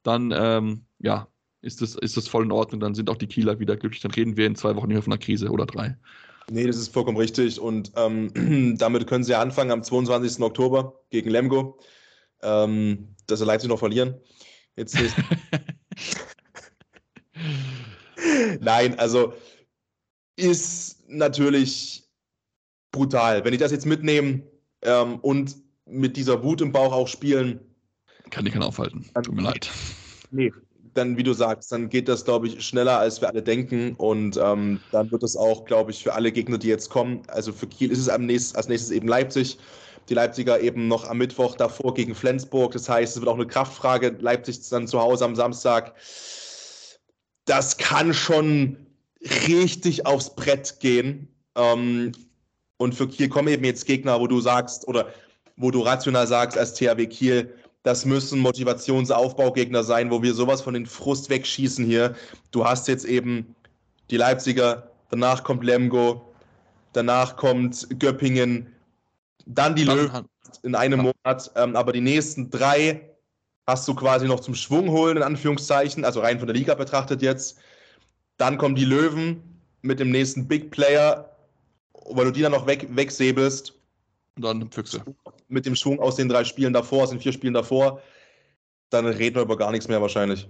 dann 0.03 0.31
ähm, 0.33 0.85
ja, 0.99 1.27
ist 1.61 1.81
das, 1.81 1.95
ist 1.95 2.15
das 2.15 2.27
voll 2.27 2.45
in 2.45 2.51
Ordnung. 2.51 2.79
Dann 2.79 2.93
sind 2.93 3.09
auch 3.09 3.17
die 3.17 3.27
Kieler 3.27 3.59
wieder 3.59 3.75
glücklich. 3.75 4.01
Dann 4.01 4.11
reden 4.11 4.37
wir 4.37 4.45
in 4.45 4.55
zwei 4.55 4.75
Wochen 4.75 4.87
nicht 4.87 4.95
mehr 4.95 5.03
von 5.03 5.13
einer 5.13 5.21
Krise 5.21 5.49
oder 5.49 5.65
drei. 5.65 5.97
Nee, 6.49 6.67
das 6.67 6.77
ist 6.77 6.93
vollkommen 6.93 7.17
richtig. 7.17 7.59
Und 7.59 7.91
ähm, 7.95 8.75
damit 8.77 9.07
können 9.07 9.23
sie 9.23 9.31
ja 9.31 9.41
anfangen 9.41 9.71
am 9.71 9.83
22. 9.83 10.41
Oktober 10.41 11.01
gegen 11.09 11.29
Lemgo. 11.29 11.79
Ähm, 12.41 13.15
dass 13.27 13.39
sie 13.39 13.45
Leipzig 13.45 13.69
noch 13.69 13.79
verlieren. 13.79 14.15
Jetzt 14.75 14.99
ist 14.99 15.15
Nein, 18.59 18.99
also 18.99 19.33
ist 20.35 21.09
natürlich 21.09 22.03
brutal. 22.91 23.45
Wenn 23.45 23.53
ich 23.53 23.59
das 23.59 23.71
jetzt 23.71 23.85
mitnehme 23.85 24.43
ähm, 24.81 25.19
und 25.19 25.55
mit 25.85 26.17
dieser 26.17 26.43
Wut 26.43 26.61
im 26.61 26.71
Bauch 26.71 26.93
auch 26.93 27.07
spielen. 27.07 27.59
Kann 28.31 28.45
ich 28.45 28.53
keinen 28.53 28.63
aufhalten. 28.63 29.05
Tut 29.13 29.33
mir 29.33 29.43
leid. 29.43 29.69
Nee, 30.31 30.51
dann, 30.95 31.17
wie 31.17 31.23
du 31.23 31.33
sagst, 31.33 31.71
dann 31.71 31.89
geht 31.89 32.07
das, 32.07 32.25
glaube 32.25 32.47
ich, 32.47 32.65
schneller, 32.65 32.99
als 32.99 33.21
wir 33.21 33.29
alle 33.29 33.41
denken. 33.41 33.93
Und 33.95 34.37
ähm, 34.37 34.79
dann 34.91 35.11
wird 35.11 35.23
es 35.23 35.35
auch, 35.35 35.65
glaube 35.65 35.91
ich, 35.91 36.03
für 36.03 36.13
alle 36.13 36.31
Gegner, 36.31 36.57
die 36.57 36.67
jetzt 36.67 36.89
kommen, 36.89 37.21
also 37.27 37.51
für 37.51 37.67
Kiel 37.67 37.91
ist 37.91 37.99
es 37.99 38.09
am 38.09 38.25
nächsten, 38.25 38.57
als 38.57 38.67
nächstes 38.67 38.91
eben 38.91 39.07
Leipzig. 39.07 39.57
Die 40.09 40.13
Leipziger 40.13 40.59
eben 40.59 40.87
noch 40.87 41.09
am 41.09 41.17
Mittwoch 41.17 41.55
davor 41.55 41.93
gegen 41.93 42.13
Flensburg. 42.13 42.73
Das 42.73 42.87
heißt, 42.87 43.15
es 43.15 43.21
wird 43.21 43.29
auch 43.29 43.35
eine 43.35 43.47
Kraftfrage. 43.47 44.15
Leipzig 44.19 44.69
dann 44.69 44.87
zu 44.87 44.99
Hause 44.99 45.25
am 45.25 45.35
Samstag. 45.35 45.95
Das 47.45 47.77
kann 47.77 48.13
schon 48.13 48.77
richtig 49.47 50.05
aufs 50.05 50.35
Brett 50.35 50.79
gehen. 50.79 51.27
Ähm, 51.55 52.11
und 52.77 52.93
für 52.93 53.07
Kiel 53.07 53.29
kommen 53.29 53.47
eben 53.47 53.63
jetzt 53.63 53.85
Gegner, 53.85 54.19
wo 54.19 54.27
du 54.27 54.41
sagst, 54.41 54.87
oder 54.87 55.07
wo 55.57 55.71
du 55.71 55.81
rational 55.81 56.27
sagst, 56.27 56.57
als 56.57 56.73
THW 56.73 57.07
Kiel, 57.07 57.53
das 57.85 58.03
müssen 58.03 58.39
Motivationsaufbaugegner 58.39 59.83
sein, 59.83 60.09
wo 60.09 60.23
wir 60.23 60.33
sowas 60.33 60.59
von 60.59 60.73
den 60.73 60.87
Frust 60.87 61.29
wegschießen 61.29 61.85
hier. 61.85 62.15
Du 62.49 62.65
hast 62.65 62.87
jetzt 62.87 63.05
eben 63.05 63.55
die 64.09 64.17
Leipziger, 64.17 64.89
danach 65.11 65.43
kommt 65.43 65.63
Lemgo, 65.63 66.33
danach 66.93 67.37
kommt 67.37 67.87
Göppingen, 67.99 68.73
dann 69.45 69.75
die 69.75 69.83
Löwen 69.83 70.25
in 70.63 70.73
einem 70.73 71.01
Monat. 71.01 71.51
Ähm, 71.55 71.75
aber 71.75 71.93
die 71.93 72.01
nächsten 72.01 72.49
drei 72.49 73.07
hast 73.67 73.87
du 73.87 73.93
quasi 73.93 74.25
noch 74.25 74.39
zum 74.39 74.55
Schwung 74.55 74.89
holen, 74.89 75.17
in 75.17 75.23
Anführungszeichen, 75.23 76.05
also 76.05 76.21
rein 76.21 76.39
von 76.39 76.47
der 76.47 76.55
Liga 76.55 76.73
betrachtet 76.73 77.21
jetzt. 77.21 77.59
Dann 78.37 78.57
kommen 78.57 78.73
die 78.73 78.85
Löwen 78.85 79.61
mit 79.83 79.99
dem 79.99 80.09
nächsten 80.09 80.47
Big 80.47 80.71
Player, 80.71 81.29
weil 82.09 82.25
du 82.25 82.31
die 82.31 82.41
dann 82.41 82.51
noch 82.51 82.65
weg, 82.65 82.87
wegsäbelst. 82.89 83.73
Und 84.37 84.41
dann 84.43 84.71
Füchse. 84.71 85.03
Mit 85.47 85.65
dem 85.65 85.75
Schwung 85.75 85.99
aus 85.99 86.15
den 86.15 86.29
drei 86.29 86.43
Spielen 86.43 86.73
davor, 86.73 87.03
aus 87.03 87.09
den 87.11 87.19
vier 87.19 87.33
Spielen 87.33 87.53
davor, 87.53 88.01
dann 88.89 89.05
reden 89.05 89.35
wir 89.35 89.43
über 89.43 89.57
gar 89.57 89.71
nichts 89.71 89.87
mehr 89.87 90.01
wahrscheinlich. 90.01 90.47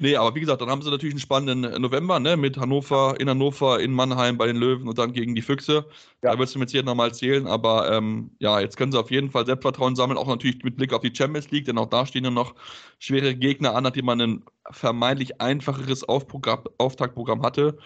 Nee, 0.00 0.14
aber 0.14 0.32
wie 0.36 0.40
gesagt, 0.40 0.62
dann 0.62 0.70
haben 0.70 0.80
sie 0.80 0.90
natürlich 0.90 1.14
einen 1.14 1.20
spannenden 1.20 1.82
November, 1.82 2.20
ne, 2.20 2.36
mit 2.36 2.56
Hannover, 2.56 3.16
in 3.18 3.28
Hannover, 3.28 3.80
in 3.80 3.92
Mannheim 3.92 4.38
bei 4.38 4.46
den 4.46 4.56
Löwen 4.56 4.86
und 4.86 4.96
dann 4.96 5.12
gegen 5.12 5.34
die 5.34 5.42
Füchse. 5.42 5.86
Ja. 6.22 6.30
Da 6.32 6.38
wirst 6.38 6.54
du 6.54 6.60
mit 6.60 6.70
Sicherheit 6.70 6.86
nochmal 6.86 7.08
erzählen, 7.08 7.48
aber 7.48 7.90
ähm, 7.90 8.30
ja, 8.38 8.60
jetzt 8.60 8.76
können 8.76 8.92
sie 8.92 9.00
auf 9.00 9.10
jeden 9.10 9.32
Fall 9.32 9.44
Selbstvertrauen 9.44 9.96
sammeln, 9.96 10.16
auch 10.16 10.28
natürlich 10.28 10.62
mit 10.62 10.76
Blick 10.76 10.92
auf 10.92 11.02
die 11.02 11.12
Champions 11.12 11.50
League, 11.50 11.64
denn 11.64 11.78
auch 11.78 11.88
da 11.88 12.06
stehen 12.06 12.22
ja 12.22 12.30
noch 12.30 12.54
schwere 13.00 13.34
Gegner 13.34 13.74
an, 13.74 13.82
nachdem 13.82 14.04
man 14.04 14.20
ein 14.20 14.44
vermeintlich 14.70 15.40
einfacheres 15.40 16.04
Auftaktprogramm 16.04 17.42
hatte. 17.42 17.76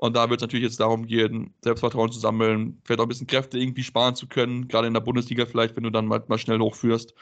Und 0.00 0.16
da 0.16 0.30
wird 0.30 0.40
es 0.40 0.42
natürlich 0.42 0.64
jetzt 0.64 0.80
darum 0.80 1.06
gehen, 1.06 1.52
Selbstvertrauen 1.60 2.10
zu 2.10 2.18
sammeln, 2.18 2.80
vielleicht 2.84 3.00
auch 3.00 3.04
ein 3.04 3.08
bisschen 3.10 3.26
Kräfte 3.26 3.58
irgendwie 3.58 3.82
sparen 3.82 4.14
zu 4.14 4.28
können, 4.28 4.66
gerade 4.66 4.86
in 4.86 4.94
der 4.94 5.02
Bundesliga 5.02 5.44
vielleicht, 5.44 5.76
wenn 5.76 5.82
du 5.82 5.90
dann 5.90 6.06
mal, 6.06 6.24
mal 6.26 6.38
schnell 6.38 6.58
hochführst. 6.58 7.14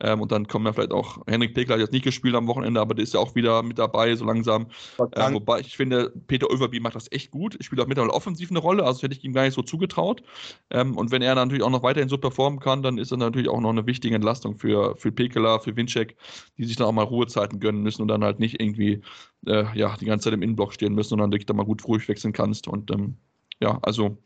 Ähm, 0.00 0.20
und 0.20 0.32
dann 0.32 0.46
kommen 0.46 0.66
ja 0.66 0.72
vielleicht 0.72 0.92
auch, 0.92 1.18
Henrik 1.26 1.54
Pekler 1.54 1.74
hat 1.74 1.80
jetzt 1.80 1.92
nicht 1.92 2.04
gespielt 2.04 2.34
am 2.34 2.46
Wochenende, 2.46 2.80
aber 2.80 2.94
der 2.94 3.02
ist 3.02 3.14
ja 3.14 3.20
auch 3.20 3.34
wieder 3.34 3.62
mit 3.62 3.78
dabei, 3.78 4.14
so 4.14 4.24
langsam. 4.24 4.66
Äh, 5.12 5.32
wobei 5.32 5.60
ich 5.60 5.76
finde, 5.76 6.12
Peter 6.26 6.50
Överby 6.50 6.80
macht 6.80 6.96
das 6.96 7.10
echt 7.12 7.30
gut. 7.30 7.56
Spielt 7.60 7.80
auch 7.80 7.86
mittlerweile 7.86 8.12
offensiv 8.12 8.50
eine 8.50 8.58
Rolle, 8.58 8.84
also 8.84 9.02
hätte 9.02 9.14
ich 9.14 9.24
ihm 9.24 9.32
gar 9.32 9.44
nicht 9.44 9.54
so 9.54 9.62
zugetraut. 9.62 10.22
Ähm, 10.70 10.96
und 10.96 11.10
wenn 11.10 11.22
er 11.22 11.34
natürlich 11.34 11.62
auch 11.62 11.70
noch 11.70 11.82
weiterhin 11.82 12.08
so 12.08 12.18
performen 12.18 12.60
kann, 12.60 12.82
dann 12.82 12.98
ist 12.98 13.12
das 13.12 13.18
natürlich 13.18 13.48
auch 13.48 13.60
noch 13.60 13.70
eine 13.70 13.86
wichtige 13.86 14.14
Entlastung 14.14 14.56
für, 14.58 14.96
für 14.96 15.12
Pekela, 15.12 15.58
für 15.60 15.76
Winczek, 15.76 16.16
die 16.58 16.64
sich 16.64 16.76
dann 16.76 16.86
auch 16.86 16.92
mal 16.92 17.02
Ruhezeiten 17.02 17.60
gönnen 17.60 17.82
müssen 17.82 18.02
und 18.02 18.08
dann 18.08 18.24
halt 18.24 18.38
nicht 18.38 18.60
irgendwie 18.60 19.02
äh, 19.46 19.64
ja, 19.74 19.96
die 19.96 20.04
ganze 20.04 20.24
Zeit 20.24 20.34
im 20.34 20.42
Innenblock 20.42 20.74
stehen 20.74 20.94
müssen, 20.94 21.10
sondern 21.10 21.30
dich 21.30 21.46
da 21.46 21.54
mal 21.54 21.64
gut 21.64 21.86
ruhig 21.86 22.06
wechseln 22.08 22.32
kannst. 22.32 22.68
Und 22.68 22.90
ähm, 22.90 23.16
ja, 23.60 23.78
also 23.82 24.18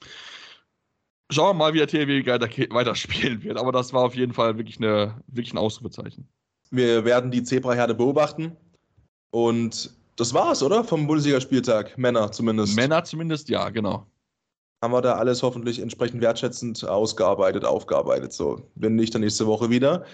Schauen 1.30 1.50
wir 1.50 1.54
mal, 1.54 1.72
wie 1.72 1.78
der 1.78 1.86
THW 1.86 2.70
weiterspielen 2.70 3.42
wird. 3.42 3.56
Aber 3.56 3.70
das 3.70 3.92
war 3.92 4.02
auf 4.02 4.16
jeden 4.16 4.32
Fall 4.32 4.56
wirklich, 4.58 4.78
eine, 4.78 5.22
wirklich 5.28 5.54
ein 5.54 5.58
Ausrufezeichen. 5.58 6.28
Wir 6.70 7.04
werden 7.04 7.30
die 7.30 7.44
Zebraherde 7.44 7.94
beobachten. 7.94 8.56
Und 9.30 9.90
das 10.16 10.34
war's, 10.34 10.62
oder? 10.62 10.82
Vom 10.82 11.06
Bundesligaspieltag. 11.06 11.96
Männer 11.96 12.32
zumindest. 12.32 12.74
Männer 12.74 13.04
zumindest, 13.04 13.48
ja, 13.48 13.70
genau. 13.70 14.06
Haben 14.82 14.92
wir 14.92 15.02
da 15.02 15.14
alles 15.14 15.42
hoffentlich 15.42 15.78
entsprechend 15.78 16.20
wertschätzend 16.20 16.84
ausgearbeitet, 16.84 17.64
aufgearbeitet. 17.64 18.32
So, 18.32 18.62
wenn 18.74 18.96
nicht, 18.96 19.14
dann 19.14 19.22
nächste 19.22 19.46
Woche 19.46 19.70
wieder. 19.70 20.04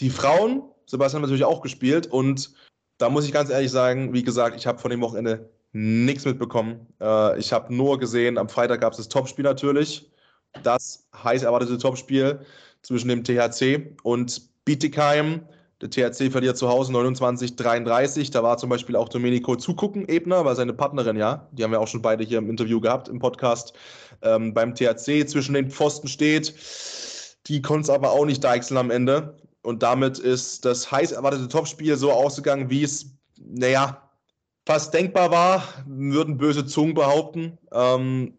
Die 0.00 0.10
Frauen, 0.10 0.62
Sebastian 0.86 1.22
hat 1.22 1.28
natürlich 1.28 1.44
auch 1.44 1.62
gespielt. 1.62 2.08
Und 2.08 2.52
da 2.98 3.08
muss 3.08 3.24
ich 3.24 3.32
ganz 3.32 3.48
ehrlich 3.48 3.70
sagen, 3.70 4.12
wie 4.12 4.22
gesagt, 4.22 4.56
ich 4.56 4.66
habe 4.66 4.78
von 4.78 4.90
dem 4.90 5.00
Wochenende 5.00 5.48
nichts 5.72 6.26
mitbekommen. 6.26 6.86
Äh, 7.00 7.38
ich 7.38 7.54
habe 7.54 7.74
nur 7.74 7.98
gesehen, 7.98 8.36
am 8.36 8.50
Freitag 8.50 8.82
gab 8.82 8.92
es 8.92 8.98
das 8.98 9.08
Topspiel 9.08 9.44
natürlich 9.44 10.10
das 10.62 11.06
heiß 11.22 11.42
erwartete 11.42 11.78
Topspiel 11.78 12.40
zwischen 12.82 13.08
dem 13.08 13.24
THC 13.24 13.96
und 14.02 14.42
Bietigheim. 14.64 15.42
Der 15.80 15.90
THC 15.90 16.30
verliert 16.30 16.58
zu 16.58 16.68
Hause 16.68 16.92
29-33. 16.92 18.32
Da 18.32 18.42
war 18.42 18.58
zum 18.58 18.68
Beispiel 18.68 18.96
auch 18.96 19.08
Domenico 19.08 19.54
Zugucken, 19.54 20.08
Ebner, 20.08 20.44
war 20.44 20.56
seine 20.56 20.72
Partnerin, 20.72 21.16
ja. 21.16 21.48
Die 21.52 21.62
haben 21.62 21.70
wir 21.70 21.80
auch 21.80 21.86
schon 21.86 22.02
beide 22.02 22.24
hier 22.24 22.38
im 22.38 22.50
Interview 22.50 22.80
gehabt, 22.80 23.08
im 23.08 23.20
Podcast. 23.20 23.74
Ähm, 24.22 24.52
beim 24.52 24.74
THC 24.74 25.26
zwischen 25.26 25.54
den 25.54 25.70
Pfosten 25.70 26.08
steht. 26.08 26.54
Die 27.46 27.62
konnte 27.62 27.82
es 27.82 27.90
aber 27.90 28.10
auch 28.10 28.24
nicht 28.24 28.42
deichseln 28.42 28.78
am 28.78 28.90
Ende. 28.90 29.36
Und 29.62 29.82
damit 29.82 30.18
ist 30.18 30.64
das 30.64 30.90
heiß 30.90 31.12
erwartete 31.12 31.48
Topspiel 31.48 31.96
so 31.96 32.10
ausgegangen, 32.10 32.70
wie 32.70 32.82
es, 32.82 33.06
naja, 33.38 34.10
fast 34.66 34.92
denkbar 34.92 35.30
war, 35.30 35.62
würden 35.86 36.38
böse 36.38 36.66
Zungen 36.66 36.94
behaupten. 36.94 37.56
Ähm, 37.72 38.34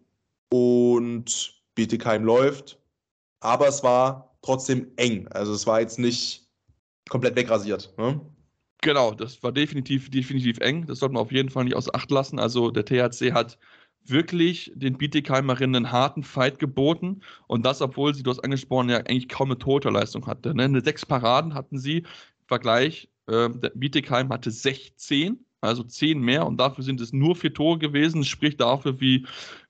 und 0.51 1.58
Bietigheim 1.79 2.25
läuft. 2.25 2.77
Aber 3.39 3.67
es 3.67 3.83
war 3.83 4.35
trotzdem 4.41 4.91
eng. 4.97 5.27
Also 5.29 5.53
es 5.53 5.65
war 5.65 5.79
jetzt 5.79 5.97
nicht 5.97 6.45
komplett 7.09 7.37
wegrasiert. 7.37 7.93
Ne? 7.97 8.19
Genau, 8.81 9.13
das 9.13 9.41
war 9.43 9.53
definitiv, 9.53 10.11
definitiv 10.11 10.59
eng. 10.59 10.85
Das 10.87 10.99
sollte 10.99 11.13
man 11.13 11.23
auf 11.23 11.31
jeden 11.31 11.49
Fall 11.49 11.63
nicht 11.63 11.75
außer 11.75 11.95
Acht 11.95 12.11
lassen. 12.11 12.37
Also 12.37 12.69
der 12.69 12.83
THC 12.83 13.31
hat 13.31 13.57
wirklich 14.05 14.71
den 14.75 14.97
Bietigheimerinnen 14.97 15.85
einen 15.85 15.91
harten 15.91 16.23
Fight 16.23 16.59
geboten. 16.59 17.21
Und 17.47 17.65
das, 17.65 17.81
obwohl 17.81 18.13
sie, 18.13 18.23
du 18.23 18.31
hast 18.31 18.43
angesprochen, 18.43 18.89
ja 18.89 18.97
eigentlich 18.97 19.29
kaum 19.29 19.49
eine 19.49 19.57
Torleistung 19.57 20.27
hatte. 20.27 20.53
Ne? 20.53 20.63
Eine 20.63 20.81
sechs 20.81 21.05
Paraden 21.05 21.53
hatten 21.53 21.79
sie. 21.79 22.05
Vergleich, 22.45 23.09
äh, 23.27 23.49
der 23.49 23.71
Bietigheim 23.75 24.29
hatte 24.29 24.51
16 24.51 25.45
also 25.61 25.83
10 25.83 26.19
mehr 26.19 26.45
und 26.45 26.57
dafür 26.57 26.83
sind 26.83 27.01
es 27.01 27.11
nur 27.13 27.35
vier 27.35 27.53
Tore 27.53 27.77
gewesen. 27.77 28.21
Das 28.21 28.27
spricht 28.27 28.61
dafür, 28.61 28.99
wie 29.01 29.25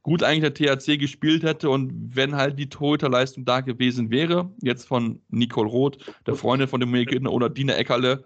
gut 0.09 0.23
eigentlich 0.23 0.53
der 0.55 0.77
THC 0.77 0.97
gespielt 0.97 1.43
hätte 1.43 1.69
und 1.69 2.15
wenn 2.15 2.35
halt 2.35 2.57
die 2.57 2.67
Torhüterleistung 2.67 3.45
da 3.45 3.61
gewesen 3.61 4.09
wäre, 4.09 4.51
jetzt 4.59 4.87
von 4.87 5.21
Nicole 5.29 5.69
Roth, 5.69 5.99
der 6.25 6.33
Freundin 6.33 6.67
von 6.67 6.79
dem 6.79 6.91
Gegner 6.91 7.31
oder 7.31 7.47
Dina 7.47 7.75
Eckerle, 7.75 8.23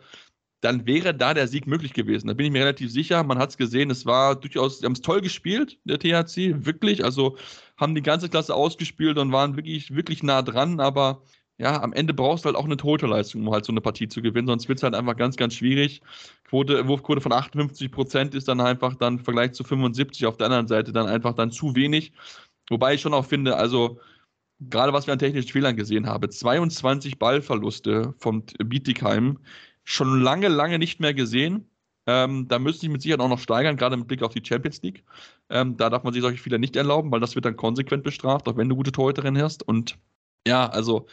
dann 0.62 0.86
wäre 0.86 1.14
da 1.14 1.34
der 1.34 1.50
Sieg 1.50 1.68
möglich 1.68 1.92
gewesen. 1.92 2.28
Da 2.28 2.36
bin 2.36 2.46
ich 2.46 2.54
mir 2.54 2.62
relativ 2.62 2.90
sicher. 2.90 3.22
Man 3.24 3.38
hat 3.38 3.50
es 3.50 3.58
gesehen, 3.58 3.92
es 3.92 4.06
war 4.06 4.40
durchaus, 4.40 4.80
sie 4.80 4.86
haben 4.86 4.94
es 4.94 5.02
toll 5.02 5.20
gespielt, 5.20 5.78
der 5.84 6.00
THC, 6.00 6.66
wirklich. 6.66 7.04
Also 7.04 7.36
haben 7.76 7.96
die 7.96 8.02
ganze 8.02 8.30
Klasse 8.30 8.56
ausgespielt 8.56 9.18
und 9.18 9.34
waren 9.34 9.58
wirklich, 9.58 9.94
wirklich 9.94 10.24
nah 10.24 10.42
dran, 10.42 10.80
aber 10.80 11.24
ja, 11.58 11.82
am 11.82 11.94
Ende 11.94 12.14
brauchst 12.14 12.46
du 12.46 12.48
halt 12.48 12.56
auch 12.56 12.66
eine 12.66 12.78
Torhüterleistung, 12.78 13.46
um 13.46 13.54
halt 13.54 13.66
so 13.66 13.72
eine 13.72 13.82
Partie 13.82 14.08
zu 14.08 14.22
gewinnen, 14.22 14.48
sonst 14.48 14.68
wird 14.68 14.80
es 14.80 14.84
halt 14.84 14.96
einfach 14.96 15.16
ganz, 15.16 15.36
ganz 15.38 15.54
schwierig. 15.54 16.02
Quote, 16.46 16.88
Wurfquote 16.88 17.22
von 17.22 17.32
58 17.32 17.92
Prozent 17.92 18.36
ist 18.36 18.48
dann 18.48 18.60
einfach 18.60 18.96
dann 18.96 19.18
im 19.18 19.24
Vergleich 19.24 19.54
zu 19.54 19.64
75 19.64 20.26
auf 20.26 20.38
der 20.38 20.48
anderen 20.48 20.68
Seite 20.68 20.92
dann 20.92 21.08
einfach 21.08 21.34
dann 21.34 21.52
zu 21.52 21.76
wenig. 21.76 22.14
Wobei 22.70 22.96
ich 22.96 23.02
schon 23.02 23.14
auch 23.14 23.26
finde, 23.26 23.56
also 23.58 24.00
gerade 24.60 24.94
was 24.94 25.08
wir 25.08 25.14
an 25.14 25.20
technischen 25.20 25.50
Fehlern 25.50 25.76
gesehen 25.76 26.08
haben, 26.08 26.30
22 26.30 27.20
Ballverluste 27.20 28.14
vom 28.20 28.46
Bietigheim, 28.64 29.40
schon 29.84 30.22
lange, 30.22 30.48
lange 30.48 30.80
nicht 30.80 31.00
mehr 31.00 31.14
gesehen. 31.14 31.70
Ähm, 32.06 32.48
da 32.48 32.60
müsste 32.60 32.86
ich 32.86 32.92
mit 32.92 33.02
Sicherheit 33.02 33.22
auch 33.22 33.30
noch 33.30 33.40
steigern, 33.40 33.78
gerade 33.78 33.96
mit 33.96 34.08
Blick 34.08 34.24
auf 34.24 34.34
die 34.34 34.44
Champions 34.46 34.82
League. 34.82 35.04
Ähm, 35.50 35.78
da 35.78 35.90
darf 35.90 36.04
man 36.04 36.14
sich 36.14 36.22
solche 36.22 36.42
Fehler 36.42 36.58
nicht 36.58 36.76
erlauben, 36.76 37.12
weil 37.12 37.20
das 37.22 37.36
wird 37.36 37.46
dann 37.46 37.56
konsequent 37.56 38.04
bestraft, 38.04 38.48
auch 38.48 38.58
wenn 38.58 38.70
du 38.70 38.76
gute 38.76 38.92
Torhüterin 38.92 39.42
hast. 39.42 39.64
Und 39.64 39.98
ja, 40.46 40.68
also 40.68 41.08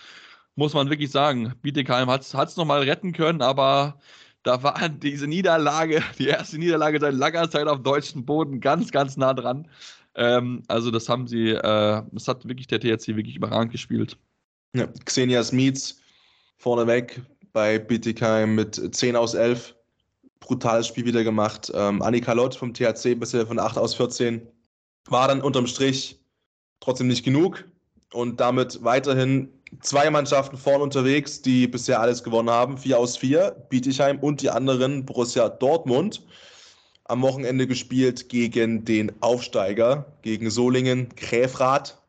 muss 0.57 0.74
man 0.74 0.90
wirklich 0.90 1.11
sagen. 1.11 1.55
Bietigheim 1.62 2.11
hat 2.11 2.22
es 2.22 2.57
nochmal 2.57 2.82
retten 2.82 3.12
können, 3.12 3.42
aber 3.42 3.98
da 4.42 4.62
war 4.62 4.88
diese 4.88 5.26
Niederlage, 5.26 6.03
die 6.18 6.28
erste 6.28 6.59
Niederlage 6.59 7.01
seit 7.01 7.14
langer 7.14 7.51
Zeit 7.51 7.66
auf 7.66 7.82
deutschem 7.82 8.24
Boden, 8.24 8.61
ganz, 8.61 8.90
ganz 8.90 9.16
nah 9.16 9.34
dran. 9.34 9.68
Ähm, 10.14 10.62
also 10.68 10.90
das 10.90 11.09
haben 11.09 11.26
sie, 11.26 11.51
äh, 11.51 12.03
das 12.12 12.28
hat 12.28 12.46
wirklich 12.46 12.66
der 12.66 12.80
THC 12.80 13.16
wirklich 13.16 13.36
überragend 13.36 13.72
gespielt. 13.72 14.18
Ja, 14.74 14.86
Xenia 15.05 15.42
Smits 15.42 16.01
vorneweg 16.59 17.20
bei 17.53 17.78
Bietigheim 17.78 18.55
mit 18.55 18.94
10 18.94 19.16
aus 19.16 19.34
11. 19.34 19.74
Brutales 20.40 20.86
Spiel 20.86 21.05
wieder 21.05 21.22
gemacht. 21.22 21.70
Ähm, 21.74 22.03
Annika 22.03 22.32
Lott 22.32 22.55
vom 22.55 22.72
THC 22.72 23.14
bisher 23.14 23.46
von 23.46 23.59
8 23.59 23.76
aus 23.78 23.94
14. 23.94 24.46
War 25.09 25.28
dann 25.28 25.42
unterm 25.42 25.66
Strich 25.66 26.18
trotzdem 26.80 27.09
nicht 27.09 27.24
genug 27.24 27.64
und 28.12 28.40
damit 28.40 28.82
weiterhin 28.82 29.48
zwei 29.80 30.10
Mannschaften 30.10 30.56
vorn 30.56 30.82
unterwegs, 30.82 31.42
die 31.42 31.66
bisher 31.66 32.00
alles 32.00 32.22
gewonnen 32.22 32.50
haben. 32.50 32.78
Vier 32.78 32.98
aus 32.98 33.16
vier, 33.16 33.56
Bietigheim 33.68 34.18
und 34.18 34.42
die 34.42 34.50
anderen 34.50 35.04
Borussia 35.04 35.48
Dortmund. 35.48 36.22
Am 37.04 37.22
Wochenende 37.22 37.66
gespielt 37.66 38.28
gegen 38.28 38.84
den 38.84 39.12
Aufsteiger, 39.20 40.06
gegen 40.22 40.50
Solingen 40.50 41.14
Kräfrath 41.16 41.99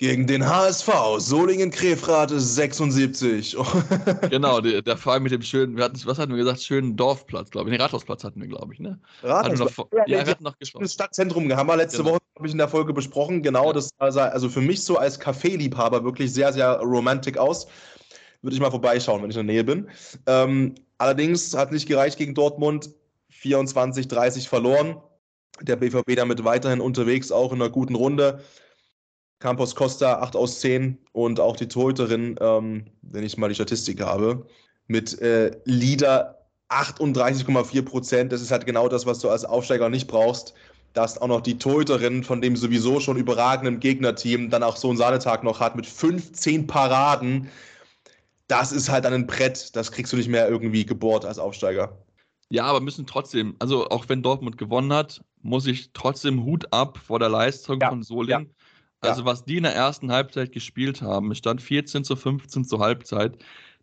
gegen 0.00 0.26
den 0.26 0.48
HSV, 0.48 0.88
Solingen-Krefrath 1.18 2.30
76. 2.30 3.54
genau, 4.30 4.62
der, 4.62 4.80
der 4.80 4.96
Verein 4.96 5.22
mit 5.22 5.30
dem 5.30 5.42
schönen, 5.42 5.76
wir 5.76 5.84
hatten, 5.84 6.00
was 6.06 6.18
hatten 6.18 6.30
wir 6.30 6.38
gesagt, 6.38 6.62
schönen 6.62 6.96
Dorfplatz, 6.96 7.50
glaube 7.50 7.68
ich. 7.68 7.76
Den 7.76 7.82
Rathausplatz 7.82 8.24
hatten 8.24 8.40
wir, 8.40 8.48
glaube 8.48 8.72
ich, 8.72 8.80
ne? 8.80 8.98
Rathausplatz. 9.22 9.76
Noch, 9.76 9.88
ja, 9.92 10.04
ja, 10.06 10.24
wir 10.24 10.30
hatten 10.30 10.44
noch 10.44 10.58
gesprochen. 10.58 10.84
Das 10.84 10.94
Stadtzentrum 10.94 11.54
haben 11.54 11.66
wir 11.66 11.76
letzte 11.76 11.98
genau. 11.98 12.12
Woche, 12.12 12.20
habe 12.34 12.46
ich 12.46 12.52
in 12.52 12.56
der 12.56 12.68
Folge 12.68 12.94
besprochen. 12.94 13.42
Genau, 13.42 13.66
ja. 13.66 13.72
das 13.74 13.90
sah 13.98 14.28
also 14.28 14.48
für 14.48 14.62
mich 14.62 14.82
so 14.82 14.96
als 14.96 15.20
Kaffeeliebhaber 15.20 16.02
wirklich 16.02 16.32
sehr, 16.32 16.50
sehr 16.54 16.78
romantic 16.78 17.36
aus. 17.36 17.66
Würde 18.40 18.54
ich 18.54 18.60
mal 18.62 18.70
vorbeischauen, 18.70 19.22
wenn 19.22 19.28
ich 19.28 19.36
in 19.36 19.46
der 19.46 19.54
Nähe 19.54 19.64
bin. 19.64 19.90
Ähm, 20.24 20.76
allerdings 20.96 21.54
hat 21.54 21.72
nicht 21.72 21.86
gereicht 21.86 22.16
gegen 22.16 22.34
Dortmund. 22.34 22.88
24, 23.28 24.08
30 24.08 24.48
verloren. 24.48 24.96
Der 25.60 25.76
BVB 25.76 26.16
damit 26.16 26.42
weiterhin 26.42 26.80
unterwegs, 26.80 27.30
auch 27.30 27.52
in 27.52 27.60
einer 27.60 27.70
guten 27.70 27.96
Runde. 27.96 28.40
Campos 29.40 29.74
Costa 29.74 30.20
8 30.20 30.36
aus 30.36 30.60
10 30.60 30.98
und 31.12 31.40
auch 31.40 31.56
die 31.56 31.66
Torhüterin, 31.66 32.36
ähm, 32.40 32.84
wenn 33.02 33.24
ich 33.24 33.36
mal 33.36 33.48
die 33.48 33.54
Statistik 33.54 34.00
habe, 34.00 34.46
mit 34.86 35.20
äh, 35.20 35.50
Lieder 35.64 36.46
38,4 36.68 37.82
Prozent. 37.82 38.32
Das 38.32 38.42
ist 38.42 38.50
halt 38.50 38.66
genau 38.66 38.88
das, 38.88 39.06
was 39.06 39.18
du 39.18 39.30
als 39.30 39.44
Aufsteiger 39.44 39.88
nicht 39.88 40.06
brauchst. 40.06 40.54
Dass 40.92 41.18
auch 41.18 41.28
noch 41.28 41.40
die 41.40 41.56
Torhüterin 41.56 42.24
von 42.24 42.40
dem 42.40 42.56
sowieso 42.56 42.98
schon 42.98 43.16
überragenden 43.16 43.78
Gegnerteam 43.78 44.50
dann 44.50 44.64
auch 44.64 44.76
so 44.76 44.88
einen 44.88 44.98
Sahnetag 44.98 45.44
noch 45.44 45.60
hat 45.60 45.76
mit 45.76 45.86
15 45.86 46.66
Paraden. 46.66 47.48
Das 48.48 48.72
ist 48.72 48.88
halt 48.88 49.06
ein 49.06 49.26
Brett, 49.26 49.74
das 49.76 49.92
kriegst 49.92 50.12
du 50.12 50.16
nicht 50.16 50.28
mehr 50.28 50.48
irgendwie 50.48 50.84
gebohrt 50.84 51.24
als 51.24 51.38
Aufsteiger. 51.38 51.96
Ja, 52.50 52.64
aber 52.64 52.80
müssen 52.80 53.06
trotzdem, 53.06 53.54
also 53.60 53.88
auch 53.88 54.08
wenn 54.08 54.22
Dortmund 54.22 54.58
gewonnen 54.58 54.92
hat, 54.92 55.22
muss 55.42 55.66
ich 55.66 55.92
trotzdem 55.92 56.44
Hut 56.44 56.72
ab 56.72 56.98
vor 56.98 57.20
der 57.20 57.28
Leistung 57.28 57.80
ja, 57.80 57.88
von 57.88 58.02
Solingen. 58.02 58.46
Ja. 58.46 58.59
Also, 59.00 59.22
ja. 59.22 59.26
was 59.26 59.44
die 59.44 59.56
in 59.56 59.62
der 59.62 59.74
ersten 59.74 60.12
Halbzeit 60.12 60.52
gespielt 60.52 61.02
haben, 61.02 61.30
es 61.30 61.38
stand 61.38 61.62
14 61.62 62.04
zu 62.04 62.16
15 62.16 62.64
zur 62.64 62.80
Halbzeit. 62.80 63.38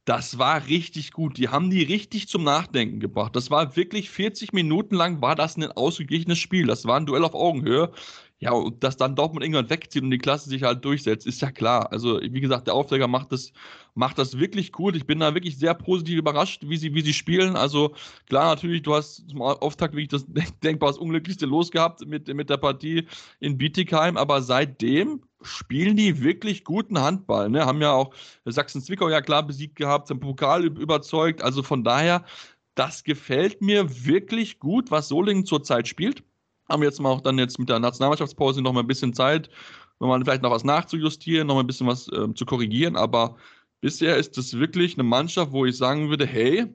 Das 0.06 0.38
war 0.38 0.68
richtig 0.68 1.12
gut. 1.12 1.38
Die 1.38 1.50
haben 1.50 1.70
die 1.70 1.84
richtig 1.84 2.30
zum 2.30 2.44
Nachdenken 2.44 3.00
gebracht. 3.02 3.36
Das 3.36 3.52
war 3.52 3.76
wirklich 3.76 4.10
40 4.10 4.54
Minuten 4.54 4.96
lang 4.96 5.22
war 5.22 5.36
das 5.36 5.58
ein 5.58 5.70
ausgeglichenes 5.72 6.40
Spiel. 6.40 6.68
Das 6.68 6.86
war 6.86 6.98
ein 6.98 7.06
Duell 7.06 7.26
auf 7.26 7.34
Augenhöhe. 7.34 7.92
Ja, 8.40 8.52
und 8.52 8.84
dass 8.84 8.98
dann 8.98 9.16
Dortmund 9.16 9.44
irgendwann 9.44 9.70
wegzieht 9.72 10.04
und 10.04 10.12
die 10.12 10.20
Klasse 10.20 10.48
sich 10.50 10.62
halt 10.62 10.86
durchsetzt, 10.86 11.26
ist 11.26 11.42
ja 11.42 11.52
klar. 11.52 11.92
Also, 11.92 12.22
wie 12.22 12.40
gesagt, 12.40 12.68
der 12.68 12.76
Aufsteiger 12.76 13.08
macht 13.08 13.32
das, 13.32 13.52
macht 13.96 14.20
das 14.20 14.38
wirklich 14.38 14.72
gut. 14.72 14.96
Ich 14.96 15.08
bin 15.08 15.20
da 15.20 15.34
wirklich 15.34 15.58
sehr 15.58 15.74
positiv 15.74 16.20
überrascht, 16.20 16.62
wie 16.68 16.78
sie, 16.78 16.94
wie 16.94 17.02
sie 17.02 17.14
spielen. 17.14 17.56
Also, 17.56 17.96
klar, 18.30 18.50
natürlich, 18.54 18.84
du 18.84 18.94
hast 18.94 19.28
zum 19.28 19.42
Auftakt 19.42 19.96
wirklich 19.96 20.10
das 20.10 20.28
denkbar 20.64 20.90
das 20.90 21.00
Unglücklichste 21.00 21.48
losgehabt 21.48 22.06
mit, 22.06 22.28
mit 22.32 22.52
der 22.52 22.58
Partie 22.58 23.08
in 23.40 23.58
Bietigheim, 23.58 24.18
aber 24.18 24.44
seitdem 24.44 25.24
spielen 25.42 25.96
die 25.96 26.22
wirklich 26.22 26.64
guten 26.64 27.00
Handball. 27.02 27.50
Ne? 27.50 27.66
Haben 27.66 27.82
ja 27.82 27.94
auch 27.94 28.14
Sachsen-Zwickau 28.46 29.10
ja 29.10 29.22
klar 29.22 29.48
besiegt 29.48 29.76
gehabt, 29.76 30.12
haben 30.12 30.20
Pokal 30.20 30.66
überzeugt. 30.66 31.42
Also 31.42 31.64
von 31.64 31.84
daher, 31.84 32.24
das 32.76 33.04
gefällt 33.04 33.62
mir 33.64 34.06
wirklich 34.06 34.60
gut, 34.60 34.92
was 34.92 35.08
Solingen 35.08 35.46
zurzeit 35.46 35.88
spielt 35.88 36.24
haben 36.70 36.82
wir 36.82 36.88
jetzt 36.90 37.00
mal 37.02 37.10
auch 37.12 37.22
dann 37.22 37.38
jetzt 37.40 37.60
mit 37.60 37.70
der 37.70 37.80
Nationalmannschaftspause 37.80 38.62
noch 38.62 38.74
mal 38.74 38.82
ein 38.82 38.88
bisschen 38.88 39.14
Zeit, 39.14 39.50
nochmal 40.00 40.22
vielleicht 40.24 40.42
noch 40.44 40.52
was 40.52 40.64
nachzujustieren, 40.64 41.48
noch 41.48 41.56
mal 41.56 41.62
ein 41.62 41.68
bisschen 41.68 41.88
was 41.88 42.08
äh, 42.10 42.34
zu 42.34 42.46
korrigieren. 42.46 42.96
Aber 42.96 43.38
bisher 43.82 44.18
ist 44.18 44.38
es 44.38 44.54
wirklich 44.58 44.96
eine 44.96 45.04
Mannschaft, 45.04 45.52
wo 45.52 45.66
ich 45.66 45.78
sagen 45.78 46.10
würde, 46.10 46.26
hey, 46.26 46.68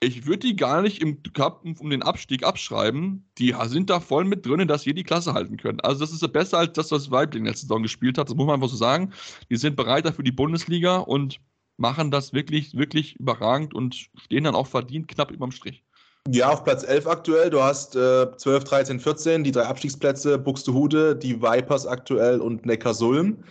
Ich 0.00 0.26
würde 0.26 0.46
die 0.46 0.56
gar 0.56 0.80
nicht 0.82 1.00
im 1.02 1.22
Cup 1.32 1.64
um 1.64 1.90
den 1.90 2.02
Abstieg 2.02 2.44
abschreiben. 2.44 3.28
Die 3.38 3.54
sind 3.64 3.90
da 3.90 3.98
voll 3.98 4.24
mit 4.24 4.46
drin, 4.46 4.68
dass 4.68 4.82
sie 4.82 4.94
die 4.94 5.02
Klasse 5.02 5.34
halten 5.34 5.56
können. 5.56 5.80
Also, 5.80 6.00
das 6.00 6.12
ist 6.12 6.32
besser 6.32 6.58
als 6.58 6.72
das, 6.74 6.92
was 6.92 7.10
Weibling 7.10 7.44
letzte 7.46 7.62
Saison 7.62 7.82
gespielt 7.82 8.16
hat. 8.16 8.28
Das 8.28 8.36
muss 8.36 8.46
man 8.46 8.54
einfach 8.56 8.68
so 8.68 8.76
sagen. 8.76 9.12
Die 9.50 9.56
sind 9.56 9.74
bereiter 9.76 10.12
für 10.12 10.22
die 10.22 10.30
Bundesliga 10.32 10.98
und 10.98 11.40
machen 11.78 12.10
das 12.12 12.32
wirklich, 12.32 12.74
wirklich 12.76 13.16
überragend 13.16 13.74
und 13.74 14.10
stehen 14.16 14.44
dann 14.44 14.54
auch 14.54 14.68
verdient 14.68 15.08
knapp 15.08 15.30
überm 15.32 15.50
Strich. 15.50 15.84
Ja, 16.26 16.50
auf 16.50 16.64
Platz 16.64 16.82
11 16.84 17.06
aktuell. 17.06 17.50
Du 17.50 17.62
hast 17.62 17.96
äh, 17.96 18.26
12, 18.36 18.64
13, 18.64 19.00
14, 19.00 19.44
die 19.44 19.52
drei 19.52 19.64
Abstiegsplätze, 19.64 20.38
Buxtehude, 20.38 21.16
die 21.16 21.40
Vipers 21.40 21.86
aktuell 21.86 22.40
und 22.40 22.66
Neckarsulm, 22.66 23.44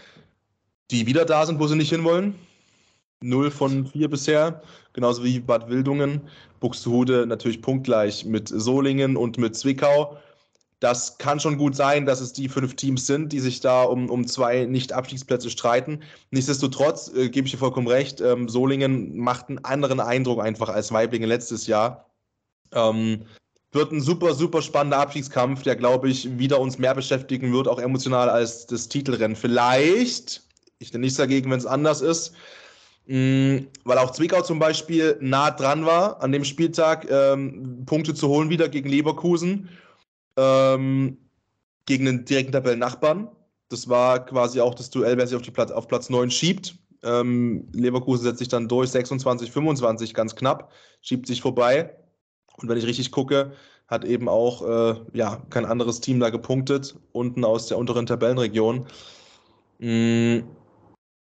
die 0.91 1.07
wieder 1.07 1.25
da 1.25 1.45
sind, 1.45 1.59
wo 1.59 1.67
sie 1.67 1.75
nicht 1.75 1.89
hinwollen. 1.89 2.35
Null 3.21 3.49
von 3.49 3.87
vier 3.87 4.09
bisher, 4.09 4.61
genauso 4.93 5.23
wie 5.23 5.39
Bad 5.39 5.69
Wildungen. 5.69 6.21
Buxtehude 6.59 7.25
natürlich 7.25 7.61
punktgleich 7.61 8.25
mit 8.25 8.47
Solingen 8.49 9.17
und 9.17 9.39
mit 9.39 9.55
Zwickau. 9.55 10.17
Das 10.79 11.17
kann 11.17 11.39
schon 11.39 11.57
gut 11.57 11.75
sein, 11.75 12.05
dass 12.05 12.21
es 12.21 12.33
die 12.33 12.49
fünf 12.49 12.75
Teams 12.75 13.07
sind, 13.07 13.33
die 13.33 13.39
sich 13.39 13.59
da 13.59 13.83
um, 13.83 14.11
um 14.11 14.27
zwei 14.27 14.65
Nicht-Abstiegsplätze 14.65 15.49
streiten. 15.49 16.01
Nichtsdestotrotz 16.29 17.11
äh, 17.15 17.29
gebe 17.29 17.47
ich 17.47 17.53
dir 17.53 17.57
vollkommen 17.57 17.87
recht, 17.87 18.21
ähm, 18.21 18.47
Solingen 18.47 19.17
macht 19.17 19.49
einen 19.49 19.65
anderen 19.65 19.99
Eindruck 19.99 20.39
einfach 20.39 20.69
als 20.69 20.91
Weiblingen 20.91 21.27
letztes 21.27 21.65
Jahr. 21.65 22.06
Ähm, 22.73 23.25
wird 23.71 23.91
ein 23.91 24.01
super, 24.01 24.33
super 24.33 24.61
spannender 24.61 24.99
Abstiegskampf, 24.99 25.63
der, 25.63 25.75
glaube 25.75 26.09
ich, 26.09 26.37
wieder 26.37 26.59
uns 26.59 26.77
mehr 26.77 26.95
beschäftigen 26.95 27.53
wird, 27.53 27.67
auch 27.67 27.79
emotional 27.79 28.29
als 28.29 28.65
das 28.65 28.87
Titelrennen. 28.87 29.35
Vielleicht, 29.35 30.41
ich 30.79 30.91
bin 30.91 31.01
nichts 31.01 31.17
dagegen, 31.17 31.51
wenn 31.51 31.59
es 31.59 31.65
anders 31.65 32.01
ist, 32.01 32.33
mh, 33.07 33.17
mm, 33.17 33.67
weil 33.83 33.97
auch 33.97 34.11
Zwickau 34.11 34.41
zum 34.41 34.59
Beispiel 34.59 35.17
nah 35.21 35.51
dran 35.51 35.85
war, 35.85 36.21
an 36.21 36.31
dem 36.31 36.43
Spieltag 36.43 37.09
ähm, 37.09 37.83
Punkte 37.85 38.13
zu 38.13 38.27
holen 38.29 38.49
wieder 38.49 38.69
gegen 38.69 38.89
Leverkusen, 38.89 39.69
ähm, 40.37 41.17
gegen 41.85 42.05
den 42.05 42.25
direkten 42.25 42.53
Tabellennachbarn. 42.53 43.29
Das 43.69 43.89
war 43.89 44.25
quasi 44.25 44.61
auch 44.61 44.75
das 44.75 44.89
Duell, 44.89 45.17
wer 45.17 45.27
sich 45.27 45.35
auf, 45.35 45.41
die 45.41 45.51
Platz, 45.51 45.71
auf 45.71 45.87
Platz 45.87 46.09
9 46.09 46.31
schiebt. 46.31 46.75
Ähm, 47.03 47.67
Leverkusen 47.73 48.23
setzt 48.23 48.39
sich 48.39 48.47
dann 48.47 48.67
durch, 48.67 48.89
26, 48.89 49.51
25 49.51 50.13
ganz 50.13 50.35
knapp, 50.35 50.71
schiebt 51.01 51.27
sich 51.27 51.41
vorbei. 51.41 51.93
Und 52.57 52.69
wenn 52.69 52.77
ich 52.77 52.85
richtig 52.85 53.11
gucke, 53.11 53.51
hat 53.87 54.03
eben 54.03 54.27
auch 54.27 54.61
äh, 54.61 54.99
ja, 55.13 55.41
kein 55.49 55.65
anderes 55.65 56.01
Team 56.01 56.19
da 56.19 56.29
gepunktet, 56.29 56.95
unten 57.13 57.45
aus 57.45 57.67
der 57.67 57.77
unteren 57.77 58.05
Tabellenregion. 58.05 58.85
Mm, 59.79 60.39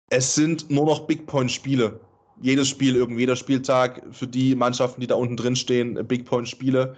es 0.09 0.35
sind 0.35 0.69
nur 0.69 0.85
noch 0.85 1.01
Big 1.07 1.25
Point-Spiele. 1.27 1.99
Jedes 2.41 2.67
Spiel, 2.67 2.95
irgendwie 2.95 3.21
jeder 3.21 3.35
Spieltag 3.35 4.03
für 4.11 4.27
die 4.27 4.55
Mannschaften, 4.55 5.01
die 5.01 5.07
da 5.07 5.15
unten 5.15 5.37
drin 5.37 5.55
stehen, 5.55 5.95
Big 6.07 6.25
Point-Spiele. 6.25 6.95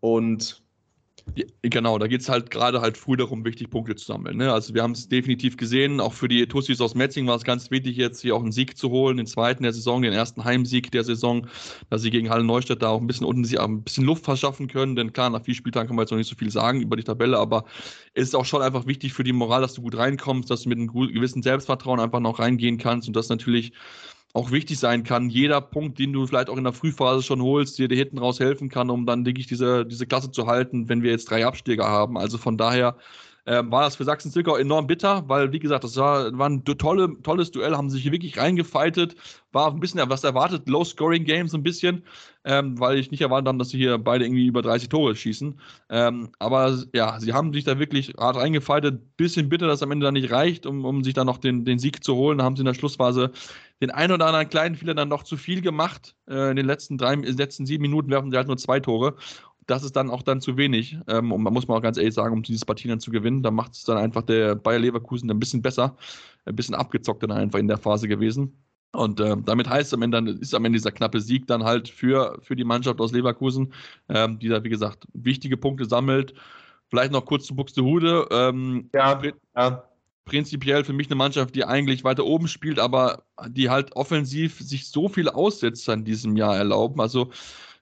Und 0.00 0.62
ja, 1.34 1.44
genau, 1.62 1.98
da 1.98 2.06
geht 2.06 2.20
es 2.20 2.28
halt 2.28 2.50
gerade 2.50 2.80
halt 2.80 2.96
früh 2.96 3.16
darum, 3.16 3.44
wichtig 3.44 3.68
Punkte 3.68 3.96
zu 3.96 4.06
sammeln. 4.06 4.36
Ne? 4.36 4.52
Also 4.52 4.74
wir 4.74 4.82
haben 4.82 4.92
es 4.92 5.08
definitiv 5.08 5.56
gesehen, 5.56 6.00
auch 6.00 6.12
für 6.12 6.28
die 6.28 6.46
Tussis 6.46 6.80
aus 6.80 6.94
Metzing 6.94 7.26
war 7.26 7.36
es 7.36 7.44
ganz 7.44 7.70
wichtig, 7.70 7.96
jetzt 7.96 8.22
hier 8.22 8.36
auch 8.36 8.42
einen 8.42 8.52
Sieg 8.52 8.78
zu 8.78 8.90
holen, 8.90 9.16
den 9.16 9.26
zweiten 9.26 9.64
der 9.64 9.72
Saison, 9.72 10.02
den 10.02 10.12
ersten 10.12 10.44
Heimsieg 10.44 10.90
der 10.92 11.04
Saison, 11.04 11.46
dass 11.90 12.02
sie 12.02 12.10
gegen 12.10 12.30
Halle 12.30 12.44
Neustadt 12.44 12.80
da 12.80 12.88
auch 12.88 13.00
ein 13.00 13.06
bisschen 13.06 13.26
unten 13.26 13.44
sich 13.44 13.60
ein 13.60 13.82
bisschen 13.82 14.04
Luft 14.04 14.24
verschaffen 14.24 14.68
können. 14.68 14.96
Denn 14.96 15.12
klar, 15.12 15.28
nach 15.30 15.42
vier 15.42 15.54
Spieltagen 15.54 15.88
kann 15.88 15.96
man 15.96 16.04
jetzt 16.04 16.12
noch 16.12 16.18
nicht 16.18 16.30
so 16.30 16.36
viel 16.36 16.50
sagen 16.50 16.80
über 16.80 16.96
die 16.96 17.04
Tabelle, 17.04 17.38
aber 17.38 17.64
es 18.14 18.28
ist 18.28 18.36
auch 18.36 18.46
schon 18.46 18.62
einfach 18.62 18.86
wichtig 18.86 19.12
für 19.12 19.24
die 19.24 19.32
Moral, 19.32 19.60
dass 19.60 19.74
du 19.74 19.82
gut 19.82 19.96
reinkommst, 19.96 20.50
dass 20.50 20.62
du 20.62 20.68
mit 20.68 20.78
einem 20.78 20.88
gewissen 20.88 21.42
Selbstvertrauen 21.42 22.00
einfach 22.00 22.20
noch 22.20 22.38
reingehen 22.38 22.78
kannst 22.78 23.08
und 23.08 23.16
das 23.16 23.28
natürlich 23.28 23.72
auch 24.36 24.50
wichtig 24.50 24.78
sein 24.78 25.02
kann. 25.02 25.30
Jeder 25.30 25.62
Punkt, 25.62 25.98
den 25.98 26.12
du 26.12 26.26
vielleicht 26.26 26.50
auch 26.50 26.58
in 26.58 26.64
der 26.64 26.74
Frühphase 26.74 27.22
schon 27.22 27.40
holst, 27.40 27.78
dir, 27.78 27.88
dir 27.88 27.96
hinten 27.96 28.18
raus 28.18 28.38
helfen 28.38 28.68
kann, 28.68 28.90
um 28.90 29.06
dann, 29.06 29.24
denke 29.24 29.40
ich, 29.40 29.46
diese, 29.46 29.86
diese 29.86 30.06
Klasse 30.06 30.30
zu 30.30 30.46
halten, 30.46 30.90
wenn 30.90 31.02
wir 31.02 31.10
jetzt 31.10 31.30
drei 31.30 31.46
Abstieger 31.46 31.88
haben. 31.88 32.18
Also 32.18 32.36
von 32.36 32.58
daher 32.58 32.96
äh, 33.46 33.62
war 33.64 33.82
das 33.82 33.96
für 33.96 34.04
Sachsen-Zwickau 34.04 34.56
enorm 34.56 34.86
bitter, 34.86 35.24
weil, 35.28 35.52
wie 35.52 35.58
gesagt, 35.58 35.84
das 35.84 35.96
war, 35.96 36.36
war 36.36 36.50
ein 36.50 36.64
tolle, 36.64 37.16
tolles 37.22 37.50
Duell, 37.50 37.76
haben 37.76 37.88
sich 37.88 38.02
hier 38.02 38.12
wirklich 38.12 38.36
reingefeitet, 38.36 39.14
war 39.52 39.72
ein 39.72 39.80
bisschen 39.80 40.02
was 40.06 40.24
erwartet, 40.24 40.68
Low-Scoring-Game 40.68 41.48
so 41.48 41.56
ein 41.56 41.62
bisschen, 41.62 42.02
ähm, 42.44 42.78
weil 42.78 42.98
ich 42.98 43.10
nicht 43.10 43.22
erwartet 43.22 43.48
habe, 43.48 43.58
dass 43.58 43.70
sie 43.70 43.78
hier 43.78 43.96
beide 43.98 44.24
irgendwie 44.24 44.46
über 44.46 44.62
30 44.62 44.88
Tore 44.88 45.16
schießen. 45.16 45.58
Ähm, 45.90 46.30
aber 46.38 46.76
ja, 46.92 47.18
sie 47.20 47.32
haben 47.32 47.52
sich 47.52 47.64
da 47.64 47.78
wirklich 47.78 48.12
hart 48.18 48.36
reingefeitet, 48.36 49.16
bisschen 49.16 49.48
bitter, 49.48 49.66
dass 49.66 49.82
am 49.82 49.92
Ende 49.92 50.04
dann 50.04 50.14
nicht 50.14 50.30
reicht, 50.30 50.66
um, 50.66 50.84
um 50.84 51.04
sich 51.04 51.14
dann 51.14 51.26
noch 51.26 51.38
den, 51.38 51.64
den 51.64 51.78
Sieg 51.78 52.04
zu 52.04 52.16
holen. 52.16 52.38
Da 52.38 52.44
haben 52.44 52.56
sie 52.56 52.62
in 52.62 52.66
der 52.66 52.74
Schlussphase 52.74 53.30
den 53.80 53.90
einen 53.90 54.12
oder 54.12 54.26
anderen 54.26 54.48
kleinen 54.48 54.74
Fehler 54.74 54.94
dann 54.94 55.08
noch 55.08 55.22
zu 55.22 55.36
viel 55.36 55.60
gemacht. 55.60 56.16
Äh, 56.28 56.50
in 56.50 56.56
den 56.56 56.66
letzten 56.66 56.98
drei, 56.98 57.14
in 57.14 57.22
den 57.22 57.36
letzten 57.36 57.66
sieben 57.66 57.82
Minuten 57.82 58.10
werfen 58.10 58.30
sie 58.30 58.36
halt 58.36 58.48
nur 58.48 58.56
zwei 58.56 58.80
Tore 58.80 59.16
das 59.66 59.82
ist 59.82 59.96
dann 59.96 60.10
auch 60.10 60.22
dann 60.22 60.40
zu 60.40 60.56
wenig. 60.56 60.98
Ähm, 61.08 61.32
und 61.32 61.42
man 61.42 61.52
muss 61.52 61.68
mal 61.68 61.76
auch 61.76 61.82
ganz 61.82 61.98
ehrlich 61.98 62.14
sagen, 62.14 62.34
um 62.34 62.42
dieses 62.42 62.64
Partie 62.64 62.88
dann 62.88 63.00
zu 63.00 63.10
gewinnen, 63.10 63.42
da 63.42 63.50
macht 63.50 63.74
es 63.74 63.84
dann 63.84 63.98
einfach 63.98 64.22
der 64.22 64.54
Bayer 64.54 64.78
Leverkusen 64.78 65.30
ein 65.30 65.38
bisschen 65.38 65.62
besser, 65.62 65.96
ein 66.44 66.56
bisschen 66.56 66.74
abgezockt 66.74 67.22
dann 67.22 67.32
einfach 67.32 67.58
in 67.58 67.68
der 67.68 67.78
Phase 67.78 68.08
gewesen. 68.08 68.56
Und 68.92 69.20
äh, 69.20 69.36
damit 69.44 69.68
heißt 69.68 69.92
am 69.92 70.02
Ende, 70.02 70.30
ist 70.40 70.54
am 70.54 70.64
Ende 70.64 70.78
dieser 70.78 70.92
knappe 70.92 71.20
Sieg 71.20 71.46
dann 71.46 71.64
halt 71.64 71.88
für, 71.88 72.38
für 72.42 72.56
die 72.56 72.64
Mannschaft 72.64 73.00
aus 73.00 73.12
Leverkusen, 73.12 73.74
ähm, 74.08 74.38
die 74.38 74.48
da, 74.48 74.62
wie 74.62 74.68
gesagt, 74.68 75.06
wichtige 75.12 75.56
Punkte 75.56 75.84
sammelt. 75.84 76.34
Vielleicht 76.88 77.12
noch 77.12 77.26
kurz 77.26 77.46
zu 77.46 77.56
Buxtehude. 77.56 78.28
Ähm, 78.30 78.88
ja, 78.94 79.20
ja. 79.56 79.84
Prinzipiell 80.26 80.84
für 80.84 80.92
mich 80.92 81.06
eine 81.06 81.16
Mannschaft, 81.16 81.54
die 81.54 81.64
eigentlich 81.64 82.04
weiter 82.04 82.26
oben 82.26 82.48
spielt, 82.48 82.78
aber 82.78 83.24
die 83.48 83.70
halt 83.70 83.94
offensiv 83.96 84.58
sich 84.60 84.88
so 84.88 85.08
viele 85.08 85.34
Aussetzer 85.34 85.94
in 85.94 86.04
diesem 86.04 86.36
Jahr 86.36 86.56
erlauben. 86.56 87.00
Also 87.00 87.30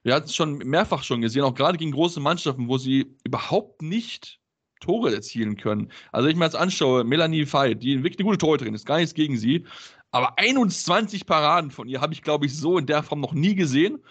wir 0.03 0.13
hatten 0.13 0.27
es 0.27 0.35
schon 0.35 0.59
mehrfach 0.59 1.03
schon 1.03 1.21
gesehen, 1.21 1.43
auch 1.43 1.55
gerade 1.55 1.77
gegen 1.79 1.91
große 1.91 2.19
Mannschaften, 2.19 2.67
wo 2.67 2.77
sie 2.77 3.17
überhaupt 3.23 3.81
nicht 3.81 4.39
Tore 4.79 5.13
erzielen 5.13 5.57
können. 5.57 5.91
Also, 6.11 6.27
ich 6.27 6.35
mir 6.35 6.45
jetzt 6.45 6.55
anschaue, 6.55 7.03
Melanie 7.03 7.51
Veit, 7.51 7.81
die 7.81 8.03
wirklich 8.03 8.19
eine 8.19 8.25
gute 8.25 8.37
Torhüterin 8.37 8.75
ist, 8.75 8.85
gar 8.85 8.97
nichts 8.97 9.15
gegen 9.15 9.37
sie, 9.37 9.65
aber 10.11 10.37
21 10.37 11.25
Paraden 11.25 11.71
von 11.71 11.87
ihr 11.87 12.01
habe 12.01 12.13
ich, 12.13 12.21
glaube 12.21 12.45
ich, 12.45 12.55
so 12.55 12.77
in 12.77 12.85
der 12.85 13.03
Form 13.03 13.19
noch 13.19 13.33
nie 13.33 13.55
gesehen. 13.55 14.03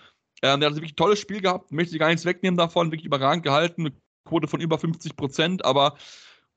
Ähm, 0.43 0.61
der 0.61 0.69
hat 0.69 0.77
wirklich 0.77 0.93
ein 0.93 0.97
tolles 0.97 1.21
Spiel 1.21 1.41
gehabt, 1.41 1.71
möchte 1.73 1.93
sie 1.93 1.99
gar 1.99 2.09
nichts 2.09 2.25
wegnehmen 2.25 2.59
davon, 2.59 2.91
wirklich 2.91 3.07
überragend 3.07 3.45
gehalten, 3.45 3.83
eine 3.83 3.93
Quote 4.29 4.49
von 4.49 4.61
über 4.61 4.79
50 4.79 5.17
Prozent, 5.17 5.65
aber 5.65 5.97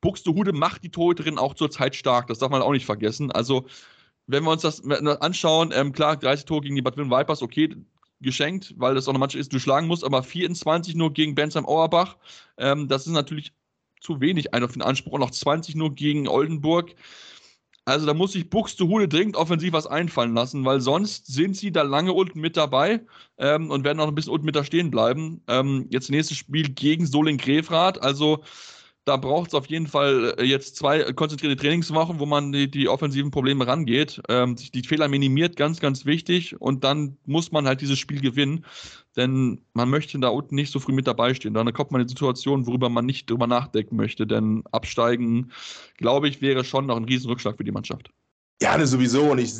Buxtehude 0.01 0.53
macht 0.53 0.83
die 0.83 0.91
Torhüterin 0.91 1.37
auch 1.37 1.53
zurzeit 1.53 1.95
stark, 1.95 2.27
das 2.27 2.39
darf 2.39 2.51
man 2.51 2.61
auch 2.61 2.71
nicht 2.71 2.85
vergessen. 2.85 3.31
Also, 3.31 3.65
wenn 4.27 4.43
wir 4.43 4.51
uns 4.51 4.61
das 4.61 4.83
anschauen, 4.85 5.71
ähm, 5.73 5.93
klar, 5.93 6.17
30 6.17 6.45
Tore 6.45 6.61
gegen 6.61 6.75
die 6.75 6.81
Bad 6.81 6.97
Willen 6.97 7.09
Vipers, 7.09 7.41
okay, 7.41 7.75
geschenkt, 8.19 8.73
weil 8.77 8.95
das 8.95 9.07
auch 9.07 9.11
eine 9.11 9.19
Mannschaft 9.19 9.41
ist, 9.41 9.51
die 9.51 9.57
du 9.57 9.59
schlagen 9.59 9.87
musst, 9.87 10.03
aber 10.03 10.23
24 10.23 10.95
nur 10.95 11.13
gegen 11.13 11.35
Bensheim 11.35 11.65
Auerbach, 11.65 12.17
ähm, 12.57 12.87
das 12.87 13.05
ist 13.05 13.13
natürlich 13.13 13.53
zu 14.01 14.21
wenig 14.21 14.53
einer 14.53 14.67
für 14.67 14.73
den 14.73 14.81
Anspruch. 14.81 15.13
Und 15.13 15.21
noch 15.21 15.31
20 15.31 15.75
nur 15.75 15.93
gegen 15.93 16.27
Oldenburg. 16.27 16.95
Also 17.85 18.05
da 18.05 18.13
muss 18.13 18.33
sich 18.33 18.49
Buxtehude 18.49 19.07
dringend 19.07 19.37
offensiv 19.37 19.71
was 19.71 19.87
einfallen 19.87 20.33
lassen, 20.33 20.65
weil 20.65 20.81
sonst 20.81 21.27
sind 21.27 21.55
sie 21.55 21.71
da 21.71 21.83
lange 21.83 22.11
unten 22.11 22.41
mit 22.41 22.57
dabei 22.57 23.05
ähm, 23.37 23.71
und 23.71 23.85
werden 23.85 23.99
auch 24.01 24.09
ein 24.09 24.15
bisschen 24.15 24.33
unten 24.33 24.45
mit 24.45 24.57
da 24.57 24.65
stehen 24.65 24.91
bleiben. 24.91 25.41
Ähm, 25.47 25.87
jetzt 25.89 26.09
nächstes 26.09 26.37
Spiel 26.37 26.69
gegen 26.69 27.05
Solingen-Grefrath. 27.05 28.01
Also 28.01 28.43
da 29.07 29.15
braucht 29.15 29.49
es 29.49 29.53
auf 29.53 29.67
jeden 29.67 29.87
Fall 29.87 30.35
äh, 30.37 30.43
jetzt 30.43 30.75
zwei 30.75 31.13
konzentrierte 31.13 31.55
Trainingswochen, 31.55 32.19
wo 32.19 32.25
man 32.25 32.51
die, 32.51 32.69
die 32.69 32.89
offensiven 32.89 33.31
Probleme 33.31 33.65
rangeht, 33.65 34.21
ähm, 34.27 34.57
die 34.57 34.83
Fehler 34.83 35.07
minimiert, 35.07 35.55
ganz, 35.55 35.79
ganz 35.79 36.05
wichtig. 36.05 36.59
Und 36.59 36.83
dann 36.83 37.17
muss 37.25 37.53
man 37.53 37.67
halt 37.67 37.79
dieses 37.79 37.97
Spiel 37.99 38.19
gewinnen, 38.19 38.65
denn 39.15 39.61
man 39.73 39.89
möchte 39.89 40.19
da 40.19 40.27
unten 40.27 40.55
nicht 40.55 40.71
so 40.71 40.79
früh 40.79 40.91
mit 40.91 41.07
dabei 41.07 41.33
stehen. 41.33 41.53
Dann 41.53 41.71
kommt 41.71 41.91
man 41.91 42.01
in 42.01 42.09
Situationen, 42.09 42.67
worüber 42.67 42.89
man 42.89 43.05
nicht 43.05 43.29
drüber 43.29 43.47
nachdenken 43.47 43.95
möchte, 43.95 44.27
denn 44.27 44.63
absteigen, 44.71 45.51
glaube 45.95 46.27
ich, 46.27 46.41
wäre 46.41 46.65
schon 46.65 46.87
noch 46.87 46.97
ein 46.97 47.05
Riesenrückschlag 47.05 47.55
für 47.55 47.63
die 47.63 47.71
Mannschaft. 47.71 48.11
Ja, 48.61 48.77
das 48.77 48.91
sowieso. 48.91 49.31
Und 49.31 49.37
ich 49.37 49.53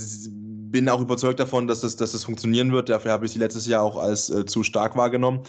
bin 0.71 0.89
auch 0.89 1.01
überzeugt 1.01 1.39
davon, 1.39 1.67
dass 1.67 1.81
das, 1.81 1.95
dass 1.95 2.11
das 2.11 2.23
funktionieren 2.23 2.71
wird. 2.71 2.89
Dafür 2.89 3.11
habe 3.11 3.25
ich 3.25 3.31
sie 3.31 3.39
letztes 3.39 3.67
Jahr 3.67 3.83
auch 3.83 3.97
als 3.97 4.29
äh, 4.29 4.45
zu 4.45 4.63
stark 4.63 4.95
wahrgenommen. 4.95 5.41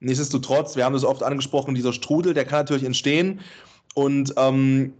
Nichtsdestotrotz, 0.00 0.76
wir 0.76 0.84
haben 0.84 0.92
das 0.92 1.04
oft 1.04 1.22
angesprochen, 1.22 1.74
dieser 1.74 1.92
Strudel, 1.92 2.34
der 2.34 2.44
kann 2.44 2.60
natürlich 2.60 2.84
entstehen. 2.84 3.40
Und 3.94 4.34
ähm, 4.36 4.92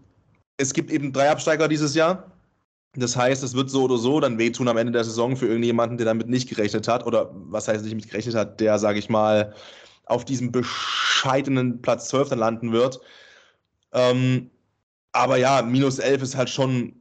es 0.56 0.72
gibt 0.72 0.90
eben 0.90 1.12
drei 1.12 1.30
Absteiger 1.30 1.68
dieses 1.68 1.94
Jahr. 1.94 2.30
Das 2.94 3.16
heißt, 3.16 3.42
es 3.42 3.54
wird 3.54 3.70
so 3.70 3.84
oder 3.84 3.98
so 3.98 4.20
dann 4.20 4.38
wehtun 4.38 4.68
am 4.68 4.78
Ende 4.78 4.92
der 4.92 5.04
Saison 5.04 5.36
für 5.36 5.46
irgendjemanden, 5.46 5.98
der 5.98 6.06
damit 6.06 6.28
nicht 6.28 6.48
gerechnet 6.48 6.88
hat. 6.88 7.04
Oder 7.06 7.30
was 7.34 7.68
heißt 7.68 7.84
nicht 7.84 7.94
mit 7.94 8.08
gerechnet 8.08 8.34
hat, 8.34 8.60
der, 8.60 8.78
sage 8.78 8.98
ich 8.98 9.10
mal, 9.10 9.54
auf 10.06 10.24
diesem 10.24 10.50
bescheidenen 10.50 11.82
Platz 11.82 12.08
12 12.08 12.30
dann 12.30 12.38
landen 12.38 12.72
wird. 12.72 13.00
Ähm, 13.92 14.50
aber 15.12 15.36
ja, 15.36 15.62
minus 15.62 15.98
11 15.98 16.22
ist 16.22 16.36
halt 16.36 16.48
schon, 16.48 16.94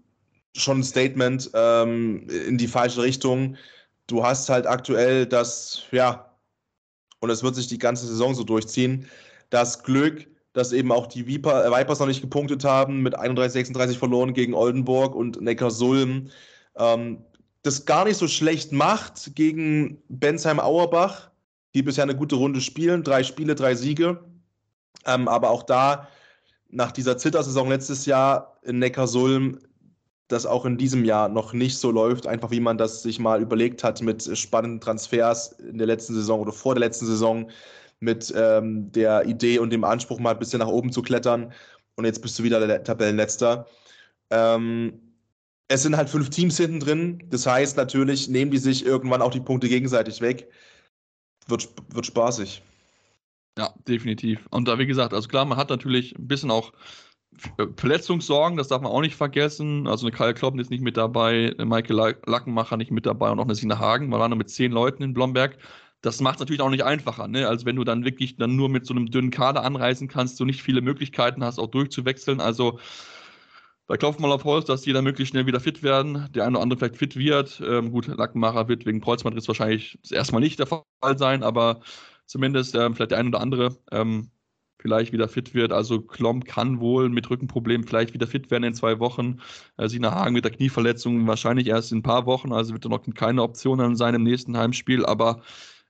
schon 0.55 0.79
ein 0.79 0.83
Statement 0.83 1.49
ähm, 1.53 2.27
in 2.29 2.57
die 2.57 2.67
falsche 2.67 3.01
Richtung. 3.01 3.57
Du 4.07 4.23
hast 4.23 4.49
halt 4.49 4.67
aktuell 4.67 5.25
das, 5.25 5.83
ja, 5.91 6.31
und 7.19 7.29
es 7.29 7.43
wird 7.43 7.55
sich 7.55 7.67
die 7.67 7.77
ganze 7.77 8.07
Saison 8.07 8.33
so 8.35 8.43
durchziehen. 8.43 9.07
Das 9.49 9.83
Glück, 9.83 10.27
dass 10.53 10.71
eben 10.71 10.91
auch 10.91 11.07
die 11.07 11.27
Viper, 11.27 11.65
äh, 11.65 11.71
Vipers 11.71 11.99
noch 11.99 12.07
nicht 12.07 12.21
gepunktet 12.21 12.63
haben, 12.63 13.01
mit 13.01 13.15
31, 13.15 13.53
36 13.53 13.97
verloren 13.97 14.33
gegen 14.33 14.53
Oldenburg 14.53 15.15
und 15.15 15.41
Neckarsulm, 15.41 16.29
ähm, 16.77 17.23
das 17.63 17.85
gar 17.85 18.05
nicht 18.05 18.17
so 18.17 18.27
schlecht 18.27 18.71
macht 18.71 19.35
gegen 19.35 20.01
Bensheim 20.07 20.59
Auerbach, 20.59 21.31
die 21.73 21.81
bisher 21.81 22.03
eine 22.03 22.15
gute 22.15 22.35
Runde 22.35 22.61
spielen. 22.61 23.03
Drei 23.03 23.23
Spiele, 23.23 23.55
drei 23.55 23.73
Siege. 23.75 24.23
Ähm, 25.05 25.27
aber 25.27 25.49
auch 25.49 25.63
da, 25.63 26.07
nach 26.69 26.91
dieser 26.91 27.17
Zittersaison 27.17 27.69
letztes 27.69 28.05
Jahr 28.05 28.59
in 28.63 28.79
Neckarsulm, 28.79 29.59
das 30.27 30.45
auch 30.45 30.65
in 30.65 30.77
diesem 30.77 31.05
Jahr 31.05 31.29
noch 31.29 31.53
nicht 31.53 31.77
so 31.77 31.91
läuft, 31.91 32.25
einfach 32.25 32.51
wie 32.51 32.59
man 32.59 32.77
das 32.77 33.03
sich 33.03 33.19
mal 33.19 33.41
überlegt 33.41 33.83
hat 33.83 34.01
mit 34.01 34.37
spannenden 34.37 34.81
Transfers 34.81 35.51
in 35.53 35.77
der 35.77 35.87
letzten 35.87 36.15
Saison 36.15 36.39
oder 36.39 36.51
vor 36.51 36.73
der 36.73 36.79
letzten 36.79 37.05
Saison, 37.05 37.49
mit 37.99 38.33
ähm, 38.35 38.91
der 38.91 39.25
Idee 39.25 39.59
und 39.59 39.71
dem 39.71 39.83
Anspruch, 39.83 40.19
mal 40.19 40.31
ein 40.31 40.39
bisschen 40.39 40.59
nach 40.59 40.67
oben 40.67 40.91
zu 40.91 41.01
klettern. 41.01 41.53
Und 41.95 42.05
jetzt 42.05 42.21
bist 42.21 42.37
du 42.37 42.43
wieder 42.43 42.65
der 42.65 42.83
Tabellenletzter. 42.83 43.67
Ähm, 44.29 45.01
es 45.67 45.83
sind 45.83 45.97
halt 45.97 46.09
fünf 46.09 46.29
Teams 46.29 46.57
hinten 46.57 46.79
drin. 46.79 47.23
Das 47.29 47.45
heißt, 47.45 47.77
natürlich 47.77 48.27
nehmen 48.27 48.51
die 48.51 48.57
sich 48.57 48.85
irgendwann 48.85 49.21
auch 49.21 49.31
die 49.31 49.39
Punkte 49.39 49.69
gegenseitig 49.69 50.21
weg. 50.21 50.49
Wird, 51.47 51.69
wird 51.89 52.05
spaßig. 52.05 52.61
Ja, 53.57 53.73
definitiv. 53.87 54.45
Und 54.51 54.67
da, 54.67 54.77
wie 54.77 54.85
gesagt, 54.85 55.13
also 55.13 55.27
klar, 55.27 55.45
man 55.45 55.57
hat 55.57 55.69
natürlich 55.69 56.17
ein 56.17 56.27
bisschen 56.27 56.51
auch 56.51 56.73
Verletzungssorgen, 57.77 58.57
das 58.57 58.67
darf 58.67 58.81
man 58.81 58.91
auch 58.91 59.01
nicht 59.01 59.15
vergessen. 59.15 59.87
Also 59.87 60.05
eine 60.05 60.15
Kyle 60.15 60.33
Kloppen 60.33 60.59
ist 60.59 60.69
nicht 60.69 60.83
mit 60.83 60.97
dabei, 60.97 61.53
eine 61.57 61.65
Michael 61.65 62.15
Lackenmacher 62.25 62.77
nicht 62.77 62.91
mit 62.91 63.05
dabei 63.05 63.31
und 63.31 63.39
auch 63.39 63.45
eine 63.45 63.55
Sina 63.55 63.79
Hagen. 63.79 64.09
Man 64.09 64.19
war 64.19 64.29
nur 64.29 64.37
mit 64.37 64.49
zehn 64.49 64.71
Leuten 64.71 65.03
in 65.03 65.13
Blomberg. 65.13 65.57
Das 66.01 66.21
macht 66.21 66.35
es 66.35 66.39
natürlich 66.39 66.61
auch 66.61 66.69
nicht 66.69 66.83
einfacher, 66.83 67.27
ne? 67.27 67.47
Also 67.47 67.65
wenn 67.65 67.75
du 67.75 67.83
dann 67.83 68.05
wirklich 68.05 68.37
dann 68.37 68.55
nur 68.55 68.69
mit 68.69 68.85
so 68.85 68.93
einem 68.93 69.07
dünnen 69.07 69.31
Kader 69.31 69.63
anreisen 69.63 70.07
kannst, 70.07 70.39
du 70.39 70.45
nicht 70.45 70.61
viele 70.61 70.81
Möglichkeiten 70.81 71.43
hast, 71.43 71.57
auch 71.57 71.67
durchzuwechseln. 71.67 72.39
Also 72.39 72.79
da 73.87 73.97
klopft 73.97 74.19
mal 74.19 74.31
auf 74.31 74.43
Holz, 74.43 74.65
dass 74.65 74.81
die 74.81 74.93
dann 74.93 75.03
möglichst 75.03 75.31
schnell 75.31 75.45
wieder 75.45 75.59
fit 75.59 75.83
werden. 75.83 76.27
Der 76.33 76.45
eine 76.45 76.57
oder 76.57 76.63
andere 76.63 76.79
vielleicht 76.79 76.97
fit 76.97 77.15
wird. 77.15 77.61
Ähm, 77.65 77.91
gut, 77.91 78.07
Lackenmacher 78.07 78.67
wird 78.67 78.85
wegen 78.85 79.01
Kreuzbandriss 79.01 79.47
wahrscheinlich 79.47 79.99
erstmal 80.09 80.41
nicht 80.41 80.59
der 80.59 80.67
Fall 80.67 80.83
sein, 81.17 81.43
aber 81.43 81.81
zumindest 82.25 82.75
ähm, 82.75 82.95
vielleicht 82.95 83.11
der 83.11 83.19
eine 83.19 83.29
oder 83.29 83.41
andere 83.41 83.77
ähm, 83.91 84.31
vielleicht 84.85 85.13
wieder 85.13 85.27
fit 85.27 85.55
wird. 85.55 85.71
Also 85.71 85.99
Klomp 85.99 86.45
kann 86.45 86.79
wohl 86.79 87.09
mit 87.09 87.27
Rückenproblemen 87.27 87.87
vielleicht 87.87 88.13
wieder 88.13 88.27
fit 88.27 88.51
werden 88.51 88.65
in 88.65 88.75
zwei 88.75 88.99
Wochen. 88.99 89.39
Äh, 89.77 89.89
Sina 89.89 90.13
Hagen 90.13 90.35
mit 90.35 90.43
der 90.45 90.51
Knieverletzung 90.51 91.25
wahrscheinlich 91.25 91.65
erst 91.65 91.91
in 91.91 91.99
ein 91.99 92.03
paar 92.03 92.27
Wochen, 92.27 92.53
also 92.53 92.73
wird 92.73 92.85
er 92.85 92.89
noch 92.89 93.01
keine 93.15 93.41
Option 93.41 93.81
an 93.81 93.95
seinem 93.95 94.21
nächsten 94.21 94.55
Heimspiel, 94.55 95.03
aber 95.03 95.41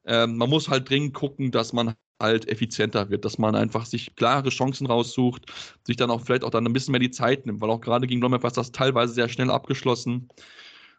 ähm, 0.06 0.38
man 0.38 0.50
muss 0.50 0.70
halt 0.70 0.90
dringend 0.90 1.14
gucken, 1.14 1.52
dass 1.52 1.74
man 1.74 1.94
halt 2.22 2.48
effizienter 2.48 3.10
wird, 3.10 3.26
dass 3.26 3.38
man 3.38 3.54
einfach 3.54 3.86
sich 3.86 4.16
klare 4.16 4.48
Chancen 4.48 4.88
raussucht, 4.88 5.52
sich 5.86 5.98
dann 5.98 6.10
auch 6.10 6.22
vielleicht 6.22 6.46
auch 6.46 6.52
dann 6.52 6.66
ein 6.66 6.72
bisschen 6.72 6.94
mehr 6.94 7.02
die 7.02 7.12
Zeit 7.12 7.46
nimmt, 7.46 7.60
weil 7.60 7.70
auch 7.70 7.82
gerade 7.82 8.08
gegen 8.08 8.22
Blomberg 8.22 8.44
war 8.44 8.52
das 8.52 8.72
teilweise 8.72 9.14
sehr 9.14 9.28
schnell 9.28 9.52
abgeschlossen. 9.52 10.30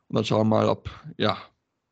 Und 0.08 0.16
dann 0.16 0.24
schauen 0.26 0.48
wir 0.48 0.56
mal, 0.56 0.68
ob, 0.68 0.90
ja, 1.16 1.38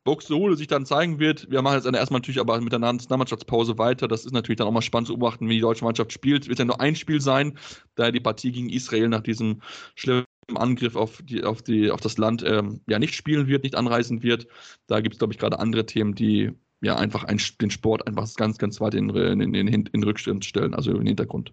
Buxtehude 0.05 0.55
sich 0.55 0.67
dann 0.67 0.85
zeigen 0.85 1.19
wird. 1.19 1.49
Wir 1.49 1.61
machen 1.61 1.75
jetzt 1.75 1.85
erstmal 1.85 2.19
natürlich 2.19 2.39
aber 2.39 2.61
mit 2.61 2.71
der 2.71 2.79
Nationalmannschaftspause 2.79 3.77
weiter. 3.79 4.07
Das 4.07 4.23
ist 4.23 4.31
natürlich 4.31 4.57
dann 4.57 4.67
auch 4.67 4.71
mal 4.71 4.81
spannend 4.81 5.07
zu 5.07 5.17
beobachten, 5.17 5.49
wie 5.49 5.55
die 5.55 5.61
deutsche 5.61 5.83
Mannschaft 5.83 6.13
spielt. 6.13 6.47
Wird 6.47 6.59
ja 6.59 6.65
nur 6.65 6.79
ein 6.79 6.95
Spiel 6.95 7.19
sein, 7.19 7.57
da 7.95 8.11
die 8.11 8.19
Partie 8.19 8.51
gegen 8.51 8.69
Israel 8.69 9.09
nach 9.09 9.21
diesem 9.21 9.61
schlimmen 9.95 10.25
Angriff 10.53 10.95
auf, 10.95 11.23
die, 11.23 11.43
auf, 11.43 11.63
die, 11.63 11.89
auf 11.89 12.01
das 12.01 12.19
Land 12.19 12.43
ähm, 12.45 12.81
ja 12.87 12.99
nicht 12.99 13.15
spielen 13.15 13.47
wird, 13.47 13.63
nicht 13.63 13.75
anreisen 13.75 14.21
wird. 14.21 14.47
Da 14.85 15.01
gibt 15.01 15.15
es, 15.15 15.19
glaube 15.19 15.33
ich, 15.33 15.39
gerade 15.39 15.57
andere 15.57 15.87
Themen, 15.87 16.13
die 16.13 16.51
ja 16.81 16.95
einfach 16.97 17.23
ein, 17.23 17.41
den 17.59 17.71
Sport 17.71 18.05
einfach 18.07 18.31
ganz, 18.35 18.59
ganz 18.59 18.79
weit 18.79 18.93
in, 18.93 19.09
in, 19.09 19.41
in, 19.41 19.67
in, 19.67 19.85
in 19.87 20.03
Rückstand 20.03 20.45
stellen, 20.45 20.75
also 20.75 20.91
in 20.91 20.97
den 20.97 21.07
Hintergrund. 21.07 21.51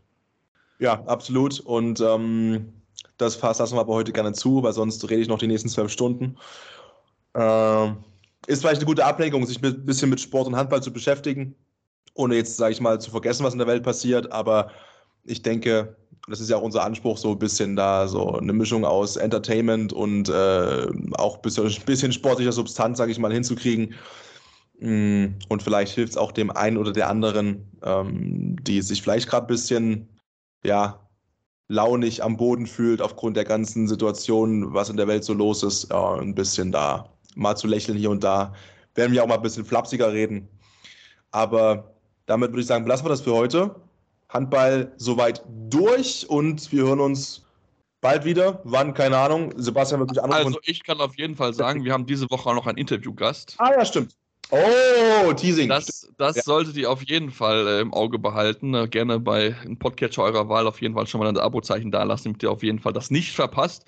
Ja, 0.79 1.03
absolut. 1.05 1.59
Und 1.61 2.03
ähm, 2.03 2.71
das 3.17 3.35
Fass 3.35 3.61
lassen 3.61 3.77
wir 3.77 3.81
aber 3.81 3.95
heute 3.95 4.13
gerne 4.13 4.35
zu, 4.35 4.63
weil 4.63 4.75
sonst 4.75 5.09
rede 5.09 5.23
ich 5.23 5.29
noch 5.29 5.39
die 5.39 5.47
nächsten 5.47 5.71
zwölf 5.71 5.91
Stunden. 5.91 6.37
Ähm, 7.35 7.97
ist 8.47 8.61
vielleicht 8.61 8.81
eine 8.81 8.87
gute 8.87 9.05
Ablenkung, 9.05 9.47
sich 9.47 9.63
ein 9.63 9.87
bisschen 9.87 10.11
mit 10.11 10.21
Sport 10.21 10.49
und 10.49 10.57
Handball 10.57 10.83
zu 10.83 10.93
beschäftigen, 10.93 11.55
ohne 12.15 12.37
jetzt, 12.37 12.57
sage 12.57 12.73
ich 12.73 12.81
mal, 12.81 13.01
zu 13.01 13.11
vergessen, 13.11 13.45
was 13.45 13.53
in 13.53 13.59
der 13.59 13.69
Welt 13.69 13.83
passiert. 13.83 14.33
Aber 14.33 14.71
ich 15.25 15.43
denke, 15.43 15.97
das 16.29 16.41
ist 16.41 16.51
ja 16.51 16.57
auch 16.57 16.63
unser 16.63 16.85
Anspruch, 16.85 17.19
so 17.19 17.33
ein 17.33 17.39
bisschen 17.39 17.77
da 17.77 18.09
so 18.09 18.35
eine 18.35 18.53
Mischung 18.53 18.85
aus 18.85 19.17
Entertainment 19.17 19.93
und 19.93 20.29
äh, 20.29 20.87
auch 21.13 21.37
ein 21.37 21.43
bisschen, 21.43 21.73
bisschen 21.87 22.13
sportlicher 22.13 22.53
Substanz, 22.53 22.99
sage 22.99 23.13
ich 23.13 23.19
mal, 23.19 23.33
hinzukriegen. 23.33 23.95
Mm, 24.81 25.27
und 25.49 25.63
vielleicht 25.63 25.95
hilft 25.95 26.13
es 26.13 26.17
auch 26.17 26.33
dem 26.33 26.51
einen 26.51 26.77
oder 26.77 26.93
der 26.93 27.09
anderen, 27.09 27.71
ähm, 27.83 28.57
die 28.63 28.83
sich 28.83 29.03
vielleicht 29.03 29.29
gerade 29.29 29.47
ein 29.47 29.49
bisschen, 29.49 30.09
ja, 30.65 30.99
launig 31.69 32.23
am 32.23 32.37
Boden 32.37 32.67
fühlt 32.67 33.01
aufgrund 33.01 33.37
der 33.37 33.45
ganzen 33.45 33.89
Situation, 33.89 34.75
was 34.75 34.91
in 34.91 34.97
der 34.97 35.09
Welt 35.09 35.25
so 35.25 35.33
los 35.33 35.63
ist, 35.63 35.91
ja, 35.91 36.15
ein 36.15 36.35
bisschen 36.35 36.71
da 36.73 37.12
mal 37.35 37.57
zu 37.57 37.67
lächeln 37.67 37.99
hier 37.99 38.11
und 38.11 38.23
da. 38.25 38.55
Werden 38.95 39.13
wir 39.13 39.23
auch 39.23 39.29
mal 39.29 39.37
ein 39.37 39.43
bisschen 39.43 39.65
flapsiger 39.65 40.13
reden. 40.13 40.49
Aber 41.31 41.95
damit 42.27 42.51
würde 42.51 42.61
ich 42.61 42.67
sagen, 42.67 42.85
belassen 42.85 43.07
wir 43.07 43.11
das 43.11 43.23
für 43.23 43.35
heute. 43.35 43.75
Handball 44.29 44.93
soweit 44.97 45.43
durch 45.69 46.29
und 46.29 46.71
wir 46.73 46.85
hören 46.85 47.01
uns 47.01 47.43
bald 48.01 48.25
wieder. 48.25 48.61
Wann? 48.65 48.95
Keine 48.95 49.17
Ahnung. 49.17 49.53
Sebastian 49.57 50.01
wird 50.01 50.11
mich 50.11 50.23
anrufen. 50.23 50.47
Also 50.47 50.59
ich 50.65 50.85
kann 50.85 51.01
auf 51.01 51.17
jeden 51.17 51.37
Fall 51.37 51.55
sagen, 51.55 51.85
wir 51.85 51.93
haben 51.93 52.07
diese 52.07 52.31
Woche 52.31 52.51
auch 52.51 52.55
noch 52.55 52.67
einen 52.67 52.79
Interviewgast. 52.79 53.55
Ah 53.59 53.73
ja, 53.73 53.85
stimmt. 53.85 54.15
Oh, 54.51 55.33
Teasing. 55.33 55.69
Das, 55.69 56.11
das 56.19 56.37
ja. 56.37 56.43
solltet 56.43 56.77
ihr 56.77 56.91
auf 56.91 57.03
jeden 57.05 57.31
Fall 57.31 57.67
äh, 57.67 57.81
im 57.81 57.95
Auge 57.95 58.19
behalten. 58.19 58.75
Äh, 58.75 58.89
gerne 58.89 59.19
bei 59.19 59.57
einem 59.63 59.79
Podcatcher 59.79 60.23
eurer 60.23 60.49
Wahl 60.49 60.67
auf 60.67 60.83
jeden 60.83 60.95
Fall 60.95 61.07
schon 61.07 61.21
mal 61.21 61.29
ein 61.29 61.39
Abo-Zeichen 61.39 61.91
da 61.91 62.03
lassen, 62.03 62.25
damit 62.25 62.43
ihr 62.43 62.51
auf 62.51 62.63
jeden 62.63 62.79
Fall 62.79 62.93
das 62.93 63.11
nicht 63.11 63.35
verpasst. 63.35 63.87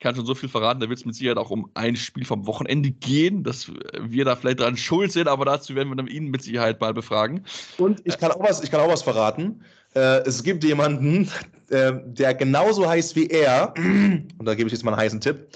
Ich 0.00 0.02
kann 0.02 0.16
schon 0.16 0.24
so 0.24 0.34
viel 0.34 0.48
verraten, 0.48 0.80
da 0.80 0.88
wird 0.88 0.98
es 0.98 1.04
mit 1.04 1.14
Sicherheit 1.14 1.36
auch 1.36 1.50
um 1.50 1.70
ein 1.74 1.94
Spiel 1.94 2.24
vom 2.24 2.46
Wochenende 2.46 2.90
gehen, 2.90 3.44
dass 3.44 3.70
wir 4.00 4.24
da 4.24 4.34
vielleicht 4.34 4.60
dran 4.60 4.78
schuld 4.78 5.12
sind, 5.12 5.28
aber 5.28 5.44
dazu 5.44 5.74
werden 5.74 5.90
wir 5.90 5.96
dann 5.96 6.06
Ihnen 6.06 6.28
mit 6.28 6.42
Sicherheit 6.42 6.80
mal 6.80 6.94
befragen. 6.94 7.44
Und 7.76 8.00
ich 8.04 8.16
kann 8.16 8.32
auch 8.32 8.40
was, 8.40 8.62
ich 8.62 8.70
kann 8.70 8.80
auch 8.80 8.88
was 8.88 9.02
verraten. 9.02 9.62
Äh, 9.94 10.22
es 10.26 10.42
gibt 10.42 10.64
jemanden, 10.64 11.30
äh, 11.68 11.92
der 12.06 12.32
genauso 12.32 12.88
heißt 12.88 13.14
wie 13.14 13.26
er, 13.26 13.74
und 13.76 14.46
da 14.46 14.54
gebe 14.54 14.68
ich 14.68 14.72
jetzt 14.72 14.84
mal 14.84 14.92
einen 14.92 15.02
heißen 15.02 15.20
Tipp, 15.20 15.48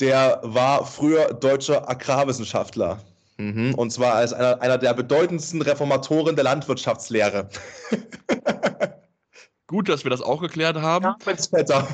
der 0.00 0.40
war 0.42 0.86
früher 0.86 1.34
deutscher 1.34 1.86
Agrarwissenschaftler. 1.86 2.98
Mhm, 3.36 3.74
und 3.74 3.90
zwar 3.90 4.14
als 4.14 4.32
einer, 4.32 4.62
einer 4.62 4.78
der 4.78 4.94
bedeutendsten 4.94 5.60
Reformatoren 5.60 6.34
der 6.34 6.44
Landwirtschaftslehre. 6.44 7.50
Gut, 9.66 9.90
dass 9.90 10.02
wir 10.02 10.10
das 10.10 10.22
auch 10.22 10.40
geklärt 10.40 10.78
haben. 10.78 11.02
Namensvetter. 11.02 11.86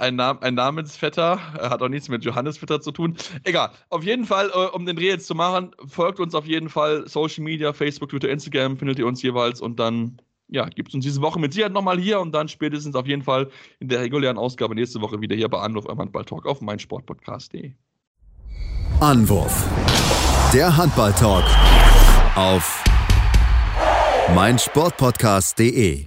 Ein, 0.00 0.16
Nam 0.16 0.38
ein 0.40 0.54
Namensvetter, 0.54 1.40
hat 1.54 1.82
auch 1.82 1.88
nichts 1.88 2.08
mit 2.08 2.24
Johannes 2.24 2.58
Vetter 2.58 2.80
zu 2.80 2.92
tun. 2.92 3.16
Egal, 3.44 3.70
auf 3.90 4.04
jeden 4.04 4.24
Fall, 4.24 4.50
äh, 4.54 4.66
um 4.74 4.86
den 4.86 4.96
Dreh 4.96 5.08
jetzt 5.08 5.26
zu 5.26 5.34
machen, 5.34 5.74
folgt 5.86 6.20
uns 6.20 6.34
auf 6.34 6.46
jeden 6.46 6.68
Fall 6.68 7.06
Social 7.08 7.44
Media, 7.44 7.72
Facebook, 7.72 8.10
Twitter, 8.10 8.28
Instagram, 8.28 8.76
findet 8.76 8.98
ihr 8.98 9.06
uns 9.06 9.22
jeweils 9.22 9.60
und 9.60 9.78
dann 9.78 10.18
ja, 10.48 10.66
gibt 10.66 10.88
es 10.88 10.94
uns 10.94 11.04
diese 11.04 11.20
Woche 11.20 11.38
mit 11.38 11.52
Sicherheit 11.52 11.72
nochmal 11.72 11.98
hier 11.98 12.20
und 12.20 12.32
dann 12.32 12.48
spätestens 12.48 12.94
auf 12.94 13.06
jeden 13.06 13.22
Fall 13.22 13.50
in 13.80 13.88
der 13.88 14.00
regulären 14.00 14.38
Ausgabe 14.38 14.74
nächste 14.74 15.00
Woche 15.00 15.20
wieder 15.20 15.34
hier 15.34 15.48
bei 15.48 15.58
Anwurf 15.58 15.88
am 15.88 15.98
Handball-Talk 15.98 16.46
auf 16.46 16.60
meinsportpodcast.de. 16.60 17.72
Anwurf. 19.00 19.64
Der 20.52 20.76
Handball-Talk 20.76 21.44
auf 22.36 22.84
meinsportpodcast.de. 24.34 26.06